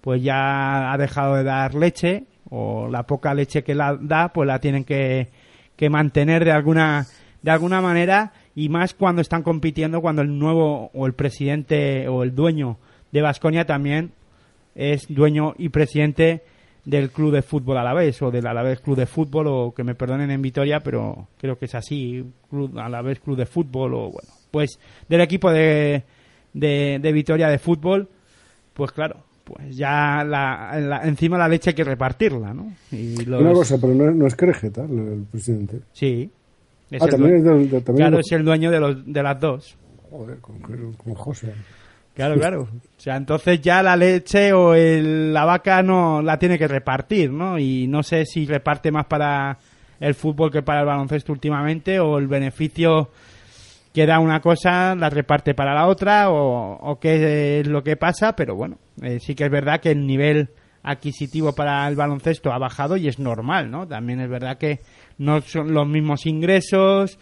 pues 0.00 0.22
ya 0.22 0.94
ha 0.94 0.96
dejado 0.96 1.34
de 1.34 1.44
dar 1.44 1.74
leche 1.74 2.24
o 2.48 2.88
la 2.88 3.02
poca 3.02 3.34
leche 3.34 3.62
que 3.62 3.74
la 3.74 3.98
da 4.00 4.30
pues 4.32 4.46
la 4.46 4.60
tienen 4.60 4.84
que, 4.84 5.28
que 5.76 5.90
mantener 5.90 6.46
de 6.46 6.52
alguna 6.52 7.06
de 7.42 7.50
alguna 7.50 7.82
manera 7.82 8.32
y 8.54 8.70
más 8.70 8.94
cuando 8.94 9.20
están 9.20 9.42
compitiendo 9.42 10.00
cuando 10.00 10.22
el 10.22 10.38
nuevo 10.38 10.90
o 10.94 11.06
el 11.06 11.12
presidente 11.12 12.08
o 12.08 12.22
el 12.22 12.34
dueño 12.34 12.78
de 13.12 13.22
Vasconia 13.22 13.64
también 13.64 14.12
es 14.74 15.06
dueño 15.08 15.54
y 15.58 15.68
presidente 15.68 16.42
del 16.84 17.10
club 17.10 17.32
de 17.32 17.42
fútbol 17.42 17.76
Alavés 17.76 18.22
o 18.22 18.30
del 18.30 18.46
Alavés 18.46 18.80
Club 18.80 18.96
de 18.96 19.06
Fútbol 19.06 19.46
o 19.48 19.74
que 19.76 19.84
me 19.84 19.94
perdonen 19.94 20.30
en 20.30 20.40
Vitoria 20.40 20.80
pero 20.80 21.28
creo 21.38 21.58
que 21.58 21.66
es 21.66 21.74
así 21.74 22.24
club 22.48 22.78
Alavés 22.78 23.20
Club 23.20 23.36
de 23.36 23.44
Fútbol 23.46 23.94
o 23.94 24.00
bueno 24.10 24.28
pues 24.50 24.78
del 25.08 25.20
equipo 25.20 25.50
de, 25.52 26.02
de, 26.54 26.98
de 27.02 27.12
Vitoria 27.12 27.48
de 27.48 27.58
fútbol 27.58 28.08
pues 28.72 28.92
claro 28.92 29.16
pues 29.44 29.76
ya 29.76 30.24
la, 30.24 30.78
la- 30.80 31.02
encima 31.06 31.36
la 31.36 31.48
leche 31.48 31.70
hay 31.70 31.74
que 31.76 31.84
repartirla 31.84 32.54
¿no? 32.54 32.72
y 32.92 33.24
los- 33.26 33.40
Una 33.42 33.52
cosa, 33.52 33.76
pero 33.78 33.94
no, 33.94 34.08
es- 34.08 34.16
no 34.16 34.26
es 34.26 34.34
Querejeta 34.34 34.84
el, 34.84 34.98
el 34.98 35.24
presidente. 35.30 35.80
sí 35.92 36.30
es 36.90 37.02
ah, 37.02 37.04
el 37.04 37.10
también 37.10 37.30
due- 37.32 37.36
es 37.38 37.44
del, 37.44 37.70
de- 37.70 37.80
también 37.82 38.08
claro 38.08 38.20
es- 38.20 38.26
es 38.26 38.32
el 38.32 38.44
dueño 38.44 38.70
de, 38.70 38.80
los, 38.80 39.12
de 39.12 39.22
las 39.22 39.38
dos 39.38 39.76
Joder, 40.10 40.38
con, 40.38 40.58
con 40.94 41.14
José. 41.14 41.52
Claro, 42.26 42.40
claro. 42.40 42.62
O 42.62 43.00
sea, 43.00 43.16
entonces 43.16 43.60
ya 43.60 43.82
la 43.82 43.96
leche 43.96 44.52
o 44.52 44.74
el- 44.74 45.32
la 45.32 45.44
vaca 45.44 45.82
no 45.82 46.20
la 46.22 46.38
tiene 46.38 46.58
que 46.58 46.68
repartir, 46.68 47.30
¿no? 47.30 47.58
Y 47.58 47.86
no 47.86 48.02
sé 48.02 48.24
si 48.26 48.46
reparte 48.46 48.90
más 48.92 49.06
para 49.06 49.56
el 49.98 50.14
fútbol 50.14 50.50
que 50.50 50.62
para 50.62 50.80
el 50.80 50.86
baloncesto 50.86 51.32
últimamente 51.32 51.98
o 51.98 52.18
el 52.18 52.26
beneficio 52.26 53.10
que 53.92 54.06
da 54.06 54.20
una 54.20 54.40
cosa 54.40 54.94
la 54.94 55.10
reparte 55.10 55.54
para 55.54 55.74
la 55.74 55.86
otra 55.88 56.26
o, 56.30 56.98
qué 57.00 57.60
es 57.60 57.66
lo 57.66 57.82
que 57.82 57.96
pasa, 57.96 58.34
pero 58.36 58.54
bueno, 58.54 58.76
eh, 59.02 59.18
sí 59.20 59.34
que 59.34 59.44
es 59.44 59.50
verdad 59.50 59.80
que 59.80 59.90
el 59.90 60.06
nivel 60.06 60.50
adquisitivo 60.82 61.54
para 61.54 61.86
el 61.88 61.96
baloncesto 61.96 62.52
ha 62.52 62.58
bajado 62.58 62.96
y 62.96 63.08
es 63.08 63.18
normal, 63.18 63.70
¿no? 63.70 63.86
También 63.88 64.20
es 64.20 64.30
verdad 64.30 64.58
que 64.58 64.78
no 65.18 65.40
son 65.40 65.74
los 65.74 65.86
mismos 65.88 66.24
ingresos, 66.24 67.18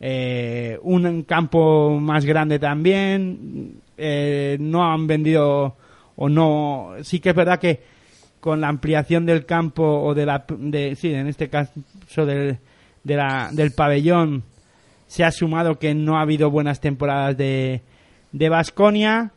eh, 0.00 0.78
un 0.82 1.22
campo 1.22 1.98
más 2.00 2.24
grande 2.24 2.58
también, 2.58 3.80
eh, 3.96 4.56
no 4.60 4.84
han 4.84 5.06
vendido 5.06 5.76
o 6.16 6.28
no, 6.28 6.92
sí 7.02 7.20
que 7.20 7.30
es 7.30 7.34
verdad 7.34 7.58
que 7.58 7.80
con 8.40 8.60
la 8.60 8.68
ampliación 8.68 9.26
del 9.26 9.46
campo 9.46 9.82
o 9.82 10.14
de 10.14 10.26
la, 10.26 10.44
de, 10.48 10.94
sí, 10.94 11.12
en 11.12 11.26
este 11.26 11.48
caso 11.48 12.26
del, 12.26 12.58
del 13.02 13.72
pabellón 13.72 14.44
se 15.06 15.24
ha 15.24 15.30
sumado 15.30 15.78
que 15.78 15.94
no 15.94 16.18
ha 16.18 16.22
habido 16.22 16.50
buenas 16.50 16.80
temporadas 16.80 17.36
de 17.36 17.82
de 18.32 18.48
Basconia. 18.48 19.32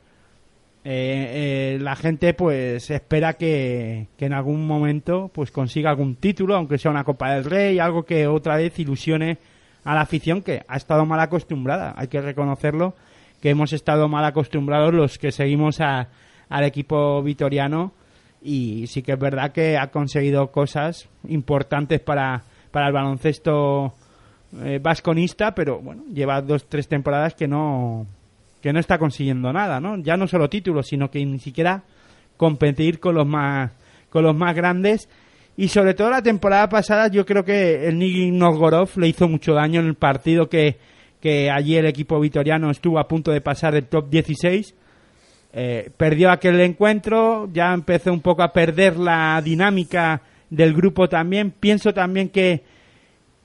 La 0.83 1.95
gente 1.95 2.33
pues 2.33 2.89
espera 2.89 3.33
que, 3.33 4.07
que 4.17 4.25
en 4.25 4.33
algún 4.33 4.65
momento 4.65 5.29
pues 5.33 5.51
consiga 5.51 5.91
algún 5.91 6.15
título 6.15 6.55
aunque 6.55 6.77
sea 6.77 6.89
una 6.89 7.03
Copa 7.03 7.33
del 7.33 7.45
Rey 7.45 7.77
algo 7.77 8.03
que 8.03 8.25
otra 8.25 8.57
vez 8.57 8.79
ilusione 8.79 9.37
a 9.83 9.95
la 9.95 10.01
afición 10.01 10.41
que 10.41 10.63
ha 10.67 10.77
estado 10.77 11.05
mal 11.05 11.19
acostumbrada 11.19 11.93
hay 11.97 12.07
que 12.07 12.21
reconocerlo 12.21 12.93
que 13.41 13.49
hemos 13.51 13.71
estado 13.73 14.07
mal 14.09 14.25
acostumbrados 14.25 14.93
los 14.93 15.17
que 15.17 15.31
seguimos 15.31 15.79
a- 15.81 16.07
al 16.49 16.63
equipo 16.65 17.21
vitoriano 17.23 17.93
y 18.41 18.87
sí 18.87 19.01
que 19.03 19.13
es 19.13 19.19
verdad 19.19 19.51
que 19.51 19.77
ha 19.77 19.87
conseguido 19.91 20.51
cosas 20.51 21.07
importantes 21.27 21.99
para, 22.01 22.43
para 22.71 22.87
el 22.87 22.93
baloncesto 22.93 23.93
eh, 24.63 24.79
vasconista, 24.81 25.53
pero 25.53 25.79
bueno, 25.79 26.03
lleva 26.11 26.41
dos, 26.41 26.67
tres 26.67 26.87
temporadas 26.87 27.35
que 27.35 27.47
no, 27.47 28.07
que 28.61 28.73
no 28.73 28.79
está 28.79 28.97
consiguiendo 28.97 29.53
nada, 29.53 29.79
¿no? 29.79 29.97
Ya 29.97 30.17
no 30.17 30.25
solo 30.27 30.49
títulos, 30.49 30.87
sino 30.87 31.11
que 31.11 31.23
ni 31.25 31.37
siquiera 31.39 31.83
competir 32.37 32.99
con 32.99 33.15
los 33.15 33.27
más, 33.27 33.71
con 34.09 34.23
los 34.23 34.35
más 34.35 34.55
grandes. 34.55 35.07
Y 35.59 35.67
sobre 35.67 35.93
todo 35.93 36.09
la 36.09 36.21
temporada 36.21 36.69
pasada 36.69 37.09
yo 37.09 37.25
creo 37.25 37.43
que 37.43 37.85
el 37.85 37.99
Nigin 37.99 38.39
Novgorod 38.39 38.91
le 38.95 39.09
hizo 39.09 39.27
mucho 39.27 39.53
daño 39.53 39.81
en 39.81 39.87
el 39.87 39.95
partido 39.95 40.47
que, 40.47 40.77
que 41.19 41.51
allí 41.51 41.75
el 41.75 41.85
equipo 41.85 42.17
vitoriano 42.17 42.71
estuvo 42.71 42.97
a 42.97 43.09
punto 43.09 43.29
de 43.31 43.41
pasar 43.41 43.73
del 43.73 43.87
top 43.87 44.09
16. 44.09 44.73
Eh, 45.51 45.91
perdió 45.97 46.31
aquel 46.31 46.61
encuentro, 46.61 47.49
ya 47.51 47.73
empezó 47.73 48.13
un 48.13 48.21
poco 48.21 48.41
a 48.41 48.53
perder 48.53 48.95
la 48.95 49.41
dinámica 49.43 50.21
del 50.49 50.73
grupo 50.73 51.09
también. 51.09 51.51
Pienso 51.51 51.93
también 51.93 52.29
que, 52.29 52.63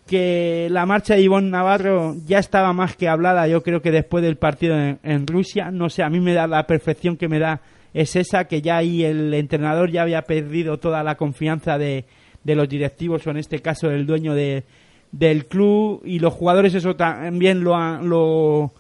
que 0.07 0.69
la 0.71 0.87
marcha 0.87 1.17
de 1.17 1.23
Ivonne 1.23 1.51
Navarro 1.51 2.15
ya 2.25 2.39
estaba 2.39 2.73
más 2.73 2.95
que 2.95 3.09
hablada, 3.09 3.49
yo 3.49 3.65
creo 3.65 3.83
que 3.83 3.91
después 3.91 4.23
del 4.23 4.37
partido 4.37 4.79
en, 4.79 5.01
en 5.03 5.27
Rusia. 5.27 5.73
No 5.73 5.91
sé, 5.91 6.05
a 6.05 6.11
mí 6.11 6.21
me 6.21 6.33
da 6.33 6.47
la 6.47 6.65
perfección 6.69 7.17
que 7.17 7.27
me 7.27 7.41
da 7.41 7.61
es 7.95 8.17
esa, 8.17 8.45
que 8.45 8.61
ya 8.61 8.77
ahí 8.77 9.05
el 9.05 9.33
entrenador 9.33 9.91
ya 9.91 10.03
había 10.03 10.23
perdido 10.23 10.79
toda 10.79 11.03
la 11.05 11.15
confianza 11.15 11.79
de, 11.79 12.05
de 12.43 12.55
los 12.57 12.69
directivos, 12.69 13.27
o 13.27 13.31
en 13.31 13.39
este 13.39 13.61
caso 13.61 13.89
del 13.89 14.05
dueño 14.05 14.35
de, 14.35 14.65
del 15.13 15.47
club, 15.47 16.03
y 16.05 16.19
los 16.19 16.35
jugadores 16.35 16.75
eso 16.75 16.97
también 16.97 17.63
lo 17.63 17.77
han, 17.77 18.09
lo, 18.09 18.73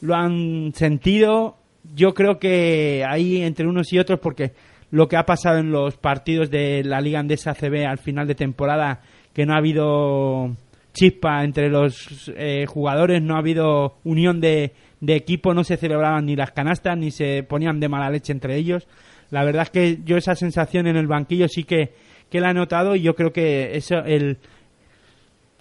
lo 0.00 0.14
han 0.14 0.72
sentido. 0.74 1.56
Yo 1.94 2.14
creo 2.14 2.38
que 2.38 3.04
ahí 3.06 3.42
entre 3.42 3.66
unos 3.66 3.92
y 3.92 3.98
otros, 3.98 4.20
porque 4.20 4.52
lo 4.92 5.08
que 5.08 5.16
ha 5.16 5.26
pasado 5.26 5.58
en 5.58 5.72
los 5.72 5.96
partidos 5.96 6.48
de 6.50 6.84
la 6.84 7.00
Liga 7.00 7.18
Andesa 7.18 7.54
CB 7.54 7.84
al 7.84 7.98
final 7.98 8.28
de 8.28 8.36
temporada, 8.36 9.00
que 9.34 9.44
no 9.44 9.54
ha 9.54 9.58
habido 9.58 10.54
chispa 10.92 11.44
entre 11.44 11.68
los 11.68 12.30
eh, 12.36 12.66
jugadores, 12.66 13.22
no 13.22 13.36
ha 13.36 13.38
habido 13.38 13.96
unión 14.04 14.40
de, 14.40 14.72
de 15.00 15.16
equipo, 15.16 15.54
no 15.54 15.64
se 15.64 15.76
celebraban 15.76 16.26
ni 16.26 16.36
las 16.36 16.52
canastas, 16.52 16.96
ni 16.96 17.10
se 17.10 17.42
ponían 17.42 17.80
de 17.80 17.88
mala 17.88 18.10
leche 18.10 18.32
entre 18.32 18.56
ellos. 18.56 18.86
La 19.30 19.44
verdad 19.44 19.62
es 19.62 19.70
que 19.70 19.98
yo 20.04 20.16
esa 20.16 20.34
sensación 20.34 20.86
en 20.86 20.96
el 20.96 21.06
banquillo 21.06 21.48
sí 21.48 21.64
que, 21.64 21.94
que 22.30 22.40
la 22.40 22.50
he 22.50 22.54
notado 22.54 22.94
y 22.94 23.02
yo 23.02 23.14
creo 23.14 23.32
que 23.32 23.76
eso 23.76 23.98
el 24.04 24.38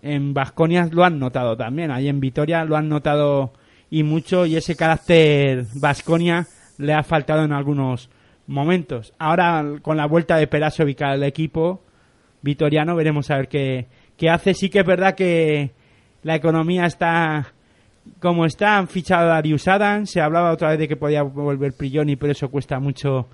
en 0.01 0.33
Vasconia 0.33 0.89
lo 0.91 1.03
han 1.03 1.19
notado 1.19 1.55
también, 1.55 1.91
ahí 1.91 2.07
en 2.07 2.19
Vitoria 2.19 2.65
lo 2.65 2.75
han 2.75 2.89
notado 2.89 3.53
y 3.89 4.03
mucho 4.03 4.45
y 4.45 4.55
ese 4.55 4.75
carácter 4.75 5.65
Vasconia 5.75 6.47
le 6.77 6.93
ha 6.93 7.03
faltado 7.03 7.43
en 7.43 7.53
algunos 7.53 8.09
momentos. 8.47 9.13
Ahora 9.19 9.63
con 9.81 9.97
la 9.97 10.07
vuelta 10.07 10.37
de 10.37 10.47
Perasovic 10.47 11.01
al 11.03 11.23
equipo 11.23 11.81
vitoriano 12.41 12.95
veremos 12.95 13.29
a 13.29 13.37
ver 13.37 13.47
qué, 13.47 13.87
qué 14.21 14.29
hace. 14.29 14.53
Sí 14.53 14.69
que 14.69 14.81
es 14.81 14.85
verdad 14.85 15.15
que 15.15 15.71
la 16.21 16.35
economía 16.35 16.85
está 16.85 17.53
como 18.19 18.45
está, 18.45 18.77
han 18.77 18.87
fichado 18.87 19.23
a 19.23 19.33
Darius 19.33 19.67
Adams, 19.67 20.11
se 20.11 20.21
hablaba 20.21 20.51
otra 20.51 20.69
vez 20.69 20.79
de 20.79 20.87
que 20.87 20.95
podía 20.95 21.23
volver 21.23 21.73
Prilloni, 21.73 22.15
pero 22.15 22.31
eso 22.31 22.49
cuesta 22.49 22.79
mucho 22.79 23.27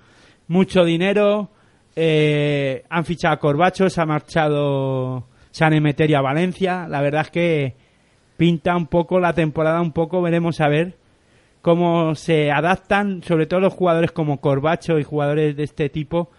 mucho 0.46 0.84
dinero. 0.84 1.50
Eh, 1.94 2.84
han 2.88 3.04
fichado 3.04 3.34
a 3.34 3.38
Corbacho, 3.38 3.90
se 3.90 4.00
ha 4.00 4.06
marchado 4.06 5.26
San 5.50 5.74
Emeterio 5.74 6.18
a 6.18 6.22
Valencia. 6.22 6.88
La 6.88 7.02
verdad 7.02 7.22
es 7.22 7.30
que 7.30 7.76
pinta 8.38 8.74
un 8.74 8.86
poco 8.86 9.20
la 9.20 9.34
temporada, 9.34 9.82
un 9.82 9.92
poco 9.92 10.22
veremos 10.22 10.58
a 10.62 10.68
ver 10.68 10.96
cómo 11.60 12.14
se 12.14 12.50
adaptan, 12.50 13.22
sobre 13.22 13.44
todo 13.44 13.60
los 13.60 13.74
jugadores 13.74 14.12
como 14.12 14.40
Corbacho 14.40 14.98
y 14.98 15.04
jugadores 15.04 15.54
de 15.54 15.64
este 15.64 15.90
tipo, 15.90 16.30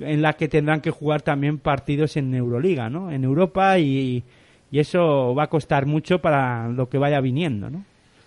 en 0.00 0.22
la 0.22 0.32
que 0.34 0.48
tendrán 0.48 0.80
que 0.80 0.90
jugar 0.90 1.22
también 1.22 1.58
partidos 1.58 2.16
en 2.16 2.34
Euroliga, 2.34 2.88
¿no? 2.90 3.10
En 3.10 3.24
Europa 3.24 3.78
y, 3.78 4.22
Y 4.72 4.78
eso 4.78 5.34
va 5.34 5.44
a 5.44 5.48
costar 5.48 5.86
mucho 5.86 6.20
para 6.20 6.68
lo 6.68 6.88
que 6.88 6.98
vaya 6.98 7.20
viniendo, 7.20 7.70
¿no? 7.70 7.84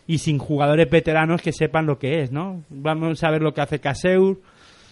Y 0.08 0.18
sin 0.18 0.38
jugadores 0.38 0.90
veteranos 0.90 1.41
que 1.41 1.54
sepan 1.54 1.86
lo 1.86 1.98
que 1.98 2.22
es, 2.22 2.32
¿no? 2.34 2.64
Vamos 2.70 3.24
a 3.24 3.32
ver 3.32 3.41
lo 3.41 3.54
que 3.54 3.62
hace 3.62 3.80
Caseur, 3.80 4.38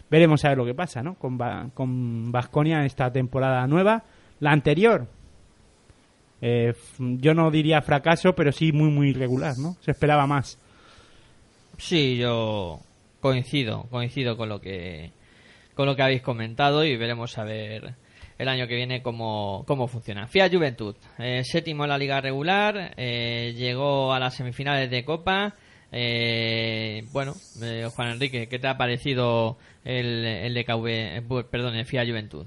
veremos 0.10 0.46
a 0.46 0.50
ver 0.50 0.58
lo 0.58 0.66
que 0.66 0.74
pasa, 0.74 1.04
¿no? 1.04 1.16
Con, 1.16 1.38
Ba- 1.38 1.68
con 1.74 2.32
Vasconia 2.32 2.80
en 2.80 2.86
esta 2.86 3.12
temporada 3.12 3.68
nueva. 3.68 4.04
La 4.40 4.52
anterior, 4.52 5.08
eh, 6.42 6.74
yo 6.98 7.34
no 7.34 7.52
diría 7.52 7.82
fracaso, 7.82 8.34
pero 8.34 8.52
sí 8.54 8.72
muy, 8.72 8.90
muy 8.90 9.10
irregular, 9.10 9.58
¿no? 9.58 9.76
Se 9.82 9.92
esperaba 9.92 10.26
más. 10.26 10.58
Sí, 11.78 12.18
yo 12.18 12.80
coincido, 13.20 13.84
coincido 13.90 14.38
con 14.38 14.48
lo 14.50 14.62
que 14.62 15.12
con 15.76 15.86
lo 15.86 15.96
que 15.96 16.04
habéis 16.04 16.22
comentado 16.22 16.84
y 16.84 16.98
veremos 16.98 17.38
a 17.38 17.44
ver 17.44 17.96
el 18.42 18.48
año 18.48 18.68
que 18.68 18.76
viene 18.76 19.04
cómo, 19.04 19.64
cómo 19.68 19.88
funciona. 19.88 20.28
Fiat 20.28 20.52
Juventud, 20.52 20.96
eh, 21.20 21.44
séptimo 21.44 21.84
en 21.84 21.90
la 21.90 21.98
liga 21.98 22.20
regular, 22.22 22.94
eh, 22.98 23.54
llegó 23.56 24.14
a 24.14 24.20
las 24.20 24.34
semifinales 24.34 24.90
de 24.90 25.06
Copa. 25.06 25.54
Eh, 25.92 27.04
bueno, 27.12 27.36
eh, 27.62 27.88
Juan 27.94 28.14
Enrique, 28.14 28.48
¿qué 28.48 28.58
te 28.58 28.68
ha 28.68 28.78
parecido 28.78 29.58
el, 29.84 30.26
el 30.26 30.54
DKV, 30.56 30.88
eh, 30.88 31.24
perdón, 31.52 31.76
el 31.76 31.86
Fiat 31.86 32.08
Juventud? 32.08 32.46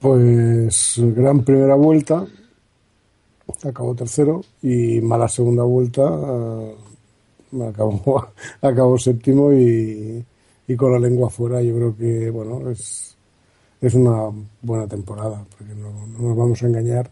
Pues 0.00 0.94
gran 0.98 1.44
primera 1.44 1.76
vuelta, 1.76 2.26
acabó 3.64 3.94
tercero 3.94 4.42
y 4.62 5.00
mala 5.00 5.28
segunda 5.28 5.62
vuelta, 5.62 6.02
eh, 6.02 7.64
acabó, 7.70 8.28
acabó 8.60 8.98
séptimo 8.98 9.52
y, 9.52 10.24
y 10.66 10.76
con 10.76 10.92
la 10.92 10.98
lengua 10.98 11.28
afuera. 11.28 11.62
Yo 11.62 11.74
creo 11.76 11.96
que 11.96 12.30
bueno 12.30 12.70
es, 12.70 13.16
es 13.80 13.94
una 13.94 14.30
buena 14.62 14.86
temporada, 14.86 15.44
porque 15.50 15.74
no, 15.74 16.06
no 16.06 16.28
nos 16.28 16.36
vamos 16.36 16.62
a 16.62 16.66
engañar. 16.66 17.10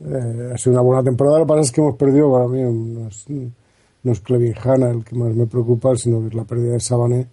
Eh, 0.00 0.52
ha 0.54 0.58
sido 0.58 0.72
una 0.74 0.82
buena 0.82 1.02
temporada. 1.02 1.38
Lo 1.38 1.44
que 1.44 1.48
pasa 1.48 1.60
es 1.62 1.72
que 1.72 1.80
hemos 1.80 1.96
perdido, 1.96 2.32
para 2.32 2.48
mí, 2.48 2.62
no 2.62 3.08
es, 3.08 3.24
no 3.28 4.12
es 4.12 4.20
Clevin 4.20 4.54
Hanna 4.62 4.90
el 4.90 5.04
que 5.04 5.16
más 5.16 5.34
me 5.34 5.46
preocupa, 5.46 5.96
sino 5.96 6.20
que 6.20 6.28
es 6.28 6.34
la 6.34 6.44
pérdida 6.44 6.72
de 6.74 6.80
Sabane, 6.80 7.26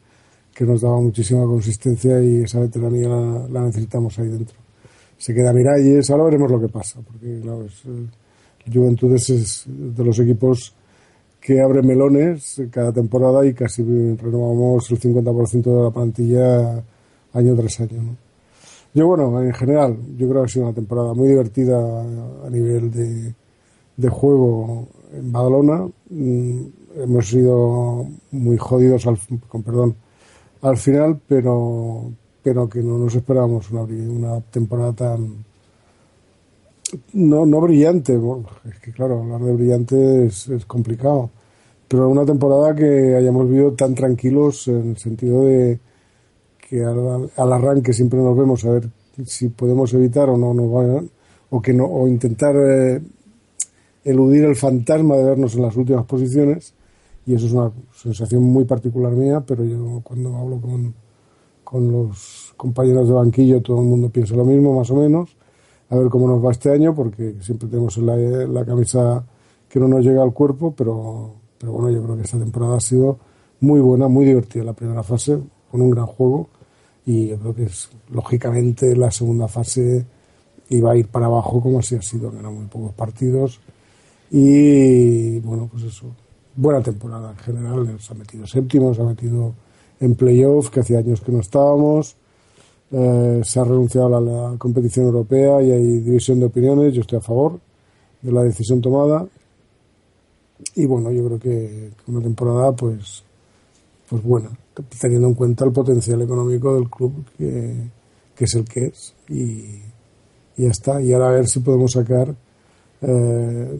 que 0.54 0.66
nos 0.66 0.82
daba 0.82 1.00
muchísima 1.00 1.44
consistencia 1.46 2.22
y 2.22 2.44
esa 2.44 2.60
veteranía 2.60 3.10
la, 3.10 3.48
la 3.50 3.62
necesitamos 3.62 4.18
ahí 4.20 4.30
dentro. 4.30 4.58
Se 5.18 5.34
queda 5.34 5.54
Miralles, 5.54 6.10
ahora 6.10 6.26
veremos 6.26 6.52
lo 6.52 6.60
que 6.60 6.68
pasa, 6.68 7.00
porque 7.02 7.40
claro, 7.42 7.64
es, 7.66 7.84
eh, 7.86 8.08
Juventudes 8.74 9.30
es 9.30 9.64
de 9.68 10.04
los 10.04 10.18
equipos 10.20 10.74
que 11.46 11.62
abre 11.62 11.84
melones 11.84 12.60
cada 12.72 12.92
temporada 12.92 13.46
y 13.46 13.54
casi 13.54 13.84
renovamos 13.84 14.90
el 14.90 15.00
50% 15.00 15.62
de 15.62 15.84
la 15.84 15.92
plantilla 15.92 16.84
año 17.34 17.56
tras 17.56 17.80
año. 17.82 18.02
¿no? 18.02 18.16
Yo, 18.96 19.06
bueno, 19.06 19.44
en 19.44 19.54
general, 19.54 19.96
yo 20.18 20.28
creo 20.28 20.42
que 20.42 20.46
ha 20.46 20.50
sido 20.50 20.66
una 20.66 20.74
temporada 20.74 21.14
muy 21.14 21.28
divertida 21.28 21.78
a 22.02 22.50
nivel 22.50 22.90
de, 22.90 23.36
de 23.96 24.10
juego 24.10 24.88
en 25.14 25.32
Badalona. 25.32 25.88
Mm, 26.10 26.62
hemos 27.04 27.28
sido 27.28 28.08
muy 28.32 28.58
jodidos, 28.58 29.06
al, 29.06 29.20
con 29.48 29.62
perdón, 29.62 29.96
al 30.64 30.78
final, 30.78 31.20
pero, 31.28 32.12
pero 32.42 32.68
que 32.68 32.82
no 32.82 32.98
nos 32.98 33.14
esperábamos 33.14 33.70
una, 33.70 33.84
una 33.84 34.42
temporada 34.42 34.94
tan. 34.94 35.45
No, 37.14 37.46
no 37.46 37.62
brillante, 37.62 38.20
es 38.70 38.80
que 38.80 38.92
claro, 38.92 39.22
hablar 39.22 39.42
de 39.42 39.54
brillante 39.54 40.26
es, 40.26 40.48
es 40.50 40.66
complicado, 40.66 41.30
pero 41.88 42.10
una 42.10 42.26
temporada 42.26 42.76
que 42.76 43.16
hayamos 43.16 43.50
vivido 43.50 43.74
tan 43.74 43.96
tranquilos 43.96 44.68
en 44.68 44.92
el 44.92 44.98
sentido 44.98 45.44
de 45.44 45.80
que 46.70 46.84
al, 46.84 47.54
arranque 47.54 47.94
siempre 47.94 48.20
nos 48.20 48.38
vemos 48.38 48.66
a 48.66 48.72
ver 48.72 48.90
si 49.26 49.50
podemos 49.50 49.94
evitar 49.94 50.30
o 50.30 50.38
no 50.38 50.70
vayan, 50.70 51.10
o 51.50 51.62
que 51.62 51.74
no, 51.74 51.86
o 51.86 52.08
intentar 52.08 52.56
eh, 52.56 53.02
eludir 54.04 54.46
el 54.46 54.56
fantasma 54.56 55.16
de 55.16 55.24
vernos 55.24 55.56
en 55.56 55.62
las 55.62 55.76
últimas 55.76 56.06
posiciones, 56.06 56.74
y 57.26 57.34
eso 57.34 57.46
es 57.48 57.54
una 57.54 57.72
sensación 57.96 58.44
muy 58.44 58.66
particular 58.66 59.14
mía, 59.14 59.44
pero 59.46 59.64
yo 59.64 60.02
cuando 60.04 60.36
hablo 60.36 60.60
con, 60.60 60.94
con 61.64 61.92
los 61.92 62.54
compañeros 62.58 63.08
de 63.08 63.14
banquillo 63.14 63.62
todo 63.62 63.80
el 63.80 63.88
mundo 63.88 64.10
piensa 64.10 64.36
lo 64.36 64.46
mismo, 64.46 64.78
más 64.78 64.92
o 64.92 64.96
menos, 64.96 65.36
a 65.90 65.96
ver 65.96 66.10
cómo 66.10 66.28
nos 66.28 66.44
va 66.44 66.52
este 66.52 66.72
año, 66.72 66.96
porque 66.96 67.36
siempre 67.42 67.68
tenemos 67.68 67.98
en 67.98 68.06
la, 68.06 68.16
la 68.16 68.66
camisa 68.66 69.24
que 69.70 69.80
no 69.80 69.88
nos 69.88 70.04
llega 70.04 70.24
al 70.24 70.34
cuerpo, 70.34 70.74
pero, 70.76 71.34
pero 71.58 71.74
bueno, 71.74 71.90
yo 71.90 72.04
creo 72.04 72.16
que 72.16 72.24
esta 72.24 72.40
temporada 72.40 72.78
ha 72.78 72.80
sido 72.80 73.20
muy 73.60 73.80
buena, 73.80 74.08
muy 74.08 74.26
divertida 74.26 74.64
la 74.64 74.74
primera 74.74 75.04
fase, 75.04 75.38
con 75.70 75.82
un 75.82 75.92
gran 75.92 76.06
juego, 76.06 76.48
y 77.06 77.28
yo 77.28 77.38
creo 77.38 77.56
que 77.56 77.64
es, 77.64 77.90
lógicamente 78.10 78.96
la 78.96 79.12
segunda 79.12 79.48
fase 79.48 80.06
iba 80.70 80.92
a 80.92 80.98
ir 80.98 81.08
para 81.08 81.28
abajo 81.28 81.62
como 81.62 81.80
así 81.80 81.96
ha 81.96 82.02
sido, 82.02 82.32
que 82.32 82.40
eran 82.40 82.56
muy 82.56 82.66
pocos 82.66 82.94
partidos, 82.94 83.60
y 84.32 85.40
bueno, 85.40 85.68
pues 85.72 85.84
eso, 85.84 86.08
buena 86.56 86.82
temporada 86.82 87.32
en 87.32 87.38
general, 87.38 87.92
nos 87.92 88.10
ha 88.10 88.14
metido 88.14 88.48
séptimo, 88.48 88.94
se 88.94 89.02
ha 89.02 89.06
metido 89.06 89.54
en 90.00 90.16
playoff, 90.16 90.70
que 90.70 90.80
hacía 90.80 91.00
años 91.00 91.22
que 91.22 91.32
no 91.32 91.40
estábamos, 91.40 92.16
eh, 92.98 93.42
se 93.44 93.60
ha 93.60 93.66
renunciado 93.66 94.16
a 94.16 94.22
la, 94.22 94.58
competición 94.58 95.08
europea 95.08 95.62
y 95.62 95.70
hay 95.70 96.00
división 96.00 96.40
de 96.40 96.46
opiniones, 96.46 96.94
yo 96.94 97.02
estoy 97.02 97.18
a 97.18 97.22
favor 97.22 97.60
de 98.22 98.32
la 98.32 98.42
decisión 98.44 98.80
tomada, 98.80 99.28
y 100.76 100.86
bueno, 100.86 101.12
yo 101.12 101.26
creo 101.26 101.40
que 101.40 101.92
una 102.08 102.22
temporada 102.22 102.72
pues, 102.72 103.22
pues 104.10 104.24
buena, 104.24 104.50
teniendo 104.98 105.28
en 105.28 105.34
cuenta 105.34 105.66
el 105.66 105.74
potencial 105.74 106.22
económico 106.22 106.74
del 106.74 106.90
club, 106.90 107.26
que, 107.38 107.90
es 108.38 108.56
el 108.56 108.64
que 108.64 108.86
es, 108.86 109.14
y, 109.28 109.82
ya 110.56 110.70
está, 110.70 111.02
y 111.02 111.12
ahora 111.12 111.28
a 111.28 111.32
ver 111.32 111.48
si 111.48 111.60
podemos 111.60 111.92
sacar 111.92 112.34
eh, 113.02 113.80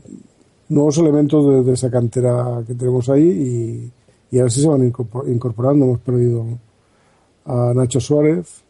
nuevos 0.68 0.98
elementos 0.98 1.66
de, 1.66 1.72
esa 1.72 1.90
cantera 1.90 2.62
que 2.68 2.74
tenemos 2.74 3.08
ahí 3.08 3.24
y, 4.30 4.36
y 4.36 4.40
a 4.40 4.44
ver 4.44 4.52
si 4.52 4.62
se 4.62 4.68
van 4.68 4.82
incorpor- 4.92 5.32
incorporando. 5.32 5.86
Hemos 5.86 6.00
perdido 6.02 6.46
a 7.46 7.74
Nacho 7.74 8.02
Suárez, 8.02 8.65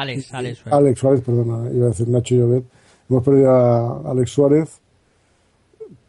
Alex, 0.00 0.34
Alex. 0.34 0.62
Alex 0.66 1.00
Suárez, 1.00 1.20
perdona, 1.22 1.70
iba 1.70 1.86
a 1.86 1.88
decir 1.90 2.08
Nacho 2.08 2.34
Llobet. 2.34 2.64
Hemos 3.08 3.24
perdido 3.24 3.50
a 3.50 4.10
Alex 4.10 4.30
Suárez, 4.30 4.80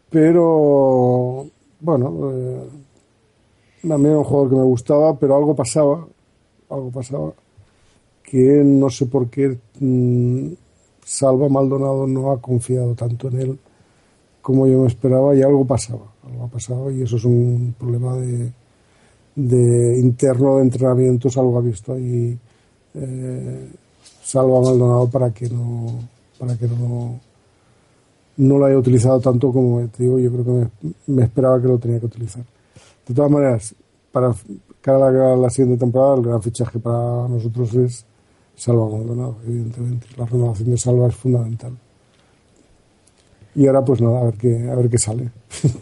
pero 0.09 1.47
bueno, 1.79 2.31
eh, 2.31 2.63
también 3.87 4.11
era 4.11 4.19
un 4.19 4.23
jugador 4.23 4.49
que 4.49 4.55
me 4.55 4.63
gustaba, 4.63 5.17
pero 5.17 5.35
algo 5.35 5.55
pasaba, 5.55 6.05
algo 6.69 6.91
pasaba, 6.91 7.33
que 8.23 8.61
no 8.63 8.89
sé 8.89 9.07
por 9.07 9.29
qué 9.29 9.57
mm, 9.79 10.53
Salva 11.03 11.49
Maldonado 11.49 12.07
no 12.07 12.31
ha 12.31 12.39
confiado 12.39 12.93
tanto 12.93 13.27
en 13.29 13.41
él 13.41 13.59
como 14.41 14.67
yo 14.67 14.79
me 14.79 14.87
esperaba 14.87 15.35
y 15.35 15.41
algo 15.41 15.65
pasaba, 15.65 16.13
algo 16.23 16.45
ha 16.45 16.47
pasado 16.47 16.91
y 16.91 17.03
eso 17.03 17.17
es 17.17 17.25
un 17.25 17.75
problema 17.77 18.15
de, 18.17 18.51
de 19.35 19.99
interno 19.99 20.57
de 20.57 20.63
entrenamientos, 20.63 21.37
algo 21.37 21.57
ha 21.57 21.61
visto 21.61 21.93
ahí 21.93 22.37
eh, 22.95 23.69
Salva 24.31 24.61
Maldonado 24.61 25.09
para 25.09 25.29
que 25.31 25.49
no 25.49 25.99
para 26.39 26.55
que 26.55 26.65
no 26.65 27.19
no 28.37 28.57
lo 28.57 28.65
haya 28.65 28.77
utilizado 28.77 29.19
tanto 29.19 29.51
como 29.51 29.85
te 29.89 30.03
digo, 30.03 30.19
yo 30.19 30.31
creo 30.31 30.45
que 30.45 30.87
me, 31.07 31.23
esperaba 31.23 31.61
que 31.61 31.67
lo 31.67 31.77
tenía 31.77 31.99
que 31.99 32.05
utilizar. 32.05 32.43
De 33.05 33.13
todas 33.13 33.29
maneras, 33.29 33.75
para 34.09 34.33
cara 34.79 35.09
a 35.09 35.11
la, 35.11 35.35
la 35.35 35.49
siguiente 35.49 35.81
temporada, 35.81 36.15
el 36.15 36.23
gran 36.23 36.41
fichaje 36.41 36.79
para 36.79 37.27
nosotros 37.27 37.73
es 37.75 38.05
Salva 38.55 38.87
Maldonado, 38.87 39.35
evidentemente. 39.45 40.07
La 40.17 40.25
renovación 40.25 40.71
de 40.71 40.77
Salva 40.77 41.09
es 41.09 41.15
fundamental. 41.15 41.77
Y 43.53 43.67
ahora, 43.67 43.83
pues 43.83 43.99
nada, 43.99 44.21
a 44.21 44.23
ver 44.23 44.35
qué, 44.35 44.69
a 44.69 44.75
ver 44.75 44.89
qué 44.89 44.97
sale. 44.97 45.29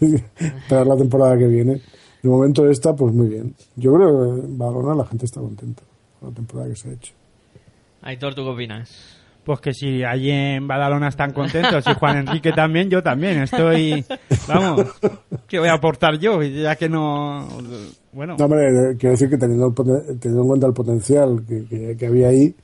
para 0.68 0.84
la 0.84 0.96
temporada 0.96 1.38
que 1.38 1.46
viene. 1.46 1.80
De 2.20 2.28
momento 2.28 2.68
esta, 2.68 2.96
pues 2.96 3.14
muy 3.14 3.28
bien. 3.28 3.54
Yo 3.76 3.94
creo 3.94 4.08
que 4.08 4.40
en 4.40 4.58
Badalona 4.58 4.96
la 4.96 5.04
gente 5.06 5.24
está 5.24 5.40
contenta 5.40 5.82
con 6.18 6.30
la 6.30 6.34
temporada 6.34 6.68
que 6.68 6.76
se 6.76 6.88
ha 6.88 6.92
hecho. 6.92 7.19
Aitor, 8.02 8.34
¿tú 8.34 8.42
qué 8.44 8.50
opinas? 8.50 9.16
Pues 9.44 9.60
que 9.60 9.72
si 9.74 10.04
allí 10.04 10.30
en 10.30 10.68
Badalona 10.68 11.08
están 11.08 11.32
contentos 11.32 11.84
y 11.86 11.94
Juan 11.94 12.18
Enrique 12.18 12.52
también, 12.52 12.90
yo 12.90 13.02
también 13.02 13.42
estoy... 13.42 14.04
Vamos, 14.46 14.86
¿qué 15.48 15.58
voy 15.58 15.68
a 15.68 15.74
aportar 15.74 16.18
yo? 16.18 16.42
Ya 16.42 16.76
que 16.76 16.88
no... 16.88 17.48
Bueno, 18.12 18.36
No, 18.38 18.44
hombre, 18.44 18.68
eh, 18.68 18.96
quiero 18.98 19.12
decir 19.12 19.30
que 19.30 19.38
teniendo, 19.38 19.66
el 19.68 19.72
poten- 19.74 20.18
teniendo 20.20 20.42
en 20.42 20.48
cuenta 20.48 20.66
el 20.66 20.72
potencial 20.74 21.42
que, 21.48 21.64
que- 21.64 21.96
que 21.96 22.06
había 22.06 22.28
ahí, 22.28 22.54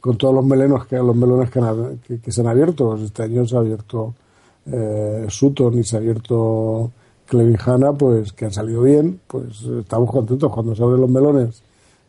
con 0.00 0.16
todos 0.16 0.34
los 0.34 0.44
melenos 0.44 0.86
que 0.86 0.96
los 0.96 1.16
melones 1.16 1.50
que, 1.50 1.60
que- 2.06 2.20
que 2.20 2.32
se 2.32 2.40
han 2.42 2.46
abierto, 2.46 2.94
este 2.96 3.24
año 3.24 3.44
se 3.46 3.56
ha 3.56 3.60
abierto 3.60 4.14
eh, 4.66 5.26
Sutton 5.28 5.78
y 5.78 5.84
se 5.84 5.96
ha 5.96 5.98
abierto 6.00 6.90
Clevijana, 7.26 7.92
pues 7.92 8.32
que 8.32 8.44
han 8.46 8.52
salido 8.52 8.82
bien, 8.82 9.20
pues 9.26 9.62
estamos 9.62 10.10
contentos 10.10 10.50
cuando 10.52 10.74
se 10.74 10.82
abren 10.82 11.00
los 11.00 11.10
melones 11.10 11.62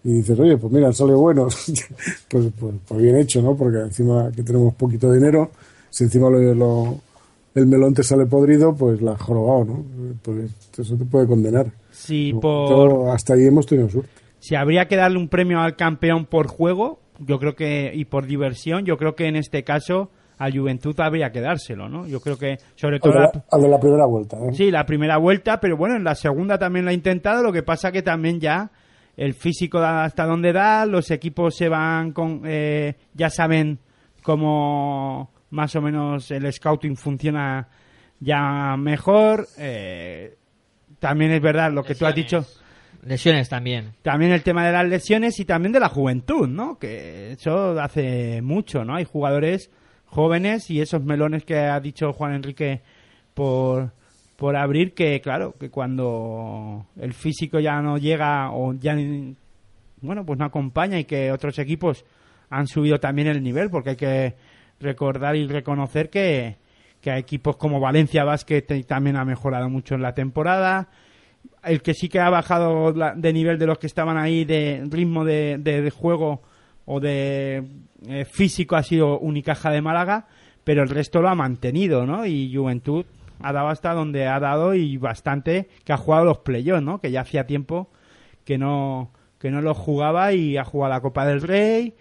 y 0.03 0.13
dices, 0.13 0.39
oye, 0.39 0.57
pues 0.57 0.71
mira, 0.73 0.87
han 0.87 0.93
salido 0.93 1.19
buenos, 1.19 1.55
pues, 2.29 2.47
pues, 2.59 2.73
pues 2.87 3.01
bien 3.01 3.15
hecho, 3.17 3.41
¿no? 3.41 3.55
Porque 3.55 3.79
encima 3.79 4.31
que 4.35 4.43
tenemos 4.43 4.73
poquito 4.75 5.11
dinero, 5.11 5.51
si 5.89 6.05
encima 6.05 6.29
lo, 6.29 6.39
lo- 6.55 6.99
el 7.53 7.67
melón 7.67 7.93
te 7.93 8.01
sale 8.03 8.25
podrido, 8.25 8.73
pues 8.73 9.01
la 9.01 9.11
has 9.11 9.21
jorobado, 9.21 9.65
¿no? 9.65 9.83
Pues 10.23 10.51
eso 10.77 10.95
te 10.95 11.03
puede 11.05 11.27
condenar. 11.27 11.67
si 11.91 12.31
Por 12.33 13.09
hasta 13.09 13.33
ahí 13.33 13.45
hemos 13.45 13.65
tenido 13.65 13.89
suerte. 13.89 14.09
Si 14.39 14.55
habría 14.55 14.87
que 14.87 14.95
darle 14.95 15.17
un 15.19 15.27
premio 15.27 15.59
al 15.59 15.75
campeón 15.75 16.25
por 16.25 16.47
juego, 16.47 16.99
yo 17.19 17.37
creo 17.39 17.53
que... 17.55 17.91
Y 17.93 18.05
por 18.05 18.25
diversión, 18.25 18.85
yo 18.85 18.97
creo 18.97 19.15
que 19.15 19.27
en 19.27 19.35
este 19.35 19.63
caso 19.63 20.09
al 20.37 20.57
Juventud 20.57 20.95
habría 20.99 21.31
que 21.31 21.41
dárselo, 21.41 21.89
¿no? 21.89 22.07
Yo 22.07 22.21
creo 22.21 22.37
que, 22.37 22.57
sobre 22.75 22.99
todo... 22.99 23.19
Al 23.51 23.61
de, 23.61 23.67
la- 23.67 23.75
la 23.75 23.79
primera 23.81 24.05
vuelta. 24.07 24.37
¿eh? 24.37 24.53
Sí, 24.53 24.71
la 24.71 24.85
primera 24.85 25.17
vuelta, 25.17 25.59
pero 25.59 25.75
bueno, 25.77 25.95
en 25.97 26.03
la 26.05 26.15
segunda 26.15 26.57
también 26.57 26.85
lo 26.85 26.91
ha 26.91 26.93
intentado, 26.95 27.43
lo 27.43 27.51
que 27.51 27.61
pasa 27.63 27.91
que 27.91 28.01
también 28.01 28.39
ya 28.39 28.71
el 29.17 29.33
físico 29.33 29.79
da 29.79 30.03
hasta 30.03 30.25
donde 30.25 30.53
da, 30.53 30.85
los 30.85 31.11
equipos 31.11 31.55
se 31.55 31.69
van 31.69 32.11
con... 32.11 32.41
eh, 32.45 32.95
ya 33.13 33.29
saben 33.29 33.79
cómo 34.23 35.31
más 35.51 35.75
o 35.75 35.81
menos 35.81 36.31
el 36.31 36.51
scouting 36.51 36.95
funciona 36.95 37.67
ya 38.19 38.75
mejor. 38.77 39.47
eh, 39.57 40.35
también 40.99 41.31
es 41.31 41.41
verdad 41.41 41.71
lo 41.71 41.83
que 41.83 41.95
tú 41.95 42.05
has 42.05 42.15
dicho, 42.15 42.45
Lesiones 43.03 43.49
también. 43.49 43.93
también 44.03 44.31
el 44.31 44.43
tema 44.43 44.65
de 44.65 44.71
las 44.71 44.87
lesiones 44.87 45.39
y 45.39 45.45
también 45.45 45.71
de 45.71 45.79
la 45.79 45.89
juventud, 45.89 46.47
¿no? 46.47 46.77
Que 46.77 47.31
eso 47.31 47.79
hace 47.79 48.41
mucho, 48.43 48.85
¿no? 48.85 48.95
Hay 48.95 49.05
jugadores 49.05 49.71
jóvenes 50.05 50.69
y 50.69 50.81
esos 50.81 51.03
melones 51.03 51.43
que 51.43 51.57
ha 51.57 51.79
dicho 51.79 52.13
Juan 52.13 52.35
Enrique 52.35 52.81
por, 53.33 53.91
por 54.41 54.55
abrir 54.55 54.95
que, 54.95 55.21
claro, 55.21 55.53
que 55.59 55.69
cuando 55.69 56.87
el 56.99 57.13
físico 57.13 57.59
ya 57.59 57.79
no 57.79 57.99
llega 57.99 58.49
o 58.51 58.73
ya, 58.73 58.95
bueno, 60.01 60.25
pues 60.25 60.39
no 60.39 60.45
acompaña 60.45 60.97
y 60.97 61.03
que 61.05 61.31
otros 61.31 61.59
equipos 61.59 62.03
han 62.49 62.65
subido 62.65 62.99
también 62.99 63.27
el 63.27 63.43
nivel 63.43 63.69
porque 63.69 63.91
hay 63.91 63.95
que 63.97 64.33
recordar 64.79 65.35
y 65.35 65.45
reconocer 65.45 66.09
que, 66.09 66.55
que 67.01 67.15
equipos 67.17 67.55
como 67.55 67.79
Valencia 67.79 68.23
Basket 68.23 68.63
también 68.87 69.15
ha 69.15 69.25
mejorado 69.25 69.69
mucho 69.69 69.93
en 69.93 70.01
la 70.01 70.15
temporada 70.15 70.87
el 71.63 71.83
que 71.83 71.93
sí 71.93 72.09
que 72.09 72.19
ha 72.19 72.31
bajado 72.31 72.93
de 72.93 73.33
nivel 73.33 73.59
de 73.59 73.67
los 73.67 73.77
que 73.77 73.85
estaban 73.85 74.17
ahí 74.17 74.43
de 74.43 74.83
ritmo 74.89 75.23
de, 75.23 75.57
de- 75.59 75.83
de 75.83 75.91
juego 75.91 76.41
o 76.85 76.99
de 76.99 77.63
eh, 78.07 78.25
físico 78.25 78.75
ha 78.75 78.81
sido 78.81 79.19
Unicaja 79.19 79.69
de 79.69 79.83
Málaga, 79.83 80.25
pero 80.63 80.81
el 80.81 80.89
resto 80.89 81.21
lo 81.21 81.29
ha 81.29 81.35
mantenido, 81.35 82.07
¿no? 82.07 82.25
Y 82.25 82.51
Juventud 82.55 83.05
ha 83.43 83.53
dado 83.53 83.69
hasta 83.69 83.93
donde 83.93 84.27
ha 84.27 84.39
dado 84.39 84.73
y 84.73 84.97
bastante 84.97 85.69
que 85.83 85.93
ha 85.93 85.97
jugado 85.97 86.25
los 86.25 86.39
playoffs, 86.39 86.83
¿no? 86.83 86.99
Que 86.99 87.11
ya 87.11 87.21
hacía 87.21 87.45
tiempo 87.45 87.89
que 88.45 88.57
no 88.57 89.11
que 89.39 89.49
no 89.49 89.61
los 89.61 89.77
jugaba 89.77 90.33
y 90.33 90.57
ha 90.57 90.63
jugado 90.63 90.93
la 90.93 91.01
Copa 91.01 91.25
del 91.25 91.41
Rey. 91.41 91.95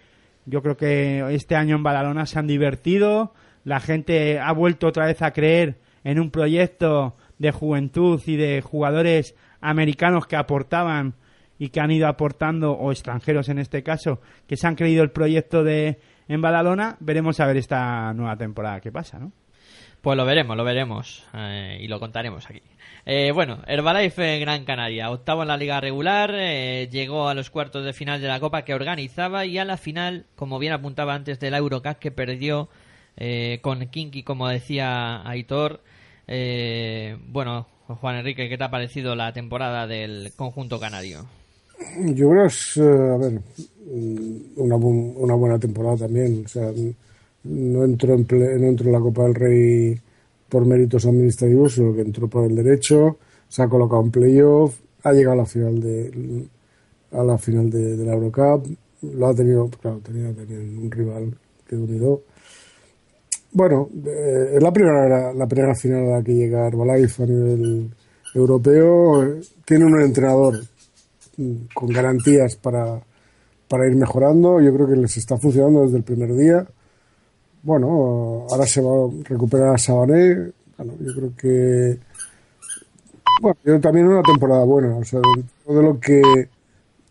Yo 0.45 0.61
creo 0.61 0.77
que 0.77 1.25
este 1.33 1.55
año 1.55 1.75
en 1.75 1.83
Badalona 1.83 2.27
se 2.27 2.37
han 2.37 2.45
divertido, 2.45 3.33
la 3.63 3.79
gente 3.79 4.39
ha 4.39 4.51
vuelto 4.53 4.87
otra 4.87 5.07
vez 5.07 5.21
a 5.23 5.31
creer 5.31 5.79
en 6.03 6.19
un 6.19 6.29
proyecto 6.29 7.15
de 7.39 7.51
juventud 7.51 8.21
y 8.27 8.35
de 8.35 8.61
jugadores 8.61 9.35
americanos 9.59 10.27
que 10.27 10.35
aportaban 10.35 11.15
y 11.57 11.69
que 11.69 11.79
han 11.79 11.91
ido 11.91 12.07
aportando, 12.07 12.73
o 12.73 12.91
extranjeros 12.91 13.49
en 13.49 13.59
este 13.59 13.83
caso, 13.83 14.19
que 14.47 14.57
se 14.57 14.67
han 14.67 14.75
creído 14.75 15.03
el 15.03 15.11
proyecto 15.11 15.63
de 15.63 15.99
en 16.27 16.41
Badalona. 16.41 16.97
Veremos 16.99 17.39
a 17.39 17.45
ver 17.45 17.57
esta 17.57 18.13
nueva 18.13 18.35
temporada 18.35 18.81
qué 18.81 18.91
pasa, 18.91 19.19
¿no? 19.19 19.31
Pues 20.01 20.17
lo 20.17 20.25
veremos, 20.25 20.57
lo 20.57 20.63
veremos 20.63 21.23
eh, 21.35 21.77
y 21.79 21.87
lo 21.87 21.99
contaremos 21.99 22.49
aquí. 22.49 22.61
Eh, 23.05 23.31
bueno, 23.33 23.59
Herbalife 23.67 24.39
Gran 24.39 24.65
Canaria, 24.65 25.11
octavo 25.11 25.43
en 25.43 25.47
la 25.49 25.57
liga 25.57 25.79
regular, 25.79 26.31
eh, 26.35 26.87
llegó 26.91 27.27
a 27.29 27.35
los 27.35 27.51
cuartos 27.51 27.85
de 27.85 27.93
final 27.93 28.19
de 28.19 28.27
la 28.27 28.39
Copa 28.39 28.63
que 28.63 28.73
organizaba 28.73 29.45
y 29.45 29.59
a 29.59 29.65
la 29.65 29.77
final, 29.77 30.25
como 30.35 30.57
bien 30.57 30.73
apuntaba 30.73 31.13
antes, 31.13 31.39
de 31.39 31.51
la 31.51 31.57
Eurocup 31.57 31.99
que 31.99 32.09
perdió 32.11 32.67
eh, 33.17 33.59
con 33.61 33.85
Kinky, 33.87 34.23
como 34.23 34.47
decía 34.47 35.21
Aitor. 35.27 35.81
Eh, 36.27 37.17
bueno, 37.27 37.67
Juan 37.87 38.15
Enrique, 38.17 38.49
¿qué 38.49 38.57
te 38.57 38.63
ha 38.63 38.71
parecido 38.71 39.15
la 39.15 39.33
temporada 39.33 39.85
del 39.85 40.31
conjunto 40.35 40.79
canario? 40.79 41.25
Yo 42.13 42.29
creo 42.29 42.41
que 42.43 42.47
es, 42.47 42.77
eh, 42.77 42.81
a 42.81 43.17
ver, 43.17 43.33
mm, 43.33 44.37
una, 44.57 44.75
bu- 44.77 45.13
una 45.17 45.33
buena 45.35 45.59
temporada 45.59 45.97
también. 45.97 46.43
O 46.45 46.47
sea, 46.47 46.71
no 47.43 47.83
entró, 47.83 48.13
en 48.13 48.27
ple- 48.27 48.59
no 48.59 48.67
entró 48.67 48.87
en 48.87 48.93
la 48.93 48.99
Copa 48.99 49.23
del 49.23 49.35
Rey 49.35 49.99
por 50.49 50.65
méritos 50.65 51.05
administrativos, 51.05 51.73
sino 51.75 51.93
que 51.93 52.01
entró 52.01 52.27
por 52.27 52.45
el 52.49 52.55
derecho, 52.55 53.17
se 53.47 53.63
ha 53.63 53.67
colocado 53.69 54.01
en 54.03 54.11
playoff, 54.11 54.79
ha 55.03 55.11
llegado 55.13 55.33
a 55.33 55.37
la 55.37 55.45
final 55.45 55.79
de 55.81 56.45
a 57.11 57.23
la 57.23 57.37
final 57.37 57.69
de, 57.69 57.97
la 57.97 58.13
Eurocup, 58.13 58.67
lo 59.01 59.27
ha 59.27 59.35
tenido, 59.35 59.67
claro, 59.69 59.99
tenía, 60.03 60.31
tenía 60.33 60.59
un 60.59 60.89
rival 60.89 61.35
que 61.67 61.75
unido. 61.75 62.21
Bueno, 63.53 63.89
eh, 64.05 64.53
es 64.55 64.63
la 64.63 64.71
primera 64.71 65.33
la 65.33 65.47
primera 65.47 65.75
final 65.75 66.05
a 66.05 66.17
la 66.17 66.23
que 66.23 66.33
llega 66.33 66.67
Herbalife 66.67 67.23
a 67.23 67.25
nivel 67.25 67.89
europeo. 68.33 69.39
Tiene 69.65 69.85
un 69.85 70.01
entrenador 70.01 70.61
mm, 71.37 71.53
con 71.73 71.89
garantías 71.89 72.55
para, 72.55 73.01
para 73.67 73.87
ir 73.87 73.95
mejorando. 73.97 74.61
Yo 74.61 74.73
creo 74.73 74.87
que 74.87 74.95
les 74.95 75.17
está 75.17 75.37
funcionando 75.37 75.83
desde 75.83 75.97
el 75.97 76.03
primer 76.03 76.33
día. 76.33 76.65
Bueno, 77.63 78.47
ahora 78.49 78.65
se 78.65 78.81
va 78.81 79.05
a 79.05 79.09
recuperar 79.23 79.75
a 79.75 79.77
Sabané. 79.77 80.51
Bueno, 80.77 80.93
yo 80.99 81.13
creo 81.13 81.35
que. 81.35 81.99
Bueno, 83.41 83.57
yo 83.63 83.79
también 83.79 84.07
una 84.07 84.23
temporada 84.23 84.63
buena. 84.63 84.97
O 84.97 85.03
sea, 85.03 85.19
dentro 85.35 85.75
de 85.75 85.83
lo 85.83 85.99
que. 85.99 86.21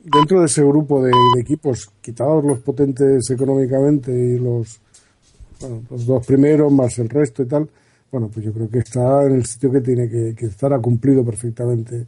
Dentro 0.03 0.41
de 0.41 0.47
ese 0.47 0.65
grupo 0.65 1.05
de, 1.05 1.13
equipos, 1.39 1.91
quitados 2.01 2.43
los 2.45 2.59
potentes 2.61 3.31
económicamente 3.31 4.11
y 4.11 4.39
los. 4.39 4.81
Bueno, 5.61 5.83
los 5.91 6.07
dos 6.07 6.27
primeros 6.27 6.73
más 6.73 6.99
el 6.99 7.09
resto 7.09 7.43
y 7.43 7.47
tal. 7.47 7.69
Bueno, 8.11 8.29
pues 8.33 8.45
yo 8.45 8.53
creo 8.53 8.69
que 8.69 8.79
está 8.79 9.25
en 9.27 9.35
el 9.35 9.47
sitio 9.47 9.71
que 9.71 9.81
tiene 9.81 10.09
que, 10.09 10.47
estar. 10.47 10.73
Ha 10.73 10.81
cumplido 10.81 11.25
perfectamente 11.25 12.07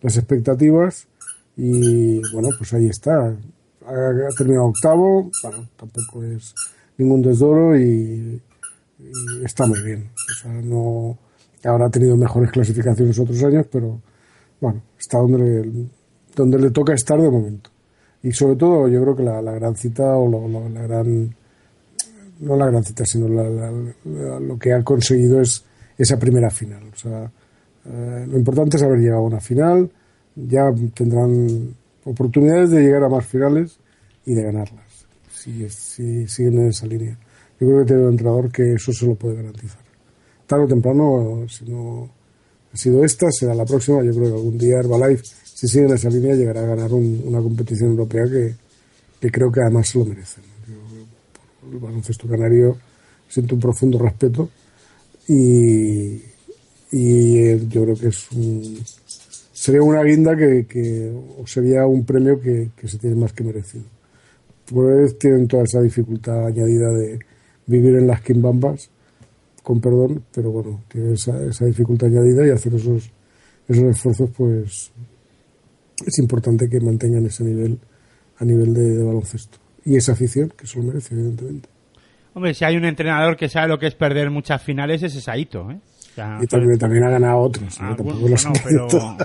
las 0.00 0.16
expectativas. 0.16 1.06
Y 1.56 2.20
bueno, 2.32 2.48
pues 2.58 2.72
ahí 2.72 2.86
está. 2.86 3.36
Ha 3.86 4.34
terminado 4.36 4.66
octavo. 4.66 5.30
Bueno, 5.44 5.68
tampoco 5.76 6.24
es 6.24 6.54
ningún 6.98 7.22
desdoro 7.22 7.76
y, 7.78 8.40
y 8.98 9.44
está 9.44 9.66
muy 9.66 9.80
bien. 9.82 10.10
O 10.14 10.42
sea, 10.42 10.52
no 10.52 11.18
habrá 11.64 11.88
tenido 11.90 12.16
mejores 12.16 12.50
clasificaciones 12.50 13.18
otros 13.18 13.42
años, 13.44 13.66
pero 13.70 14.00
bueno, 14.60 14.82
está 14.98 15.18
donde 15.18 15.38
le, 15.38 15.86
donde 16.34 16.58
le 16.58 16.70
toca 16.70 16.92
estar 16.94 17.20
de 17.20 17.30
momento. 17.30 17.70
Y 18.22 18.32
sobre 18.32 18.56
todo, 18.56 18.88
yo 18.88 19.02
creo 19.02 19.16
que 19.16 19.22
la, 19.22 19.40
gran 19.40 19.76
cita 19.76 20.16
o 20.16 20.28
lo, 20.28 20.68
la 20.68 20.82
gran 20.82 21.34
no 22.40 22.56
la 22.56 22.66
gran 22.66 22.82
cita, 22.82 23.04
sino 23.04 23.28
la- 23.28 24.40
lo 24.40 24.58
que 24.58 24.72
ha 24.72 24.82
conseguido 24.82 25.40
es 25.40 25.64
esa 25.96 26.18
primera 26.18 26.50
final. 26.50 26.82
O 26.92 26.96
sea, 26.96 27.30
eh, 27.86 28.26
lo 28.28 28.38
importante 28.38 28.76
es 28.76 28.82
haber 28.82 28.98
llegado 28.98 29.20
a 29.20 29.26
una 29.26 29.40
final, 29.40 29.90
ya 30.34 30.64
tendrán 30.94 31.74
oportunidades 32.04 32.70
de 32.70 32.82
llegar 32.82 33.04
a 33.04 33.08
más 33.08 33.24
finales 33.26 33.78
y 34.26 34.34
de 34.34 34.42
ganarlas, 34.42 34.83
si, 35.44 35.68
si 35.68 36.26
siguen 36.28 36.58
en 36.60 36.68
esa 36.68 36.86
línea. 36.86 37.18
Yo 37.60 37.66
creo 37.68 37.78
que 37.80 37.86
tiene 37.86 38.02
un 38.02 38.10
entrenador 38.10 38.50
que 38.50 38.72
eso 38.74 38.92
se 38.92 39.06
lo 39.06 39.14
puede 39.14 39.36
garantizar. 39.36 39.80
Tarde 40.46 40.64
o 40.64 40.68
temprano, 40.68 41.46
si 41.48 41.64
no 41.64 42.08
ha 42.72 42.76
sido 42.76 43.04
esta, 43.04 43.30
será 43.30 43.54
la 43.54 43.64
próxima. 43.64 44.02
Yo 44.02 44.12
creo 44.12 44.28
que 44.28 44.34
algún 44.34 44.58
día 44.58 44.78
Herbalife, 44.78 45.22
si 45.44 45.68
sigue 45.68 45.86
en 45.86 45.94
esa 45.94 46.10
línea, 46.10 46.34
llegará 46.34 46.62
a 46.62 46.66
ganar 46.66 46.92
un- 46.92 47.22
una 47.24 47.40
competición 47.40 47.90
europea 47.90 48.24
que, 48.26 48.54
que 49.20 49.30
creo 49.30 49.50
que 49.52 49.60
además 49.60 49.88
se 49.88 49.98
lo 49.98 50.04
merecen. 50.06 50.42
Yo, 50.68 51.70
el 51.72 51.78
baloncesto 51.78 52.28
canario 52.28 52.76
siento 53.28 53.54
un 53.54 53.60
profundo 53.60 53.98
respeto 53.98 54.50
y, 55.28 56.20
y 56.92 57.58
yo 57.68 57.82
creo 57.84 57.94
que 57.96 58.08
es 58.08 58.30
un, 58.32 58.78
sería 59.52 59.82
una 59.82 60.02
guinda 60.02 60.36
que, 60.36 60.66
que 60.66 61.10
o 61.38 61.46
sería 61.46 61.86
un 61.86 62.04
premio 62.04 62.40
que, 62.40 62.70
que 62.76 62.88
se 62.88 62.98
tiene 62.98 63.16
más 63.16 63.32
que 63.32 63.44
merecido. 63.44 63.84
Pues 64.66 65.18
tienen 65.18 65.46
toda 65.46 65.64
esa 65.64 65.80
dificultad 65.80 66.46
añadida 66.46 66.90
de 66.90 67.18
vivir 67.66 67.96
en 67.96 68.06
las 68.06 68.22
quimbambas, 68.22 68.90
con 69.62 69.80
perdón, 69.80 70.24
pero 70.34 70.50
bueno, 70.50 70.82
tiene 70.88 71.14
esa, 71.14 71.42
esa 71.44 71.64
dificultad 71.66 72.08
añadida 72.08 72.46
y 72.46 72.50
hacer 72.50 72.74
esos, 72.74 73.10
esos 73.68 73.84
esfuerzos, 73.84 74.30
pues 74.36 74.92
es 76.04 76.18
importante 76.18 76.68
que 76.68 76.80
mantengan 76.80 77.26
ese 77.26 77.44
nivel 77.44 77.78
a 78.38 78.44
nivel 78.44 78.74
de, 78.74 78.96
de 78.96 79.02
baloncesto. 79.02 79.58
Y 79.84 79.96
esa 79.96 80.12
afición, 80.12 80.52
que 80.56 80.66
se 80.66 80.78
lo 80.78 80.84
merece, 80.84 81.14
evidentemente. 81.14 81.68
Hombre, 82.34 82.52
si 82.52 82.64
hay 82.64 82.76
un 82.76 82.84
entrenador 82.84 83.36
que 83.36 83.48
sabe 83.48 83.68
lo 83.68 83.78
que 83.78 83.86
es 83.86 83.94
perder 83.94 84.30
muchas 84.30 84.60
finales, 84.62 85.02
ese 85.02 85.18
es 85.18 85.28
Aito, 85.28 85.70
¿eh? 85.70 85.78
O 85.78 86.14
sea, 86.14 86.38
Y 86.42 86.46
también, 86.46 86.78
también 86.78 87.04
ha 87.04 87.10
ganado 87.10 87.38
otros. 87.38 87.74
¿eh? 87.74 87.80
Ah, 87.80 87.96
no, 87.98 88.52
pero-. 88.64 89.16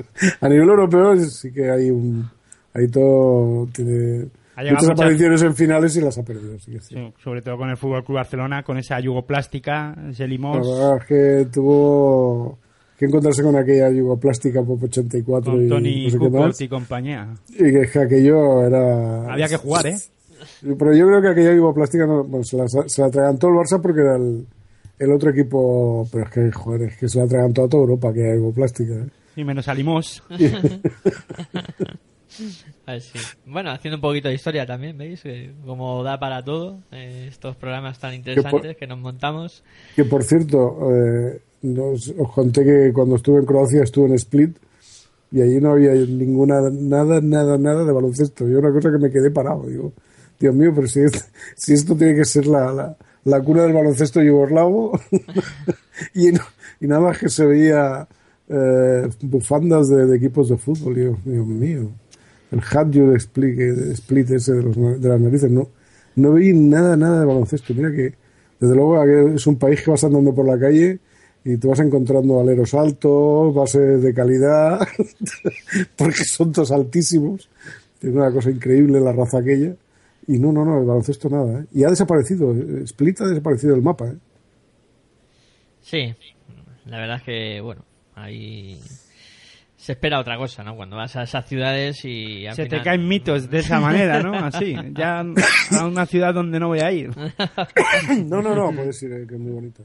A 0.40 0.48
nivel 0.48 0.68
europeo 0.68 1.16
sí 1.18 1.52
que 1.52 1.70
hay 1.70 1.90
un... 1.90 2.28
Todo 2.92 3.66
tiene 3.72 4.28
muchas 4.56 4.72
muchas- 4.82 4.90
apariciones 4.90 5.42
en 5.42 5.54
finales 5.54 5.96
y 5.96 6.00
las 6.00 6.18
ha 6.18 6.22
perdido. 6.22 6.58
Sí 6.58 6.76
sí. 6.80 7.12
sobre 7.22 7.42
todo 7.42 7.56
con 7.56 7.70
el 7.70 7.76
Fútbol 7.76 8.04
Club 8.04 8.16
Barcelona, 8.16 8.62
con 8.62 8.76
esa 8.78 8.98
yugoplástica, 9.00 9.96
ese 10.10 10.24
La 10.24 10.28
limón. 10.28 10.60
verdad 10.60 10.96
es 10.98 11.04
que 11.06 11.46
tuvo 11.52 12.58
que 12.98 13.06
encontrarse 13.06 13.42
con 13.42 13.56
aquella 13.56 13.88
yugoplástica 13.90 14.62
Pop 14.62 14.82
84 14.82 15.52
Con 15.52 15.64
y 15.64 15.68
Tony 15.68 16.04
no 16.04 16.10
sé 16.10 16.18
qué 16.18 16.28
más. 16.30 16.60
y 16.60 16.68
compañía. 16.68 17.28
Y 17.48 17.56
que, 17.56 17.80
es 17.82 17.90
que 17.90 17.98
aquello 18.00 18.66
era... 18.66 19.32
Había 19.32 19.48
que 19.48 19.56
jugar, 19.56 19.86
¿eh? 19.86 19.96
Pero 20.62 20.94
yo 20.94 21.06
creo 21.06 21.22
que 21.22 21.28
aquella 21.28 21.54
yugoplástica 21.54 22.06
no, 22.06 22.24
bueno, 22.24 22.44
se, 22.44 22.56
la, 22.58 22.66
se 22.68 23.00
la 23.00 23.06
atragantó 23.08 23.48
el 23.48 23.54
Barça 23.54 23.80
porque 23.80 24.00
era 24.02 24.16
el, 24.16 24.46
el 24.98 25.12
otro 25.12 25.30
equipo... 25.30 26.06
Pero 26.12 26.24
es 26.24 26.30
que, 26.30 26.52
joder, 26.52 26.82
es 26.90 26.96
que 26.98 27.08
se 27.08 27.18
la 27.18 27.24
atragantó 27.24 27.64
a 27.64 27.68
toda 27.68 27.82
Europa 27.84 28.10
aquella 28.10 28.34
yugoplástica. 28.36 28.92
¿eh? 28.94 29.06
Y 29.36 29.44
menos 29.44 29.66
a 29.68 29.72
Limos. 29.74 30.22
Bueno, 33.46 33.70
haciendo 33.70 33.96
un 33.96 34.00
poquito 34.00 34.28
de 34.28 34.34
historia 34.34 34.66
también, 34.66 34.96
¿veis? 34.98 35.22
Que 35.22 35.52
Como 35.64 36.02
da 36.02 36.18
para 36.18 36.44
todo 36.44 36.80
eh, 36.92 37.26
estos 37.28 37.56
programas 37.56 37.98
tan 37.98 38.14
interesantes 38.14 38.76
que 38.76 38.86
nos 38.86 38.98
montamos. 38.98 39.62
Que 39.96 40.04
por 40.04 40.22
cierto, 40.24 40.78
eh, 40.94 41.40
nos- 41.62 42.12
os 42.18 42.32
conté 42.32 42.64
que 42.64 42.92
cuando 42.92 43.16
estuve 43.16 43.38
en 43.40 43.46
Croacia 43.46 43.82
estuve 43.82 44.06
en 44.08 44.14
Split 44.14 44.56
y 45.32 45.40
allí 45.42 45.60
no 45.60 45.72
había 45.72 45.92
ninguna, 45.92 46.60
nada, 46.70 47.20
nada, 47.20 47.56
nada 47.58 47.84
de 47.84 47.92
baloncesto. 47.92 48.48
Y 48.48 48.54
una 48.54 48.72
cosa 48.72 48.90
que 48.90 48.98
me 48.98 49.10
quedé 49.10 49.30
parado. 49.30 49.66
Digo, 49.68 49.92
Dios 50.38 50.54
mío, 50.54 50.72
pero 50.74 50.86
si, 50.88 51.00
es- 51.00 51.30
si 51.56 51.72
esto 51.74 51.94
tiene 51.96 52.14
que 52.16 52.24
ser 52.24 52.46
la, 52.46 52.72
la, 52.72 52.96
la 53.24 53.40
cuna 53.42 53.62
del 53.62 53.72
baloncesto 53.72 54.22
yugoslavo 54.22 54.98
y, 56.14 56.28
y 56.30 56.86
nada 56.88 57.00
más 57.00 57.18
que 57.18 57.28
se 57.28 57.44
veía 57.46 58.08
eh, 58.48 59.08
bufandas 59.22 59.88
de, 59.88 60.06
de 60.06 60.16
equipos 60.16 60.48
de 60.48 60.56
fútbol. 60.56 60.94
Digo, 60.94 61.18
Dios 61.24 61.46
mío, 61.46 61.90
el 62.50 62.60
de 62.60 63.16
Split, 63.16 64.30
ese 64.30 64.54
de, 64.54 64.62
los, 64.62 64.76
de 64.76 65.08
las 65.08 65.20
narices, 65.20 65.50
no, 65.50 65.68
no 66.16 66.32
vi 66.34 66.52
nada, 66.52 66.96
nada 66.96 67.20
de 67.20 67.26
baloncesto. 67.26 67.74
Mira 67.74 67.92
que, 67.92 68.14
desde 68.58 68.74
luego, 68.74 69.02
es 69.34 69.46
un 69.46 69.56
país 69.56 69.82
que 69.82 69.90
vas 69.90 70.02
andando 70.04 70.34
por 70.34 70.46
la 70.46 70.58
calle 70.58 70.98
y 71.44 71.56
te 71.56 71.68
vas 71.68 71.80
encontrando 71.80 72.40
aleros 72.40 72.74
altos, 72.74 73.54
bases 73.54 74.02
de 74.02 74.12
calidad, 74.12 74.80
porque 75.96 76.24
son 76.24 76.52
todos 76.52 76.72
altísimos. 76.72 77.48
Es 78.00 78.08
una 78.10 78.32
cosa 78.32 78.50
increíble 78.50 79.00
la 79.00 79.12
raza 79.12 79.38
aquella. 79.38 79.74
Y 80.26 80.38
no, 80.38 80.52
no, 80.52 80.64
no, 80.64 80.80
el 80.80 80.86
baloncesto 80.86 81.28
nada. 81.28 81.60
¿eh? 81.60 81.66
Y 81.72 81.84
ha 81.84 81.90
desaparecido, 81.90 82.52
Split 82.84 83.20
ha 83.20 83.26
desaparecido 83.26 83.74
del 83.74 83.82
mapa. 83.82 84.08
¿eh? 84.08 84.16
Sí, 85.82 86.14
la 86.86 86.98
verdad 86.98 87.16
es 87.16 87.22
que, 87.22 87.60
bueno, 87.60 87.84
ahí 88.14 88.80
se 89.90 89.94
espera 89.94 90.20
otra 90.20 90.36
cosa, 90.36 90.62
¿no? 90.62 90.76
Cuando 90.76 90.96
vas 90.96 91.16
a 91.16 91.22
esas 91.24 91.44
ciudades 91.48 92.04
y 92.04 92.46
al 92.46 92.54
Se 92.54 92.66
te 92.66 92.80
caen 92.80 93.08
mitos 93.08 93.50
de 93.50 93.58
esa 93.58 93.80
manera, 93.80 94.22
¿no? 94.22 94.32
Así, 94.34 94.76
ya 94.92 95.18
a 95.20 95.84
una 95.86 96.06
ciudad 96.06 96.32
donde 96.32 96.60
no 96.60 96.68
voy 96.68 96.78
a 96.78 96.92
ir. 96.92 97.10
No, 98.26 98.40
no, 98.40 98.54
no, 98.54 98.70
puedes 98.72 99.02
ir, 99.02 99.12
eh, 99.12 99.26
que 99.28 99.34
es 99.34 99.40
muy 99.40 99.50
bonito. 99.52 99.82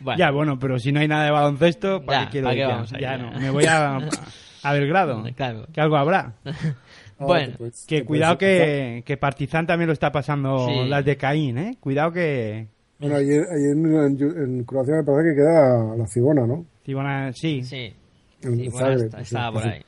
Bueno, 0.00 0.18
Ya, 0.18 0.30
bueno, 0.30 0.58
pero 0.58 0.78
si 0.78 0.92
no 0.92 1.00
hay 1.00 1.08
nada 1.08 1.24
de 1.24 1.30
baloncesto, 1.30 2.04
¿para 2.04 2.20
Ya, 2.20 2.24
qué 2.26 2.30
quiero 2.32 2.44
¿para 2.48 2.54
qué 2.54 2.60
ir? 2.60 2.66
Ya? 2.68 2.74
vamos 2.74 2.92
a 2.92 2.96
ir? 2.96 3.02
Ya 3.02 3.16
no, 3.18 3.38
me 3.40 3.50
voy 3.50 3.64
a, 3.66 3.96
a 4.64 4.72
Belgrado, 4.72 5.22
Claro. 5.34 5.66
que 5.72 5.80
algo 5.80 5.96
habrá. 5.96 6.34
Bueno, 7.18 7.54
pues, 7.56 7.86
Que 7.86 8.00
te 8.00 8.04
cuidado 8.04 8.36
puedes- 8.36 8.96
que, 8.98 9.02
que 9.06 9.16
Partizan 9.16 9.64
también 9.64 9.86
lo 9.86 9.92
está 9.92 10.10
pasando 10.10 10.66
Sí. 10.66 10.88
las 10.88 11.04
de 11.04 11.16
Caín, 11.16 11.56
¿eh? 11.56 11.76
Cuidado 11.78 12.10
que... 12.12 12.66
Bueno, 12.98 13.14
ayer, 13.14 13.44
ayer 13.48 13.70
en, 13.76 13.94
en- 13.94 14.42
en 14.58 14.64
Croacia 14.64 14.94
me 14.96 15.04
parece 15.04 15.30
que 15.30 15.36
queda 15.36 15.94
la 15.96 16.06
cigona, 16.08 16.46
¿no? 16.46 16.66
si 16.84 16.94
van 16.94 17.06
a- 17.06 17.32
sí, 17.32 17.62
sí, 17.62 17.94
sí, 18.42 18.68
bueno, 18.68 18.90
está- 18.92 19.20
estaba 19.20 19.52
por 19.52 19.66
ahí. 19.68 19.82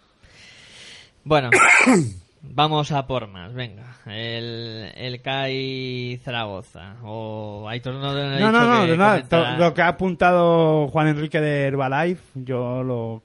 Bueno, 1.24 1.50
vamos 2.42 2.92
a 2.92 3.06
por 3.06 3.28
más, 3.28 3.52
venga. 3.54 3.84
El, 4.06 4.92
el 4.96 5.22
CAI 5.22 6.20
Zaragoza. 6.22 6.96
O 7.02 7.66
Aitor 7.68 7.94
no, 7.94 8.12
no, 8.12 8.12
No, 8.12 8.36
dicho 8.36 8.52
no, 8.52 8.86
no, 8.86 9.28
que 9.28 9.58
Lo 9.58 9.74
que 9.74 9.82
ha 9.82 9.88
apuntado 9.88 10.88
Juan 10.88 11.08
Enrique 11.08 11.40
de 11.40 11.64
Herbalife, 11.68 12.22
yo 12.34 12.82
lo, 12.82 13.22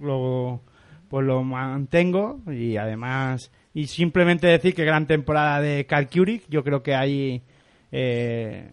lo, 0.00 0.60
pues 1.08 1.26
lo 1.26 1.42
mantengo 1.42 2.40
y 2.50 2.76
además, 2.78 3.50
y 3.74 3.86
simplemente 3.86 4.46
decir 4.46 4.74
que 4.74 4.84
gran 4.84 5.06
temporada 5.06 5.60
de 5.60 5.84
Karl 5.86 6.08
Kurik, 6.08 6.44
yo 6.48 6.64
creo 6.64 6.82
que 6.82 6.94
ahí 6.94 7.42
eh, 7.92 8.70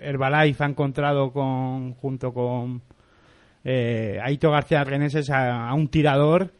Herbalife 0.00 0.64
ha 0.64 0.66
encontrado 0.66 1.32
con, 1.32 1.94
junto 1.94 2.32
con 2.34 2.82
eh, 3.68 4.20
Aito 4.22 4.52
García 4.52 4.84
Reneses 4.84 5.28
a, 5.28 5.68
a 5.68 5.74
un 5.74 5.88
tirador 5.88 6.52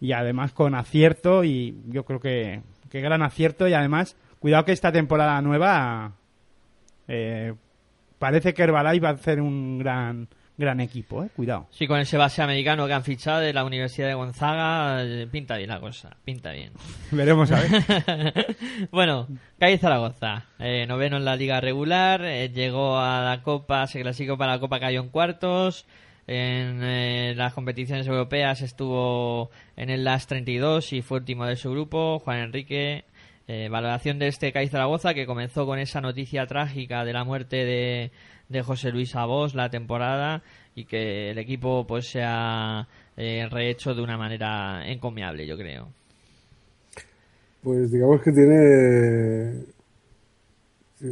y 0.00 0.12
además 0.12 0.52
con 0.52 0.74
acierto 0.74 1.44
y 1.44 1.76
yo 1.88 2.04
creo 2.06 2.18
que, 2.18 2.62
que 2.88 3.02
gran 3.02 3.22
acierto 3.22 3.68
y 3.68 3.74
además 3.74 4.16
cuidado 4.38 4.64
que 4.64 4.72
esta 4.72 4.90
temporada 4.90 5.40
nueva 5.42 6.14
eh, 7.08 7.52
parece 8.18 8.54
que 8.54 8.62
Herbalife 8.62 9.04
va 9.04 9.10
a 9.10 9.12
hacer 9.12 9.42
un 9.42 9.78
gran 9.78 10.28
gran 10.58 10.80
equipo, 10.80 11.22
eh. 11.22 11.28
Cuidado. 11.34 11.66
Sí, 11.70 11.86
con 11.86 12.00
ese 12.00 12.16
base 12.16 12.42
americano 12.42 12.86
que 12.86 12.94
han 12.94 13.04
fichado 13.04 13.40
de 13.40 13.52
la 13.52 13.64
Universidad 13.64 14.08
de 14.08 14.14
Gonzaga, 14.14 15.02
eh, 15.04 15.26
pinta 15.30 15.56
bien 15.56 15.68
la 15.68 15.80
cosa, 15.80 16.16
pinta 16.24 16.52
bien. 16.52 16.72
Veremos 17.10 17.50
a 17.52 17.60
ver. 17.60 18.56
bueno, 18.90 19.28
CAI 19.58 19.78
Zaragoza, 19.78 20.46
eh, 20.58 20.86
noveno 20.86 21.18
en 21.18 21.24
la 21.24 21.36
liga 21.36 21.60
regular, 21.60 22.24
eh, 22.24 22.48
llegó 22.48 22.98
a 22.98 23.20
la 23.20 23.42
Copa, 23.42 23.86
se 23.86 24.00
clasificó 24.00 24.38
para 24.38 24.52
la 24.52 24.60
Copa, 24.60 24.80
cayó 24.80 25.00
en 25.00 25.10
cuartos. 25.10 25.86
En 26.26 26.82
eh, 26.82 27.34
las 27.36 27.54
competiciones 27.54 28.06
europeas 28.06 28.60
estuvo 28.60 29.50
en 29.76 29.90
el 29.90 30.02
LAS 30.02 30.26
32 30.26 30.92
y 30.92 31.02
fue 31.02 31.18
último 31.18 31.46
de 31.46 31.56
su 31.56 31.70
grupo. 31.70 32.18
Juan 32.18 32.38
Enrique, 32.38 33.04
eh, 33.46 33.68
valoración 33.70 34.18
de 34.18 34.26
este 34.26 34.52
CAI 34.52 34.68
Zaragoza 34.68 35.14
que 35.14 35.24
comenzó 35.24 35.66
con 35.66 35.78
esa 35.78 36.00
noticia 36.00 36.46
trágica 36.46 37.04
de 37.04 37.12
la 37.12 37.22
muerte 37.22 37.64
de, 37.64 38.10
de 38.48 38.62
José 38.62 38.90
Luis 38.90 39.14
Abos 39.14 39.54
la 39.54 39.70
temporada 39.70 40.42
y 40.74 40.84
que 40.84 41.30
el 41.30 41.38
equipo 41.38 41.86
pues 41.86 42.08
se 42.10 42.22
ha 42.24 42.88
eh, 43.16 43.46
rehecho 43.50 43.94
de 43.94 44.02
una 44.02 44.18
manera 44.18 44.82
encomiable, 44.86 45.46
yo 45.46 45.56
creo. 45.56 45.88
Pues 47.62 47.90
digamos 47.90 48.20
que 48.20 48.32
tiene, 48.32 49.64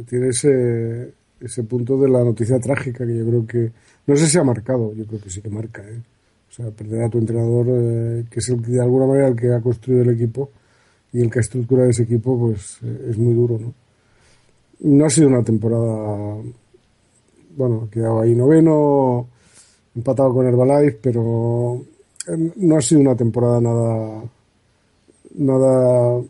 tiene 0.07 0.27
ese, 0.27 1.13
ese 1.39 1.63
punto 1.63 1.97
de 1.97 2.09
la 2.09 2.23
noticia 2.23 2.59
trágica 2.59 3.05
que 3.05 3.17
yo 3.17 3.25
creo 3.25 3.47
que, 3.47 3.71
no 4.07 4.15
sé 4.15 4.27
si 4.27 4.37
ha 4.37 4.43
marcado, 4.43 4.93
yo 4.93 5.05
creo 5.05 5.21
que 5.21 5.29
sí 5.29 5.41
que 5.41 5.49
marca, 5.49 5.81
¿eh? 5.81 6.01
O 6.49 6.53
sea, 6.53 6.71
perder 6.71 7.03
a 7.03 7.09
tu 7.09 7.17
entrenador, 7.17 7.65
eh, 7.69 8.25
que 8.29 8.39
es 8.39 8.49
el 8.49 8.61
que, 8.61 8.71
de 8.71 8.81
alguna 8.81 9.07
manera 9.07 9.27
el 9.27 9.35
que 9.35 9.51
ha 9.53 9.59
construido 9.61 10.03
el 10.03 10.11
equipo 10.11 10.51
y 11.11 11.21
el 11.21 11.29
que 11.29 11.39
ha 11.39 11.41
estructurado 11.41 11.89
ese 11.89 12.03
equipo, 12.03 12.37
pues 12.39 12.77
eh, 12.83 13.07
es 13.09 13.17
muy 13.17 13.33
duro, 13.33 13.57
¿no? 13.59 13.73
No 14.81 15.05
ha 15.05 15.09
sido 15.09 15.27
una 15.27 15.43
temporada, 15.43 16.37
bueno, 17.57 17.87
ha 17.87 17.89
quedado 17.89 18.21
ahí 18.21 18.35
noveno, 18.35 19.27
empatado 19.95 20.33
con 20.33 20.45
Herbalife, 20.45 20.99
pero 21.01 21.81
eh, 22.27 22.51
no 22.57 22.77
ha 22.77 22.81
sido 22.81 23.01
una 23.01 23.15
temporada 23.15 23.59
nada 23.61 24.23
nada 25.37 26.21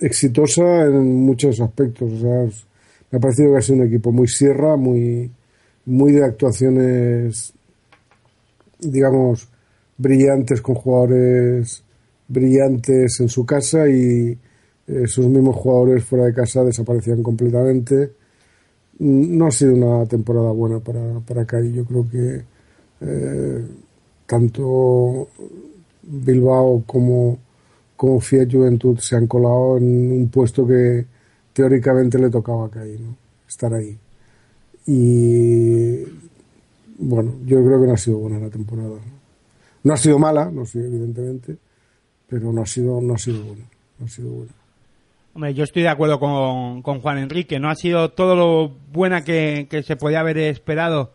exitosa 0.00 0.84
en 0.84 1.24
muchos 1.24 1.60
aspectos. 1.60 2.12
O 2.12 2.18
sea, 2.18 2.62
me 3.10 3.18
ha 3.18 3.20
parecido 3.20 3.52
que 3.52 3.58
ha 3.58 3.62
sido 3.62 3.78
un 3.78 3.86
equipo 3.86 4.12
muy 4.12 4.28
sierra, 4.28 4.76
muy, 4.76 5.30
muy 5.86 6.12
de 6.12 6.24
actuaciones, 6.24 7.52
digamos, 8.78 9.48
brillantes 9.96 10.60
con 10.60 10.74
jugadores 10.74 11.82
brillantes 12.30 13.18
en 13.20 13.28
su 13.28 13.44
casa 13.44 13.88
y 13.88 14.38
eh, 14.86 15.06
sus 15.06 15.26
mismos 15.26 15.56
jugadores 15.56 16.04
fuera 16.04 16.26
de 16.26 16.34
casa 16.34 16.64
desaparecían 16.64 17.22
completamente. 17.22 18.12
Mm, 18.98 19.36
No 19.36 19.46
ha 19.46 19.50
sido 19.50 19.74
una 19.74 20.06
temporada 20.06 20.52
buena 20.52 20.78
para, 20.80 21.20
para 21.20 21.44
Kai. 21.44 21.72
Yo 21.72 21.84
creo 21.84 22.08
que 22.08 22.42
eh, 23.00 23.64
tanto 24.26 25.28
Bilbao 26.02 26.82
como, 26.86 27.38
como 27.96 28.20
Fiat 28.20 28.50
Juventud 28.52 28.98
se 28.98 29.16
han 29.16 29.26
colado 29.26 29.78
en 29.78 30.12
un 30.12 30.28
puesto 30.30 30.66
que 30.66 31.04
teóricamente 31.52 32.18
le 32.18 32.30
tocaba 32.30 32.66
a 32.66 32.70
Kai, 32.70 32.96
¿no? 32.98 33.16
estar 33.48 33.74
ahí. 33.74 33.98
Y 34.86 36.04
bueno, 36.98 37.34
yo 37.44 37.64
creo 37.64 37.80
que 37.80 37.86
no 37.86 37.92
ha 37.94 37.96
sido 37.96 38.18
buena 38.18 38.38
la 38.38 38.50
temporada. 38.50 38.96
¿no? 39.82 39.92
Ha 39.92 39.96
sido 39.96 40.18
mala, 40.18 40.50
no 40.50 40.64
sé, 40.66 40.80
evidentemente, 40.80 41.56
pero 42.28 42.52
no 42.52 42.62
ha 42.62 42.66
sido, 42.66 43.00
no 43.00 43.14
ha 43.14 43.18
sido 43.18 43.42
buena. 43.42 43.64
No 43.98 44.06
ha 44.06 44.08
sido 44.08 44.30
buena. 44.30 44.52
Hombre, 45.32 45.54
yo 45.54 45.64
estoy 45.64 45.82
de 45.82 45.88
acuerdo 45.88 46.18
con, 46.18 46.82
con 46.82 47.00
Juan 47.00 47.18
Enrique. 47.18 47.60
No 47.60 47.70
ha 47.70 47.74
sido 47.74 48.10
todo 48.10 48.34
lo 48.34 48.68
buena 48.92 49.22
que, 49.22 49.68
que 49.70 49.82
se 49.82 49.96
podía 49.96 50.20
haber 50.20 50.38
esperado 50.38 51.12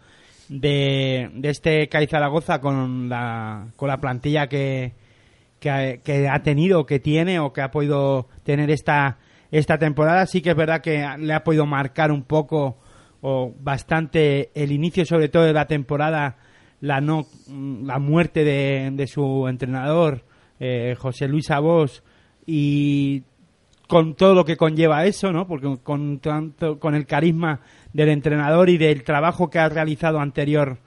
de, 0.50 1.30
de 1.34 1.50
este 1.50 1.90
CAI 1.90 2.08
Zaragoza 2.08 2.62
con 2.62 3.10
la, 3.10 3.68
con 3.76 3.90
la 3.90 4.00
plantilla 4.00 4.48
que, 4.48 4.94
que, 5.60 5.70
ha, 5.70 5.98
que 5.98 6.30
ha 6.30 6.42
tenido, 6.44 6.86
que 6.86 7.00
tiene 7.00 7.40
o 7.40 7.52
que 7.52 7.62
ha 7.62 7.72
podido 7.72 8.28
tener 8.44 8.72
esta, 8.72 9.18
esta 9.52 9.78
temporada. 9.78 10.26
Sí 10.26 10.42
que 10.42 10.52
es 10.52 10.56
verdad 10.56 10.82
que 10.82 11.06
le 11.20 11.34
ha 11.34 11.44
podido 11.44 11.66
marcar 11.66 12.12
un 12.12 12.24
poco 12.24 12.78
o 13.27 13.52
bastante 13.60 14.52
el 14.53 14.72
inicio, 14.72 15.03
sobre 15.03 15.30
todo 15.30 15.45
de 15.45 15.53
la 15.53 15.65
temporada, 15.65 16.38
la 16.80 17.02
no 17.02 17.26
la 17.47 17.97
muerte 17.97 18.43
de, 18.43 18.91
de 18.93 19.07
su 19.07 19.47
entrenador, 19.47 20.23
eh, 20.60 20.95
José 20.95 21.27
Luis 21.27 21.49
Abos, 21.49 22.03
y 22.45 23.23
con 23.88 24.14
todo 24.14 24.35
lo 24.35 24.45
que 24.45 24.57
conlleva 24.57 25.06
eso, 25.06 25.31
¿no? 25.31 25.47
Porque 25.47 25.76
con 25.81 26.19
tanto, 26.19 26.77
con 26.77 26.93
el 26.93 27.07
carisma 27.07 27.61
del 27.93 28.10
entrenador 28.10 28.69
y 28.69 28.77
del 28.77 29.03
trabajo 29.03 29.49
que 29.49 29.57
ha 29.57 29.69
realizado 29.69 30.19
anterior, 30.19 30.77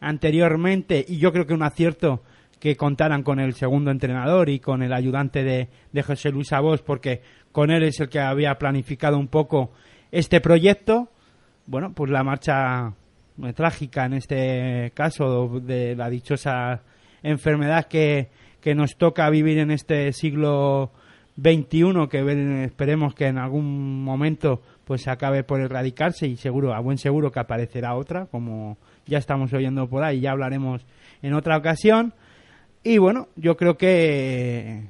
anteriormente, 0.00 1.04
y 1.06 1.18
yo 1.18 1.30
creo 1.30 1.46
que 1.46 1.52
un 1.52 1.62
acierto 1.62 2.22
que 2.58 2.74
contaran 2.74 3.22
con 3.22 3.38
el 3.38 3.52
segundo 3.52 3.90
entrenador 3.90 4.48
y 4.48 4.60
con 4.60 4.82
el 4.82 4.94
ayudante 4.94 5.44
de, 5.44 5.68
de 5.92 6.02
José 6.02 6.30
Luis 6.30 6.54
Abos, 6.54 6.80
porque 6.80 7.20
con 7.52 7.70
él 7.70 7.82
es 7.82 8.00
el 8.00 8.08
que 8.08 8.20
había 8.20 8.56
planificado 8.56 9.18
un 9.18 9.28
poco 9.28 9.72
este 10.10 10.40
proyecto. 10.40 11.11
Bueno, 11.66 11.92
pues 11.94 12.10
la 12.10 12.24
marcha 12.24 12.92
trágica 13.54 14.06
en 14.06 14.14
este 14.14 14.92
caso 14.94 15.60
de 15.60 15.94
la 15.94 16.10
dichosa 16.10 16.82
enfermedad 17.22 17.86
que, 17.86 18.30
que 18.60 18.74
nos 18.74 18.96
toca 18.96 19.30
vivir 19.30 19.58
en 19.58 19.70
este 19.70 20.12
siglo 20.12 20.90
XXI, 21.40 22.08
que 22.10 22.64
esperemos 22.64 23.14
que 23.14 23.26
en 23.26 23.38
algún 23.38 24.04
momento 24.04 24.60
pues 24.84 25.06
acabe 25.08 25.44
por 25.44 25.60
erradicarse 25.60 26.26
y 26.26 26.36
seguro, 26.36 26.74
a 26.74 26.80
buen 26.80 26.98
seguro 26.98 27.30
que 27.30 27.40
aparecerá 27.40 27.94
otra, 27.94 28.26
como 28.26 28.76
ya 29.06 29.18
estamos 29.18 29.52
oyendo 29.52 29.88
por 29.88 30.04
ahí, 30.04 30.20
ya 30.20 30.32
hablaremos 30.32 30.84
en 31.22 31.34
otra 31.34 31.56
ocasión. 31.56 32.12
Y 32.82 32.98
bueno, 32.98 33.28
yo 33.36 33.56
creo 33.56 33.76
que, 33.76 34.88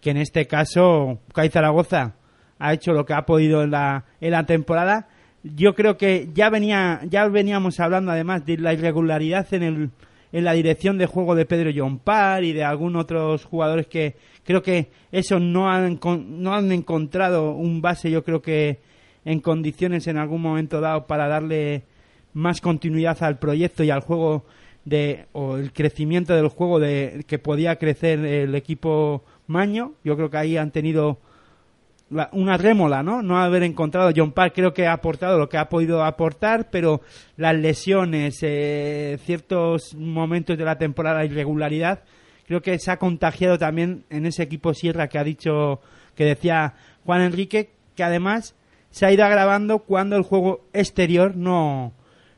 que 0.00 0.10
en 0.10 0.16
este 0.16 0.46
caso 0.46 1.20
CAI 1.32 1.48
Zaragoza 1.48 2.14
ha 2.58 2.72
hecho 2.72 2.92
lo 2.92 3.06
que 3.06 3.14
ha 3.14 3.24
podido 3.24 3.62
en 3.62 3.70
la, 3.70 4.04
en 4.20 4.32
la 4.32 4.44
temporada. 4.44 5.08
Yo 5.54 5.74
creo 5.74 5.96
que 5.96 6.28
ya 6.34 6.50
venía 6.50 7.00
ya 7.08 7.26
veníamos 7.28 7.78
hablando 7.80 8.12
además 8.12 8.44
de 8.44 8.58
la 8.58 8.72
irregularidad 8.72 9.46
en 9.52 9.62
el 9.62 9.90
en 10.32 10.44
la 10.44 10.52
dirección 10.52 10.98
de 10.98 11.06
juego 11.06 11.34
de 11.34 11.46
Pedro 11.46 11.70
John 11.74 11.98
Parr 11.98 12.44
y 12.44 12.52
de 12.52 12.64
algunos 12.64 13.04
otros 13.04 13.44
jugadores 13.44 13.86
que 13.86 14.16
creo 14.44 14.62
que 14.62 14.88
eso 15.12 15.38
no 15.38 15.70
han 15.70 16.00
no 16.28 16.54
han 16.54 16.72
encontrado 16.72 17.52
un 17.52 17.80
base 17.80 18.10
yo 18.10 18.24
creo 18.24 18.42
que 18.42 18.80
en 19.24 19.40
condiciones 19.40 20.06
en 20.08 20.18
algún 20.18 20.42
momento 20.42 20.80
dado 20.80 21.06
para 21.06 21.28
darle 21.28 21.84
más 22.32 22.60
continuidad 22.60 23.22
al 23.22 23.38
proyecto 23.38 23.84
y 23.84 23.90
al 23.90 24.00
juego 24.00 24.44
de 24.84 25.26
o 25.32 25.56
el 25.56 25.72
crecimiento 25.72 26.34
del 26.34 26.48
juego 26.48 26.80
de 26.80 27.24
que 27.26 27.38
podía 27.38 27.76
crecer 27.76 28.24
el 28.24 28.54
equipo 28.54 29.22
Maño. 29.46 29.92
Yo 30.02 30.16
creo 30.16 30.30
que 30.30 30.36
ahí 30.38 30.56
han 30.56 30.70
tenido 30.70 31.18
la- 32.10 32.28
una 32.32 32.56
rémola, 32.56 33.02
¿no? 33.02 33.22
No 33.22 33.38
haber 33.38 33.62
encontrado 33.62 34.10
John 34.14 34.32
Park 34.32 34.52
creo 34.54 34.72
que 34.72 34.86
ha 34.86 34.92
aportado 34.92 35.38
lo 35.38 35.48
que 35.48 35.58
ha 35.58 35.68
podido 35.68 36.04
aportar, 36.04 36.68
pero 36.70 37.00
las 37.36 37.54
lesiones, 37.56 38.38
eh, 38.42 39.18
ciertos 39.24 39.94
momentos 39.94 40.56
de 40.56 40.64
la 40.64 40.78
temporada, 40.78 41.24
irregularidad, 41.24 42.00
creo 42.46 42.62
que 42.62 42.78
se 42.78 42.90
ha 42.90 42.98
contagiado 42.98 43.58
también 43.58 44.04
en 44.10 44.24
ese 44.26 44.42
equipo 44.44 44.72
Sierra 44.74 45.08
que 45.08 45.18
ha 45.18 45.24
dicho, 45.24 45.80
que 46.14 46.24
decía 46.24 46.74
Juan 47.04 47.22
Enrique, 47.22 47.70
que 47.96 48.04
además 48.04 48.54
se 48.90 49.04
ha 49.04 49.12
ido 49.12 49.24
agravando 49.24 49.80
cuando 49.80 50.16
el 50.16 50.22
juego 50.22 50.64
exterior 50.72 51.36
no, 51.36 51.92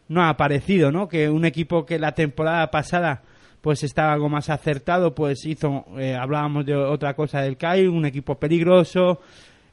no 0.08 0.22
ha 0.22 0.30
aparecido, 0.30 0.90
¿no? 0.90 1.08
Que 1.08 1.28
un 1.28 1.44
equipo 1.44 1.84
que 1.84 1.98
la 1.98 2.12
temporada 2.12 2.70
pasada 2.70 3.22
pues 3.60 3.82
estaba 3.82 4.12
algo 4.12 4.28
más 4.28 4.50
acertado, 4.50 5.14
pues 5.14 5.44
hizo, 5.44 5.84
eh, 5.98 6.14
hablábamos 6.14 6.64
de 6.64 6.76
otra 6.76 7.14
cosa 7.14 7.42
del 7.42 7.56
CAI, 7.56 7.88
un 7.88 8.06
equipo 8.06 8.36
peligroso. 8.36 9.20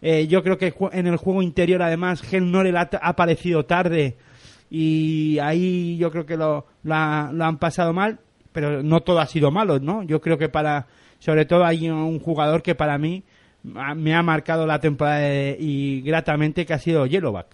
Eh, 0.02 0.28
yo 0.28 0.44
creo 0.44 0.58
que 0.58 0.74
en 0.92 1.08
el 1.08 1.18
juego 1.18 1.42
interior 1.42 1.82
además 1.82 2.22
Gel 2.22 2.52
Norel 2.52 2.78
ha, 2.78 2.90
ha 3.02 3.10
aparecido 3.10 3.66
tarde 3.66 4.16
y 4.70 5.40
ahí 5.40 5.98
yo 5.98 6.12
creo 6.12 6.26
que 6.26 6.38
lo, 6.38 6.66
lo, 6.84 6.96
ha- 6.96 7.30
lo 7.34 7.46
han 7.46 7.58
pasado 7.58 7.94
mal, 7.94 8.20
pero 8.52 8.84
no 8.84 9.02
todo 9.02 9.20
ha 9.20 9.26
sido 9.26 9.52
malo, 9.52 9.80
¿no? 9.80 10.04
Yo 10.04 10.22
creo 10.22 10.38
que 10.38 10.50
para, 10.50 10.88
sobre 11.20 11.46
todo 11.46 11.66
hay 11.66 11.90
un 11.90 12.20
jugador 12.20 12.62
que 12.62 12.76
para 12.76 12.98
mí 12.98 13.24
me 13.64 14.14
ha 14.14 14.22
marcado 14.22 14.68
la 14.68 14.80
temporada 14.80 15.20
de- 15.20 15.58
y 15.60 16.02
gratamente 16.02 16.66
que 16.66 16.74
ha 16.74 16.80
sido 16.80 17.06
Yellowback, 17.06 17.48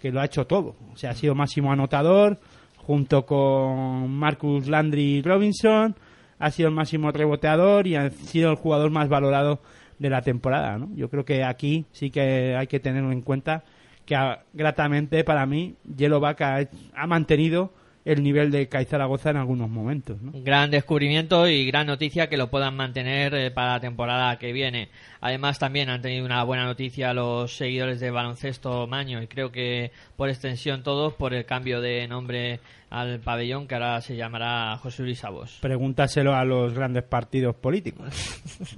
que 0.00 0.10
lo 0.10 0.20
ha 0.20 0.24
hecho 0.24 0.46
todo. 0.46 0.76
O 0.92 0.96
sea, 0.96 1.10
ha 1.10 1.14
sido 1.14 1.34
máximo 1.34 1.72
anotador 1.72 2.38
junto 2.76 3.24
con 3.26 4.10
Marcus 4.10 4.66
Landry 4.66 5.22
Robinson, 5.22 5.94
ha 6.38 6.50
sido 6.50 6.68
el 6.68 6.74
máximo 6.74 7.10
reboteador 7.12 7.86
y 7.86 7.94
ha 7.96 8.10
sido 8.10 8.50
el 8.50 8.56
jugador 8.56 8.90
más 8.90 9.08
valorado 9.08 9.60
de 10.02 10.10
la 10.10 10.20
temporada, 10.20 10.76
¿no? 10.78 10.90
Yo 10.96 11.08
creo 11.08 11.24
que 11.24 11.44
aquí 11.44 11.86
sí 11.92 12.10
que 12.10 12.56
hay 12.56 12.66
que 12.66 12.80
tenerlo 12.80 13.12
en 13.12 13.22
cuenta 13.22 13.62
que 14.04 14.16
gratamente 14.52 15.22
para 15.22 15.46
mí 15.46 15.76
Yellowback 15.96 16.40
ha, 16.40 16.68
ha 16.94 17.06
mantenido 17.06 17.72
el 18.04 18.22
nivel 18.22 18.50
de 18.50 18.68
Kai 18.68 18.84
Zaragoza 18.84 19.30
en 19.30 19.36
algunos 19.36 19.70
momentos, 19.70 20.20
¿no? 20.20 20.32
Gran 20.34 20.70
descubrimiento 20.70 21.46
y 21.46 21.66
gran 21.66 21.86
noticia 21.86 22.28
que 22.28 22.36
lo 22.36 22.50
puedan 22.50 22.74
mantener 22.74 23.34
eh, 23.34 23.50
para 23.50 23.74
la 23.74 23.80
temporada 23.80 24.38
que 24.38 24.52
viene. 24.52 24.88
Además, 25.20 25.58
también 25.58 25.88
han 25.88 26.02
tenido 26.02 26.24
una 26.24 26.42
buena 26.42 26.64
noticia 26.64 27.14
los 27.14 27.56
seguidores 27.56 28.00
de 28.00 28.10
baloncesto 28.10 28.86
Maño 28.88 29.22
y 29.22 29.28
creo 29.28 29.52
que 29.52 29.92
por 30.16 30.28
extensión 30.28 30.82
todos 30.82 31.14
por 31.14 31.32
el 31.32 31.44
cambio 31.44 31.80
de 31.80 32.08
nombre 32.08 32.60
al 32.90 33.20
pabellón 33.20 33.66
que 33.66 33.74
ahora 33.74 34.00
se 34.00 34.16
llamará 34.16 34.76
José 34.78 35.04
Luis 35.04 35.20
Sabos. 35.20 35.58
Pregúntaselo 35.62 36.34
a 36.34 36.44
los 36.44 36.74
grandes 36.74 37.04
partidos 37.04 37.54
políticos. 37.54 38.12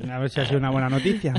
A 0.09 0.19
ver 0.19 0.31
si 0.31 0.41
ha 0.41 0.47
sido 0.47 0.59
una 0.59 0.71
buena 0.71 0.89
noticia. 0.89 1.35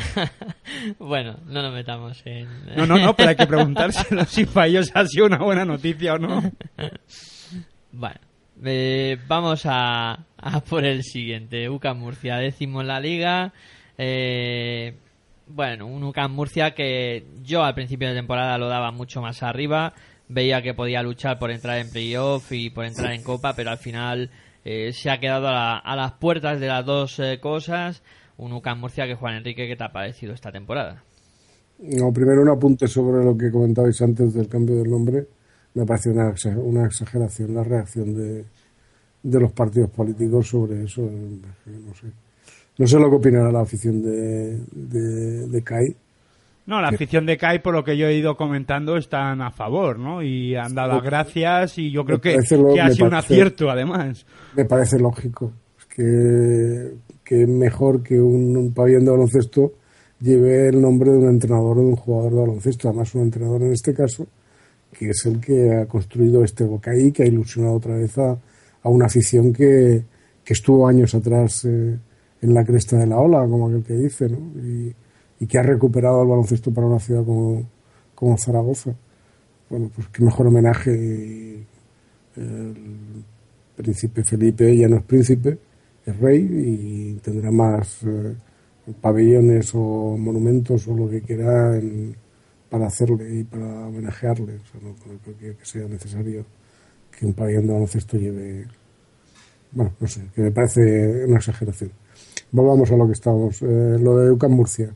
bueno, 0.99 1.37
no 1.45 1.61
nos 1.61 1.73
metamos 1.73 2.21
en. 2.25 2.47
No, 2.75 2.85
no, 2.85 2.97
no, 2.97 3.15
pero 3.15 3.29
hay 3.29 3.35
que 3.35 3.47
preguntárselo 3.47 4.25
si 4.25 4.45
para 4.45 4.67
ellos 4.67 4.91
ha 4.93 5.05
sido 5.05 5.27
una 5.27 5.37
buena 5.37 5.63
noticia 5.63 6.15
o 6.15 6.17
no. 6.17 6.41
Bueno, 7.97 8.19
eh, 8.63 9.17
vamos 9.27 9.61
a, 9.65 10.25
por 10.69 10.83
el 10.85 11.03
siguiente. 11.03 11.69
UCAM 11.69 11.99
Murcia, 11.99 12.37
décimo 12.37 12.81
en 12.81 12.87
la 12.87 12.99
liga. 12.99 13.53
Eh, 13.97 14.95
bueno, 15.47 15.87
un 15.87 16.03
UCAM 16.03 16.33
Murcia 16.33 16.71
que 16.71 17.25
yo 17.43 17.63
al 17.63 17.75
principio 17.75 18.09
de 18.09 18.15
temporada 18.15 18.57
lo 18.57 18.67
daba 18.67 18.91
mucho 18.91 19.21
más 19.21 19.43
arriba. 19.43 19.93
Veía 20.27 20.61
que 20.61 20.73
podía 20.73 21.03
luchar 21.03 21.37
por 21.37 21.51
entrar 21.51 21.77
en 21.77 21.89
playoff 21.91 22.51
y 22.51 22.69
por 22.71 22.85
entrar 22.85 23.13
en 23.13 23.21
Copa, 23.23 23.53
pero 23.55 23.69
al 23.69 23.77
final 23.77 24.31
eh, 24.65 24.91
se 24.91 25.11
ha 25.11 25.19
quedado 25.19 25.47
a, 25.47 25.51
la- 25.51 25.77
a 25.77 25.95
las 25.95 26.13
puertas 26.13 26.59
de 26.59 26.67
las 26.67 26.83
dos 26.85 27.19
eh, 27.19 27.39
cosas. 27.39 28.01
Un 28.37 28.51
UCAM 28.51 28.79
Murcia 28.79 29.05
que 29.05 29.15
Juan 29.15 29.35
Enrique, 29.35 29.67
¿qué 29.67 29.75
te 29.75 29.83
ha 29.83 29.91
parecido 29.93 30.33
esta 30.33 30.51
temporada? 30.51 31.03
No, 31.79 32.11
primero 32.11 32.41
un 32.41 32.49
apunte 32.49 32.87
sobre 32.87 33.23
lo 33.23 33.37
que 33.37 33.51
comentabais 33.51 34.01
antes 34.01 34.33
del 34.33 34.47
cambio 34.49 34.75
del 34.77 34.89
nombre. 34.89 35.27
Me 35.75 35.85
parece 35.85 36.09
una, 36.09 36.31
exa- 36.31 36.57
una 36.57 36.85
exageración 36.85 37.53
la 37.53 37.63
reacción 37.63 38.15
de, 38.15 38.43
de 39.23 39.39
los 39.39 39.51
partidos 39.51 39.89
políticos 39.91 40.47
sobre 40.49 40.83
eso. 40.83 41.03
eh, 41.03 41.39
No 41.85 41.93
sé, 41.93 42.07
no 42.77 42.87
sé 42.87 42.99
lo 42.99 43.09
que 43.09 43.15
opinará 43.17 43.51
la 43.51 43.61
afición 43.61 44.01
de, 44.01 44.59
de, 44.71 45.47
de 45.47 45.61
CAI. 45.63 45.95
No, 46.65 46.81
la 46.81 46.87
afición 46.87 47.25
de 47.27 47.37
CAI, 47.37 47.61
por 47.61 47.75
lo 47.75 47.83
que 47.83 47.95
yo 47.95 48.07
he 48.07 48.17
ido 48.17 48.35
comentando, 48.35 48.97
están 48.97 49.41
a 49.41 49.51
favor, 49.51 49.99
¿no? 49.99 50.23
Y 50.23 50.55
han 50.55 50.73
dado 50.73 50.93
las 50.93 51.03
gracias 51.03 51.77
y 51.77 51.91
yo 51.91 52.03
creo 52.05 52.19
que, 52.19 52.31
lo- 52.31 52.73
que 52.73 52.81
ha 52.81 52.89
sido 52.89 53.05
un 53.07 53.13
acierto, 53.13 53.69
además. 53.69 54.25
Me 54.55 54.65
parece 54.65 54.97
lógico 54.97 55.51
Es 55.77 55.85
que, 55.85 56.93
que 57.23 57.45
mejor 57.45 58.01
que 58.01 58.19
un, 58.19 58.57
un 58.57 58.73
pabellón 58.73 59.05
de 59.05 59.11
baloncesto 59.11 59.73
lleve 60.21 60.69
el 60.69 60.81
nombre 60.81 61.11
de 61.11 61.17
un 61.17 61.29
entrenador 61.29 61.77
o 61.77 61.81
de 61.81 61.87
un 61.87 61.95
jugador 61.97 62.33
de 62.33 62.39
baloncesto. 62.39 62.87
Además, 62.89 63.13
un 63.13 63.21
entrenador 63.23 63.61
en 63.61 63.73
este 63.73 63.93
caso, 63.93 64.25
que 64.97 65.09
es 65.09 65.25
el 65.25 65.39
que 65.39 65.73
ha 65.75 65.85
construido 65.87 66.43
este 66.43 66.63
Bocaí, 66.63 67.11
que 67.11 67.23
ha 67.23 67.27
ilusionado 67.27 67.75
otra 67.75 67.95
vez 67.95 68.17
a, 68.17 68.37
una 68.83 69.05
afición 69.07 69.51
que, 69.51 70.03
que 70.43 70.53
estuvo 70.53 70.87
años 70.87 71.15
atrás 71.15 71.65
eh, 71.65 71.97
en 72.41 72.53
la 72.53 72.63
cresta 72.63 72.97
de 72.97 73.07
la 73.07 73.17
ola, 73.17 73.39
como 73.47 73.67
aquel 73.67 73.83
que 73.83 73.93
dice, 73.95 74.29
¿no? 74.29 74.37
Y, 74.61 74.93
que 75.47 75.59
ha 75.59 75.63
recuperado 75.63 76.23
el 76.23 76.27
baloncesto 76.29 76.71
para 76.73 76.87
una 76.87 76.99
ciudad 76.99 77.23
como, 77.23 77.63
como 78.15 78.35
Zaragoza. 78.35 78.95
Bueno, 79.69 79.91
pues 79.95 80.07
qué 80.07 80.23
mejor 80.23 80.47
homenaje. 80.47 81.63
el 82.35 82.75
príncipe 83.75 84.23
Felipe 84.23 84.75
ya 84.75 84.87
no 84.87 84.97
es 84.97 85.03
príncipe, 85.03 85.59
es 86.05 86.17
rey 86.19 86.39
y 86.49 87.19
tendrá 87.21 87.51
más 87.51 87.99
eh, 88.03 88.33
pabellones 89.01 89.71
o 89.75 90.17
monumentos 90.17 90.87
o 90.87 90.95
lo 90.95 91.09
que 91.09 91.21
quiera 91.21 91.77
en- 91.77 92.15
para 92.75 92.87
hacerle 92.87 93.39
y 93.39 93.43
para 93.45 93.87
homenajearle. 93.87 94.55
O 94.55 94.65
sea, 94.69 94.81
no, 94.83 94.95
creo 94.95 95.37
que, 95.37 95.55
sea 95.65 95.87
necesario 95.87 96.45
que 97.09 97.25
un 97.25 97.31
pabellón 97.31 97.67
de 97.67 97.73
baloncesto 97.73 98.17
lleve. 98.17 98.67
Bueno, 99.71 99.93
no 99.97 100.07
sé, 100.09 100.23
que 100.35 100.41
me 100.41 100.51
parece 100.51 101.23
una 101.25 101.37
exageración. 101.37 101.91
Volvamos 102.51 102.91
a 102.91 102.97
lo 102.97 103.07
que 103.07 103.13
estamos. 103.13 103.61
Eh, 103.61 103.97
lo 103.97 104.17
de 104.17 104.29
UCAM 104.29 104.51
Murcia. 104.51 104.93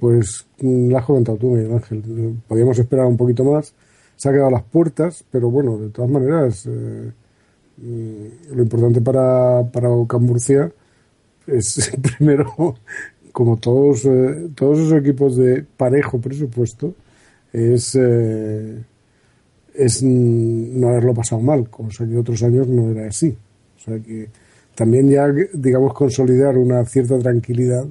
Pues 0.00 0.46
mm, 0.58 0.88
lo 0.88 0.96
has 0.96 1.04
comentado 1.04 1.36
tú, 1.36 1.50
Miguel 1.50 1.74
Ángel. 1.74 2.02
Eh, 2.08 2.34
Podíamos 2.48 2.78
esperar 2.78 3.04
un 3.04 3.18
poquito 3.18 3.44
más. 3.44 3.74
Se 4.16 4.30
ha 4.30 4.32
quedado 4.32 4.50
las 4.50 4.62
puertas, 4.62 5.22
pero 5.30 5.50
bueno, 5.50 5.76
de 5.76 5.90
todas 5.90 6.10
maneras, 6.10 6.64
eh, 6.64 7.12
mm, 7.76 8.54
lo 8.56 8.62
importante 8.62 9.02
para, 9.02 9.70
para 9.70 9.90
Murcia 9.90 10.72
es 11.46 11.92
primero, 12.16 12.74
como 13.32 13.58
todos, 13.58 14.08
todos 14.54 14.78
esos 14.78 14.92
equipos 14.94 15.36
de 15.36 15.62
parejo 15.76 16.18
presupuesto, 16.18 16.94
es, 17.52 17.94
eh, 18.00 18.82
es 19.74 20.02
no 20.02 20.88
haberlo 20.88 21.14
pasado 21.14 21.40
mal, 21.40 21.68
cosa 21.70 22.06
que 22.06 22.16
otros 22.16 22.42
años 22.42 22.68
no 22.68 22.90
era 22.90 23.08
así. 23.08 23.36
O 23.76 23.80
sea 23.80 23.98
que 23.98 24.28
también 24.74 25.08
ya, 25.08 25.26
digamos, 25.54 25.94
consolidar 25.94 26.56
una 26.56 26.84
cierta 26.84 27.18
tranquilidad 27.18 27.86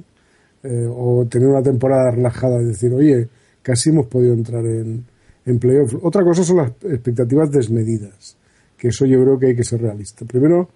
eh, 0.62 0.86
o 0.90 1.26
tener 1.26 1.48
una 1.48 1.62
temporada 1.62 2.10
relajada 2.10 2.60
y 2.62 2.66
decir, 2.66 2.92
oye, 2.92 3.28
casi 3.62 3.90
hemos 3.90 4.06
podido 4.06 4.34
entrar 4.34 4.64
en, 4.64 5.04
en. 5.46 5.60
Otra 6.02 6.24
cosa 6.24 6.44
son 6.44 6.58
las 6.58 6.70
expectativas 6.84 7.50
desmedidas, 7.50 8.36
que 8.76 8.88
eso 8.88 9.06
yo 9.06 9.22
creo 9.22 9.38
que 9.38 9.46
hay 9.46 9.56
que 9.56 9.64
ser 9.64 9.80
realista. 9.82 10.24
Primero, 10.24 10.68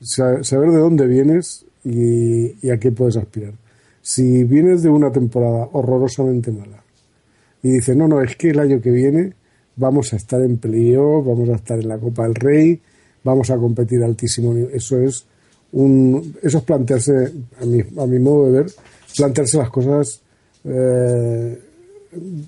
sa- 0.00 0.42
saber 0.42 0.70
de 0.70 0.78
dónde 0.78 1.06
vienes 1.06 1.64
y 1.84 2.68
a 2.70 2.78
qué 2.78 2.90
puedes 2.92 3.16
aspirar. 3.16 3.54
Si 4.02 4.44
vienes 4.44 4.82
de 4.82 4.88
una 4.88 5.10
temporada 5.10 5.68
horrorosamente 5.72 6.50
mala 6.50 6.82
y 7.66 7.72
dices, 7.72 7.96
no, 7.96 8.06
no, 8.06 8.22
es 8.22 8.36
que 8.36 8.50
el 8.50 8.60
año 8.60 8.80
que 8.80 8.90
viene 8.90 9.32
vamos 9.74 10.12
a 10.12 10.16
estar 10.16 10.40
en 10.40 10.58
playoff, 10.58 11.26
vamos 11.26 11.48
a 11.48 11.56
estar 11.56 11.78
en 11.78 11.88
la 11.88 11.98
Copa 11.98 12.22
del 12.22 12.34
Rey, 12.36 12.80
vamos 13.24 13.50
a 13.50 13.56
competir 13.56 14.02
altísimo 14.04 14.54
eso 14.72 15.00
es 15.00 15.26
un, 15.72 16.36
eso 16.42 16.58
es 16.58 16.64
plantearse, 16.64 17.32
a 17.60 17.66
mi, 17.66 17.80
a 17.80 18.06
mi 18.06 18.18
modo 18.20 18.46
de 18.46 18.62
ver, 18.62 18.72
plantearse 19.16 19.58
las 19.58 19.70
cosas, 19.70 20.22
eh, 20.64 21.60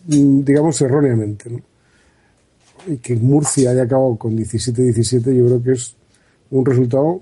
digamos, 0.06 0.80
erróneamente. 0.80 1.50
Y 2.86 2.98
que 2.98 3.16
Murcia 3.16 3.72
haya 3.72 3.82
acabado 3.82 4.16
con 4.16 4.36
17-17, 4.36 5.36
yo 5.36 5.46
creo 5.46 5.62
que 5.62 5.72
es 5.72 5.96
un 6.50 6.64
resultado 6.64 7.20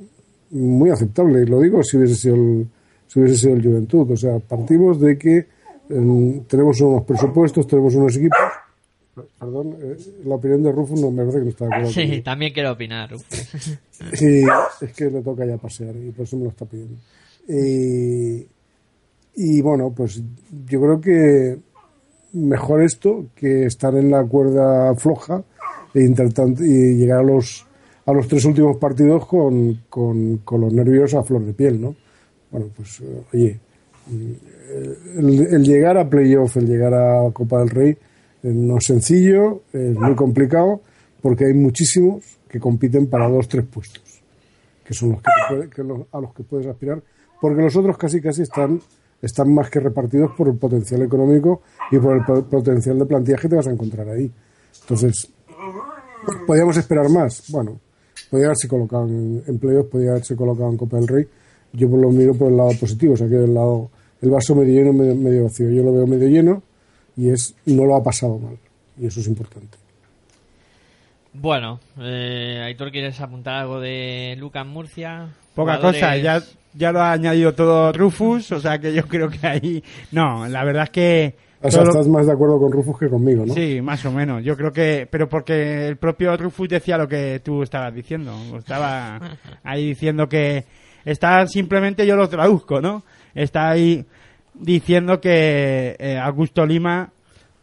muy 0.51 0.91
aceptable. 0.91 1.43
Y 1.43 1.47
lo 1.47 1.61
digo 1.61 1.83
si 1.83 1.97
hubiese 1.97 2.15
sido 2.15 2.35
el, 2.37 2.69
si 3.09 3.21
hubiese 3.21 3.39
sido 3.39 3.55
el 3.55 3.63
Juventud. 3.65 4.11
O 4.11 4.17
sea, 4.17 4.39
partimos 4.39 5.01
de 5.01 5.17
que 5.19 5.47
tenemos 5.89 6.81
unos 6.81 7.05
presupuestos, 7.05 7.67
tenemos 7.67 7.95
unos 7.95 8.17
equipos. 8.17 8.39
Perdón, 9.39 9.77
eh, 9.81 9.97
la 10.27 10.35
opinión 10.35 10.63
de 10.63 10.73
Rufus 10.73 11.01
no 11.01 11.11
me 11.11 11.25
parece 11.25 11.39
que 11.39 11.45
no 11.45 11.51
está 11.51 11.65
de 11.65 11.75
acuerdo. 11.75 11.93
Sí, 11.93 12.21
también 12.23 12.53
quiero 12.53 12.73
opinar. 12.73 13.11
Y 14.21 14.45
es 14.85 14.93
que 14.95 15.11
le 15.11 15.23
toca 15.23 15.47
ya 15.47 15.57
pasear 15.57 15.97
y 15.97 16.11
por 16.11 16.27
eso 16.27 16.37
me 16.37 16.45
lo 16.45 16.51
está 16.51 16.67
pidiendo. 16.67 16.97
Y, 17.49 18.47
y 19.37 19.63
bueno, 19.63 19.93
pues 19.97 20.23
yo 20.69 20.81
creo 20.81 21.01
que 21.01 21.59
mejor 22.33 22.83
esto 22.83 23.27
que 23.35 23.65
estar 23.65 23.95
en 23.95 24.11
la 24.11 24.23
cuerda 24.25 24.95
floja 24.97 25.43
e 25.95 26.01
intentar 26.03 26.49
y 26.59 26.97
llegar 26.97 27.21
a 27.21 27.23
los 27.23 27.67
a 28.05 28.13
los 28.13 28.29
tres 28.29 28.45
últimos 28.45 28.77
partidos 28.77 29.27
con, 29.27 29.83
con, 29.89 30.39
con 30.39 30.61
los 30.61 30.73
nervios 30.73 31.15
a 31.15 31.25
flor 31.25 31.45
de 31.45 31.53
piel, 31.53 31.81
¿no? 31.81 31.97
Bueno, 32.53 32.69
pues 32.77 33.01
eh, 33.01 33.23
oye, 33.33 33.61
el, 35.17 35.63
llegar 35.65 35.97
a 35.99 36.09
playoff, 36.09 36.57
el 36.57 36.67
llegar 36.67 36.95
a 36.95 37.31
Copa 37.33 37.61
del 37.61 37.71
Rey, 37.71 37.91
eh, 37.91 37.97
no 38.43 38.79
es 38.79 38.85
sencillo, 38.87 39.63
es 39.73 39.95
muy 39.95 40.15
complicado, 40.15 40.81
porque 41.23 41.47
hay 41.47 41.55
muchísimos 41.55 42.25
que 42.49 42.59
compiten 42.61 43.07
para 43.09 43.29
dos, 43.29 43.49
tres 43.49 43.65
puestos, 43.67 44.03
que 44.85 44.95
son 44.95 45.13
los 45.13 45.21
que, 45.23 45.71
que 45.71 45.83
los- 45.83 46.03
a 46.13 46.21
los 46.21 46.33
que 46.35 46.43
puedes 46.45 46.67
aspirar, 46.67 47.03
porque 47.41 47.63
los 47.63 47.75
otros 47.77 47.97
casi 47.99 48.21
casi 48.21 48.43
están, 48.43 48.81
están 49.21 49.53
más 49.53 49.69
que 49.71 49.81
repartidos 49.81 50.31
por 50.37 50.49
el 50.49 50.57
potencial 50.57 51.03
económico 51.03 51.63
y 51.91 51.99
por 51.99 52.17
el 52.17 52.25
po- 52.25 52.45
potencial 52.45 52.99
de 52.99 53.07
plantilla 53.07 53.37
que 53.39 53.49
te 53.49 53.57
vas 53.57 53.67
a 53.67 53.71
encontrar 53.73 54.09
ahí. 54.09 54.31
Entonces, 54.83 55.29
podíamos 56.47 56.77
esperar 56.77 57.09
más. 57.09 57.45
Bueno, 57.51 57.81
podía 58.31 58.47
haberse 58.47 58.69
colocado 58.69 59.07
en, 59.09 59.43
en 59.47 59.59
playoff, 59.59 59.87
podía 59.89 60.11
haberse 60.11 60.37
colocado 60.37 60.71
en 60.71 60.77
Copa 60.77 60.97
del 60.99 61.09
Rey. 61.09 61.27
Yo 61.73 61.91
por 61.91 61.99
lo 61.99 62.11
miro 62.11 62.35
por 62.35 62.51
el 62.51 62.57
lado 62.57 62.71
positivo, 62.79 63.15
o 63.15 63.17
sea 63.17 63.29
que 63.29 63.35
el 63.37 63.53
lado, 63.55 63.91
el 64.23 64.31
vaso 64.31 64.55
medio 64.55 64.75
lleno, 64.75 64.93
medio, 64.93 65.15
medio 65.15 65.45
vacío. 65.45 65.71
Yo 65.71 65.83
lo 65.83 65.93
veo 65.93 66.07
medio 66.07 66.29
lleno 66.29 66.63
y 67.17 67.31
es 67.31 67.55
no 67.67 67.85
lo 67.85 67.97
ha 67.97 68.03
pasado 68.03 68.39
mal. 68.39 68.57
Y 68.99 69.07
eso 69.07 69.21
es 69.21 69.27
importante. 69.29 69.79
Bueno, 71.33 71.81
eh, 72.01 72.63
Aitor, 72.65 72.91
¿quieres 72.91 73.21
apuntar 73.21 73.57
algo 73.57 73.81
de 73.81 74.37
Lucas 74.39 74.67
Murcia? 74.67 75.29
Poca 75.55 75.77
Jugadores- 75.77 76.01
cosa, 76.01 76.17
ya, 76.17 76.43
ya 76.75 76.93
lo 76.93 77.01
ha 77.01 77.13
añadido 77.13 77.55
todo 77.55 77.93
Rufus, 77.93 78.53
o 78.53 78.61
sea 78.61 78.79
que 78.79 78.95
yo 78.95 79.07
creo 79.07 79.29
que 79.29 79.47
ahí... 79.47 79.85
No, 80.13 80.49
la 80.49 80.65
verdad 80.65 80.85
es 80.85 80.91
que... 80.91 81.35
O 81.63 81.71
sea, 81.71 81.83
estás 81.83 82.09
más 82.09 82.27
de 82.27 82.33
acuerdo 82.33 82.59
con 82.59 82.71
Rufus 82.73 82.99
que 82.99 83.09
conmigo, 83.09 83.45
¿no? 83.45 83.53
Sí, 83.53 83.81
más 83.83 84.05
o 84.07 84.13
menos. 84.13 84.45
Yo 84.45 84.57
creo 84.57 84.73
que... 84.73 85.07
Pero 85.11 85.29
porque 85.29 85.89
el 85.89 85.97
propio 85.97 86.37
Rufus 86.37 86.69
decía 86.69 86.97
lo 86.97 87.09
que 87.09 87.41
tú 87.45 87.63
estabas 87.63 87.95
diciendo. 87.95 88.33
Estaba 88.57 89.19
ahí 89.63 89.89
diciendo 89.89 90.29
que... 90.29 90.65
Está 91.05 91.47
simplemente, 91.47 92.07
yo 92.07 92.17
lo 92.17 92.29
traduzco, 92.29 92.81
¿no? 92.81 93.05
Está 93.37 93.71
ahí 93.71 94.05
diciendo 94.55 95.21
que 95.21 95.95
eh, 95.99 96.19
Augusto 96.19 96.65
Lima 96.65 97.11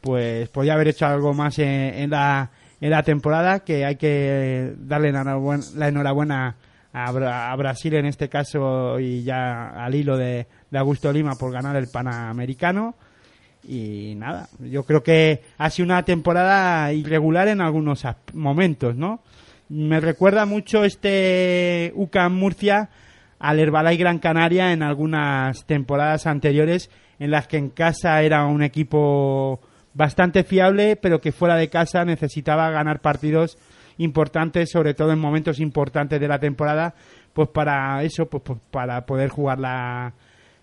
pues 0.01 0.47
podía 0.49 0.75
haber 0.75 0.89
hecho 0.89 1.07
algo 1.07 1.33
más 1.33 1.57
en, 1.59 1.67
en 1.67 2.09
la, 2.11 2.51
en 2.79 2.89
la 2.91 3.03
temporada, 3.03 3.61
que 3.61 3.83
hay 3.83 3.95
que 3.95 4.73
darle 4.77 5.11
la 5.11 5.87
enhorabuena, 5.87 6.55
a, 6.93 7.51
a 7.51 7.55
Brasil 7.55 7.95
en 7.95 8.05
este 8.05 8.29
caso 8.29 8.99
y 8.99 9.23
ya 9.23 9.69
al 9.69 9.95
hilo 9.95 10.15
de, 10.15 10.45
de 10.69 10.77
Augusto 10.77 11.11
Lima 11.11 11.35
por 11.35 11.51
ganar 11.51 11.75
el 11.75 11.87
Panamericano. 11.87 12.95
Y 13.67 14.13
nada, 14.15 14.47
yo 14.59 14.83
creo 14.83 15.01
que 15.01 15.41
ha 15.57 15.69
sido 15.69 15.85
una 15.85 16.03
temporada 16.03 16.91
irregular 16.93 17.47
en 17.47 17.61
algunos 17.61 18.05
momentos, 18.33 18.95
¿no? 18.95 19.21
Me 19.69 19.99
recuerda 19.99 20.45
mucho 20.45 20.83
este 20.83 21.93
UCAM 21.95 22.35
Murcia 22.35 22.89
al 23.44 23.60
Herbalife 23.60 23.98
Gran 23.98 24.20
Canaria 24.20 24.72
en 24.72 24.82
algunas 24.82 25.65
temporadas 25.65 26.28
anteriores 26.28 26.90
en 27.20 27.30
las 27.30 27.45
que 27.45 27.57
en 27.57 27.72
casa 27.72 28.22
era 28.22 28.45
un 28.45 28.64
equipo 28.64 29.60
bastante 29.94 30.45
fiable, 30.45 30.95
pero 30.95 31.20
que 31.20 31.34
fuera 31.34 31.57
de 31.57 31.68
casa 31.68 32.06
necesitaba 32.06 32.70
ganar 32.70 33.02
partidos 33.02 33.57
importantes, 33.98 34.72
sobre 34.72 34.94
todo 34.94 35.11
en 35.11 35.20
momentos 35.20 35.60
importantes 35.60 36.22
de 36.22 36.28
la 36.30 36.40
temporada, 36.40 36.95
pues 37.34 37.49
para 37.49 38.02
eso, 38.03 38.28
pues, 38.30 38.44
pues 38.45 38.60
para 38.72 39.06
poder 39.06 39.30
jugar 39.30 39.60
la, 39.60 40.14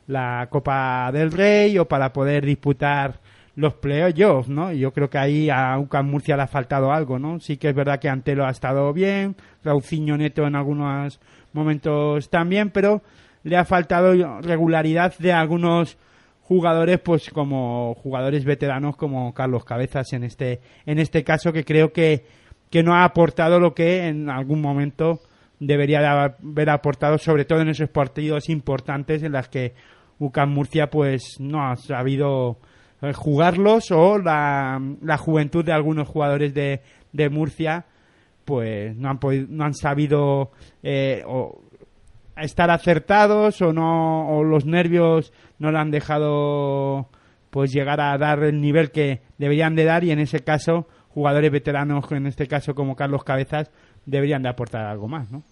la 0.07 0.49
Copa 0.49 1.11
del 1.13 1.33
Rey 1.33 1.79
o 1.79 1.87
para 1.87 2.15
poder 2.15 2.47
disputar 2.47 3.21
los 3.57 3.75
playoffs, 3.75 4.49
¿no? 4.49 4.73
Yo 4.73 4.93
creo 4.95 5.11
que 5.11 5.19
ahí 5.19 5.51
a 5.51 5.79
UCAM 5.79 6.09
Murcia 6.09 6.35
le 6.35 6.45
ha 6.45 6.47
faltado 6.47 6.93
algo, 6.93 7.19
¿no? 7.19 7.41
Sí 7.41 7.59
que 7.59 7.69
es 7.69 7.75
verdad 7.75 8.01
que 8.01 8.09
Antelo 8.09 8.47
ha 8.47 8.51
estado 8.51 8.91
bien, 8.95 9.37
Rauciño 9.63 10.17
Neto 10.17 10.47
en 10.47 10.57
algunos 10.57 11.21
momentos 11.53 12.29
también, 12.31 12.71
pero 12.71 13.03
le 13.43 13.57
ha 13.57 13.65
faltado 13.65 14.41
regularidad 14.41 15.15
de 15.19 15.33
algunos 15.33 15.97
jugadores 16.43 16.99
pues 16.99 17.31
como 17.31 17.95
jugadores 17.95 18.45
veteranos 18.45 18.97
como 18.97 19.33
Carlos 19.33 19.65
Cabezas 19.65 20.13
en 20.13 20.25
este 20.25 20.61
en 20.85 20.99
este 20.99 21.23
caso 21.23 21.53
que 21.53 21.65
creo 21.65 21.93
que 21.93 22.25
que 22.71 22.83
no 22.83 22.95
ha 22.95 23.05
aportado 23.05 23.61
lo 23.61 23.73
que 23.73 24.09
en 24.09 24.29
algún 24.29 24.61
momento 24.61 25.21
debería 25.61 26.01
de 26.01 26.07
haber 26.07 26.71
aportado 26.71 27.19
sobre 27.19 27.45
todo 27.45 27.61
en 27.61 27.69
esos 27.69 27.89
partidos 27.89 28.49
importantes 28.49 29.23
en 29.23 29.33
las 29.33 29.49
que 29.49 29.75
UCAM 30.19 30.51
Murcia 30.51 30.91
pues 30.91 31.37
no 31.39 31.65
ha 31.65 31.77
sabido 31.77 32.59
eh, 33.01 33.13
jugarlos 33.13 33.91
o 33.93 34.19
la, 34.19 34.81
la 35.03 35.19
juventud 35.19 35.65
de 35.65 35.73
algunos 35.73 36.09
jugadores 36.09 36.53
de, 36.53 36.83
de 37.13 37.31
Murcia 37.31 37.87
pues 38.45 38.97
no 38.97 39.09
han 39.11 39.19
podi- 39.21 39.47
no 39.49 39.65
han 39.65 39.75
sabido 39.75 40.51
eh, 40.83 41.23
o 41.27 41.61
estar 42.37 42.71
acertados 42.71 43.61
o 43.63 43.73
no 43.73 44.29
o 44.31 44.43
los 44.45 44.65
nervios 44.65 45.33
no 45.59 45.71
le 45.71 45.79
han 45.79 45.91
dejado 45.91 47.09
pues 47.51 47.73
llegar 47.73 48.01
a 48.01 48.17
dar 48.17 48.43
el 48.45 48.61
nivel 48.61 48.91
que 48.91 49.21
deberían 49.39 49.75
de 49.75 49.85
dar 49.85 50.05
y 50.05 50.11
en 50.11 50.21
ese 50.21 50.41
caso 50.41 50.87
jugadores 51.11 51.51
veteranos 51.51 52.11
en 52.13 52.27
este 52.27 52.47
caso 52.47 52.75
como 52.75 52.97
Carlos 52.97 53.25
Cabezas 53.25 53.71
deberían 54.07 54.43
de 54.43 54.49
aportar 54.49 54.87
algo 54.87 55.07
más 55.09 55.31
¿no? 55.31 55.43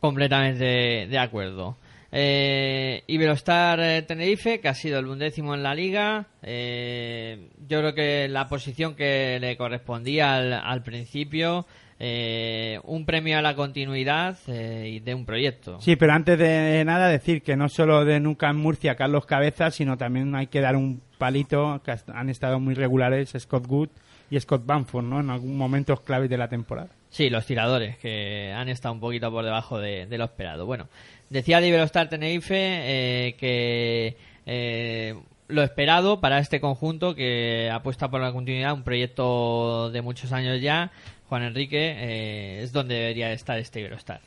Completamente 0.00 1.06
de 1.08 1.18
acuerdo. 1.18 1.76
Eh, 2.12 3.04
Iberostar 3.06 3.78
eh, 3.80 4.02
Tenerife, 4.02 4.58
que 4.60 4.68
ha 4.68 4.74
sido 4.74 4.98
el 4.98 5.06
undécimo 5.06 5.54
en 5.54 5.62
la 5.62 5.74
liga. 5.74 6.26
eh, 6.42 7.50
yo 7.68 7.78
creo 7.80 7.94
que 7.94 8.26
la 8.28 8.48
posición 8.48 8.94
que 8.96 9.38
le 9.40 9.56
correspondía 9.56 10.34
al, 10.36 10.52
al 10.54 10.82
principio, 10.82 11.66
eh, 12.02 12.80
un 12.84 13.04
premio 13.04 13.38
a 13.38 13.42
la 13.42 13.54
continuidad 13.54 14.38
eh, 14.48 14.90
y 14.94 15.00
de 15.00 15.14
un 15.14 15.26
proyecto. 15.26 15.78
Sí, 15.80 15.96
pero 15.96 16.14
antes 16.14 16.38
de 16.38 16.82
nada 16.86 17.08
decir 17.08 17.42
que 17.42 17.56
no 17.56 17.68
solo 17.68 18.06
de 18.06 18.18
nunca 18.20 18.48
en 18.48 18.56
Murcia 18.56 18.96
Carlos 18.96 19.26
Cabezas, 19.26 19.74
sino 19.74 19.98
también 19.98 20.34
hay 20.34 20.46
que 20.46 20.62
dar 20.62 20.76
un 20.76 21.02
palito 21.18 21.82
que 21.84 21.94
han 22.12 22.30
estado 22.30 22.58
muy 22.58 22.74
regulares 22.74 23.34
Scott 23.38 23.66
Good 23.66 23.90
y 24.30 24.40
Scott 24.40 24.64
Banford, 24.64 25.04
¿no? 25.04 25.20
En 25.20 25.28
algún 25.28 25.58
momento 25.58 25.94
claves 25.96 26.30
de 26.30 26.38
la 26.38 26.48
temporada. 26.48 26.88
Sí, 27.10 27.28
los 27.28 27.44
tiradores, 27.44 27.98
que 27.98 28.52
han 28.52 28.68
estado 28.68 28.94
un 28.94 29.00
poquito 29.00 29.30
por 29.30 29.44
debajo 29.44 29.78
de, 29.78 30.06
de 30.06 30.18
lo 30.18 30.24
esperado. 30.24 30.64
Bueno, 30.64 30.88
decía 31.28 31.60
de 31.60 31.68
Iberostar 31.68 32.08
Tenerife 32.08 32.56
eh, 32.56 33.34
que 33.38 34.16
eh, 34.46 35.14
lo 35.48 35.62
esperado 35.62 36.20
para 36.20 36.38
este 36.38 36.60
conjunto 36.60 37.14
que 37.14 37.68
apuesta 37.70 38.08
por 38.08 38.20
la 38.20 38.32
continuidad, 38.32 38.72
un 38.72 38.84
proyecto 38.84 39.90
de 39.90 40.02
muchos 40.02 40.32
años 40.32 40.60
ya, 40.60 40.92
Juan 41.30 41.44
Enrique, 41.44 41.94
eh, 41.96 42.62
es 42.64 42.72
donde 42.72 42.96
debería 42.96 43.32
estar 43.32 43.56
este 43.56 43.78
Iberostar. 43.78 44.20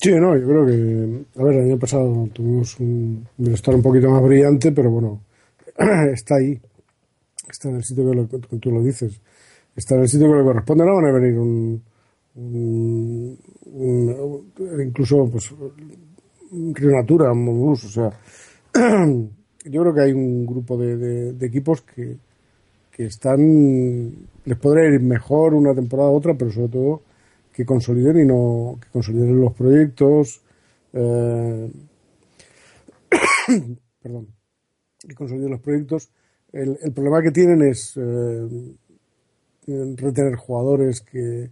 Sí, 0.00 0.12
no, 0.12 0.36
yo 0.38 0.46
creo 0.46 0.64
que, 0.64 1.40
a 1.40 1.42
ver, 1.44 1.54
el 1.56 1.64
año 1.70 1.76
pasado 1.78 2.28
tuvimos 2.32 2.78
un 2.78 3.26
estar 3.52 3.74
un 3.74 3.82
poquito 3.82 4.08
más 4.08 4.22
brillante, 4.22 4.70
pero 4.70 4.90
bueno, 4.92 5.20
está 6.14 6.36
ahí, 6.36 6.56
está 7.50 7.68
en 7.68 7.76
el 7.76 7.82
sitio 7.84 8.08
que, 8.08 8.16
lo- 8.16 8.28
que 8.28 8.38
tú 8.58 8.70
lo 8.70 8.80
dices, 8.80 9.20
está 9.74 9.96
en 9.96 10.02
el 10.02 10.08
sitio 10.08 10.28
que 10.30 10.38
le 10.38 10.44
corresponde, 10.44 10.84
no 10.86 10.94
van 10.94 11.06
a 11.06 11.12
venir 11.18 11.36
un, 11.36 11.82
un- 12.36 13.38
incluso 14.86 15.28
pues 15.32 15.50
Río 16.52 16.90
Natura, 16.92 17.34
Monbus, 17.34 17.84
o 17.86 17.88
sea, 17.88 18.10
yo 19.64 19.80
creo 19.82 19.94
que 19.94 20.00
hay 20.00 20.12
un 20.12 20.46
grupo 20.46 20.76
de 20.78 21.44
equipos 21.44 21.82
que, 21.82 22.16
están, 23.04 24.12
les 24.44 24.58
podría 24.58 24.94
ir 24.94 25.00
mejor 25.00 25.54
una 25.54 25.74
temporada 25.74 26.10
u 26.10 26.14
otra, 26.16 26.34
pero 26.34 26.50
sobre 26.50 26.68
todo 26.68 27.02
que 27.52 27.64
consoliden 27.64 28.20
y 28.20 28.26
no 28.26 28.78
que 28.80 28.88
consoliden 28.88 29.40
los 29.40 29.52
proyectos 29.52 30.40
eh, 30.92 31.70
perdón 34.02 34.28
que 35.06 35.14
consoliden 35.14 35.50
los 35.50 35.60
proyectos. 35.60 36.10
El, 36.52 36.78
el 36.82 36.92
problema 36.92 37.22
que 37.22 37.30
tienen 37.30 37.62
es 37.62 37.94
eh, 37.96 38.74
retener 39.96 40.36
jugadores 40.36 41.00
que, 41.00 41.50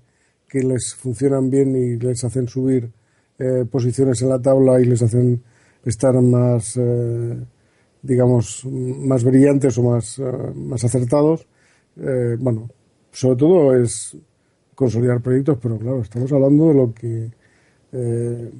que 0.49 0.61
les 0.61 0.95
funcionan 0.95 1.51
bien 1.51 1.75
y 1.75 1.97
les 1.97 2.23
hacen 2.25 2.49
subir 2.49 2.91
eh, 3.39 3.65
posiciones 3.71 4.21
en 4.23 4.29
la 4.29 4.41
tabla 4.41 4.81
y 4.81 4.85
les 4.85 5.03
hacen 5.03 5.43
estar 5.85 6.15
más, 6.21 6.77
eh, 6.77 7.37
digamos, 8.03 8.65
más 8.65 9.25
brillantes 9.25 9.77
o 9.79 9.83
más, 9.83 10.19
eh, 10.19 10.23
más 10.55 10.85
acertados. 10.85 11.47
Eh, 11.97 12.37
bueno, 12.39 12.69
sobre 13.13 13.37
todo 13.37 13.77
es 13.77 14.17
consolidar 14.75 15.21
proyectos, 15.21 15.59
pero 15.61 15.79
claro, 15.79 16.01
estamos 16.01 16.33
hablando 16.33 16.69
de 16.69 16.75
lo 16.75 16.95
que 16.95 17.31
eh, 17.93 18.51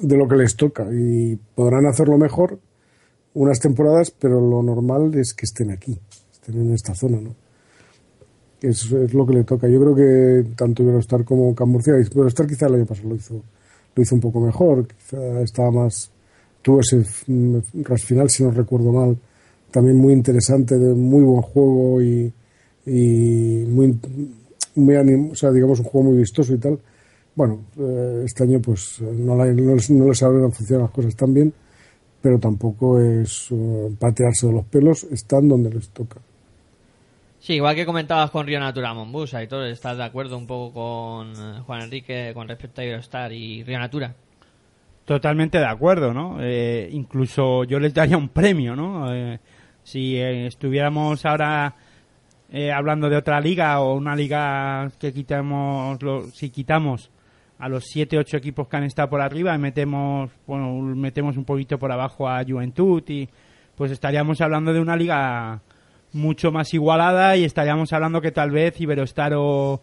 de 0.00 0.16
lo 0.16 0.26
que 0.26 0.36
les 0.36 0.56
toca 0.56 0.86
y 0.92 1.38
podrán 1.54 1.86
hacerlo 1.86 2.18
mejor 2.18 2.58
unas 3.34 3.60
temporadas, 3.60 4.10
pero 4.10 4.40
lo 4.40 4.62
normal 4.62 5.14
es 5.14 5.32
que 5.32 5.46
estén 5.46 5.70
aquí, 5.70 5.98
estén 6.32 6.60
en 6.60 6.74
esta 6.74 6.94
zona, 6.94 7.20
¿no? 7.20 7.34
Es, 8.60 8.90
es 8.92 9.14
lo 9.14 9.26
que 9.26 9.34
le 9.34 9.44
toca. 9.44 9.68
Yo 9.68 9.80
creo 9.80 9.94
que 9.94 10.54
tanto 10.54 10.82
Iberostar 10.82 11.24
como 11.24 11.54
Can 11.54 11.68
Murcia, 11.68 11.94
Iberostar 11.98 12.46
quizá 12.46 12.66
el 12.66 12.74
año 12.76 12.86
pasado 12.86 13.08
lo 13.08 13.16
hizo, 13.16 13.42
lo 13.94 14.02
hizo 14.02 14.14
un 14.14 14.20
poco 14.20 14.40
mejor, 14.40 14.86
quizá 14.86 15.40
estaba 15.40 15.70
más, 15.70 16.10
tuvo 16.62 16.80
ese 16.80 17.04
mm, 17.26 17.58
final, 17.98 18.30
si 18.30 18.42
no 18.44 18.50
recuerdo 18.50 18.92
mal, 18.92 19.16
también 19.70 19.96
muy 19.96 20.12
interesante, 20.12 20.78
de 20.78 20.94
muy 20.94 21.22
buen 21.24 21.42
juego 21.42 22.02
y, 22.02 22.32
y 22.86 23.64
muy, 23.68 23.98
muy 24.76 24.94
anim- 24.96 25.32
o 25.32 25.34
sea, 25.34 25.50
digamos 25.50 25.78
un 25.80 25.86
juego 25.86 26.10
muy 26.10 26.18
vistoso 26.18 26.54
y 26.54 26.58
tal. 26.58 26.78
Bueno, 27.34 27.60
eh, 27.78 28.22
este 28.26 28.44
año 28.44 28.60
pues 28.60 29.00
no, 29.00 29.36
la- 29.36 29.46
no, 29.52 29.76
no 29.90 30.08
les 30.08 30.22
habrán 30.22 30.52
funcionado 30.52 30.86
las 30.86 30.94
cosas 30.94 31.16
tan 31.16 31.32
bien, 31.34 31.52
pero 32.22 32.38
tampoco 32.38 33.00
es 33.00 33.48
eh, 33.52 33.90
patearse 33.98 34.46
de 34.48 34.52
los 34.54 34.64
pelos, 34.66 35.04
están 35.04 35.48
donde 35.48 35.70
les 35.70 35.88
toca. 35.90 36.20
Sí, 37.40 37.54
igual 37.54 37.74
que 37.74 37.84
comentabas 37.84 38.30
con 38.30 38.46
Río 38.46 38.60
Natura 38.60 38.94
Monbus, 38.94 39.34
Aitor, 39.34 39.66
¿estás 39.66 39.96
de 39.98 40.04
acuerdo 40.04 40.38
un 40.38 40.46
poco 40.46 40.72
con 40.72 41.32
eh, 41.32 41.60
Juan 41.66 41.82
Enrique 41.82 42.30
con 42.34 42.48
respecto 42.48 42.80
a 42.80 42.84
Iberostar 42.84 43.32
y 43.32 43.64
Río 43.64 43.78
Natura? 43.78 44.14
Totalmente 45.04 45.58
de 45.58 45.66
acuerdo, 45.66 46.14
¿no? 46.14 46.36
Eh, 46.40 46.88
incluso 46.92 47.64
yo 47.64 47.80
les 47.80 47.92
daría 47.92 48.16
un 48.16 48.28
premio, 48.28 48.76
¿no? 48.76 49.12
Eh, 49.12 49.40
si 49.82 50.16
eh, 50.16 50.46
estuviéramos 50.46 51.26
ahora 51.26 51.74
eh, 52.52 52.70
hablando 52.70 53.08
de 53.10 53.16
otra 53.16 53.40
liga 53.40 53.80
o 53.80 53.94
una 53.94 54.14
liga 54.14 54.90
que 55.00 55.12
quitamos, 55.12 56.00
lo- 56.02 56.26
si 56.30 56.50
quitamos 56.50 57.10
a 57.58 57.68
los 57.68 57.84
7, 57.86 58.16
8 58.16 58.36
equipos 58.36 58.68
que 58.68 58.76
han 58.76 58.84
estado 58.84 59.08
por 59.10 59.20
arriba 59.20 59.54
y 59.54 59.58
metemos, 59.58 60.30
bueno, 60.46 60.72
metemos 60.94 61.36
un 61.36 61.44
poquito 61.44 61.78
por 61.78 61.90
abajo 61.90 62.28
a 62.28 62.44
Juventud 62.44 63.02
y 63.08 63.28
pues 63.76 63.90
estaríamos 63.90 64.40
hablando 64.40 64.72
de 64.72 64.80
una 64.80 64.96
liga 64.96 65.60
mucho 66.12 66.52
más 66.52 66.72
igualada 66.74 67.36
y 67.36 67.44
estaríamos 67.44 67.92
hablando 67.92 68.20
que 68.20 68.30
tal 68.32 68.50
vez 68.52 68.80
Iberostar 68.80 69.32
o, 69.34 69.82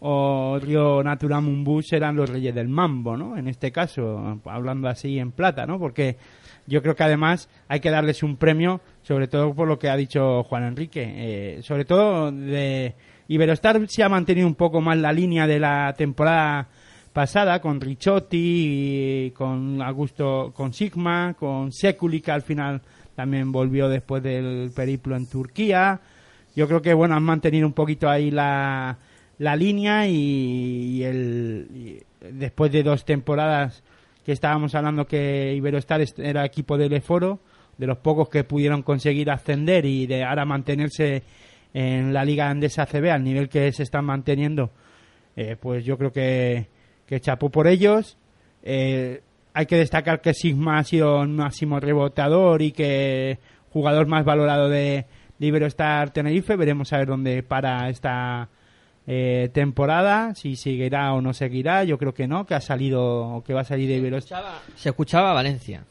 o 0.00 0.58
Río 0.60 1.02
Natura 1.02 1.40
Mumbus 1.40 1.92
eran 1.92 2.16
los 2.16 2.28
reyes 2.28 2.54
del 2.54 2.68
mambo, 2.68 3.16
¿no? 3.16 3.36
En 3.36 3.48
este 3.48 3.72
caso, 3.72 4.40
hablando 4.44 4.88
así 4.88 5.18
en 5.18 5.32
plata, 5.32 5.66
¿no? 5.66 5.78
Porque 5.78 6.16
yo 6.66 6.82
creo 6.82 6.94
que 6.94 7.04
además 7.04 7.48
hay 7.68 7.80
que 7.80 7.90
darles 7.90 8.22
un 8.22 8.36
premio, 8.36 8.80
sobre 9.02 9.28
todo 9.28 9.54
por 9.54 9.68
lo 9.68 9.78
que 9.78 9.88
ha 9.88 9.96
dicho 9.96 10.42
Juan 10.44 10.64
Enrique. 10.64 11.04
Eh, 11.06 11.62
sobre 11.62 11.84
todo 11.84 12.30
de 12.30 12.94
Iberostar 13.28 13.80
se 13.88 14.02
ha 14.02 14.08
mantenido 14.08 14.46
un 14.46 14.54
poco 14.54 14.80
más 14.80 14.98
la 14.98 15.12
línea 15.12 15.46
de 15.46 15.60
la 15.60 15.94
temporada 15.96 16.68
pasada 17.12 17.60
con 17.60 17.80
Ricciotti, 17.80 19.32
con 19.34 19.80
Augusto, 19.80 20.52
con 20.54 20.74
Sigma, 20.74 21.34
con 21.38 21.72
Seculi 21.72 22.20
que 22.20 22.32
al 22.32 22.42
final 22.42 22.82
también 23.14 23.50
volvió 23.50 23.88
después 23.88 24.22
del 24.22 24.70
periplo 24.74 25.16
en 25.16 25.26
Turquía. 25.26 26.00
Yo 26.54 26.68
creo 26.68 26.82
que 26.82 26.92
bueno 26.92 27.14
han 27.14 27.22
mantenido 27.22 27.66
un 27.66 27.72
poquito 27.72 28.08
ahí 28.10 28.30
la, 28.30 28.98
la 29.38 29.56
línea 29.56 30.06
y, 30.06 31.02
el 31.02 32.04
después 32.20 32.72
de 32.72 32.82
dos 32.82 33.04
temporadas 33.04 33.82
que 34.24 34.32
estábamos 34.32 34.74
hablando 34.74 35.06
que 35.06 35.54
Iberostar 35.54 36.02
era 36.18 36.44
equipo 36.44 36.76
del 36.76 36.92
Eforo, 36.94 37.38
de 37.78 37.86
los 37.86 37.98
pocos 37.98 38.28
que 38.28 38.44
pudieron 38.44 38.82
conseguir 38.82 39.30
ascender 39.30 39.84
y 39.84 40.06
de 40.06 40.24
ahora 40.24 40.44
mantenerse 40.44 41.22
en 41.72 42.12
la 42.12 42.24
Liga 42.24 42.48
Andesa 42.48 42.86
CB 42.86 43.10
al 43.10 43.22
nivel 43.22 43.48
que 43.48 43.70
se 43.70 43.82
están 43.82 44.06
manteniendo, 44.06 44.70
eh, 45.36 45.56
pues 45.60 45.84
yo 45.84 45.96
creo 45.98 46.10
que, 46.10 46.66
que 47.06 47.20
chapó 47.20 47.50
por 47.50 47.68
ellos. 47.68 48.16
Eh, 48.62 49.20
hay 49.52 49.66
que 49.66 49.76
destacar 49.76 50.20
que 50.20 50.34
Sigma 50.34 50.78
ha 50.78 50.84
sido 50.84 51.20
un 51.20 51.36
máximo 51.36 51.78
reboteador 51.78 52.62
y 52.62 52.72
que 52.72 53.38
jugador 53.70 54.06
más 54.06 54.24
valorado 54.24 54.68
de, 54.68 55.06
de 55.38 55.46
Iberostar 55.46 56.10
Tenerife. 56.10 56.56
Veremos 56.56 56.92
a 56.92 56.98
ver 56.98 57.06
dónde 57.06 57.42
para 57.42 57.88
esta 57.90 58.48
eh, 59.06 59.48
temporada, 59.52 60.34
si 60.34 60.56
seguirá 60.56 61.12
o 61.14 61.20
no 61.20 61.32
seguirá. 61.32 61.84
Yo 61.84 61.98
creo 61.98 62.12
que 62.14 62.26
no, 62.26 62.44
que 62.46 62.54
ha 62.54 62.60
salido 62.60 63.02
o 63.36 63.44
que 63.44 63.54
va 63.54 63.60
a 63.60 63.64
salir 63.64 63.88
de 63.88 63.96
Iberostar. 63.96 64.42
Se 64.74 64.88
escuchaba 64.90 65.32
Valencia. 65.32 65.84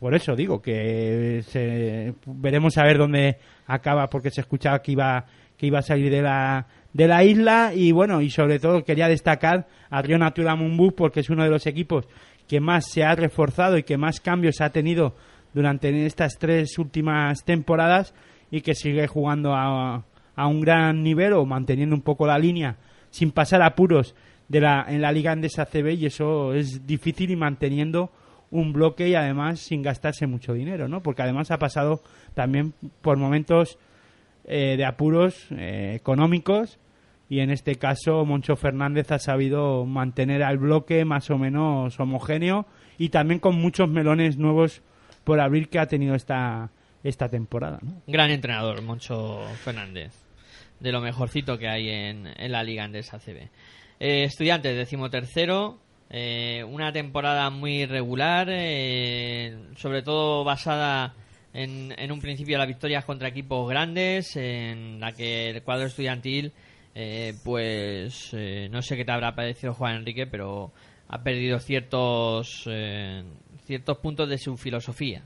Por 0.00 0.14
eso 0.14 0.34
digo 0.34 0.60
que 0.60 1.42
se- 1.46 2.14
veremos 2.26 2.76
a 2.78 2.82
ver 2.84 2.98
dónde 2.98 3.36
acaba, 3.66 4.08
porque 4.08 4.30
se 4.30 4.40
escuchaba 4.40 4.80
que 4.82 4.92
iba 4.92 5.24
que 5.56 5.66
iba 5.66 5.78
a 5.78 5.82
salir 5.82 6.10
de 6.10 6.22
la 6.22 6.66
de 6.92 7.06
la 7.06 7.22
isla 7.22 7.72
y 7.72 7.92
bueno 7.92 8.20
y 8.20 8.30
sobre 8.30 8.58
todo 8.58 8.82
quería 8.82 9.06
destacar 9.06 9.68
a 9.90 10.02
Río 10.02 10.18
Natura 10.18 10.56
Mumbú 10.56 10.92
porque 10.92 11.20
es 11.20 11.30
uno 11.30 11.44
de 11.44 11.50
los 11.50 11.66
equipos 11.66 12.08
que 12.48 12.58
más 12.58 12.90
se 12.90 13.04
ha 13.04 13.14
reforzado 13.14 13.78
y 13.78 13.84
que 13.84 13.96
más 13.96 14.18
cambios 14.20 14.60
ha 14.60 14.70
tenido 14.70 15.14
durante 15.54 16.04
estas 16.04 16.36
tres 16.38 16.76
últimas 16.78 17.44
temporadas 17.44 18.12
y 18.50 18.60
que 18.62 18.74
sigue 18.74 19.06
jugando 19.06 19.54
a, 19.54 20.02
a 20.36 20.46
un 20.46 20.60
gran 20.60 21.02
nivel 21.02 21.32
o 21.34 21.44
manteniendo 21.44 21.94
un 21.94 22.02
poco 22.02 22.26
la 22.26 22.38
línea 22.38 22.76
sin 23.10 23.30
pasar 23.30 23.62
apuros 23.62 24.14
de 24.48 24.60
la, 24.60 24.84
en 24.88 25.02
la 25.02 25.12
Liga 25.12 25.32
Andesa 25.32 25.66
CB 25.66 25.94
y 25.94 26.06
eso 26.06 26.54
es 26.54 26.86
difícil 26.86 27.30
y 27.30 27.36
manteniendo 27.36 28.10
un 28.50 28.72
bloque 28.72 29.08
y 29.08 29.14
además 29.14 29.60
sin 29.60 29.82
gastarse 29.82 30.26
mucho 30.26 30.52
dinero, 30.52 30.88
¿no? 30.88 31.02
Porque 31.02 31.22
además 31.22 31.50
ha 31.50 31.58
pasado 31.58 32.02
también 32.34 32.74
por 33.00 33.16
momentos 33.16 33.78
eh, 34.44 34.76
de 34.76 34.84
apuros 34.84 35.46
eh, 35.52 35.94
económicos 35.94 36.78
y 37.30 37.40
en 37.40 37.50
este 37.50 37.76
caso 37.76 38.26
Moncho 38.26 38.56
Fernández 38.56 39.10
ha 39.10 39.18
sabido 39.18 39.86
mantener 39.86 40.42
al 40.42 40.58
bloque 40.58 41.04
más 41.06 41.30
o 41.30 41.38
menos 41.38 41.98
homogéneo 41.98 42.66
y 42.98 43.08
también 43.08 43.40
con 43.40 43.56
muchos 43.56 43.88
melones 43.88 44.36
nuevos 44.36 44.82
por 45.24 45.40
abrir 45.40 45.70
que 45.70 45.78
ha 45.78 45.86
tenido 45.86 46.14
esta 46.14 46.70
esta 47.02 47.28
temporada. 47.28 47.80
Gran 48.06 48.30
entrenador, 48.30 48.82
Moncho 48.82 49.40
Fernández. 49.64 50.21
De 50.82 50.90
lo 50.90 51.00
mejorcito 51.00 51.56
que 51.56 51.68
hay 51.68 51.88
en, 51.88 52.26
en 52.26 52.52
la 52.52 52.64
Liga 52.64 52.82
Andesa 52.82 53.18
CB. 53.18 53.48
Eh, 54.00 54.24
estudiantes, 54.24 54.76
decimotercero. 54.76 55.78
Eh, 56.10 56.64
una 56.64 56.92
temporada 56.92 57.48
muy 57.50 57.86
regular, 57.86 58.48
eh, 58.50 59.56
sobre 59.76 60.02
todo 60.02 60.42
basada 60.42 61.14
en, 61.54 61.94
en 61.96 62.10
un 62.10 62.20
principio 62.20 62.58
las 62.58 62.66
victorias 62.66 63.04
contra 63.04 63.28
equipos 63.28 63.68
grandes, 63.68 64.36
en 64.36 64.98
la 64.98 65.12
que 65.12 65.50
el 65.50 65.62
cuadro 65.62 65.86
estudiantil, 65.86 66.52
eh, 66.94 67.32
pues 67.44 68.30
eh, 68.32 68.68
no 68.70 68.82
sé 68.82 68.96
qué 68.96 69.04
te 69.04 69.12
habrá 69.12 69.34
parecido 69.34 69.72
Juan 69.72 69.96
Enrique, 69.96 70.26
pero 70.26 70.72
ha 71.08 71.22
perdido 71.22 71.60
ciertos 71.60 72.68
ciertos 73.64 73.98
puntos 73.98 74.28
de 74.28 74.36
su 74.36 74.56
filosofía. 74.56 75.22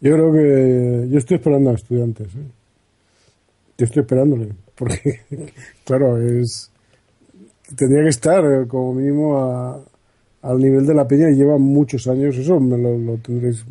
Yo 0.00 0.12
creo 0.12 0.32
que 0.32 1.08
yo 1.10 1.18
estoy 1.18 1.36
esperando 1.36 1.70
a 1.70 1.74
estudiantes. 1.74 2.34
¿eh? 2.34 2.63
Yo 3.78 3.84
estoy 3.86 4.00
esperándole, 4.02 4.48
porque, 4.76 5.20
claro, 5.84 6.20
es 6.20 6.70
tendría 7.76 8.02
que 8.02 8.08
estar 8.10 8.44
eh, 8.44 8.66
como 8.68 8.94
mínimo 8.94 9.38
a- 9.38 9.80
al 10.42 10.58
nivel 10.58 10.86
de 10.86 10.94
la 10.94 11.08
peña 11.08 11.30
y 11.30 11.36
lleva 11.36 11.58
muchos 11.58 12.06
años. 12.06 12.36
Eso 12.36 12.60
me 12.60 12.76
lo, 12.78 12.98
lo 12.98 13.16
tendréis 13.18 13.64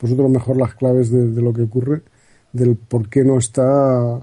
vosotros 0.00 0.30
mejor 0.30 0.56
las 0.56 0.74
claves 0.74 1.10
de, 1.10 1.42
lo 1.42 1.52
que 1.52 1.62
ocurre, 1.62 2.02
del 2.52 2.76
por 2.76 3.08
qué 3.08 3.24
no 3.24 3.38
está 3.38 4.20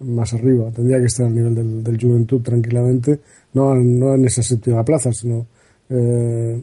más 0.00 0.34
arriba. 0.34 0.70
Tendría 0.70 0.98
que 0.98 1.06
estar 1.06 1.26
al 1.26 1.34
nivel 1.34 1.54
del, 1.54 1.82
del 1.84 2.00
Juventud 2.00 2.42
tranquilamente, 2.42 3.20
no, 3.54 3.74
no 3.74 4.14
en 4.14 4.24
esa 4.26 4.42
séptima 4.42 4.84
plaza, 4.84 5.12
sino 5.12 5.46
eh, 5.88 6.60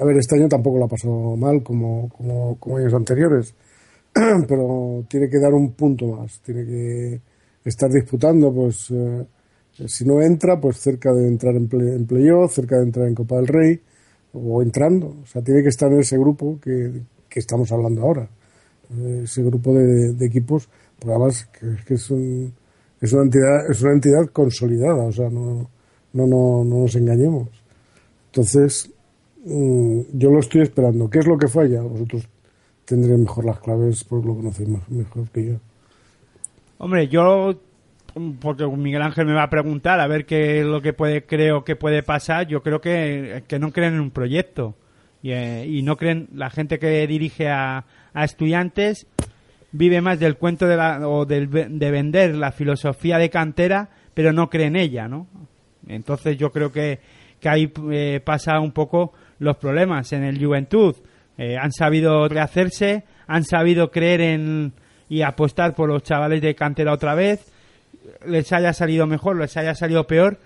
a 0.00 0.04
ver, 0.04 0.16
este 0.16 0.36
año 0.36 0.48
tampoco 0.48 0.78
lo 0.78 0.84
ha 0.86 0.88
pasado 0.88 1.36
mal 1.36 1.62
como, 1.62 2.08
como, 2.16 2.56
como 2.58 2.76
años 2.78 2.94
anteriores, 2.94 3.54
pero 4.48 5.04
tiene 5.08 5.28
que 5.28 5.38
dar 5.38 5.52
un 5.54 5.72
punto 5.72 6.06
más, 6.06 6.40
tiene 6.40 6.64
que 6.64 7.20
estar 7.64 7.90
disputando, 7.90 8.52
pues 8.52 8.90
eh, 8.90 9.26
si 9.86 10.04
no 10.04 10.20
entra, 10.22 10.60
pues 10.60 10.78
cerca 10.78 11.12
de 11.12 11.26
entrar 11.28 11.54
en, 11.56 11.68
play, 11.68 11.88
en 11.88 12.06
playoff, 12.06 12.54
cerca 12.54 12.76
de 12.78 12.84
entrar 12.84 13.06
en 13.08 13.14
Copa 13.14 13.36
del 13.36 13.46
Rey, 13.48 13.80
o 14.32 14.62
entrando, 14.62 15.16
o 15.22 15.26
sea, 15.26 15.42
tiene 15.42 15.62
que 15.62 15.68
estar 15.68 15.92
en 15.92 16.00
ese 16.00 16.18
grupo 16.18 16.58
que, 16.60 17.00
que 17.28 17.40
estamos 17.40 17.70
hablando 17.72 18.02
ahora, 18.02 18.28
eh, 18.96 19.22
ese 19.24 19.42
grupo 19.42 19.74
de, 19.74 20.24
equipos, 20.26 20.68
porque 20.98 21.12
además 21.14 21.46
que, 21.46 21.76
que 21.86 21.94
es, 21.94 22.10
un- 22.10 22.52
es 23.00 23.12
una 23.12 23.22
entidad, 23.24 23.70
es 23.70 23.82
una 23.82 23.92
entidad 23.92 24.26
consolidada, 24.32 25.04
o 25.04 25.12
sea, 25.12 25.28
no, 25.30 25.70
no, 26.12 26.26
no, 26.26 26.64
no 26.64 26.78
nos 26.82 26.94
engañemos. 26.96 27.48
Entonces, 28.26 28.90
Mm, 29.44 30.02
yo 30.14 30.30
lo 30.30 30.40
estoy 30.40 30.62
esperando. 30.62 31.08
¿Qué 31.08 31.20
es 31.20 31.26
lo 31.26 31.38
que 31.38 31.48
falla? 31.48 31.80
Vosotros 31.82 32.28
tendréis 32.88 33.18
mejor 33.20 33.44
las 33.44 33.60
claves 33.60 34.04
porque 34.04 34.26
lo 34.26 34.34
conocéis 34.34 34.68
mejor 34.88 35.28
que 35.30 35.46
yo. 35.46 35.54
Hombre, 36.78 37.08
yo 37.08 37.54
porque 38.40 38.66
Miguel 38.66 39.02
Ángel 39.02 39.26
me 39.26 39.34
va 39.34 39.44
a 39.44 39.50
preguntar 39.50 40.00
a 40.00 40.06
ver 40.06 40.24
qué 40.26 40.60
es 40.60 40.66
lo 40.66 40.80
que 40.80 40.92
puede, 40.92 41.24
creo 41.24 41.64
que 41.64 41.76
puede 41.76 42.02
pasar. 42.02 42.46
Yo 42.46 42.62
creo 42.62 42.80
que, 42.80 43.44
que 43.46 43.58
no 43.58 43.72
creen 43.72 43.94
en 43.94 44.00
un 44.00 44.10
proyecto. 44.10 44.74
Y, 45.22 45.32
eh, 45.32 45.66
y 45.66 45.82
no 45.82 45.96
creen, 45.96 46.28
la 46.32 46.50
gente 46.50 46.78
que 46.78 47.06
dirige 47.06 47.48
a, 47.48 47.84
a 48.14 48.24
estudiantes 48.24 49.06
vive 49.72 50.00
más 50.00 50.18
del 50.18 50.36
cuento 50.36 50.66
de, 50.66 50.76
la, 50.76 51.08
o 51.08 51.26
del, 51.26 51.50
de 51.50 51.90
vender 51.90 52.34
la 52.34 52.52
filosofía 52.52 53.18
de 53.18 53.30
cantera, 53.30 53.90
pero 54.14 54.32
no 54.32 54.48
cree 54.48 54.66
en 54.66 54.76
ella, 54.76 55.08
¿no? 55.08 55.26
Entonces 55.86 56.36
yo 56.38 56.50
creo 56.50 56.72
que, 56.72 57.00
que 57.40 57.48
ahí 57.48 57.72
eh, 57.90 58.20
pasa 58.24 58.60
un 58.60 58.72
poco 58.72 59.12
los 59.38 59.56
problemas 59.56 60.12
en 60.12 60.24
el 60.24 60.42
Juventud. 60.42 60.94
Eh, 61.38 61.56
han 61.56 61.72
sabido 61.72 62.28
rehacerse, 62.28 63.04
han 63.26 63.44
sabido 63.44 63.90
creer 63.90 64.20
en 64.20 64.72
y 65.08 65.22
apostar 65.22 65.74
por 65.74 65.88
los 65.88 66.02
chavales 66.02 66.42
de 66.42 66.54
cantera 66.54 66.92
otra 66.92 67.14
vez, 67.14 67.50
les 68.26 68.52
haya 68.52 68.72
salido 68.72 69.06
mejor, 69.06 69.38
les 69.38 69.56
haya 69.56 69.74
salido 69.74 70.06
peor, 70.06 70.38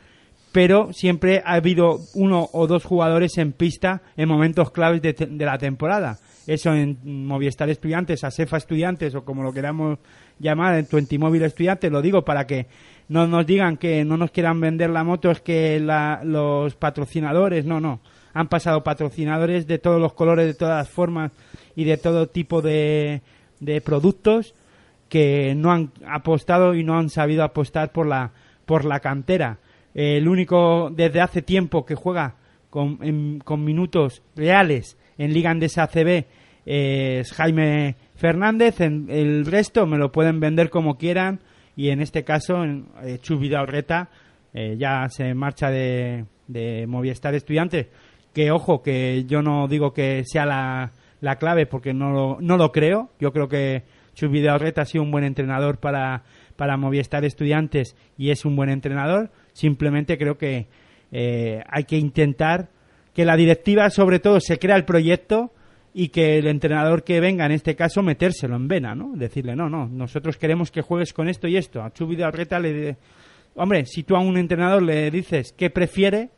pero 0.53 0.93
siempre 0.93 1.43
ha 1.45 1.55
habido 1.55 1.99
uno 2.15 2.49
o 2.53 2.67
dos 2.67 2.85
jugadores 2.85 3.39
en 3.39 3.53
pista 3.53 4.03
en 4.17 4.29
momentos 4.29 4.71
claves 4.71 5.03
de, 5.03 5.15
la 5.45 5.59
temporada. 5.59 6.19
Eso 6.47 6.75
en 6.75 6.99
Movistar 7.27 7.71
Estudiantes, 7.71 8.23
Asefa 8.25 8.57
Estudiantes 8.59 9.15
o 9.15 9.25
como 9.25 9.43
lo 9.43 9.53
queramos 9.53 9.99
llamar, 10.39 10.77
en 10.77 10.87
Twentimóvil 10.87 11.43
Estudiantes, 11.43 11.91
lo 11.91 12.03
digo 12.03 12.23
para 12.25 12.47
que 12.47 12.67
no 13.09 13.27
nos 13.27 13.47
digan 13.47 13.77
que 13.77 14.05
no 14.05 14.17
nos 14.17 14.31
quieran 14.31 14.61
vender 14.61 14.91
la 14.91 15.05
moto, 15.05 15.31
es 15.31 15.41
que 15.41 15.81
la- 15.81 16.21
los 16.25 16.75
patrocinadores, 16.75 17.65
no, 17.65 17.81
no. 17.81 18.01
Han 18.35 18.49
pasado 18.49 18.83
patrocinadores 18.83 19.67
de 19.67 19.79
todos 19.79 20.01
los 20.01 20.13
colores, 20.15 20.47
de 20.47 20.55
todas 20.55 20.79
las 20.79 20.89
formas 20.89 21.33
y 21.77 21.85
de 21.85 21.97
todo 21.97 22.29
tipo 22.29 22.63
de, 22.63 23.23
de 23.61 23.81
productos 23.81 24.55
que 25.09 25.55
no 25.55 25.71
han 25.71 25.93
apostado 26.07 26.75
y 26.75 26.85
no 26.85 26.99
han 26.99 27.11
sabido 27.11 27.45
apostar 27.45 27.93
por 27.93 28.07
la 28.07 28.33
por 28.65 28.85
la 28.85 29.01
cantera. 29.01 29.59
El 29.95 30.29
único 30.29 30.91
desde 30.91 31.21
hace 31.21 31.43
tiempo 31.43 31.85
que 31.85 31.95
juega 31.95 32.37
con, 32.71 33.41
con 33.41 33.65
minutos 33.65 34.23
reales 34.35 34.97
en 35.19 35.35
Liga 35.35 35.51
Andesa 35.51 35.83
ACB 35.83 36.25
eh, 36.65 37.19
es 37.21 37.33
Jaime 37.33 37.97
Fernández. 38.15 38.81
El 38.81 39.45
resto 39.45 39.87
me 39.87 39.99
lo 39.99 40.11
pueden 40.11 40.41
vender 40.41 40.71
como 40.71 40.97
quieran 40.97 41.41
y 41.77 41.91
en 41.91 42.01
este 42.01 42.25
caso 42.25 42.65
en, 42.65 42.87
eh, 43.03 43.19
Chus 43.21 43.39
Vidaurreta 43.39 44.09
eh, 44.55 44.77
ya 44.79 45.09
se 45.11 45.35
marcha 45.35 45.71
de, 45.71 46.25
de 46.47 46.87
Movistar 46.87 47.35
Estudiantes. 47.35 47.89
Que 48.33 48.51
ojo, 48.51 48.83
que 48.83 49.25
yo 49.27 49.43
no 49.43 49.69
digo 49.69 49.93
que 49.93 50.25
sea 50.25 50.47
la, 50.47 50.93
la 51.21 51.37
clave 51.37 51.67
porque 51.67 51.95
no 51.95 52.11
lo, 52.11 52.39
no 52.41 52.57
lo 52.57 52.73
creo. 52.73 53.11
Yo 53.19 53.33
creo 53.33 53.49
que 53.49 53.85
Chus 54.15 54.31
Vidaurreta 54.31 54.83
ha 54.83 54.87
sido 54.87 55.05
un 55.05 55.11
buen 55.11 55.25
entrenador 55.25 55.79
para, 55.79 56.25
para 56.57 56.77
Movistar 56.77 57.25
Estudiantes 57.25 57.97
y 58.19 58.31
es 58.31 58.45
un 58.45 58.57
buen 58.57 58.71
entrenador. 58.71 59.31
Simplemente 59.53 60.19
creo 60.19 60.37
que 60.37 60.67
eh, 61.11 61.63
hay 61.69 61.85
que 61.85 61.97
intentar 61.97 62.69
que 63.15 63.25
la 63.25 63.37
directiva, 63.37 63.91
sobre 63.91 64.19
todo, 64.19 64.41
se 64.41 64.59
crea 64.59 64.77
el 64.77 64.85
proyecto 64.85 65.53
y 65.95 66.09
que 66.09 66.39
el 66.39 66.47
entrenador 66.47 67.05
que 67.05 67.21
venga, 67.21 67.45
en 67.45 67.53
este 67.53 67.77
caso, 67.77 68.03
metérselo 68.03 68.57
en 68.57 68.67
vena, 68.67 68.95
¿no? 68.95 69.13
Decirle, 69.15 69.55
no, 69.55 69.69
no, 69.69 69.87
nosotros 69.87 70.39
queremos 70.39 70.71
que 70.71 70.81
juegues 70.81 71.13
con 71.13 71.29
esto 71.29 71.47
y 71.47 71.57
esto. 71.57 71.83
A 71.83 71.93
Chus 71.93 72.09
Vidaurreta 72.09 72.59
le... 72.59 72.97
Hombre, 73.55 73.85
si 73.85 74.03
tú 74.03 74.17
a 74.17 74.21
un 74.21 74.39
entrenador 74.39 74.83
le 74.83 75.11
dices 75.11 75.53
qué 75.53 75.69
prefiere, 75.69 76.31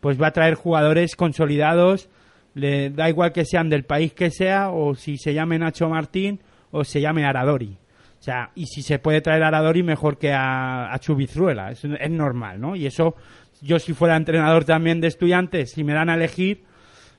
pues 0.00 0.20
va 0.20 0.28
a 0.28 0.32
traer 0.32 0.54
jugadores 0.54 1.16
consolidados, 1.16 2.08
le 2.54 2.90
da 2.90 3.08
igual 3.08 3.32
que 3.32 3.44
sean 3.44 3.68
del 3.70 3.84
país 3.84 4.12
que 4.12 4.30
sea, 4.30 4.70
o 4.70 4.94
si 4.94 5.16
se 5.18 5.34
llame 5.34 5.58
Nacho 5.58 5.88
Martín 5.88 6.40
o 6.70 6.84
se 6.84 7.00
llame 7.00 7.24
Aradori. 7.24 7.76
O 8.18 8.22
sea, 8.22 8.50
y 8.54 8.66
si 8.66 8.82
se 8.82 8.98
puede 8.98 9.20
traer 9.20 9.42
a 9.44 9.48
Aradori 9.48 9.82
mejor 9.82 10.18
que 10.18 10.32
a, 10.32 10.92
a 10.92 10.98
es, 11.70 11.84
normal, 12.10 12.60
¿no? 12.60 12.74
Y 12.74 12.86
eso, 12.86 13.14
yo 13.62 13.78
si 13.78 13.92
fuera 13.92 14.16
entrenador 14.16 14.64
también 14.64 15.00
de 15.00 15.06
estudiantes, 15.08 15.70
si 15.72 15.84
me 15.84 15.92
dan 15.92 16.10
a 16.10 16.14
elegir, 16.14 16.64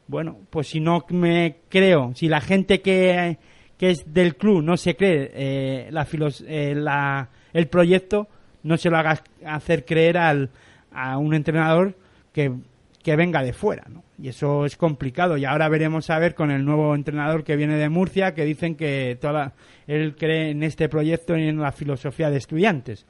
bueno, 0.07 0.37
pues 0.49 0.67
si 0.67 0.79
no 0.81 1.05
me 1.09 1.57
creo, 1.69 2.11
si 2.15 2.27
la 2.27 2.41
gente 2.41 2.81
que, 2.81 3.37
que 3.77 3.91
es 3.91 4.13
del 4.13 4.35
club 4.35 4.61
no 4.61 4.75
se 4.75 4.95
cree 4.95 5.31
eh, 5.33 5.87
la, 5.91 6.05
filos- 6.05 6.43
eh, 6.47 6.73
la- 6.75 7.29
el 7.53 7.67
proyecto, 7.67 8.27
no 8.63 8.75
se 8.75 8.89
lo 8.89 8.97
hagas 8.97 9.23
hacer 9.45 9.85
creer 9.85 10.17
al, 10.17 10.49
a 10.91 11.17
un 11.17 11.33
entrenador 11.33 11.95
que, 12.31 13.15
venga 13.15 13.41
de 13.41 13.53
fuera, 13.53 13.85
¿no? 13.89 14.03
Y 14.21 14.27
eso 14.27 14.65
es 14.65 14.75
complicado. 14.75 15.37
Y 15.37 15.45
ahora 15.45 15.67
veremos 15.69 16.09
a 16.09 16.19
ver 16.19 16.35
con 16.35 16.51
el 16.51 16.63
nuevo 16.63 16.93
entrenador 16.93 17.43
que 17.43 17.55
viene 17.55 17.75
de 17.75 17.89
Murcia, 17.89 18.33
que 18.33 18.45
dicen 18.45 18.75
que 18.75 19.17
toda, 19.19 19.53
él 19.87 20.15
cree 20.15 20.51
en 20.51 20.61
este 20.61 20.89
proyecto 20.89 21.35
y 21.37 21.47
en 21.47 21.59
la 21.59 21.71
filosofía 21.71 22.29
de 22.29 22.37
estudiantes. 22.37 23.05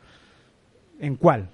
¿En 1.00 1.16
cuál? 1.16 1.50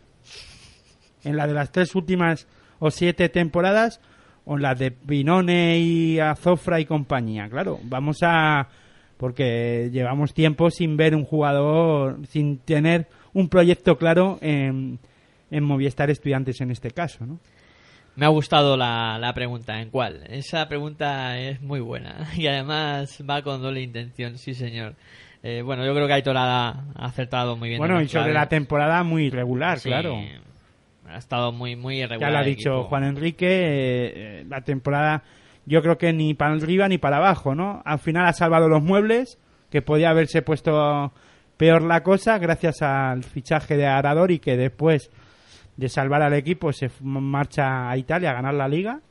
¿En 1.24 1.38
la 1.38 1.48
de 1.48 1.54
las 1.54 1.72
tres 1.72 1.96
últimas 1.96 2.48
o 2.80 2.92
siete 2.92 3.30
temporadas? 3.30 4.00
¿O 4.46 4.58
en 4.58 4.62
la 4.62 4.76
de 4.76 4.92
Pinone 4.92 5.80
y 5.80 6.20
Azofra 6.20 6.80
y 6.80 6.86
compañía? 6.86 7.50
Claro, 7.50 7.80
vamos 7.84 8.18
a... 8.22 8.68
Porque 9.18 9.90
llevamos 9.94 10.34
tiempo 10.34 10.70
sin 10.70 10.98
ver 10.98 11.16
un 11.16 11.24
jugador, 11.24 12.20
sin 12.28 12.60
tener 12.60 13.08
un 13.34 13.48
proyecto 13.48 13.98
claro 13.98 14.38
en, 14.42 15.00
en 15.50 15.64
Movistar 15.64 16.10
Estudiantes 16.10 16.60
en 16.62 16.72
este 16.72 16.92
caso, 16.92 17.26
¿no? 17.26 17.40
Me 18.16 18.26
ha 18.26 18.30
gustado 18.30 18.78
la, 18.78 19.18
la 19.20 19.34
pregunta, 19.34 19.82
¿en 19.82 19.90
cuál? 19.90 20.24
Esa 20.30 20.68
pregunta 20.68 21.38
es 21.38 21.62
muy 21.62 21.80
buena 21.80 22.28
y 22.36 22.48
además 22.48 23.24
va 23.30 23.42
con 23.42 23.62
doble 23.62 23.82
intención, 23.82 24.38
sí 24.38 24.54
señor. 24.54 24.96
Eh, 25.44 25.62
bueno, 25.62 25.86
yo 25.86 25.94
creo 25.94 26.08
que 26.08 26.14
Aitor 26.14 26.38
ha, 26.38 26.70
ha 26.70 27.06
acertado 27.06 27.56
muy 27.56 27.70
bien. 27.70 27.80
Bueno, 27.80 28.00
en 28.00 28.06
y 28.06 28.08
sobre 28.08 28.34
la 28.34 28.48
temporada 28.48 29.04
muy 29.04 29.26
irregular, 29.26 29.80
Sí, 29.80 29.90
claro. 29.90 30.18
Ha 31.08 31.18
estado 31.18 31.52
muy, 31.52 31.76
muy 31.76 32.00
irregular. 32.00 32.32
Ya 32.32 32.34
lo 32.34 32.40
ha 32.40 32.44
dicho 32.44 32.70
equipo. 32.72 32.90
Juan 32.90 33.04
Enrique, 33.04 33.48
eh, 33.48 34.14
eh, 34.16 34.46
la 34.50 34.62
temporada 34.62 35.24
yo 35.66 35.82
creo 35.82 35.98
que 35.98 36.14
ni 36.14 36.34
para 36.34 36.54
arriba 36.54 36.88
ni 36.88 36.98
para 36.98 37.18
abajo, 37.18 37.54
¿no? 37.54 37.82
Al 37.86 38.00
final 38.00 38.26
ha 38.26 38.34
salvado 38.34 38.68
los 38.68 38.82
muebles, 38.82 39.38
que 39.70 39.82
podía 39.82 40.10
haberse 40.10 40.42
puesto 40.42 41.14
peor 41.58 41.84
la 41.84 42.04
cosa 42.04 42.38
gracias 42.38 42.82
al 42.82 43.24
fichaje 43.24 43.78
de 43.78 43.86
Aradori 43.86 44.40
que 44.40 44.58
después 44.58 45.12
de 45.78 45.90
salvar 45.90 46.22
al 46.22 46.34
equipo 46.34 46.72
se 46.72 46.90
marcha 47.02 47.90
a 47.90 47.98
Italia 47.98 48.32
a 48.32 48.36
ganar 48.36 48.54
la 48.54 48.68
liga. 48.68 49.02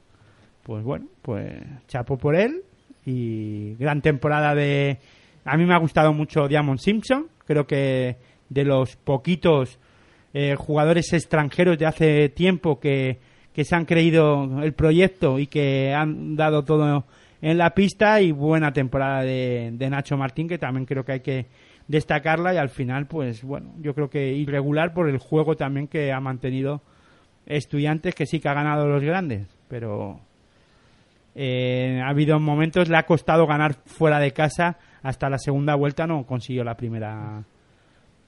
Pues 0.63 0.83
bueno, 0.83 1.07
pues 1.23 1.53
chapo 1.89 2.17
por 2.17 2.37
él 2.37 2.63
y 3.05 3.75
gran 3.75 4.01
temporada 4.01 4.55
de... 4.55 4.99
A 5.45 5.57
mí 5.59 5.67
me 5.67 5.75
ha 5.75 5.79
gustado 5.79 6.13
mucho 6.15 6.49
Diamond 6.49 6.79
Simpson, 6.79 7.27
creo 7.47 7.67
que 7.67 8.17
de 8.49 8.65
los 8.65 8.97
poquitos 8.97 9.79
eh, 10.33 10.55
jugadores 10.57 11.13
extranjeros 11.13 11.79
de 11.79 11.87
hace 11.87 12.29
tiempo 12.31 12.81
que, 12.81 13.19
que 13.53 13.65
se 13.65 13.77
han 13.77 13.85
creído 13.85 14.63
el 14.63 14.73
proyecto 14.73 15.39
y 15.39 15.47
que 15.47 15.93
han 15.93 16.35
dado 16.35 16.65
todo 16.65 17.05
en 17.43 17.59
la 17.59 17.75
pista 17.75 18.23
y 18.23 18.33
buena 18.33 18.73
temporada 18.73 19.23
de, 19.23 19.71
de 19.75 19.91
Nacho 19.91 20.17
Martín 20.17 20.49
que 20.49 20.57
también 20.57 20.87
creo 20.87 21.05
que 21.05 21.13
hay 21.13 21.21
que 21.21 21.47
destacarla 21.89 22.55
y 22.55 22.57
al 22.57 22.71
final 22.71 23.07
pues 23.07 23.43
bueno 23.43 23.75
yo 23.79 23.95
creo 23.95 24.09
que 24.09 24.33
irregular 24.33 24.95
por 24.95 25.09
el 25.09 25.19
juego 25.19 25.57
también 25.57 25.87
que 25.87 26.13
ha 26.13 26.21
mantenido 26.21 26.83
estudiantes 27.47 28.15
que 28.15 28.27
sí 28.27 28.41
que 28.41 28.49
ha 28.49 28.55
ganado 28.55 28.89
los 28.89 29.03
grandes 29.03 29.47
pero 29.69 30.21
eh, 31.35 32.01
ha 32.03 32.09
habido 32.09 32.41
momentos 32.41 32.89
le 32.89 32.97
ha 32.97 33.05
costado 33.05 33.47
ganar 33.47 33.75
fuera 33.85 34.19
de 34.19 34.33
casa 34.33 34.79
hasta 35.03 35.29
la 35.29 35.39
segunda 35.39 35.75
vuelta 35.75 36.07
no 36.07 36.25
consiguió 36.25 36.65
la 36.65 36.77
primera 36.77 37.45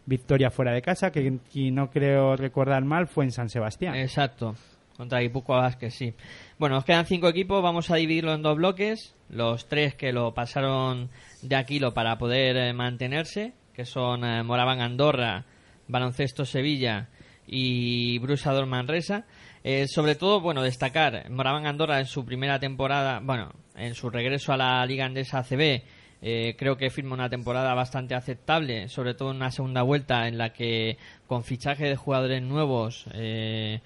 victoria 0.05 0.51
fuera 0.51 0.73
de 0.73 0.83
casa 0.83 1.11
que 1.11 1.39
no 1.73 1.91
creo 1.91 2.37
recordar 2.37 2.85
mal 2.85 3.07
fue 3.07 3.25
en 3.25 3.33
San 3.33 3.49
Sebastián 3.49 3.95
Exacto. 3.95 4.55
Contra 4.97 5.21
Guipúzcoa 5.21 5.59
Vázquez, 5.59 5.95
sí. 5.95 6.15
Bueno, 6.59 6.77
nos 6.77 6.87
quedan 6.87 7.05
cinco 7.05 7.29
equipos, 7.29 7.63
vamos 7.63 7.91
a 7.91 7.97
dividirlo 7.97 8.33
en 8.33 8.41
dos 8.41 8.57
bloques. 8.57 9.15
Los 9.29 9.69
tres 9.69 9.95
que 9.95 10.11
lo 10.11 10.33
pasaron 10.33 11.11
de 11.43 11.57
Aquilo 11.57 11.95
para 11.95 12.19
poder 12.19 12.57
eh, 12.57 12.73
mantenerse, 12.73 13.55
que 13.75 13.85
son 13.85 14.25
eh, 14.25 14.43
Moraván 14.43 14.81
Andorra, 14.81 15.45
Baloncesto 15.89 16.45
Sevilla 16.45 17.09
y 17.47 18.19
Brusador 18.19 18.67
Manresa. 18.67 19.25
Eh, 19.63 19.87
sobre 19.89 20.15
todo, 20.15 20.41
bueno, 20.41 20.63
destacar 20.63 21.29
Moraván 21.31 21.67
Andorra 21.67 21.99
en 21.99 22.07
su 22.07 22.25
primera 22.25 22.59
temporada, 22.61 23.21
bueno, 23.23 23.53
en 23.75 23.95
su 23.95 24.11
regreso 24.11 24.53
a 24.53 24.57
la 24.57 24.87
Liga 24.87 25.07
Andesa 25.07 25.39
ACB, 25.39 25.83
eh, 26.23 26.55
creo 26.59 26.77
que 26.77 26.91
firma 26.91 27.15
una 27.15 27.29
temporada 27.29 27.75
bastante 27.75 28.15
aceptable, 28.15 28.89
sobre 28.89 29.15
todo 29.15 29.31
en 29.31 29.37
una 29.37 29.51
segunda 29.51 29.83
vuelta 29.83 30.29
en 30.29 30.39
la 30.39 30.53
que 30.53 30.99
con 31.27 31.45
fichaje 31.45 31.85
de 31.89 31.97
jugadores 31.97 32.43
nuevos 32.43 33.07
eh, 33.13 33.81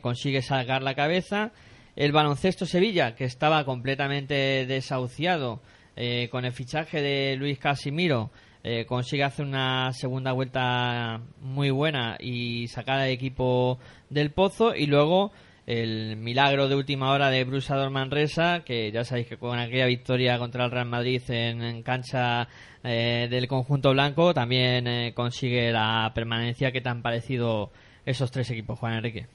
consigue 0.00 0.42
sacar 0.42 0.82
la 0.82 0.94
cabeza. 0.94 1.52
El 1.96 2.12
baloncesto 2.12 2.64
Sevilla, 2.64 3.14
que 3.14 3.24
estaba 3.24 3.64
completamente 3.64 4.64
desahuciado 4.66 5.60
eh, 5.96 6.28
con 6.30 6.44
el 6.44 6.52
fichaje 6.52 7.02
de 7.02 7.36
Luis 7.36 7.58
Casimiro, 7.58 8.30
eh, 8.64 8.86
consigue 8.86 9.24
hacer 9.24 9.44
una 9.44 9.92
segunda 9.92 10.32
vuelta 10.32 11.20
muy 11.40 11.70
buena 11.70 12.16
y 12.18 12.68
sacar 12.68 13.00
al 13.00 13.10
equipo 13.10 13.78
del 14.08 14.30
pozo. 14.30 14.74
Y 14.74 14.86
luego 14.86 15.32
el 15.66 16.16
milagro 16.16 16.68
de 16.68 16.76
última 16.76 17.12
hora 17.12 17.30
de 17.30 17.44
Brusador 17.44 17.90
Manresa, 17.90 18.62
que 18.64 18.90
ya 18.92 19.04
sabéis 19.04 19.26
que 19.26 19.36
con 19.36 19.58
aquella 19.58 19.86
victoria 19.86 20.38
contra 20.38 20.64
el 20.64 20.70
Real 20.70 20.86
Madrid 20.86 21.22
en, 21.28 21.82
cancha 21.82 22.48
eh, 22.82 23.28
del 23.30 23.48
conjunto 23.48 23.90
blanco 23.90 24.32
también 24.32 25.12
consigue 25.12 25.70
la 25.72 26.10
permanencia 26.14 26.72
que 26.72 26.80
te 26.80 26.88
han 26.88 27.02
parecido 27.02 27.70
esos 28.06 28.30
tres 28.30 28.50
equipos, 28.50 28.78
Juan 28.78 28.94
Enrique. 28.94 29.26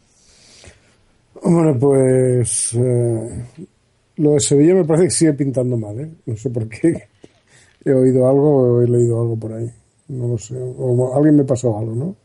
Bueno, 1.43 1.77
pues 1.79 2.75
lo 4.17 4.31
de 4.33 4.39
Sevilla 4.39 4.75
me 4.75 4.85
parece 4.85 5.05
que 5.05 5.11
sigue 5.11 5.33
pintando 5.33 5.77
mal, 5.77 5.99
¿eh? 5.99 6.09
No 6.25 6.35
sé 6.35 6.49
por 6.49 6.67
qué. 6.67 7.07
He 7.85 7.93
oído 7.93 8.27
algo 8.27 8.77
o 8.77 8.81
he 8.81 8.87
leído 8.87 9.21
algo 9.21 9.37
por 9.37 9.53
ahí. 9.53 9.67
No 10.09 10.27
lo 10.27 10.37
sé. 10.37 10.55
O 10.57 11.15
alguien 11.15 11.35
me 11.35 11.43
pasó 11.43 11.77
algo, 11.77 11.95
¿no? 11.95 12.15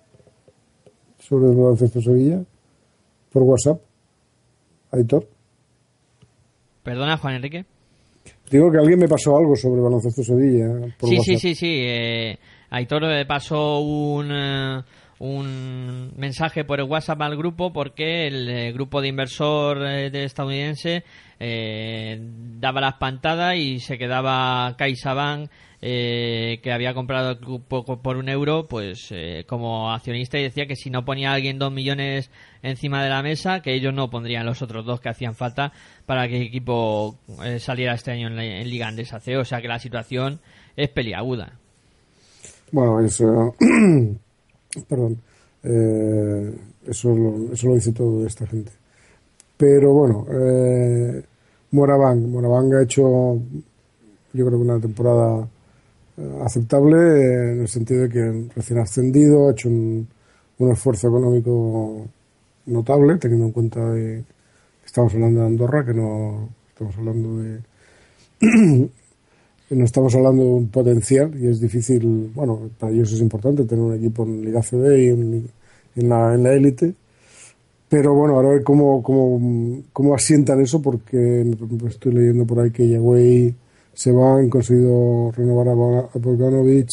Sobre 1.18 1.50
el 1.50 1.56
baloncesto 1.56 1.98
de 1.98 2.04
Sevilla. 2.04 2.42
Por 3.32 3.42
WhatsApp. 3.42 3.80
Aitor. 4.90 5.28
Perdona, 6.82 7.16
Juan 7.16 7.34
Enrique. 7.34 7.64
Digo 8.50 8.70
que 8.70 8.78
alguien 8.78 8.98
me 8.98 9.08
pasó 9.08 9.36
algo 9.36 9.54
sobre 9.56 9.80
baloncesto 9.80 10.22
Sevilla. 10.22 10.66
¿eh? 10.66 10.94
Por 10.98 11.08
sí, 11.08 11.16
WhatsApp. 11.16 11.24
sí, 11.24 11.38
sí, 11.38 11.54
sí, 11.54 11.74
eh, 11.86 12.38
Aitor 12.70 13.04
eh, 13.04 13.26
pasó 13.26 13.80
un, 13.80 14.30
eh, 14.32 14.82
un 15.18 16.12
mensaje 16.16 16.64
por 16.64 16.80
el 16.80 16.86
WhatsApp 16.86 17.20
al 17.20 17.36
grupo 17.36 17.72
porque 17.72 18.26
el 18.26 18.48
eh, 18.48 18.72
grupo 18.72 19.00
de 19.00 19.08
inversor 19.08 19.78
de 19.78 20.24
estadounidense 20.24 21.04
eh, 21.44 22.18
daba 22.60 22.80
la 22.80 22.90
espantada 22.90 23.56
y 23.56 23.80
se 23.80 23.98
quedaba 23.98 24.74
CaixaBank 24.78 25.50
eh, 25.84 26.60
que 26.62 26.72
había 26.72 26.94
comprado 26.94 27.32
el 27.32 27.38
co- 27.40 28.00
por 28.00 28.16
un 28.16 28.28
euro 28.28 28.68
pues 28.68 29.08
eh, 29.10 29.44
como 29.48 29.90
accionista 29.92 30.38
y 30.38 30.44
decía 30.44 30.66
que 30.66 30.76
si 30.76 30.90
no 30.90 31.04
ponía 31.04 31.32
alguien 31.32 31.58
dos 31.58 31.72
millones 31.72 32.30
encima 32.62 33.02
de 33.02 33.10
la 33.10 33.22
mesa 33.24 33.62
que 33.62 33.74
ellos 33.74 33.92
no 33.92 34.08
pondrían 34.08 34.46
los 34.46 34.62
otros 34.62 34.84
dos 34.86 35.00
que 35.00 35.08
hacían 35.08 35.34
falta 35.34 35.72
para 36.06 36.28
que 36.28 36.36
el 36.36 36.42
equipo 36.46 37.16
eh, 37.44 37.58
saliera 37.58 37.94
este 37.94 38.12
año 38.12 38.28
en, 38.28 38.36
la- 38.36 38.44
en 38.44 38.70
Liga 38.70 38.86
Andesa 38.86 39.18
C 39.18 39.36
o 39.36 39.44
sea 39.44 39.60
que 39.60 39.66
la 39.68 39.80
situación 39.80 40.38
es 40.76 40.88
peliaguda 40.90 41.54
Bueno, 42.70 43.00
eso. 43.00 43.54
perdón. 44.88 45.18
Eso, 46.86 47.14
lo, 47.14 47.52
eso 47.52 47.68
lo 47.68 47.74
dice 47.74 47.92
todo 47.92 48.26
esta 48.26 48.46
gente. 48.46 48.72
Pero 49.56 49.92
bueno, 49.92 50.26
eh, 50.30 51.22
Moraván. 51.72 52.30
Moraván 52.30 52.72
ha 52.74 52.82
hecho, 52.82 53.02
yo 54.32 54.46
creo 54.46 54.50
que 54.50 54.56
una 54.56 54.78
temporada 54.80 55.48
eh, 56.16 56.40
aceptable 56.44 57.52
en 57.52 57.60
el 57.62 57.68
sentido 57.68 58.02
de 58.02 58.08
que 58.08 58.48
recién 58.54 58.78
ascendido, 58.78 59.48
ha 59.48 59.52
hecho 59.52 59.68
un, 59.68 60.08
esfuerzo 60.70 61.08
económico 61.08 62.06
notable, 62.66 63.18
teniendo 63.18 63.46
en 63.46 63.52
cuenta 63.52 63.80
que 63.94 64.22
estamos 64.84 65.12
hablando 65.14 65.40
de 65.40 65.46
Andorra, 65.46 65.84
que 65.84 65.92
no 65.92 66.50
estamos 66.68 66.96
hablando 66.98 67.38
de 67.38 67.60
no 69.70 69.84
estamos 69.84 70.14
hablando 70.14 70.42
de 70.44 70.48
un 70.50 70.68
potencial 70.68 71.32
y 71.36 71.48
es 71.48 71.60
difícil, 71.60 72.30
bueno, 72.34 72.70
para 72.78 72.92
ellos 72.92 73.12
es 73.12 73.20
importante 73.20 73.64
tener 73.64 73.84
un 73.84 73.94
equipo 73.94 74.22
en 74.22 74.44
Liga 74.44 74.60
CB 74.62 74.98
y 74.98 75.08
en 75.96 76.08
la 76.08 76.34
élite, 76.54 76.94
pero 77.92 78.14
bueno, 78.14 78.36
ahora 78.36 78.48
a 78.48 78.52
ver 78.52 78.62
cómo, 78.62 79.02
cómo, 79.02 79.82
cómo 79.92 80.14
asientan 80.14 80.62
eso 80.62 80.80
porque 80.80 81.44
estoy 81.86 82.14
leyendo 82.14 82.46
por 82.46 82.60
ahí 82.60 82.70
que 82.70 82.88
Yagüey 82.88 83.54
se 83.92 84.12
va, 84.12 84.38
han 84.38 84.48
conseguido 84.48 85.30
renovar 85.32 85.68
a 85.68 85.74
Boga- 85.74 86.08
a 86.14 86.18
Bogdanovic, 86.18 86.88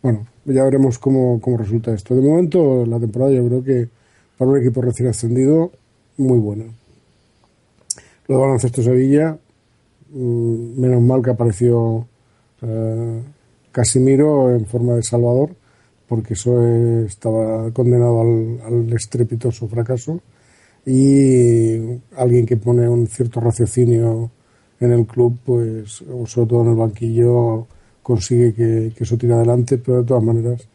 bueno, 0.00 0.24
ya 0.44 0.62
veremos 0.62 1.00
cómo, 1.00 1.40
cómo 1.40 1.56
resulta 1.56 1.92
esto. 1.92 2.14
De 2.14 2.22
momento, 2.22 2.86
la 2.86 3.00
temporada 3.00 3.32
yo 3.32 3.44
creo 3.44 3.64
que 3.64 3.88
para 4.38 4.52
un 4.52 4.58
equipo 4.58 4.80
recién 4.82 5.08
ascendido, 5.08 5.72
muy 6.16 6.38
buena. 6.38 6.66
Lo 8.28 8.36
de 8.36 8.40
baloncesto 8.40 8.84
Sevilla, 8.84 9.36
mm, 10.12 10.80
menos 10.80 11.02
mal 11.02 11.22
que 11.22 11.30
apareció 11.30 12.06
eh, 12.62 13.20
Casimiro 13.72 14.54
en 14.54 14.64
forma 14.64 14.94
de 14.94 15.02
Salvador, 15.02 15.50
porque 16.06 16.34
eso 16.34 16.64
estaba 17.04 17.68
condenado 17.72 18.20
al 18.20 18.92
estrepitoso 18.92 19.66
fracaso. 19.66 20.20
Y 20.86 22.00
alguien 22.16 22.46
que 22.46 22.56
pone 22.56 22.88
un 22.88 23.06
cierto 23.08 23.40
raciocinio 23.40 24.30
en 24.80 24.92
el 24.92 25.06
club, 25.06 25.38
pues, 25.44 26.02
o 26.02 26.26
sobre 26.26 26.48
todo 26.48 26.62
en 26.62 26.70
el 26.70 26.76
banquillo, 26.76 27.66
consigue 28.02 28.54
que, 28.54 28.92
eso 28.96 29.16
tire 29.18 29.34
adelante, 29.34 29.78
pero 29.78 30.02
de 30.02 30.04
todas 30.04 30.22
maneras, 30.22 30.68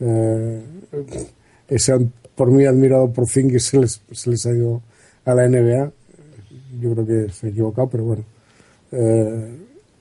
eh, 0.00 0.62
ese 1.68 2.08
por 2.34 2.50
mí 2.50 2.64
admirado 2.66 3.12
por 3.12 3.26
fin 3.26 3.48
que 3.48 3.60
se 3.60 3.78
les, 3.78 4.02
se 4.10 4.30
les 4.30 4.44
ha 4.46 4.50
ido 4.50 4.82
a 5.24 5.34
la 5.34 5.48
NBA. 5.48 5.92
Yo 6.80 6.92
creo 6.92 7.06
que 7.06 7.32
se 7.32 7.46
ha 7.46 7.50
equivocado, 7.50 7.88
pero 7.88 8.04
bueno. 8.04 8.24
Eh, 8.92 9.56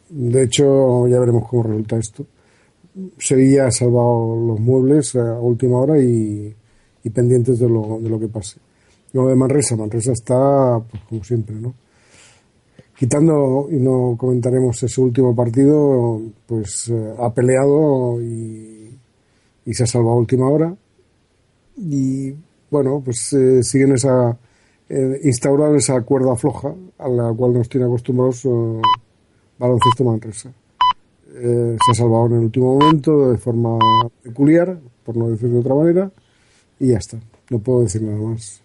de 0.09 0.43
hecho, 0.43 1.07
ya 1.07 1.19
veremos 1.19 1.47
cómo 1.47 1.63
resulta 1.63 1.97
esto. 1.97 2.25
Sevilla 3.17 3.67
ha 3.67 3.71
salvado 3.71 4.35
los 4.35 4.59
muebles 4.59 5.15
a 5.15 5.39
última 5.39 5.79
hora 5.79 5.99
y, 5.99 6.53
y 7.03 7.09
pendientes 7.09 7.59
de 7.59 7.69
lo, 7.69 7.99
de 8.01 8.09
lo 8.09 8.19
que 8.19 8.27
pase. 8.27 8.59
Lo 9.13 9.27
de 9.27 9.35
Manresa, 9.35 9.75
Manresa 9.75 10.11
está, 10.11 10.79
pues 10.79 11.03
como 11.07 11.23
siempre, 11.23 11.55
¿no? 11.55 11.73
Quitando, 12.95 13.67
y 13.71 13.77
no 13.77 14.15
comentaremos 14.17 14.81
ese 14.83 15.01
último 15.01 15.35
partido, 15.35 16.21
pues 16.45 16.89
eh, 16.89 17.13
ha 17.19 17.33
peleado 17.33 18.21
y, 18.21 18.97
y 19.65 19.73
se 19.73 19.83
ha 19.83 19.87
salvado 19.87 20.13
a 20.13 20.19
última 20.19 20.49
hora. 20.49 20.75
Y 21.77 22.33
bueno, 22.69 23.01
pues 23.03 23.33
eh, 23.33 23.63
siguen 23.63 23.93
esa, 23.93 24.37
eh, 24.89 25.19
instaurado 25.23 25.75
esa 25.75 26.01
cuerda 26.01 26.35
floja 26.35 26.73
a 26.97 27.07
la 27.09 27.33
cual 27.33 27.53
nos 27.53 27.69
tiene 27.69 27.85
acostumbrados 27.85 28.45
eh, 28.45 28.81
baloncesto 29.57 30.03
Manresa. 30.03 30.51
Eh, 31.35 31.77
se 31.83 31.91
ha 31.91 31.95
salvado 31.95 32.27
en 32.27 32.33
el 32.33 32.39
último 32.45 32.77
momento 32.77 33.31
de 33.31 33.37
forma 33.37 33.77
peculiar, 34.21 34.79
por 35.03 35.17
no 35.17 35.29
decir 35.29 35.49
de 35.49 35.59
otra 35.59 35.73
manera, 35.75 36.11
y 36.79 36.87
ya 36.87 36.97
está. 36.97 37.19
No 37.49 37.59
puedo 37.59 37.81
decir 37.81 38.01
nada 38.01 38.17
más. 38.17 38.62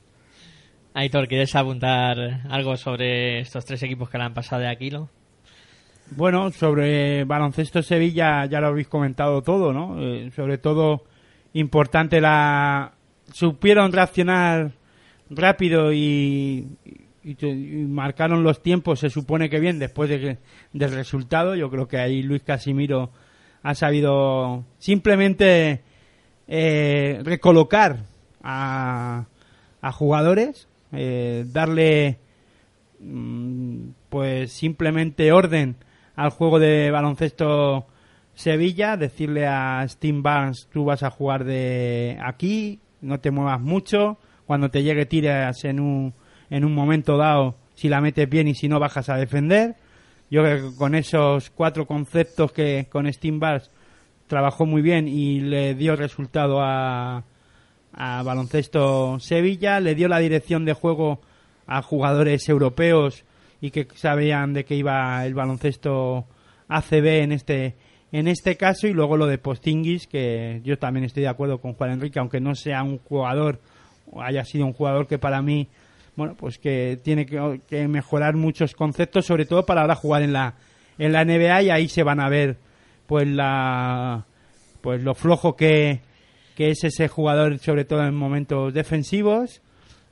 Aitor, 0.94 1.28
¿quieres 1.28 1.54
apuntar 1.54 2.42
algo 2.48 2.76
sobre 2.76 3.40
estos 3.40 3.64
tres 3.64 3.82
equipos 3.82 4.08
que 4.08 4.18
le 4.18 4.24
han 4.24 4.34
pasado 4.34 4.62
de 4.62 4.68
Aquilo? 4.68 5.08
Bueno, 6.10 6.50
sobre 6.50 7.24
baloncesto 7.24 7.82
Sevilla 7.82 8.46
ya 8.46 8.60
lo 8.60 8.68
habéis 8.68 8.88
comentado 8.88 9.42
todo, 9.42 9.72
¿no? 9.72 10.00
Eh, 10.00 10.30
sobre 10.34 10.58
todo 10.58 11.04
importante 11.52 12.20
la 12.20 12.92
supieron 13.32 13.92
reaccionar 13.92 14.72
rápido 15.30 15.92
y, 15.92 16.66
marcaron 17.88 18.42
los 18.42 18.62
tiempos, 18.62 19.00
se 19.00 19.10
supone 19.10 19.50
que 19.50 19.60
bien 19.60 19.78
después 19.78 20.08
del 20.08 20.92
resultado. 20.92 21.54
Yo 21.54 21.70
creo 21.70 21.86
que 21.86 21.98
ahí 21.98 22.22
Luis 22.22 22.42
Casimiro 22.42 23.10
ha 23.62 23.74
sabido 23.74 24.64
simplemente 24.78 25.82
eh, 26.46 27.20
recolocar 27.22 27.98
a, 28.42 29.26
a 29.82 29.92
jugadores, 29.92 30.67
eh, 30.92 31.44
darle 31.46 32.18
mm, 33.00 33.88
pues 34.08 34.52
simplemente 34.52 35.32
orden 35.32 35.76
al 36.16 36.30
juego 36.30 36.58
de 36.58 36.90
baloncesto 36.90 37.86
Sevilla, 38.34 38.96
decirle 38.96 39.46
a 39.46 39.84
Steam 39.88 40.22
Barnes 40.22 40.68
tú 40.72 40.84
vas 40.84 41.02
a 41.02 41.10
jugar 41.10 41.44
de 41.44 42.18
aquí, 42.24 42.80
no 43.00 43.18
te 43.20 43.30
muevas 43.30 43.60
mucho, 43.60 44.18
cuando 44.46 44.70
te 44.70 44.82
llegue 44.82 45.06
tiras 45.06 45.64
en 45.64 45.80
un, 45.80 46.14
en 46.48 46.64
un 46.64 46.74
momento 46.74 47.16
dado, 47.16 47.56
si 47.74 47.88
la 47.88 48.00
metes 48.00 48.28
bien 48.28 48.48
y 48.48 48.54
si 48.54 48.68
no 48.68 48.80
bajas 48.80 49.08
a 49.08 49.16
defender. 49.16 49.76
Yo 50.30 50.42
creo 50.42 50.70
que 50.70 50.76
con 50.76 50.94
esos 50.94 51.50
cuatro 51.50 51.86
conceptos 51.86 52.52
que 52.52 52.86
con 52.90 53.12
Steam 53.12 53.40
Barnes 53.40 53.70
trabajó 54.26 54.66
muy 54.66 54.82
bien 54.82 55.08
y 55.08 55.40
le 55.40 55.74
dio 55.74 55.96
resultado 55.96 56.60
a, 56.60 57.24
a 58.00 58.22
Baloncesto 58.22 59.18
Sevilla, 59.18 59.80
le 59.80 59.96
dio 59.96 60.06
la 60.06 60.20
dirección 60.20 60.64
de 60.64 60.72
juego 60.72 61.20
a 61.66 61.82
jugadores 61.82 62.48
europeos 62.48 63.24
y 63.60 63.72
que 63.72 63.88
sabían 63.96 64.54
de 64.54 64.64
qué 64.64 64.76
iba 64.76 65.26
el 65.26 65.34
baloncesto 65.34 66.24
ACB 66.68 67.06
en 67.22 67.32
este 67.32 67.74
en 68.12 68.28
este 68.28 68.56
caso. 68.56 68.86
Y 68.86 68.92
luego 68.92 69.16
lo 69.16 69.26
de 69.26 69.38
Postingis 69.38 70.06
que 70.06 70.60
yo 70.64 70.78
también 70.78 71.04
estoy 71.04 71.24
de 71.24 71.28
acuerdo 71.28 71.58
con 71.58 71.74
Juan 71.74 71.90
Enrique 71.90 72.20
aunque 72.20 72.40
no 72.40 72.54
sea 72.54 72.84
un 72.84 72.98
jugador 72.98 73.60
o 74.12 74.22
haya 74.22 74.44
sido 74.44 74.64
un 74.64 74.74
jugador 74.74 75.08
que 75.08 75.18
para 75.18 75.42
mí 75.42 75.66
bueno 76.14 76.36
pues 76.36 76.58
que 76.58 77.00
tiene 77.02 77.26
que, 77.26 77.60
que 77.68 77.88
mejorar 77.88 78.36
muchos 78.36 78.76
conceptos 78.76 79.26
sobre 79.26 79.44
todo 79.44 79.66
para 79.66 79.80
ahora 79.80 79.96
jugar 79.96 80.22
en 80.22 80.32
la 80.32 80.54
en 80.98 81.10
la 81.10 81.24
NBA 81.24 81.62
y 81.62 81.70
ahí 81.70 81.88
se 81.88 82.04
van 82.04 82.20
a 82.20 82.28
ver 82.28 82.58
pues 83.08 83.26
la 83.26 84.24
pues 84.82 85.02
lo 85.02 85.16
flojo 85.16 85.56
que 85.56 86.06
que 86.58 86.70
es 86.70 86.82
ese 86.82 87.06
jugador 87.06 87.60
sobre 87.60 87.84
todo 87.84 88.04
en 88.04 88.16
momentos 88.16 88.74
defensivos 88.74 89.62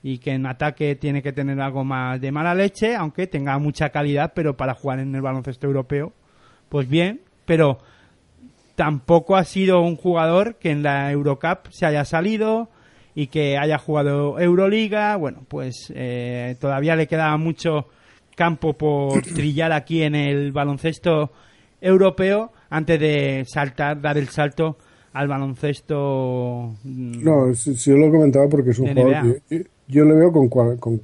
y 0.00 0.18
que 0.18 0.30
en 0.30 0.46
ataque 0.46 0.94
tiene 0.94 1.20
que 1.20 1.32
tener 1.32 1.60
algo 1.60 1.82
más 1.82 2.20
de 2.20 2.30
mala 2.30 2.54
leche, 2.54 2.94
aunque 2.94 3.26
tenga 3.26 3.58
mucha 3.58 3.88
calidad, 3.88 4.30
pero 4.32 4.56
para 4.56 4.74
jugar 4.74 5.00
en 5.00 5.12
el 5.12 5.22
baloncesto 5.22 5.66
europeo, 5.66 6.12
pues 6.68 6.88
bien, 6.88 7.20
pero 7.46 7.80
tampoco 8.76 9.34
ha 9.34 9.42
sido 9.42 9.80
un 9.80 9.96
jugador 9.96 10.54
que 10.54 10.70
en 10.70 10.84
la 10.84 11.10
Eurocup 11.10 11.66
se 11.70 11.84
haya 11.84 12.04
salido 12.04 12.70
y 13.16 13.26
que 13.26 13.58
haya 13.58 13.78
jugado 13.78 14.38
Euroliga, 14.38 15.16
bueno, 15.16 15.40
pues 15.48 15.92
eh, 15.96 16.54
todavía 16.60 16.94
le 16.94 17.08
quedaba 17.08 17.36
mucho 17.38 17.88
campo 18.36 18.74
por 18.74 19.20
trillar 19.34 19.72
aquí 19.72 20.04
en 20.04 20.14
el 20.14 20.52
baloncesto 20.52 21.32
europeo 21.80 22.52
antes 22.70 23.00
de 23.00 23.44
saltar, 23.48 24.00
dar 24.00 24.16
el 24.16 24.28
salto 24.28 24.78
al 25.18 25.28
baloncesto. 25.28 26.74
mm, 26.84 27.24
No, 27.24 27.54
si, 27.54 27.74
si 27.76 27.90
yo 27.90 27.96
lo 27.96 28.10
comentaba 28.10 28.48
porque 28.48 28.70
es 28.70 28.78
un 28.78 28.88
jugador 28.94 29.40
yo- 29.50 29.58
yo 29.88 30.04
le 30.04 30.14
veo 30.14 30.32
con, 30.32 30.48
con, 30.48 31.00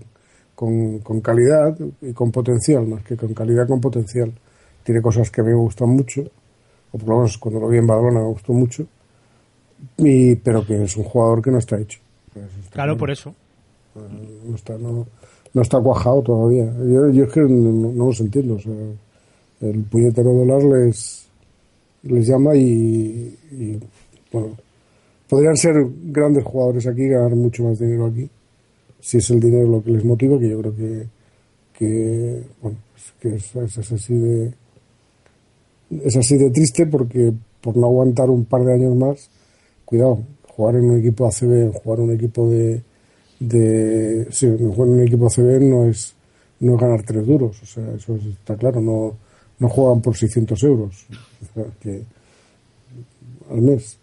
con, 0.54 0.98
con 0.98 1.20
calidad 1.20 1.76
y 2.00 2.12
con 2.12 2.30
potencial, 2.30 2.86
más 2.86 3.02
que 3.04 3.16
con 3.16 3.32
calidad, 3.32 3.66
con 3.66 3.80
potencial. 3.80 4.32
Tiene 4.84 5.00
cosas 5.00 5.30
que 5.30 5.40
a 5.40 5.44
mí 5.44 5.50
me 5.50 5.56
gustan 5.56 5.88
mucho, 5.90 6.22
o 6.90 6.98
por 6.98 7.08
lo 7.08 7.16
menos 7.18 7.38
cuando 7.38 7.60
lo 7.60 7.68
vi 7.68 7.78
en 7.78 7.86
Badalona 7.86 8.20
me 8.20 8.26
gustó 8.26 8.52
mucho, 8.52 8.86
y, 9.98 10.34
pero 10.36 10.66
que 10.66 10.82
es 10.82 10.96
un 10.96 11.04
jugador 11.04 11.40
que 11.42 11.50
no 11.50 11.58
está 11.58 11.78
hecho. 11.78 12.00
Pues 12.32 12.46
está 12.64 12.70
Claro, 12.74 12.96
por 12.96 13.10
eso. 13.10 13.34
no 14.48 14.54
está, 14.56 14.76
no, 14.78 15.06
no 15.54 15.62
está 15.62 15.80
cuajado 15.80 16.22
todavía. 16.22 16.64
Yo, 16.78 17.10
yo 17.10 17.24
es 17.24 17.32
que 17.32 17.40
no, 17.40 17.92
no 17.92 18.06
los 18.06 18.20
entiendo. 18.20 18.54
O 18.54 18.58
sea, 18.60 18.72
el 19.60 19.84
puñetero 19.84 20.32
dólar 20.32 20.62
les, 20.64 21.26
les 22.02 22.26
llama 22.26 22.54
y, 22.56 23.38
y, 23.52 23.78
bueno, 24.32 24.56
podrían 25.28 25.56
ser 25.56 25.74
grandes 26.04 26.44
jugadores 26.44 26.86
aquí, 26.86 27.08
ganar 27.08 27.34
mucho 27.36 27.64
más 27.64 27.78
dinero 27.78 28.06
aquí, 28.06 28.28
si 29.00 29.18
es 29.18 29.30
el 29.30 29.40
dinero 29.40 29.68
lo 29.68 29.82
que 29.84 29.90
les 29.92 30.04
motiva, 30.04 30.38
que 30.38 30.48
yo 30.50 30.60
creo 30.60 30.76
que, 30.76 31.06
que 31.78 32.42
bueno, 32.62 32.78
es, 32.96 33.12
que 33.20 33.36
es- 33.36 33.78
es 33.78 33.92
así 33.92 34.14
de 34.14 34.54
es 36.04 36.16
así 36.16 36.36
de 36.36 36.50
triste 36.50 36.86
porque 36.86 37.32
por 37.60 37.76
no 37.76 37.86
aguantar 37.86 38.30
un 38.30 38.44
par 38.44 38.64
de 38.64 38.74
años 38.74 38.94
más, 38.96 39.28
cuidado, 39.84 40.20
jugar 40.48 40.76
en 40.76 40.90
un 40.90 40.98
equipo 40.98 41.26
ACB, 41.26 41.72
jugar 41.72 41.98
en 42.00 42.04
un 42.06 42.12
equipo 42.14 42.48
de, 42.48 42.82
de 43.40 44.26
sí, 44.30 44.48
jugar 44.58 44.88
en 44.88 44.94
un 44.94 45.02
equipo 45.02 45.26
ACB 45.26 45.60
no 45.60 45.86
es 45.86 46.14
no 46.60 46.76
es 46.76 46.80
ganar 46.80 47.02
tres 47.02 47.26
duros, 47.26 47.60
o 47.62 47.66
sea, 47.66 47.92
eso 47.94 48.14
está 48.16 48.56
claro, 48.56 48.80
no, 48.80 49.16
no 49.58 49.68
juegan 49.68 50.00
por 50.00 50.16
600 50.16 50.62
euros 50.62 51.06
o 51.42 51.54
sea, 51.54 51.64
que, 51.80 52.02
al 53.50 53.62
mes. 53.62 53.98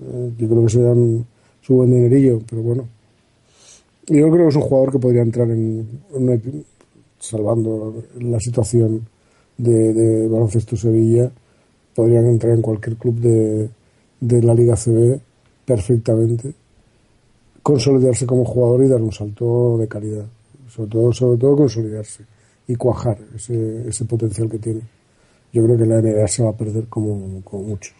Eh, 0.00 0.32
Yo 0.38 0.48
creo 0.48 0.62
que 0.64 0.70
se 0.70 0.82
dan 0.82 1.26
su 1.60 1.74
buen 1.74 1.90
dinerillo, 1.90 2.40
pero 2.48 2.62
bueno. 2.62 2.88
Yo 4.06 4.30
creo 4.30 4.44
que 4.44 4.48
es 4.48 4.56
un 4.56 4.62
jugador 4.62 4.92
que 4.92 4.98
podría 4.98 5.22
entrar 5.22 5.50
en, 5.50 5.86
salvando 7.18 8.02
la 8.20 8.40
situación 8.40 9.06
de, 9.56 9.92
de 9.92 10.28
baloncesto 10.28 10.76
Sevilla, 10.76 11.30
podrían 11.94 12.26
entrar 12.26 12.54
en 12.54 12.62
cualquier 12.62 12.96
club 12.96 13.16
de, 13.16 13.68
de 14.20 14.42
la 14.42 14.54
Liga 14.54 14.76
CB 14.76 15.20
perfectamente, 15.66 16.54
consolidarse 17.62 18.24
como 18.24 18.44
jugador 18.44 18.84
y 18.84 18.88
dar 18.88 19.02
un 19.02 19.12
salto 19.12 19.76
de 19.78 19.88
calidad, 19.88 20.26
sobre 20.68 20.90
todo, 20.90 21.12
sobre 21.12 21.38
todo 21.38 21.56
consolidarse 21.56 22.24
y 22.66 22.76
cuajar 22.76 23.18
ese, 23.34 23.88
ese 23.88 24.04
potencial 24.04 24.48
que 24.48 24.58
tiene. 24.58 24.80
Yo 25.52 25.64
creo 25.64 25.76
que 25.76 25.86
la 25.86 26.00
NBA 26.00 26.28
se 26.28 26.42
va 26.42 26.50
a 26.50 26.56
perder 26.56 26.86
como, 26.88 27.42
como 27.42 27.64
muchos. 27.64 27.94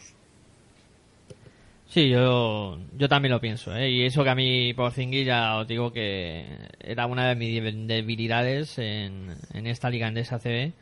Sí, 1.88 2.10
yo, 2.10 2.78
yo 2.96 3.08
también 3.08 3.32
lo 3.32 3.40
pienso, 3.40 3.74
¿eh? 3.74 3.90
Y 3.90 4.04
eso 4.04 4.22
que 4.22 4.28
a 4.28 4.34
mí, 4.34 4.74
por 4.74 4.92
ya 4.92 5.56
os 5.56 5.66
digo 5.66 5.90
que 5.90 6.44
era 6.80 7.06
una 7.06 7.28
de 7.28 7.34
mis 7.34 7.62
debilidades 7.86 8.78
en, 8.78 9.34
en 9.54 9.66
esta 9.66 9.88
liga 9.88 10.06
andesa 10.06 10.38
CB. 10.38 10.72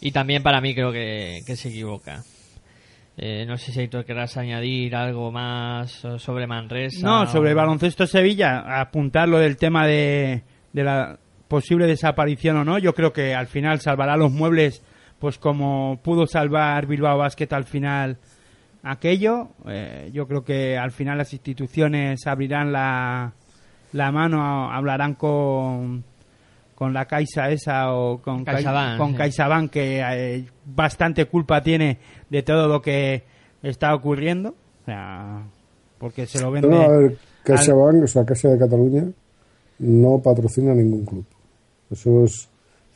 Y 0.00 0.12
también 0.12 0.44
para 0.44 0.60
mí 0.60 0.74
creo 0.74 0.92
que, 0.92 1.40
que 1.44 1.56
se 1.56 1.70
equivoca. 1.70 2.22
Eh, 3.16 3.44
no 3.48 3.56
sé 3.56 3.72
si 3.72 3.80
Aitor 3.80 4.04
querrás 4.04 4.36
añadir 4.36 4.94
algo 4.94 5.32
más 5.32 6.06
sobre 6.18 6.46
Manresa. 6.46 7.04
No, 7.04 7.26
sobre 7.26 7.52
baloncesto 7.52 8.06
Sevilla, 8.06 8.80
apuntar 8.80 9.28
lo 9.28 9.40
del 9.40 9.56
tema 9.56 9.88
de, 9.88 10.44
de 10.72 10.84
la 10.84 11.18
posible 11.48 11.88
desaparición 11.88 12.58
o 12.58 12.64
no. 12.64 12.78
Yo 12.78 12.94
creo 12.94 13.12
que 13.12 13.34
al 13.34 13.48
final 13.48 13.80
salvará 13.80 14.16
los 14.16 14.30
muebles, 14.30 14.84
pues 15.18 15.36
como 15.36 15.98
pudo 16.04 16.28
salvar 16.28 16.86
Bilbao 16.86 17.18
Basket 17.18 17.52
al 17.52 17.64
final 17.64 18.18
aquello. 18.82 19.48
Eh, 19.66 20.10
yo 20.12 20.26
creo 20.26 20.44
que 20.44 20.76
al 20.78 20.90
final 20.92 21.18
las 21.18 21.32
instituciones 21.32 22.26
abrirán 22.26 22.72
la, 22.72 23.32
la 23.92 24.12
mano, 24.12 24.70
hablarán 24.72 25.14
con 25.14 26.04
con 26.74 26.94
la 26.94 27.06
Caixa 27.06 27.50
esa 27.50 27.92
o 27.92 28.18
con 28.22 28.44
Cai- 28.44 28.54
CaixaBank, 28.62 28.98
con 28.98 29.10
sí. 29.10 29.16
CaixaBank 29.16 29.70
que 29.72 30.00
eh, 30.00 30.44
bastante 30.64 31.24
culpa 31.24 31.60
tiene 31.60 31.98
de 32.30 32.42
todo 32.44 32.68
lo 32.68 32.80
que 32.80 33.24
está 33.64 33.92
ocurriendo. 33.96 34.50
O 34.50 34.84
sea, 34.84 35.42
porque 35.98 36.26
se 36.26 36.40
lo 36.40 36.52
vende 36.52 36.68
No, 36.68 36.80
a 36.82 36.88
ver, 36.88 37.16
CaixaBank, 37.42 38.04
o 38.04 38.06
sea, 38.06 38.24
Caixa 38.24 38.48
de 38.50 38.58
Cataluña, 38.60 39.04
no 39.80 40.20
patrocina 40.22 40.72
ningún 40.72 41.04
club. 41.04 41.24
Eso 41.90 42.22
es 42.22 42.48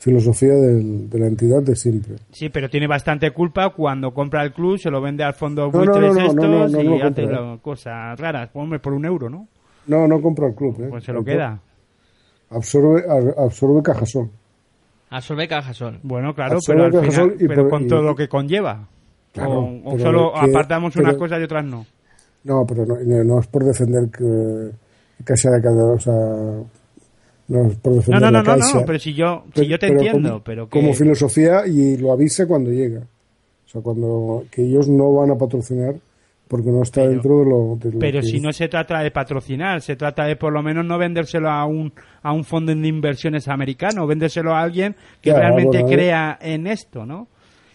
filosofía 0.03 0.53
del- 0.53 1.09
de 1.09 1.17
la 1.19 1.27
entidad 1.27 1.61
de 1.63 1.75
siempre. 1.77 2.15
Sí, 2.31 2.49
pero 2.49 2.69
tiene 2.69 2.87
bastante 2.87 3.31
culpa 3.31 3.69
cuando 3.69 4.13
compra 4.13 4.43
el 4.43 4.51
club, 4.51 4.77
se 4.77 4.89
lo 4.91 4.99
vende 4.99 5.23
al 5.23 5.33
fondo 5.33 5.71
No, 5.71 5.85
no, 5.85 5.85
no, 5.85 5.99
no, 6.01 6.07
estos 6.19 6.35
no, 6.35 6.67
no, 6.67 6.67
no 6.67 6.95
y 6.97 7.01
hace 7.01 7.21
lo- 7.23 7.59
cosas 7.61 8.19
raras. 8.19 8.49
Pues, 8.51 8.61
Hombre, 8.63 8.79
por 8.79 8.91
un 8.93 9.05
euro, 9.05 9.29
¿no? 9.29 9.47
No, 9.87 10.05
no 10.07 10.21
compra 10.21 10.47
el 10.47 10.55
club. 10.55 10.75
¿eh? 10.81 10.87
Pues 10.89 11.03
se 11.05 11.13
lo 11.13 11.23
queda. 11.23 11.59
Absorbe, 12.49 13.03
absorbe 13.37 13.81
Cajasol. 13.81 14.29
Absorbe 15.09 15.47
Cajasol. 15.47 15.99
Bueno, 16.03 16.33
claro, 16.35 16.55
Absorbe 16.55 16.89
pero 16.89 16.99
al 16.99 17.11
final, 17.11 17.35
y 17.39 17.47
pero 17.47 17.69
con 17.69 17.83
y- 17.83 17.87
todo 17.87 18.01
lo 18.01 18.15
que 18.15 18.27
conlleva. 18.27 18.87
Claro, 19.31 19.69
o 19.83 19.97
solo 19.99 20.31
que- 20.33 20.49
apartamos 20.51 20.93
pero- 20.93 21.05
unas 21.07 21.17
cosas 21.17 21.39
y 21.39 21.43
otras 21.43 21.65
no. 21.65 21.85
No, 22.43 22.65
pero 22.67 22.85
no, 22.85 23.39
es 23.39 23.47
por 23.47 23.63
defender 23.63 24.09
que 24.11 24.71
Caixa 25.23 25.49
de 25.49 25.61
Cataluña, 25.61 25.93
o 25.93 25.99
sea, 25.99 26.13
no 27.47 27.69
por 27.81 27.91
No, 27.93 27.97
defender 27.97 28.21
no, 28.21 28.27
no, 28.27 28.31
la 28.31 28.39
no, 28.39 28.45
Caixa. 28.45 28.79
no, 28.79 28.85
pero 28.85 28.99
si 28.99 29.13
yo, 29.13 29.43
si 29.53 29.67
yo 29.67 29.77
te 29.79 29.87
pero 29.87 29.99
entiendo, 30.01 30.29
como, 30.29 30.43
pero 30.43 30.69
que... 30.69 30.79
como 30.79 30.93
filosofía 30.93 31.67
y 31.67 31.97
lo 31.97 32.11
avise 32.11 32.47
cuando 32.47 32.71
llega. 32.71 32.99
O 32.99 33.69
sea, 33.69 33.81
cuando 33.81 34.45
que 34.51 34.61
ellos 34.63 34.87
no 34.87 35.13
van 35.13 35.31
a 35.31 35.35
patrocinar 35.35 35.95
porque 36.47 36.69
no 36.69 36.83
está 36.83 37.01
Pero- 37.01 37.11
dentro 37.11 37.39
de 37.39 37.45
lo, 37.45 37.75
de 37.77 37.91
lo 37.93 37.99
Pero 37.99 38.19
que 38.21 38.27
si 38.27 38.37
es. 38.37 38.43
no 38.43 38.53
se 38.53 38.67
trata 38.67 38.99
de 38.99 39.09
patrocinar, 39.11 39.81
se 39.81 39.95
trata 39.95 40.25
de 40.25 40.35
por 40.35 40.53
lo 40.53 40.61
menos 40.61 40.85
no 40.85 40.97
vendérselo 40.99 41.49
a 41.49 41.65
un, 41.65 41.91
a 42.21 42.31
un 42.31 42.43
fondo 42.43 42.75
de 42.75 42.87
inversiones 42.87 43.47
americano, 43.47 44.05
vendérselo 44.05 44.53
a 44.53 44.61
alguien 44.61 44.95
que 45.21 45.33
realmente 45.33 45.79
bueno, 45.81 45.87
crea 45.95 46.37
en 46.41 46.67
esto, 46.67 47.05
¿no? 47.05 47.27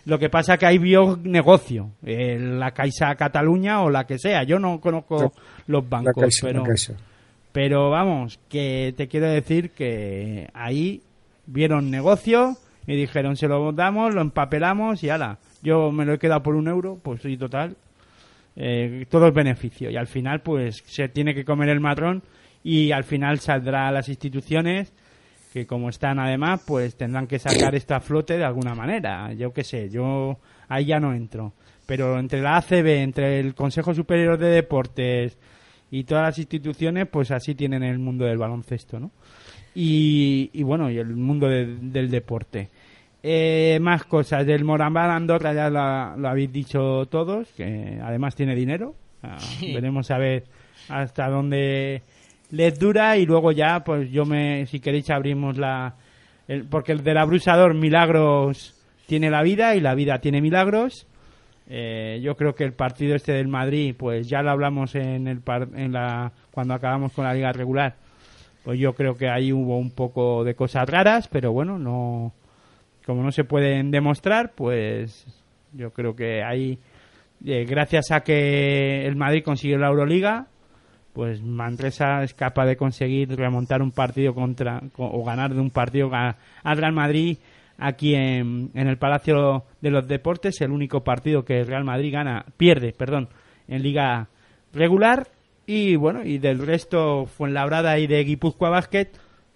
Lo 0.04 0.18
que 0.18 0.30
pasa 0.30 0.56
que 0.56 0.64
hay 0.66 0.78
vio 0.78 1.18
negocio, 1.22 1.90
eh, 2.04 2.38
la 2.38 2.70
Caixa 2.70 3.14
Cataluña 3.16 3.82
o 3.82 3.90
la 3.90 4.06
que 4.06 4.18
sea. 4.18 4.42
Yo 4.44 4.58
no 4.58 4.80
conozco 4.80 5.16
La- 5.22 5.32
los 5.66 5.82
la 5.84 5.88
bancos, 5.90 6.14
Caixa, 6.22 6.46
pero, 6.46 6.60
la 6.60 6.66
Caixa. 6.68 6.94
Pero 7.58 7.90
vamos, 7.90 8.38
que 8.48 8.94
te 8.96 9.08
quiero 9.08 9.28
decir 9.28 9.70
que 9.70 10.48
ahí 10.54 11.02
vieron 11.46 11.90
negocio 11.90 12.56
y 12.86 12.94
dijeron 12.94 13.36
se 13.36 13.48
lo 13.48 13.72
damos, 13.72 14.14
lo 14.14 14.20
empapelamos 14.20 15.02
y 15.02 15.10
ala. 15.10 15.40
Yo 15.60 15.90
me 15.90 16.04
lo 16.04 16.12
he 16.12 16.20
quedado 16.20 16.40
por 16.44 16.54
un 16.54 16.68
euro, 16.68 17.00
pues 17.02 17.20
sí, 17.20 17.36
total. 17.36 17.76
Eh, 18.54 19.06
todo 19.10 19.26
es 19.26 19.34
beneficio 19.34 19.90
y 19.90 19.96
al 19.96 20.06
final 20.06 20.40
pues 20.42 20.84
se 20.86 21.08
tiene 21.08 21.34
que 21.34 21.44
comer 21.44 21.70
el 21.70 21.80
matrón 21.80 22.22
y 22.62 22.92
al 22.92 23.02
final 23.02 23.40
saldrá 23.40 23.88
a 23.88 23.92
las 23.92 24.08
instituciones 24.08 24.92
que 25.52 25.66
como 25.66 25.88
están 25.88 26.20
además 26.20 26.62
pues 26.64 26.94
tendrán 26.94 27.26
que 27.26 27.40
sacar 27.40 27.74
esto 27.74 27.96
a 27.96 28.00
flote 28.00 28.38
de 28.38 28.44
alguna 28.44 28.76
manera 28.76 29.32
yo 29.32 29.52
qué 29.52 29.64
sé 29.64 29.90
yo 29.90 30.38
ahí 30.68 30.84
ya 30.84 31.00
no 31.00 31.12
entro 31.12 31.54
pero 31.86 32.20
entre 32.20 32.40
la 32.40 32.58
ACB 32.58 32.86
entre 33.02 33.40
el 33.40 33.56
Consejo 33.56 33.94
Superior 33.94 34.38
de 34.38 34.48
Deportes 34.48 35.38
y 35.90 36.04
todas 36.04 36.24
las 36.24 36.38
instituciones 36.38 37.06
pues 37.08 37.30
así 37.30 37.54
tienen 37.54 37.82
el 37.82 37.98
mundo 37.98 38.24
del 38.24 38.38
baloncesto 38.38 38.98
no 39.00 39.10
y, 39.74 40.50
y 40.52 40.62
bueno 40.62 40.90
y 40.90 40.98
el 40.98 41.14
mundo 41.16 41.48
de- 41.48 41.76
del 41.80 42.10
deporte. 42.10 42.68
Eh, 43.22 43.78
más 43.82 44.04
cosas. 44.04 44.46
Del 44.46 44.64
Morambal 44.64 45.10
Andorra 45.10 45.52
ya 45.52 45.68
lo, 45.68 46.16
lo 46.16 46.28
habéis 46.28 46.52
dicho 46.52 47.06
todos 47.06 47.48
que 47.56 47.98
además 48.02 48.34
tiene 48.36 48.54
dinero. 48.54 48.94
Ah, 49.24 49.38
Sí. 49.40 49.74
veremos 49.74 50.10
a 50.12 50.18
ver 50.18 50.44
hasta 50.88 51.28
dónde 51.28 52.02
les 52.52 52.78
dura 52.78 53.16
y 53.16 53.26
luego 53.26 53.50
ya 53.50 53.82
pues 53.82 54.08
yo 54.12 54.24
me 54.24 54.66
si 54.66 54.78
queréis 54.78 55.10
abrimos 55.10 55.58
la 55.58 55.96
el- 56.46 56.64
porque 56.64 56.92
el 56.92 57.02
del 57.02 57.18
abrusador 57.18 57.74
milagros 57.74 58.74
tiene 59.06 59.30
la 59.30 59.42
vida 59.42 59.74
y 59.74 59.80
la 59.80 59.94
vida 59.96 60.20
tiene 60.20 60.40
milagros 60.40 61.07
Eh, 61.70 62.20
yo 62.22 62.34
creo 62.36 62.54
que 62.54 62.64
el 62.64 62.72
partido 62.72 63.14
este 63.14 63.32
del 63.32 63.48
Madrid 63.48 63.94
pues 63.96 64.26
ya 64.28 64.42
lo 64.42 64.50
hablamos 64.50 64.94
en 64.94 65.28
el 65.28 65.40
par- 65.40 65.68
en 65.74 65.92
la 65.92 66.32
cuando 66.50 66.72
acabamos 66.74 67.12
con 67.12 67.24
la 67.24 67.34
liga 67.34 67.52
regular. 67.52 67.96
Pues 68.64 68.78
yo 68.80 68.94
creo 68.94 69.16
que 69.16 69.28
ahí 69.28 69.52
hubo 69.52 69.76
un 69.78 69.90
poco 69.90 70.44
de 70.44 70.54
cosas 70.54 70.88
raras 70.88 71.28
pero 71.28 71.52
bueno 71.52 71.78
no 71.78 72.32
como 73.06 73.22
no 73.22 73.32
se 73.32 73.44
pueden 73.44 73.90
demostrar 73.90 74.52
pues 74.54 75.26
yo 75.74 75.90
creo 75.92 76.16
que 76.16 76.42
ahí 76.42 76.78
eh, 77.44 77.64
gracias 77.68 78.10
a 78.12 78.20
que 78.20 79.06
el 79.06 79.16
Madrid 79.16 79.42
consiguió 79.44 79.78
la 79.78 79.88
Euroliga 79.88 80.46
pues 81.12 81.42
Manresa 81.42 82.22
es 82.22 82.32
capaz 82.34 82.66
de 82.66 82.76
conseguir 82.76 83.34
remontar 83.36 83.82
un 83.82 83.90
partido 83.92 84.34
contra 84.34 84.80
co- 84.94 85.10
o 85.10 85.24
ganar 85.24 85.52
de 85.54 85.60
un 85.60 85.70
partido 85.70 86.10
al 86.14 86.76
Real 86.76 86.92
Madrid 86.92 87.38
aquí 87.78 88.14
en, 88.14 88.70
en 88.74 88.88
el 88.88 88.98
Palacio 88.98 89.64
de 89.80 89.90
los 89.90 90.06
Deportes 90.06 90.60
el 90.60 90.72
único 90.72 91.04
partido 91.04 91.44
que 91.44 91.60
el 91.60 91.66
Real 91.66 91.84
Madrid 91.84 92.12
gana 92.12 92.44
pierde 92.56 92.92
perdón 92.92 93.28
en 93.68 93.82
liga 93.82 94.28
regular. 94.72 95.28
Y 95.66 95.96
bueno, 95.96 96.24
y 96.24 96.38
del 96.38 96.64
resto, 96.64 97.26
Fuenlabrada 97.26 97.98
y 97.98 98.06
de 98.06 98.24
Guipúzcoa 98.24 98.70
Basket, 98.70 99.08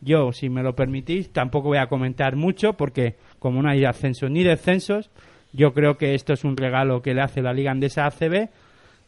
yo, 0.02 0.32
si 0.32 0.50
me 0.50 0.62
lo 0.62 0.74
permitís, 0.74 1.32
tampoco 1.32 1.68
voy 1.68 1.78
a 1.78 1.86
comentar 1.86 2.36
mucho 2.36 2.74
porque 2.74 3.16
como 3.38 3.62
no 3.62 3.70
hay 3.70 3.84
ascensos 3.84 4.30
ni 4.30 4.42
descensos, 4.42 5.10
yo 5.52 5.72
creo 5.72 5.96
que 5.96 6.14
esto 6.14 6.32
es 6.32 6.44
un 6.44 6.56
regalo 6.56 7.00
que 7.02 7.14
le 7.14 7.22
hace 7.22 7.40
la 7.40 7.54
Liga 7.54 7.70
Andesa 7.70 8.06
ACB 8.06 8.50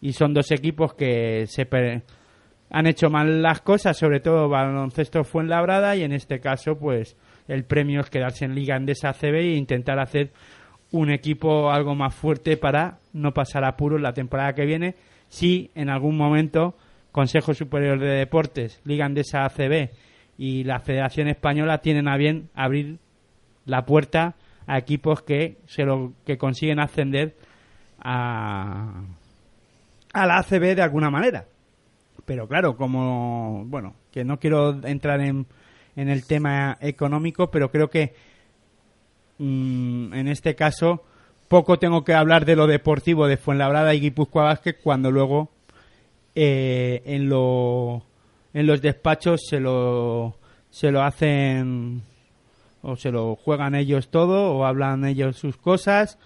y 0.01 0.13
son 0.13 0.33
dos 0.33 0.51
equipos 0.51 0.95
que 0.95 1.47
se 1.47 1.69
han 2.71 2.87
hecho 2.87 3.11
mal 3.11 3.43
las 3.43 3.61
cosas, 3.61 3.99
sobre 3.99 4.21
todo 4.21 4.49
baloncesto 4.49 5.25
Fuenlabrada 5.25 5.97
y 5.97 6.05
en 6.05 6.13
este 6.13 6.41
caso 6.41 6.79
pues 6.79 7.17
el 7.49 7.65
premio 7.65 8.01
es 8.01 8.11
quedarse 8.11 8.45
en 8.45 8.55
Liga 8.55 8.77
Andesa 8.77 9.11
ACB 9.11 9.35
e 9.35 9.57
intentar 9.57 9.99
hacer 9.99 10.31
un 10.91 11.11
equipo 11.11 11.71
algo 11.71 11.95
más 11.95 12.15
fuerte 12.15 12.57
para 12.57 12.99
no 13.13 13.33
pasar 13.33 13.65
apuros 13.65 14.01
la 14.01 14.13
temporada 14.13 14.55
que 14.55 14.65
viene 14.65 14.95
si 15.29 15.71
en 15.75 15.91
algún 15.91 16.17
momento 16.17 16.77
Consejo 17.11 17.55
Superior 17.55 17.99
de 17.99 18.09
Deportes, 18.09 18.81
Liga 18.85 19.07
Andesa 19.07 19.45
ACB 19.45 19.91
y 20.39 20.65
la 20.65 20.81
Federación 20.81 21.29
Española 21.29 21.79
tienen 21.79 22.09
a 22.09 22.17
bien 22.17 22.49
abrir 22.55 22.99
la 23.67 23.85
puerta 23.85 24.35
a 24.67 24.79
equipos 24.79 25.23
que 25.23 25.59
se 25.67 25.85
lo 25.85 26.13
que 26.25 26.39
consiguen 26.39 26.81
ascender 26.81 27.37
a, 28.01 29.03
a 30.13 30.27
la 30.27 30.39
ACB 30.39 30.75
de 30.75 30.83
alguna 30.83 31.11
manera. 31.11 31.45
Pero 32.25 32.49
claro, 32.49 32.77
como 32.77 33.65
bueno, 33.67 33.95
que 34.11 34.25
no 34.25 34.39
quiero 34.39 34.85
entrar 34.85 35.21
en, 35.21 35.47
en 35.97 36.09
el 36.09 36.27
tema 36.27 36.77
económico, 36.81 37.51
pero 37.51 37.71
creo 37.71 37.89
que 37.89 38.15
mm, 39.39 40.15
en 40.15 40.29
este 40.29 40.55
caso 40.55 41.03
poco 41.49 41.79
tengo 41.79 42.05
que 42.05 42.15
hablar 42.15 42.45
de 42.45 42.57
lo 42.57 42.67
deportivo 42.67 43.27
de 43.27 43.37
Fuenlabrada 43.37 43.95
y 43.95 44.01
Guipúzcoa 44.01 44.45
Vázquez 44.45 44.77
cuando 44.83 45.11
luego 45.11 45.51
eh, 46.35 47.03
en 47.05 47.29
lo 47.29 48.03
en 48.53 48.67
los 48.67 48.83
despachos 48.83 49.43
se 49.49 49.61
lo 49.61 50.37
se 50.71 50.91
lo 50.91 51.03
hacen 51.03 52.03
o 52.83 52.97
se 52.97 53.11
lo 53.11 53.37
juegan 53.37 53.75
ellos 53.75 54.09
todo 54.09 54.53
o 54.53 54.65
hablan 54.65 55.05
ellos 55.05 55.37
sus 55.37 55.57
cosas. 55.57 56.19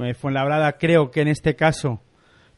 Eh, 0.00 0.14
Fuenlabrada 0.14 0.78
creo 0.78 1.10
que 1.10 1.20
en 1.20 1.28
este 1.28 1.54
caso 1.54 2.00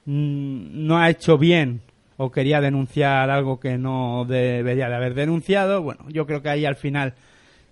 mm, 0.07 0.87
no 0.87 0.99
ha 0.99 1.11
hecho 1.11 1.37
bien 1.37 1.83
o 2.17 2.31
quería 2.31 2.61
denunciar 2.61 3.31
algo 3.31 3.61
que 3.61 3.79
no 3.79 4.25
debería 4.27 4.89
de 4.89 4.95
haber 4.95 5.15
denunciado 5.15 5.83
bueno 5.83 6.05
yo 6.09 6.27
creo 6.27 6.43
que 6.43 6.49
ahí 6.49 6.65
al 6.65 6.77
final 6.77 7.15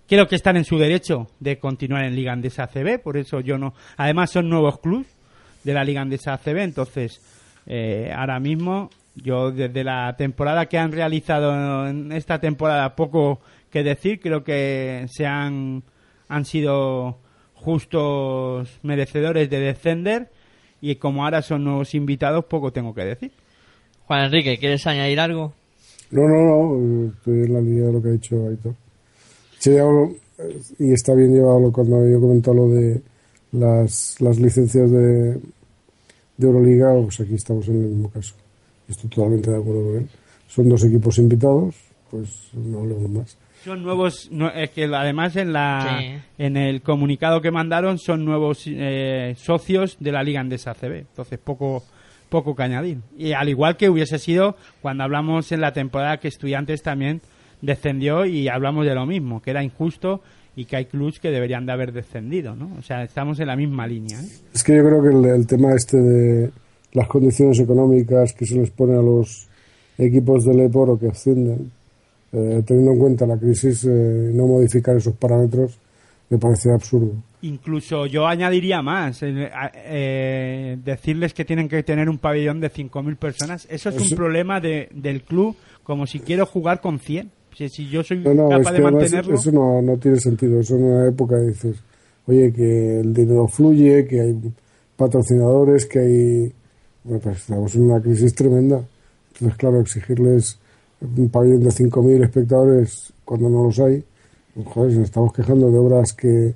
creo 0.07 0.27
que 0.27 0.35
están 0.35 0.57
en 0.57 0.65
su 0.65 0.77
derecho 0.77 1.27
de 1.39 1.59
continuar 1.59 2.05
en 2.05 2.15
Liga 2.15 2.33
Andesa 2.33 2.63
ACB, 2.63 3.01
por 3.01 3.17
eso 3.17 3.39
yo 3.39 3.57
no. 3.57 3.73
Además 3.97 4.31
son 4.31 4.49
nuevos 4.49 4.79
clubs 4.79 5.07
de 5.63 5.73
la 5.73 5.83
Liga 5.83 6.01
Andesa 6.01 6.33
ACB, 6.33 6.57
entonces 6.57 7.21
eh, 7.65 8.11
ahora 8.15 8.39
mismo 8.39 8.89
yo 9.15 9.51
desde 9.51 9.83
la 9.83 10.15
temporada 10.17 10.65
que 10.65 10.77
han 10.77 10.91
realizado 10.91 11.87
en 11.87 12.11
esta 12.11 12.39
temporada 12.39 12.95
poco 12.95 13.41
que 13.69 13.83
decir, 13.83 14.19
creo 14.19 14.43
que 14.43 15.05
se 15.09 15.25
han 15.25 15.83
han 16.29 16.45
sido 16.45 17.19
justos 17.53 18.79
merecedores 18.81 19.49
de 19.49 19.59
descender 19.59 20.31
y 20.81 20.95
como 20.95 21.23
ahora 21.23 21.41
son 21.41 21.63
nuevos 21.63 21.93
invitados 21.95 22.45
poco 22.45 22.73
tengo 22.73 22.93
que 22.93 23.05
decir. 23.05 23.31
Juan 24.07 24.25
Enrique, 24.25 24.57
¿quieres 24.57 24.85
añadir 24.87 25.19
algo? 25.19 25.53
No, 26.11 26.21
no, 26.27 26.75
no, 26.77 27.11
estoy 27.11 27.33
en 27.45 27.53
la 27.53 27.61
línea 27.61 27.85
de 27.87 27.93
lo 27.93 28.01
que 28.01 28.09
ha 28.09 28.11
dicho 28.11 28.47
Aitor. 28.47 28.75
Sí, 29.59 29.71
y 30.79 30.91
está 30.93 31.13
bien 31.13 31.33
llevado 31.33 31.71
cuando 31.71 32.07
yo 32.07 32.19
comentado 32.19 32.55
lo 32.55 32.69
de 32.69 33.01
las, 33.53 34.19
las 34.19 34.37
licencias 34.39 34.91
de, 34.91 35.33
de 35.33 36.47
Euroliga, 36.47 36.93
pues 37.01 37.19
aquí 37.21 37.35
estamos 37.35 37.67
en 37.67 37.75
el 37.83 37.89
mismo 37.89 38.09
caso. 38.09 38.35
Estoy 38.87 39.09
totalmente 39.09 39.49
de 39.51 39.57
acuerdo 39.57 39.83
con 39.85 39.95
él. 39.97 40.07
Son 40.47 40.69
dos 40.69 40.83
equipos 40.83 41.17
invitados, 41.17 41.75
pues 42.11 42.49
no 42.53 42.79
hablemos 42.79 43.09
más. 43.09 43.37
Son 43.63 43.81
nuevos, 43.81 44.27
no- 44.31 44.51
es 44.51 44.71
que 44.71 44.83
además 44.83 45.35
en 45.37 45.53
la 45.53 45.97
Sí. 45.99 46.43
en 46.43 46.57
el 46.57 46.81
comunicado 46.81 47.41
que 47.41 47.49
mandaron 47.49 47.97
son 47.97 48.25
nuevos 48.25 48.63
eh, 48.67 49.35
socios 49.37 49.95
de 50.01 50.11
la 50.11 50.21
Liga 50.21 50.41
Andesa 50.41 50.71
ACB, 50.71 50.97
entonces 50.97 51.39
poco 51.39 51.83
poco 52.33 52.55
que 52.55 52.63
añadir. 52.63 52.97
Y 53.15 53.33
al 53.33 53.47
igual 53.47 53.77
que 53.77 53.91
hubiese 53.91 54.17
sido 54.17 54.55
cuando 54.81 55.03
hablamos 55.03 55.51
en 55.51 55.61
la 55.61 55.71
temporada 55.71 56.17
que 56.17 56.27
Estudiantes 56.27 56.81
también 56.81 57.21
descendió 57.61 58.25
y 58.25 58.47
hablamos 58.47 58.87
de 58.87 58.95
lo 58.95 59.05
mismo, 59.05 59.39
que 59.39 59.51
era 59.51 59.63
injusto 59.63 60.21
y 60.55 60.65
que 60.65 60.77
hay 60.77 60.85
clubs 60.85 61.19
que 61.19 61.29
deberían 61.29 61.67
de 61.67 61.73
haber 61.73 61.93
descendido, 61.93 62.55
¿no? 62.55 62.71
O 62.79 62.81
sea, 62.81 63.03
estamos 63.03 63.39
en 63.39 63.47
la 63.47 63.55
misma 63.55 63.85
línea. 63.85 64.19
¿eh? 64.19 64.27
Es 64.51 64.63
que 64.63 64.75
yo 64.75 64.83
creo 64.83 65.03
que 65.03 65.29
el, 65.29 65.45
tema 65.45 65.75
este 65.75 65.97
de 65.97 66.51
las 66.93 67.07
condiciones 67.07 67.59
económicas 67.59 68.33
que 68.33 68.47
se 68.47 68.55
les 68.55 68.71
pone 68.71 68.93
a 68.93 69.01
los 69.01 69.47
equipos 69.99 70.43
del 70.43 70.61
Eporo 70.61 70.97
que 70.97 71.09
ascienden, 71.09 71.71
eh, 72.31 72.63
teniendo 72.65 72.93
en 72.93 72.99
cuenta 72.99 73.27
la 73.27 73.37
crisis, 73.37 73.85
eh, 73.85 74.31
no 74.33 74.47
modificar 74.47 74.97
esos 74.97 75.13
parámetros 75.13 75.77
me 76.29 76.39
parece 76.39 76.71
absurdo. 76.71 77.13
Incluso 77.43 78.05
yo 78.05 78.25
añadiría 78.25 78.81
más, 78.81 79.21
eh, 79.21 79.51
eh, 79.75 80.77
decirles 80.81 81.33
que 81.33 81.43
tienen 81.43 81.67
que 81.67 81.83
tener 81.83 82.07
un 82.09 82.17
pabellón 82.17 82.61
de 82.61 82.71
5.000 82.71 83.17
personas. 83.17 83.67
Eso 83.69 83.89
es 83.89 84.11
un 84.11 84.15
problema 84.15 84.61
de, 84.61 84.87
del 84.93 85.23
club, 85.23 85.53
como 85.83 86.07
si 86.07 86.21
quiero 86.21 86.45
jugar 86.45 86.79
con 86.79 86.99
100. 86.99 87.29
Si, 87.53 87.67
si 87.67 87.89
yo 87.89 88.01
soy 88.01 88.19
No, 88.19 88.33
no, 88.33 88.49
es 88.49 88.59
capaz 88.59 88.71
que 88.71 88.77
de 88.77 88.83
mantenerlo... 88.83 89.35
eso 89.35 89.51
no, 89.51 89.81
no 89.81 89.97
tiene 89.97 90.21
sentido. 90.21 90.57
Eso 90.61 90.77
en 90.77 90.83
una 90.85 91.07
época 91.09 91.37
dices, 91.37 91.83
oye, 92.27 92.53
que 92.53 93.01
el 93.01 93.13
dinero 93.13 93.45
fluye, 93.49 94.07
que 94.07 94.21
hay 94.21 94.35
patrocinadores, 94.95 95.85
que 95.85 95.99
hay. 95.99 96.53
Bueno, 97.03 97.19
pues 97.19 97.39
estamos 97.39 97.75
en 97.75 97.81
una 97.83 98.01
crisis 98.01 98.33
tremenda. 98.33 98.81
Entonces, 99.33 99.57
claro, 99.57 99.81
exigirles 99.81 100.57
un 101.01 101.27
pabellón 101.27 101.59
de 101.59 101.71
5.000 101.71 102.23
espectadores 102.23 103.13
cuando 103.25 103.49
no 103.49 103.65
los 103.65 103.77
hay, 103.79 104.01
pues, 104.53 104.67
joder, 104.67 104.91
si 104.91 104.97
nos 104.99 105.07
estamos 105.07 105.33
quejando 105.33 105.69
de 105.69 105.77
obras 105.77 106.13
que, 106.13 106.53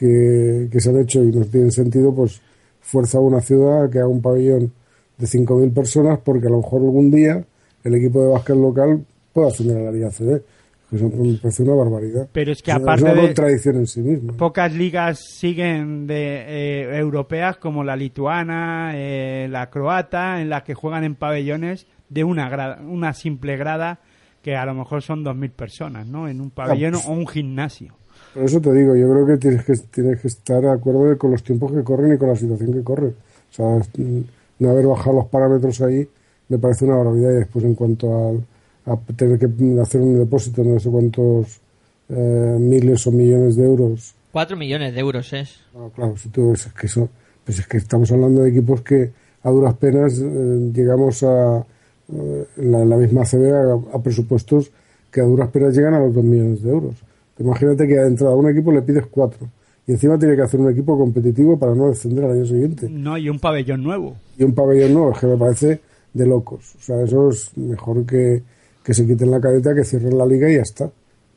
que, 0.00 0.68
que 0.72 0.80
se 0.80 0.88
han 0.88 0.98
hecho 0.98 1.22
y 1.22 1.26
no 1.30 1.44
tienen 1.44 1.70
sentido, 1.70 2.14
pues 2.14 2.40
fuerza 2.80 3.18
a 3.18 3.20
una 3.20 3.40
ciudad 3.42 3.84
a 3.84 3.90
que 3.90 3.98
haga 3.98 4.08
un 4.08 4.22
pabellón 4.22 4.72
de 5.18 5.26
5.000 5.26 5.74
personas 5.74 6.18
porque 6.24 6.46
a 6.46 6.50
lo 6.50 6.56
mejor 6.62 6.80
algún 6.80 7.10
día 7.10 7.44
el 7.84 7.94
equipo 7.94 8.22
de 8.22 8.30
básquet 8.32 8.56
local 8.56 9.04
pueda 9.34 9.48
ascender 9.48 9.76
a 9.76 9.82
la 9.82 9.92
Liga 9.92 10.10
CD. 10.10 10.42
Eso 10.90 11.08
me 11.08 11.34
parece 11.34 11.62
una 11.62 11.74
barbaridad. 11.74 12.28
Pero 12.32 12.50
es 12.50 12.62
que 12.62 12.72
aparte 12.72 13.04
es 13.06 13.12
una 13.12 13.20
de- 13.20 13.26
contradicción 13.28 13.76
en 13.76 13.86
sí 13.86 14.00
misma. 14.00 14.32
Pocas 14.32 14.74
ligas 14.74 15.20
siguen 15.20 16.06
de 16.06 16.44
eh, 16.48 16.98
europeas 16.98 17.58
como 17.58 17.84
la 17.84 17.94
lituana, 17.94 18.92
eh, 18.94 19.46
la 19.50 19.68
croata, 19.70 20.40
en 20.40 20.48
las 20.48 20.62
que 20.64 20.74
juegan 20.74 21.04
en 21.04 21.14
pabellones 21.14 21.86
de 22.08 22.24
una 22.24 22.48
grada, 22.48 22.80
una 22.82 23.12
simple 23.12 23.56
grada 23.56 24.00
que 24.42 24.56
a 24.56 24.64
lo 24.64 24.74
mejor 24.74 25.02
son 25.02 25.22
2.000 25.22 25.50
personas, 25.52 26.06
¿no? 26.06 26.26
En 26.26 26.40
un 26.40 26.50
pabellón 26.50 26.92
pues- 26.94 27.06
o 27.06 27.12
un 27.12 27.26
gimnasio. 27.28 27.94
Por 28.34 28.44
eso 28.44 28.60
te 28.60 28.72
digo, 28.72 28.94
yo 28.94 29.10
creo 29.10 29.26
que 29.26 29.36
tienes 29.38 29.64
que, 29.64 29.74
tienes 29.90 30.20
que 30.20 30.28
estar 30.28 30.62
de 30.62 30.70
acuerdo 30.70 31.16
con 31.18 31.32
los 31.32 31.42
tiempos 31.42 31.72
que 31.72 31.82
corren 31.82 32.14
y 32.14 32.18
con 32.18 32.28
la 32.28 32.36
situación 32.36 32.72
que 32.72 32.82
corre. 32.82 33.08
O 33.08 33.52
sea, 33.52 33.66
mm, 33.66 34.20
no 34.60 34.70
haber 34.70 34.86
bajado 34.86 35.16
los 35.16 35.26
parámetros 35.26 35.80
ahí 35.80 36.08
me 36.48 36.58
parece 36.58 36.84
una 36.84 36.96
barbaridad. 36.96 37.30
Y 37.30 37.34
después, 37.36 37.64
en 37.64 37.74
cuanto 37.74 38.28
al- 38.28 38.44
a, 38.86 38.96
tener 39.14 39.38
que 39.38 39.46
hacer 39.80 40.00
un 40.00 40.18
depósito 40.18 40.62
de 40.62 40.68
no 40.70 40.80
sé 40.80 40.90
cuántos 40.90 41.60
eh, 42.08 42.56
miles 42.58 43.06
o 43.06 43.12
millones 43.12 43.56
de 43.56 43.64
euros, 43.64 44.14
4 44.32 44.56
millones 44.56 44.94
de 44.94 45.00
euros 45.00 45.32
es. 45.32 45.60
no, 45.74 45.90
claro, 45.90 46.16
si 46.16 46.28
tú 46.28 46.50
ves, 46.50 46.66
es 46.66 46.72
que 46.72 46.86
eso, 46.86 47.08
pues 47.44 47.58
es 47.58 47.66
que 47.66 47.76
estamos 47.78 48.10
hablando 48.12 48.42
de 48.42 48.50
equipos 48.50 48.80
que 48.82 49.10
a 49.42 49.50
duras 49.50 49.74
penas 49.74 50.18
eh, 50.18 50.70
llegamos 50.72 51.22
a 51.22 51.64
eh, 52.12 52.46
la, 52.56 52.96
misma 52.96 53.24
CB 53.24 53.52
a, 53.52 53.96
a 53.96 54.02
presupuestos 54.02 54.70
que 55.10 55.20
a 55.20 55.24
duras 55.24 55.48
penas 55.50 55.74
llegan 55.76 55.94
a 55.94 56.00
los 56.00 56.14
2 56.14 56.24
millones 56.24 56.62
de 56.62 56.70
euros. 56.70 56.94
Imagínate 57.40 57.88
que 57.88 57.94
de 57.96 58.06
entrada 58.06 58.32
a 58.34 58.36
un 58.36 58.48
equipo 58.48 58.70
le 58.70 58.82
pides 58.82 59.06
4 59.10 59.38
y 59.86 59.92
encima 59.92 60.18
tiene 60.18 60.36
que 60.36 60.42
hacer 60.42 60.60
un 60.60 60.70
equipo 60.70 60.96
competitivo 60.96 61.58
para 61.58 61.74
no 61.74 61.88
descender 61.88 62.24
al 62.24 62.32
año 62.32 62.46
siguiente. 62.46 62.88
No, 62.88 63.16
y 63.18 63.28
un 63.28 63.38
pabellón 63.40 63.82
nuevo. 63.82 64.14
Y 64.38 64.44
un 64.44 64.54
pabellón 64.54 64.92
nuevo, 64.94 65.12
es 65.12 65.18
que 65.18 65.26
me 65.26 65.36
parece 65.36 65.80
de 66.12 66.26
locos. 66.26 66.74
O 66.78 66.82
sea, 66.82 67.02
eso 67.02 67.30
es 67.30 67.56
mejor 67.56 68.04
que, 68.06 68.42
que 68.84 68.94
se 68.94 69.06
quiten 69.06 69.30
la 69.30 69.40
careta, 69.40 69.74
que 69.74 69.82
cierren 69.84 70.16
la 70.18 70.26
liga 70.26 70.48
y 70.50 70.56
ya 70.56 70.62
está. 70.62 70.90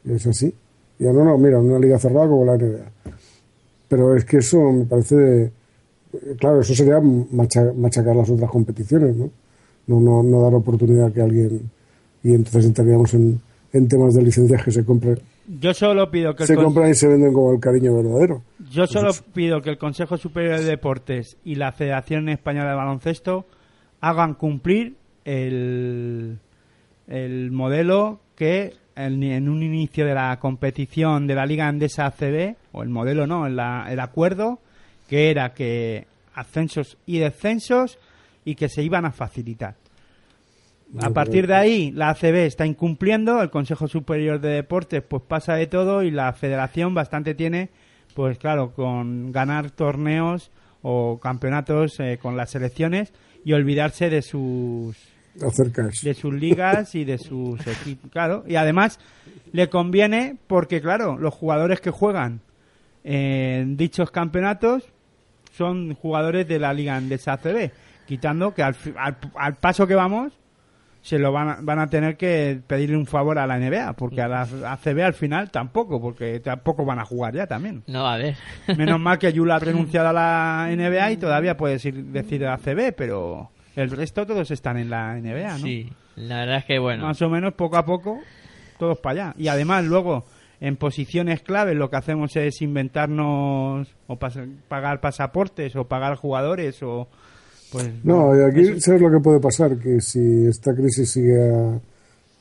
Y 0.06 0.12
es 0.14 0.28
así. 0.28 0.54
Ya 1.00 1.12
no, 1.14 1.24
no, 1.24 1.38
mira, 1.38 1.60
una 1.60 1.80
liga 1.80 1.98
cerrada 1.98 2.28
como 2.28 2.46
la 2.46 2.56
NBA. 2.58 2.92
Pero 3.88 4.16
es 4.16 4.26
que 4.26 4.38
eso 4.38 4.72
me 4.72 4.86
parece 4.86 5.16
de- 5.16 5.52
Claro, 6.38 6.62
eso 6.62 6.76
sería 6.76 7.00
macha- 7.00 7.74
machacar 7.76 8.16
las 8.16 8.30
otras 8.30 8.52
competiciones, 8.52 9.16
¿no? 9.16 9.30
No, 9.88 10.00
no, 10.00 10.22
no 10.22 10.42
dar 10.44 10.54
oportunidad 10.54 11.08
a 11.08 11.12
que 11.12 11.22
alguien... 11.22 11.72
Y 12.24 12.34
entonces 12.36 12.66
entraríamos 12.66 13.14
en, 13.16 13.40
en 13.74 13.88
temas 13.88 14.14
de 14.14 14.22
licencias 14.22 14.64
que 14.64 14.72
se 14.72 14.86
compren. 14.86 15.18
Yo 15.48 15.74
solo 15.74 16.10
pido 16.10 16.36
que 16.36 16.44
el 16.44 16.48
Se 16.48 16.56
compran 16.56 16.90
y 16.90 16.94
se 16.94 17.08
venden 17.08 17.34
como 17.34 17.52
el 17.52 17.60
cariño 17.60 17.96
verdadero. 17.96 18.44
Yo 18.72 18.88
solo 18.88 19.12
pido 19.34 19.62
que 19.62 19.72
el 19.72 19.78
Consejo 19.78 20.18
Superior 20.18 20.60
de 20.60 20.66
Deportes 20.66 21.38
y 21.44 21.56
la 21.56 21.72
Federación 21.72 22.30
Española 22.30 22.70
de 22.70 22.76
Baloncesto 22.76 23.46
hagan 24.00 24.36
cumplir 24.36 24.96
el, 25.26 26.40
el 27.08 27.52
modelo 27.52 28.20
que 28.36 28.74
en, 28.96 29.24
en 29.24 29.50
un 29.50 29.64
inicio 29.64 30.06
de 30.06 30.14
la 30.14 30.40
competición 30.40 31.28
de 31.28 31.36
la 31.36 31.46
Liga 31.46 31.68
Andesa 31.68 32.06
ACB, 32.06 32.56
o 32.72 32.84
el 32.84 32.90
modelo 32.90 33.28
no, 33.28 33.46
el, 33.46 33.60
el 33.60 34.00
acuerdo, 34.00 34.60
que 35.10 35.30
era 35.30 35.54
que 35.54 36.08
ascensos 36.36 36.98
y 37.06 37.20
descensos 37.20 38.00
y 38.46 38.56
que 38.56 38.70
se 38.70 38.84
iban 38.84 39.06
a 39.06 39.12
facilitar. 39.12 39.76
A 41.00 41.10
partir 41.10 41.48
de 41.48 41.56
ahí, 41.56 41.92
la 41.92 42.10
ACB 42.10 42.46
está 42.46 42.66
incumpliendo, 42.66 43.42
el 43.42 43.50
Consejo 43.50 43.88
Superior 43.88 44.40
de 44.40 44.50
Deportes 44.50 45.02
pues 45.02 45.24
pasa 45.28 45.56
de 45.56 45.66
todo 45.66 46.04
y 46.04 46.12
la 46.12 46.32
Federación 46.34 46.94
bastante 46.94 47.34
tiene, 47.34 47.70
pues 48.14 48.38
claro, 48.38 48.74
con 48.74 49.32
ganar 49.32 49.72
torneos 49.72 50.52
o 50.84 51.20
campeonatos 51.20 52.00
eh, 52.00 52.20
con 52.22 52.38
las 52.38 52.52
selecciones 52.52 53.12
y 53.44 53.54
olvidarse 53.54 54.10
de 54.10 54.22
sus 54.22 54.96
de 56.04 56.14
sus 56.14 56.32
ligas 56.32 56.94
y 56.94 57.06
de 57.06 57.18
sus 57.18 57.66
equipos, 57.68 58.12
claro. 58.12 58.44
Y 58.48 58.56
además 58.56 59.00
le 59.52 59.70
conviene 59.70 60.38
porque, 60.46 60.80
claro, 60.80 61.18
los 61.18 61.34
jugadores 61.34 61.82
que 61.82 61.90
juegan 61.90 62.42
en 63.04 63.78
dichos 63.78 64.12
campeonatos 64.12 64.84
son 65.54 65.96
jugadores 65.96 66.48
de 66.48 66.60
la 66.60 66.72
liga 66.72 66.96
andesa 66.96 67.34
ACB, 67.34 67.72
quitando 68.06 68.54
que 68.54 68.62
al, 68.62 68.76
al, 68.96 69.18
al 69.36 69.56
paso 69.56 69.88
que 69.88 69.96
vamos 69.96 70.34
se 71.04 71.20
lo 71.20 71.32
van 71.34 71.50
a, 71.50 71.58
van 71.62 71.80
a 71.80 71.88
tener 71.88 72.16
que 72.18 72.62
pedirle 72.66 72.96
un 72.98 73.06
favor 73.06 73.38
a 73.38 73.46
la 73.46 73.60
NBA, 73.60 73.94
porque 73.94 74.22
a 74.22 74.28
la 74.30 74.42
ACB 74.44 75.02
al 75.04 75.14
final 75.14 75.52
tampoco, 75.52 76.02
porque 76.02 76.40
tampoco 76.40 76.86
van 76.86 76.98
a 77.00 77.06
jugar 77.06 77.36
ya 77.36 77.46
también. 77.46 77.84
No, 77.88 78.08
a 78.08 78.18
ver. 78.18 78.36
Menos 78.78 79.00
mal 79.02 79.20
que 79.20 79.32
Yula 79.34 79.58
ha 79.58 79.60
renunciado 79.60 80.08
a 80.10 80.14
la 80.14 80.68
NBA 80.76 81.12
y 81.12 81.18
todavía 81.18 81.58
puedes 81.58 81.84
ir, 81.86 82.06
decir 82.06 82.46
ACB, 82.48 82.94
pero 82.96 83.52
el 83.76 83.92
resto 83.92 84.26
todos 84.26 84.50
están 84.50 84.78
en 84.78 84.90
la 84.90 85.14
NBA, 85.16 85.52
¿no? 85.52 85.58
Sí, 85.66 85.92
la 86.16 86.38
verdad 86.40 86.58
es 86.60 86.66
que 86.66 86.80
bueno. 86.80 87.06
Más 87.06 87.22
o 87.22 87.30
menos 87.30 87.54
poco 87.56 87.76
a 87.78 87.84
poco, 87.86 88.22
todos 88.80 88.98
para 89.00 89.26
allá. 89.28 89.36
Y 89.38 89.50
además 89.50 89.84
luego, 89.84 90.24
en 90.62 90.78
posiciones 90.78 91.42
clave, 91.42 91.76
lo 91.76 91.90
que 91.90 91.98
hacemos 91.98 92.34
es 92.38 92.62
inventarnos 92.62 93.88
o 94.08 94.18
pas- 94.20 94.50
pagar 94.70 95.02
pasaportes 95.02 95.76
o 95.76 95.86
pagar 95.88 96.16
jugadores 96.16 96.82
o... 96.84 97.10
Pues, 97.74 97.90
No, 98.04 98.38
y 98.38 98.44
aquí 98.44 98.80
sabes 98.80 99.02
lo 99.02 99.10
que 99.10 99.20
puede 99.20 99.40
pasar, 99.40 99.78
que 99.80 100.00
si 100.00 100.46
esta 100.46 100.76
crisis 100.76 101.10
sigue 101.10 101.42
a, 101.42 101.80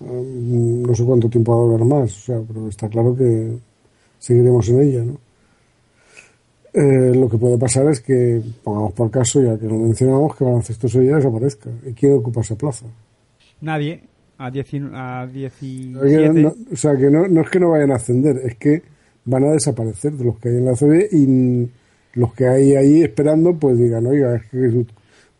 no 0.00 0.94
sé 0.94 1.04
cuánto 1.04 1.30
tiempo 1.30 1.56
va 1.56 1.62
a 1.62 1.78
durar 1.78 1.86
más, 1.86 2.14
o 2.18 2.20
sea, 2.20 2.40
pero 2.46 2.68
está 2.68 2.86
claro 2.88 3.16
que 3.16 3.56
seguiremos 4.18 4.68
en 4.68 4.80
ella, 4.82 5.04
¿no? 5.04 5.18
Eh, 6.74 7.14
lo 7.14 7.28
que 7.30 7.38
puede 7.38 7.56
pasar 7.56 7.86
es 7.88 8.00
que, 8.00 8.42
pongamos 8.62 8.92
por 8.92 9.10
caso, 9.10 9.42
ya 9.42 9.58
que 9.58 9.66
lo 9.66 9.76
mencionamos, 9.76 10.36
que 10.36 10.44
Baloncesto 10.44 10.88
Sevilla 10.88 11.16
desaparezca. 11.16 11.70
¿Y 11.86 11.92
quién 11.92 12.14
ocupa 12.14 12.40
esa 12.40 12.56
plaza? 12.56 12.86
Nadie. 13.60 14.02
A, 14.38 14.46
a 14.46 14.48
O 14.48 14.52
sea, 14.52 15.28
que 15.30 15.30
17. 15.32 16.42
no, 16.42 16.54
o 16.72 16.76
sea, 16.76 16.96
que 16.96 17.10
no, 17.10 17.28
no 17.28 17.40
es 17.42 17.50
que 17.50 17.60
no 17.60 17.70
vayan 17.70 17.92
a 17.92 17.96
ascender, 17.96 18.38
es 18.44 18.56
que 18.56 18.82
van 19.24 19.44
a 19.44 19.52
desaparecer 19.52 20.12
de 20.12 20.24
los 20.24 20.38
que 20.38 20.48
hay 20.48 20.56
en 20.56 20.64
la 20.64 20.74
CB 20.74 21.08
y 21.12 21.70
los 22.14 22.34
que 22.34 22.48
hay 22.48 22.74
ahí 22.74 23.02
esperando, 23.02 23.54
pues 23.54 23.78
digan, 23.78 24.06
oiga, 24.06 24.36
es 24.36 24.46
que 24.46 24.86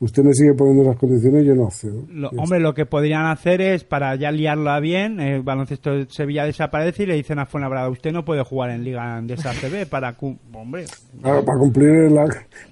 usted 0.05 0.23
me 0.25 0.33
sigue 0.35 0.53
poniendo 0.55 0.83
esas 0.83 0.97
condiciones 0.99 1.45
y 1.45 1.47
yo 1.47 1.55
no 1.55 1.67
accedo. 1.67 2.03
Lo- 2.11 2.31
hombre, 2.37 2.59
lo 2.61 2.75
que 2.75 2.87
podrían 2.87 3.27
hacer 3.27 3.61
es, 3.61 3.85
para 3.85 4.15
ya 4.17 4.31
liarla 4.33 4.81
bien, 4.81 5.21
el 5.21 5.43
baloncesto 5.43 5.91
de 5.93 6.07
Sevilla 6.11 6.45
desaparece 6.45 7.05
y 7.05 7.07
le 7.07 7.15
dicen 7.15 7.39
a 7.39 7.47
Fuenlabrada, 7.47 7.89
usted 7.89 8.11
no 8.13 8.25
puede 8.25 8.43
jugar 8.43 8.71
en 8.71 8.83
Liga 8.85 9.17
Andesa 9.17 9.51
ACB 9.51 9.87
para... 9.89 10.15
cu- 10.15 10.37
Hombre, 10.53 10.85
Claro, 11.21 11.45
para 11.45 11.59
cumplir 11.59 12.11
la, 12.11 12.25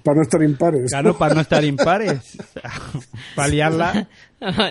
para 0.03 0.15
no 0.17 0.21
estar 0.23 0.43
impares. 0.43 0.91
claro, 0.91 1.17
para 1.17 1.35
no 1.35 1.41
estar 1.41 1.63
impares. 1.63 2.37
para 3.35 3.47
liarla... 3.47 4.07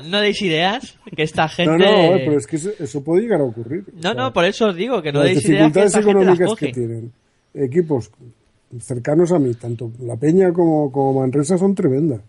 no 0.08 0.20
deis 0.20 0.42
ideas, 0.42 0.98
que 1.16 1.22
esta 1.22 1.48
gente... 1.48 1.72
no, 1.72 1.78
no, 1.78 2.14
eh, 2.16 2.22
pero 2.26 2.36
es 2.38 2.46
que 2.46 2.56
eso, 2.56 2.70
eso 2.78 3.02
puede 3.02 3.22
llegar 3.22 3.40
a 3.40 3.44
ocurrir. 3.44 3.84
O 3.88 3.96
No, 3.96 4.02
sea, 4.02 4.14
no, 4.14 4.32
por 4.32 4.44
eso 4.44 4.66
os 4.66 4.76
digo 4.76 5.00
que 5.00 5.12
no 5.12 5.20
las 5.20 5.28
deis 5.28 5.44
ideas 5.48 5.72
que 5.72 5.80
dificultades 5.80 5.86
esta 5.94 5.98
gente 6.02 6.24
las 6.26 6.34
económicas 6.40 6.58
que 6.58 6.72
tienen 6.72 7.12
equipos 7.54 8.10
cercanos 8.80 9.32
a 9.32 9.38
mí, 9.38 9.52
tanto 9.54 9.90
La 10.00 10.16
Peña 10.16 10.52
como, 10.52 10.92
como 10.92 11.20
Manresa, 11.20 11.56
son 11.58 11.74
tremendas. 11.74 12.20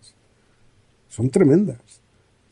Son 1.12 1.28
tremendas. 1.28 1.78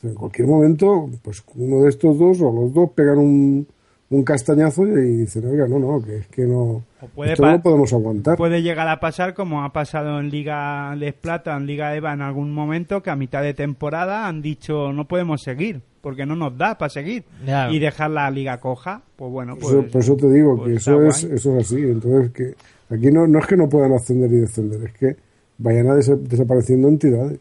En 0.03 0.13
cualquier 0.13 0.47
momento, 0.47 1.09
pues 1.23 1.43
uno 1.55 1.83
de 1.83 1.89
estos 1.89 2.17
dos 2.17 2.39
o 2.41 2.51
los 2.51 2.73
dos 2.73 2.89
pegan 2.95 3.17
un, 3.17 3.67
un 4.09 4.23
castañazo 4.23 4.85
y 4.87 5.17
dicen, 5.17 5.45
oiga, 5.47 5.67
no, 5.67 5.79
no, 5.79 5.99
que 6.03 6.17
es 6.17 6.27
que 6.27 6.43
no, 6.43 6.83
O 7.01 7.07
puede 7.15 7.33
esto 7.33 7.45
no 7.45 7.61
podemos 7.61 7.91
aguantar. 7.93 8.37
Puede 8.37 8.61
llegar 8.61 8.87
a 8.87 8.99
pasar 8.99 9.33
como 9.33 9.63
ha 9.63 9.73
pasado 9.73 10.19
en 10.19 10.29
Liga 10.29 10.95
Les 10.95 11.13
Plata, 11.13 11.55
en 11.57 11.65
Liga 11.65 11.95
EVA 11.95 12.13
en 12.13 12.21
algún 12.21 12.53
momento, 12.53 13.01
que 13.01 13.09
a 13.09 13.15
mitad 13.15 13.41
de 13.43 13.53
temporada 13.53 14.27
han 14.27 14.41
dicho 14.41 14.91
no 14.93 15.07
podemos 15.07 15.41
seguir, 15.41 15.81
porque 16.01 16.25
no 16.25 16.35
nos 16.35 16.57
da 16.57 16.77
para 16.77 16.89
seguir. 16.89 17.23
Claro. 17.45 17.71
Y 17.73 17.79
dejar 17.79 18.11
la 18.11 18.29
liga 18.31 18.59
coja, 18.59 19.01
pues 19.15 19.31
bueno, 19.31 19.55
Por 19.55 19.65
eso, 19.71 19.81
pues... 19.81 19.91
por 19.91 20.01
eso 20.01 20.15
te 20.17 20.31
digo 20.31 20.55
pues 20.57 20.67
que 20.69 20.75
está 20.77 20.91
eso 20.91 21.01
es, 21.05 21.23
guay. 21.25 21.35
eso 21.35 21.57
es 21.57 21.65
así. 21.65 21.81
Entonces, 21.81 22.31
que 22.31 22.55
aquí 22.95 23.11
no, 23.11 23.27
no 23.27 23.39
es 23.39 23.45
que 23.47 23.57
no 23.57 23.67
puedan 23.69 23.93
ascender 23.93 24.31
y 24.31 24.37
descender, 24.41 24.81
es 24.83 24.93
que 24.93 25.15
vayan 25.59 25.87
a 25.89 25.95
desa- 25.95 26.17
desapareciendo 26.19 26.87
entidades. 26.87 27.39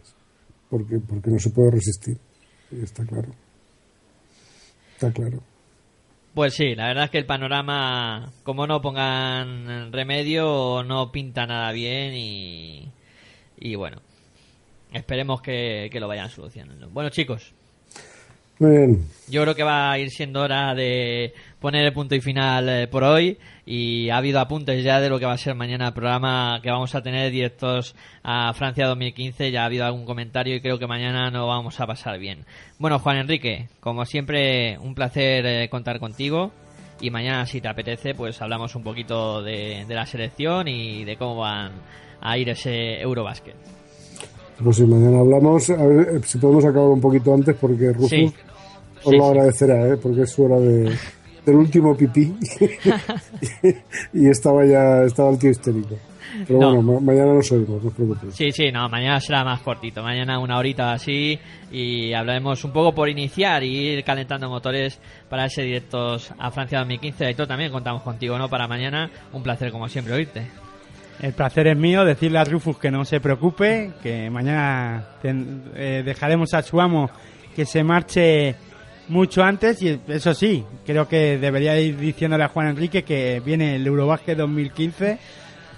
Porque, 0.71 0.99
porque 1.01 1.31
no 1.31 1.39
se 1.39 1.51
puede 1.51 1.73
resistir. 1.73 2.17
Está 2.71 3.05
claro. 3.05 3.31
Está 4.95 5.13
claro. 5.13 5.43
Pues 6.35 6.55
sí, 6.55 6.77
la 6.77 6.87
verdad 6.87 7.05
es 7.05 7.11
que 7.11 7.19
el 7.19 7.27
panorama, 7.27 8.31
como 8.45 8.67
no 8.67 8.81
pongan 8.81 9.93
remedio, 9.93 10.85
no 10.85 11.11
pinta 11.11 11.45
nada 11.45 11.73
bien 11.73 12.15
y, 12.15 12.89
y 13.59 13.75
bueno, 13.75 14.01
esperemos 14.93 15.43
que, 15.43 15.89
que 15.91 15.99
lo 15.99 16.07
vayan 16.07 16.31
solucionando. 16.31 16.89
Bueno 16.91 17.11
chicos, 17.11 17.53
Muy 18.61 18.71
bien. 18.73 19.07
yo 19.29 19.41
creo 19.43 19.55
que 19.55 19.63
va 19.63 19.91
a 19.91 19.99
ir 19.99 20.11
siendo 20.11 20.43
hora 20.43 20.75
de 20.75 21.33
poner 21.61 21.87
el 21.87 21.95
punto 21.95 22.15
y 22.15 22.21
final 22.21 22.69
eh, 22.69 22.89
por 22.89 23.05
hoy 23.05 23.39
y 23.65 24.11
ha 24.11 24.19
habido 24.19 24.39
apuntes 24.39 24.85
ya 24.85 25.01
de 25.01 25.09
lo 25.09 25.19
que 25.19 25.25
va 25.25 25.33
a 25.33 25.39
ser 25.39 25.55
mañana 25.55 25.89
el 25.89 25.95
programa 25.95 26.61
que 26.63 26.71
vamos 26.71 26.95
a 26.95 27.03
tener 27.03 27.33
directos 27.33 27.97
a 28.23 28.53
Francia 28.53 28.87
2015, 28.87 29.51
ya 29.51 29.63
ha 29.63 29.65
habido 29.65 29.87
algún 29.87 30.05
comentario 30.05 30.55
y 30.55 30.61
creo 30.61 30.79
que 30.79 30.87
mañana 30.87 31.31
no 31.31 31.47
vamos 31.47 31.81
a 31.81 31.87
pasar 31.87 32.19
bien. 32.19 32.45
Bueno, 32.79 32.99
Juan 32.99 33.17
Enrique, 33.17 33.69
como 33.81 34.05
siempre, 34.05 34.77
un 34.79 34.95
placer 34.95 35.47
eh, 35.47 35.69
contar 35.71 35.99
contigo 35.99 36.53
y 37.01 37.09
mañana 37.11 37.47
si 37.47 37.63
te 37.63 37.69
apetece 37.69 38.15
pues 38.15 38.43
hablamos 38.43 38.77
un 38.77 38.83
poquito 38.83 39.43
de, 39.43 39.87
de 39.89 39.95
la 39.95 40.05
selección 40.05 40.69
y 40.69 41.05
de 41.05 41.17
cómo 41.17 41.37
van 41.37 41.73
a 42.21 42.37
ir 42.37 42.51
ese 42.51 43.01
Eurobásquet. 43.01 43.57
Pues 44.63 44.77
si 44.77 44.85
mañana 44.85 45.21
hablamos, 45.21 45.71
a 45.71 45.87
ver 45.87 46.17
eh, 46.17 46.21
si 46.23 46.37
podemos 46.37 46.65
acabar 46.67 46.91
un 46.91 47.01
poquito 47.01 47.33
antes, 47.33 47.57
porque 47.59 47.93
Rufus 47.93 48.11
Sí. 48.11 48.31
Os 49.05 49.11
Sí, 49.11 49.17
lo 49.17 49.27
agradecerá, 49.27 49.87
¿eh? 49.89 49.97
porque 49.97 50.23
es 50.23 50.31
su 50.31 50.45
hora 50.45 50.59
de, 50.61 50.93
del 51.47 51.57
último 51.57 51.97
pipí. 51.97 52.35
y 54.13 54.29
estaba 54.29 54.65
ya 54.65 55.03
estaba 55.05 55.31
el 55.31 55.39
tío 55.39 55.51
histérico. 55.51 55.97
Pero 56.47 56.61
No. 56.61 56.67
bueno, 56.75 56.83
ma- 56.93 57.01
mañana 57.01 57.35
nos 57.35 57.51
oímos, 57.51 57.83
no 57.83 57.89
os 57.89 57.95
preocupéis. 57.95 58.35
Sí, 58.35 58.53
sí, 58.53 58.71
no, 58.71 58.89
mañana 58.89 59.21
será 59.21 59.45
más 59.45 59.61
cortito. 59.63 60.01
Mañana 60.03 60.39
una 60.39 60.59
horita 60.59 60.93
así 60.93 61.39
y 61.73 62.13
hablaremos 62.13 62.63
un 62.65 62.73
poco 62.73 62.95
por 62.95 63.09
iniciar 63.09 63.65
y 63.65 63.75
ir 63.95 64.05
calentando 64.05 64.49
motores 64.49 65.01
para 65.29 65.47
ese 65.47 65.63
directos 65.63 66.33
a 66.39 66.51
Francia 66.53 66.79
2015. 66.79 67.27
Aitor, 67.27 67.47
también 67.49 67.73
contamos 67.73 68.03
contigo, 68.03 68.39
¿no? 68.39 68.49
Para 68.49 68.69
mañana. 68.69 69.11
Un 69.33 69.43
placer, 69.43 69.73
como 69.73 69.89
siempre, 69.89 70.15
oírte. 70.15 70.47
El 71.21 71.33
placer 71.33 71.67
es 71.67 71.77
mío 71.77 72.05
decirle 72.05 72.39
a 72.39 72.45
Rufus 72.45 72.79
que 72.79 72.91
no 72.91 73.05
se 73.05 73.21
preocupe, 73.21 73.91
que 74.03 74.31
mañana 74.31 75.05
ten- 75.21 75.65
eh, 75.75 76.03
dejaremos 76.05 76.55
a 76.55 76.63
su 76.63 76.81
amo 76.81 77.11
que 77.57 77.67
se 77.67 77.83
marche 77.83 78.55
mucho 79.11 79.43
antes 79.43 79.83
y 79.83 80.01
eso 80.09 80.33
sí, 80.35 80.65
creo 80.87 81.09
que 81.09 81.37
debería 81.39 81.79
ir 81.81 81.99
diciéndole 81.99 82.45
a 82.45 82.49
Juan 82.49 82.69
Enrique 82.69 83.03
que 83.03 83.43
viene 83.45 83.77
el 83.77 83.87
Eurobasket 83.87 84.39
2015 84.39 85.19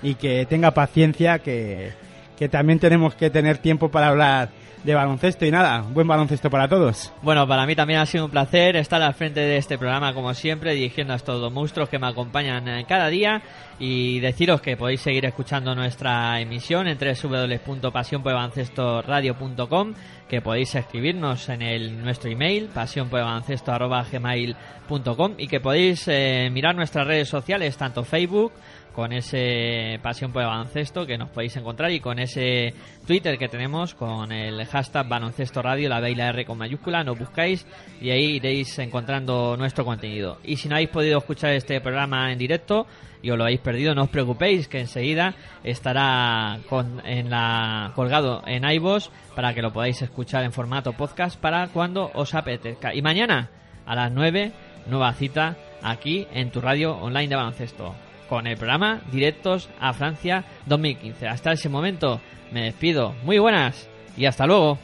y 0.03 0.15
que 0.15 0.47
tenga 0.47 0.73
paciencia, 0.73 1.39
que, 1.39 1.93
que 2.39 2.49
también 2.49 2.79
tenemos 2.79 3.15
que 3.15 3.31
tener 3.31 3.59
tiempo 3.59 3.91
para 3.91 4.09
hablar 4.09 4.51
de 4.85 4.95
baloncesto 4.95 5.45
y 5.47 5.51
nada, 5.51 5.83
buen 5.83 6.07
baloncesto 6.07 6.49
para 6.51 6.69
todos. 6.69 7.13
Bueno, 7.23 7.47
para 7.47 7.65
mí 7.67 7.75
también 7.75 8.01
ha 8.01 8.07
sido 8.07 8.27
un 8.27 8.31
placer 8.31 8.77
estar 8.77 9.03
al 9.03 9.15
frente 9.15 9.41
de 9.41 9.57
este 9.57 9.79
programa, 9.79 10.15
como 10.15 10.33
siempre, 10.35 10.75
dirigiendo 10.75 11.13
a 11.13 11.17
estos 11.17 11.41
dos 11.41 11.53
monstruos 11.53 11.89
que 11.89 11.99
me 11.99 12.07
acompañan 12.09 12.69
eh, 12.69 12.85
cada 12.89 13.09
día 13.09 13.43
y 13.79 14.21
deciros 14.21 14.61
que 14.61 14.77
podéis 14.77 15.01
seguir 15.01 15.25
escuchando 15.25 15.75
nuestra 15.75 16.39
emisión 16.41 16.87
en 16.87 16.99
www.pasionporbaloncestoradio.com 16.99 19.95
que 20.29 20.41
podéis 20.41 20.75
escribirnos 20.75 21.49
en 21.51 21.61
el 21.61 22.03
nuestro 22.03 22.31
email 22.31 22.71
pasionporbaloncesto@gmail.com 22.73 25.35
y 25.37 25.47
que 25.47 25.61
podéis 25.61 26.09
eh, 26.09 26.49
mirar 26.51 26.75
nuestras 26.75 27.07
redes 27.07 27.29
sociales, 27.29 27.77
tanto 27.77 28.03
Facebook 28.03 28.55
con 28.93 29.12
ese 29.12 29.98
Pasión 30.02 30.32
por 30.32 30.43
el 30.43 30.48
Baloncesto 30.48 31.06
que 31.06 31.19
nos 31.19 31.31
podéis 31.31 31.56
encontrar 31.56 31.90
y 31.90 32.01
con 32.01 32.19
ese 32.19 32.74
Twitter 33.06 33.39
que 33.39 33.48
tenemos 33.48 33.94
con 33.94 34.31
el 34.32 34.64
hashtag 34.66 35.09
Baloncesto 35.09 35.62
Radio, 35.62 35.89
la 35.89 36.01
B 36.01 36.12
R 36.12 36.44
con 36.44 36.59
mayúscula, 36.59 37.02
nos 37.02 37.19
buscáis 37.19 37.66
y 38.01 38.10
ahí 38.10 38.36
iréis 38.36 38.78
encontrando 38.78 39.56
nuestro 39.56 39.85
contenido. 39.85 40.39
Y 40.44 40.56
si 40.56 40.69
no 40.69 40.77
habéis 40.77 40.90
podido 40.90 41.19
escuchar 41.19 41.52
este 41.52 41.81
programa 41.81 42.32
en 42.32 42.39
directo 42.39 42.86
y 43.23 43.31
os 43.31 43.39
lo 43.39 43.44
habéis 43.44 43.60
perdido, 43.60 43.94
no 43.94 44.05
os 44.05 44.10
preocupéis 44.10 44.69
que 44.69 44.81
enseguida 44.81 45.35
estará 45.64 46.59
con, 46.69 47.01
en 47.06 47.31
la, 47.31 47.93
colgado 47.94 48.43
en 48.47 48.64
iVoox 48.64 49.09
para 49.35 49.55
que 49.55 49.62
lo 49.62 49.73
podáis 49.73 50.02
escuchar 50.02 50.44
en 50.44 50.52
formato 50.52 50.93
podcast 50.93 51.40
para 51.40 51.69
cuando 51.69 52.10
os 52.14 52.35
apetezca. 52.35 52.94
Y 52.94 53.02
mañana 53.02 53.51
a 53.86 53.94
las 53.94 54.12
9, 54.12 54.52
nueva 54.86 55.12
cita 55.14 55.56
aquí 55.82 56.27
en 56.32 56.51
tu 56.51 56.60
radio 56.60 56.97
online 56.97 57.28
de 57.28 57.36
baloncesto 57.36 57.94
con 58.33 58.47
el 58.47 58.57
programa 58.57 59.03
Directos 59.13 59.69
a 59.79 59.93
Francia 59.93 60.43
2015. 60.65 61.29
Hasta 61.29 61.53
ese 61.53 61.69
momento 61.69 62.19
me 62.51 62.63
despido. 62.63 63.15
Muy 63.25 63.39
buenas 63.39 63.91
y 64.17 64.25
hasta 64.25 64.47
luego. 64.47 64.79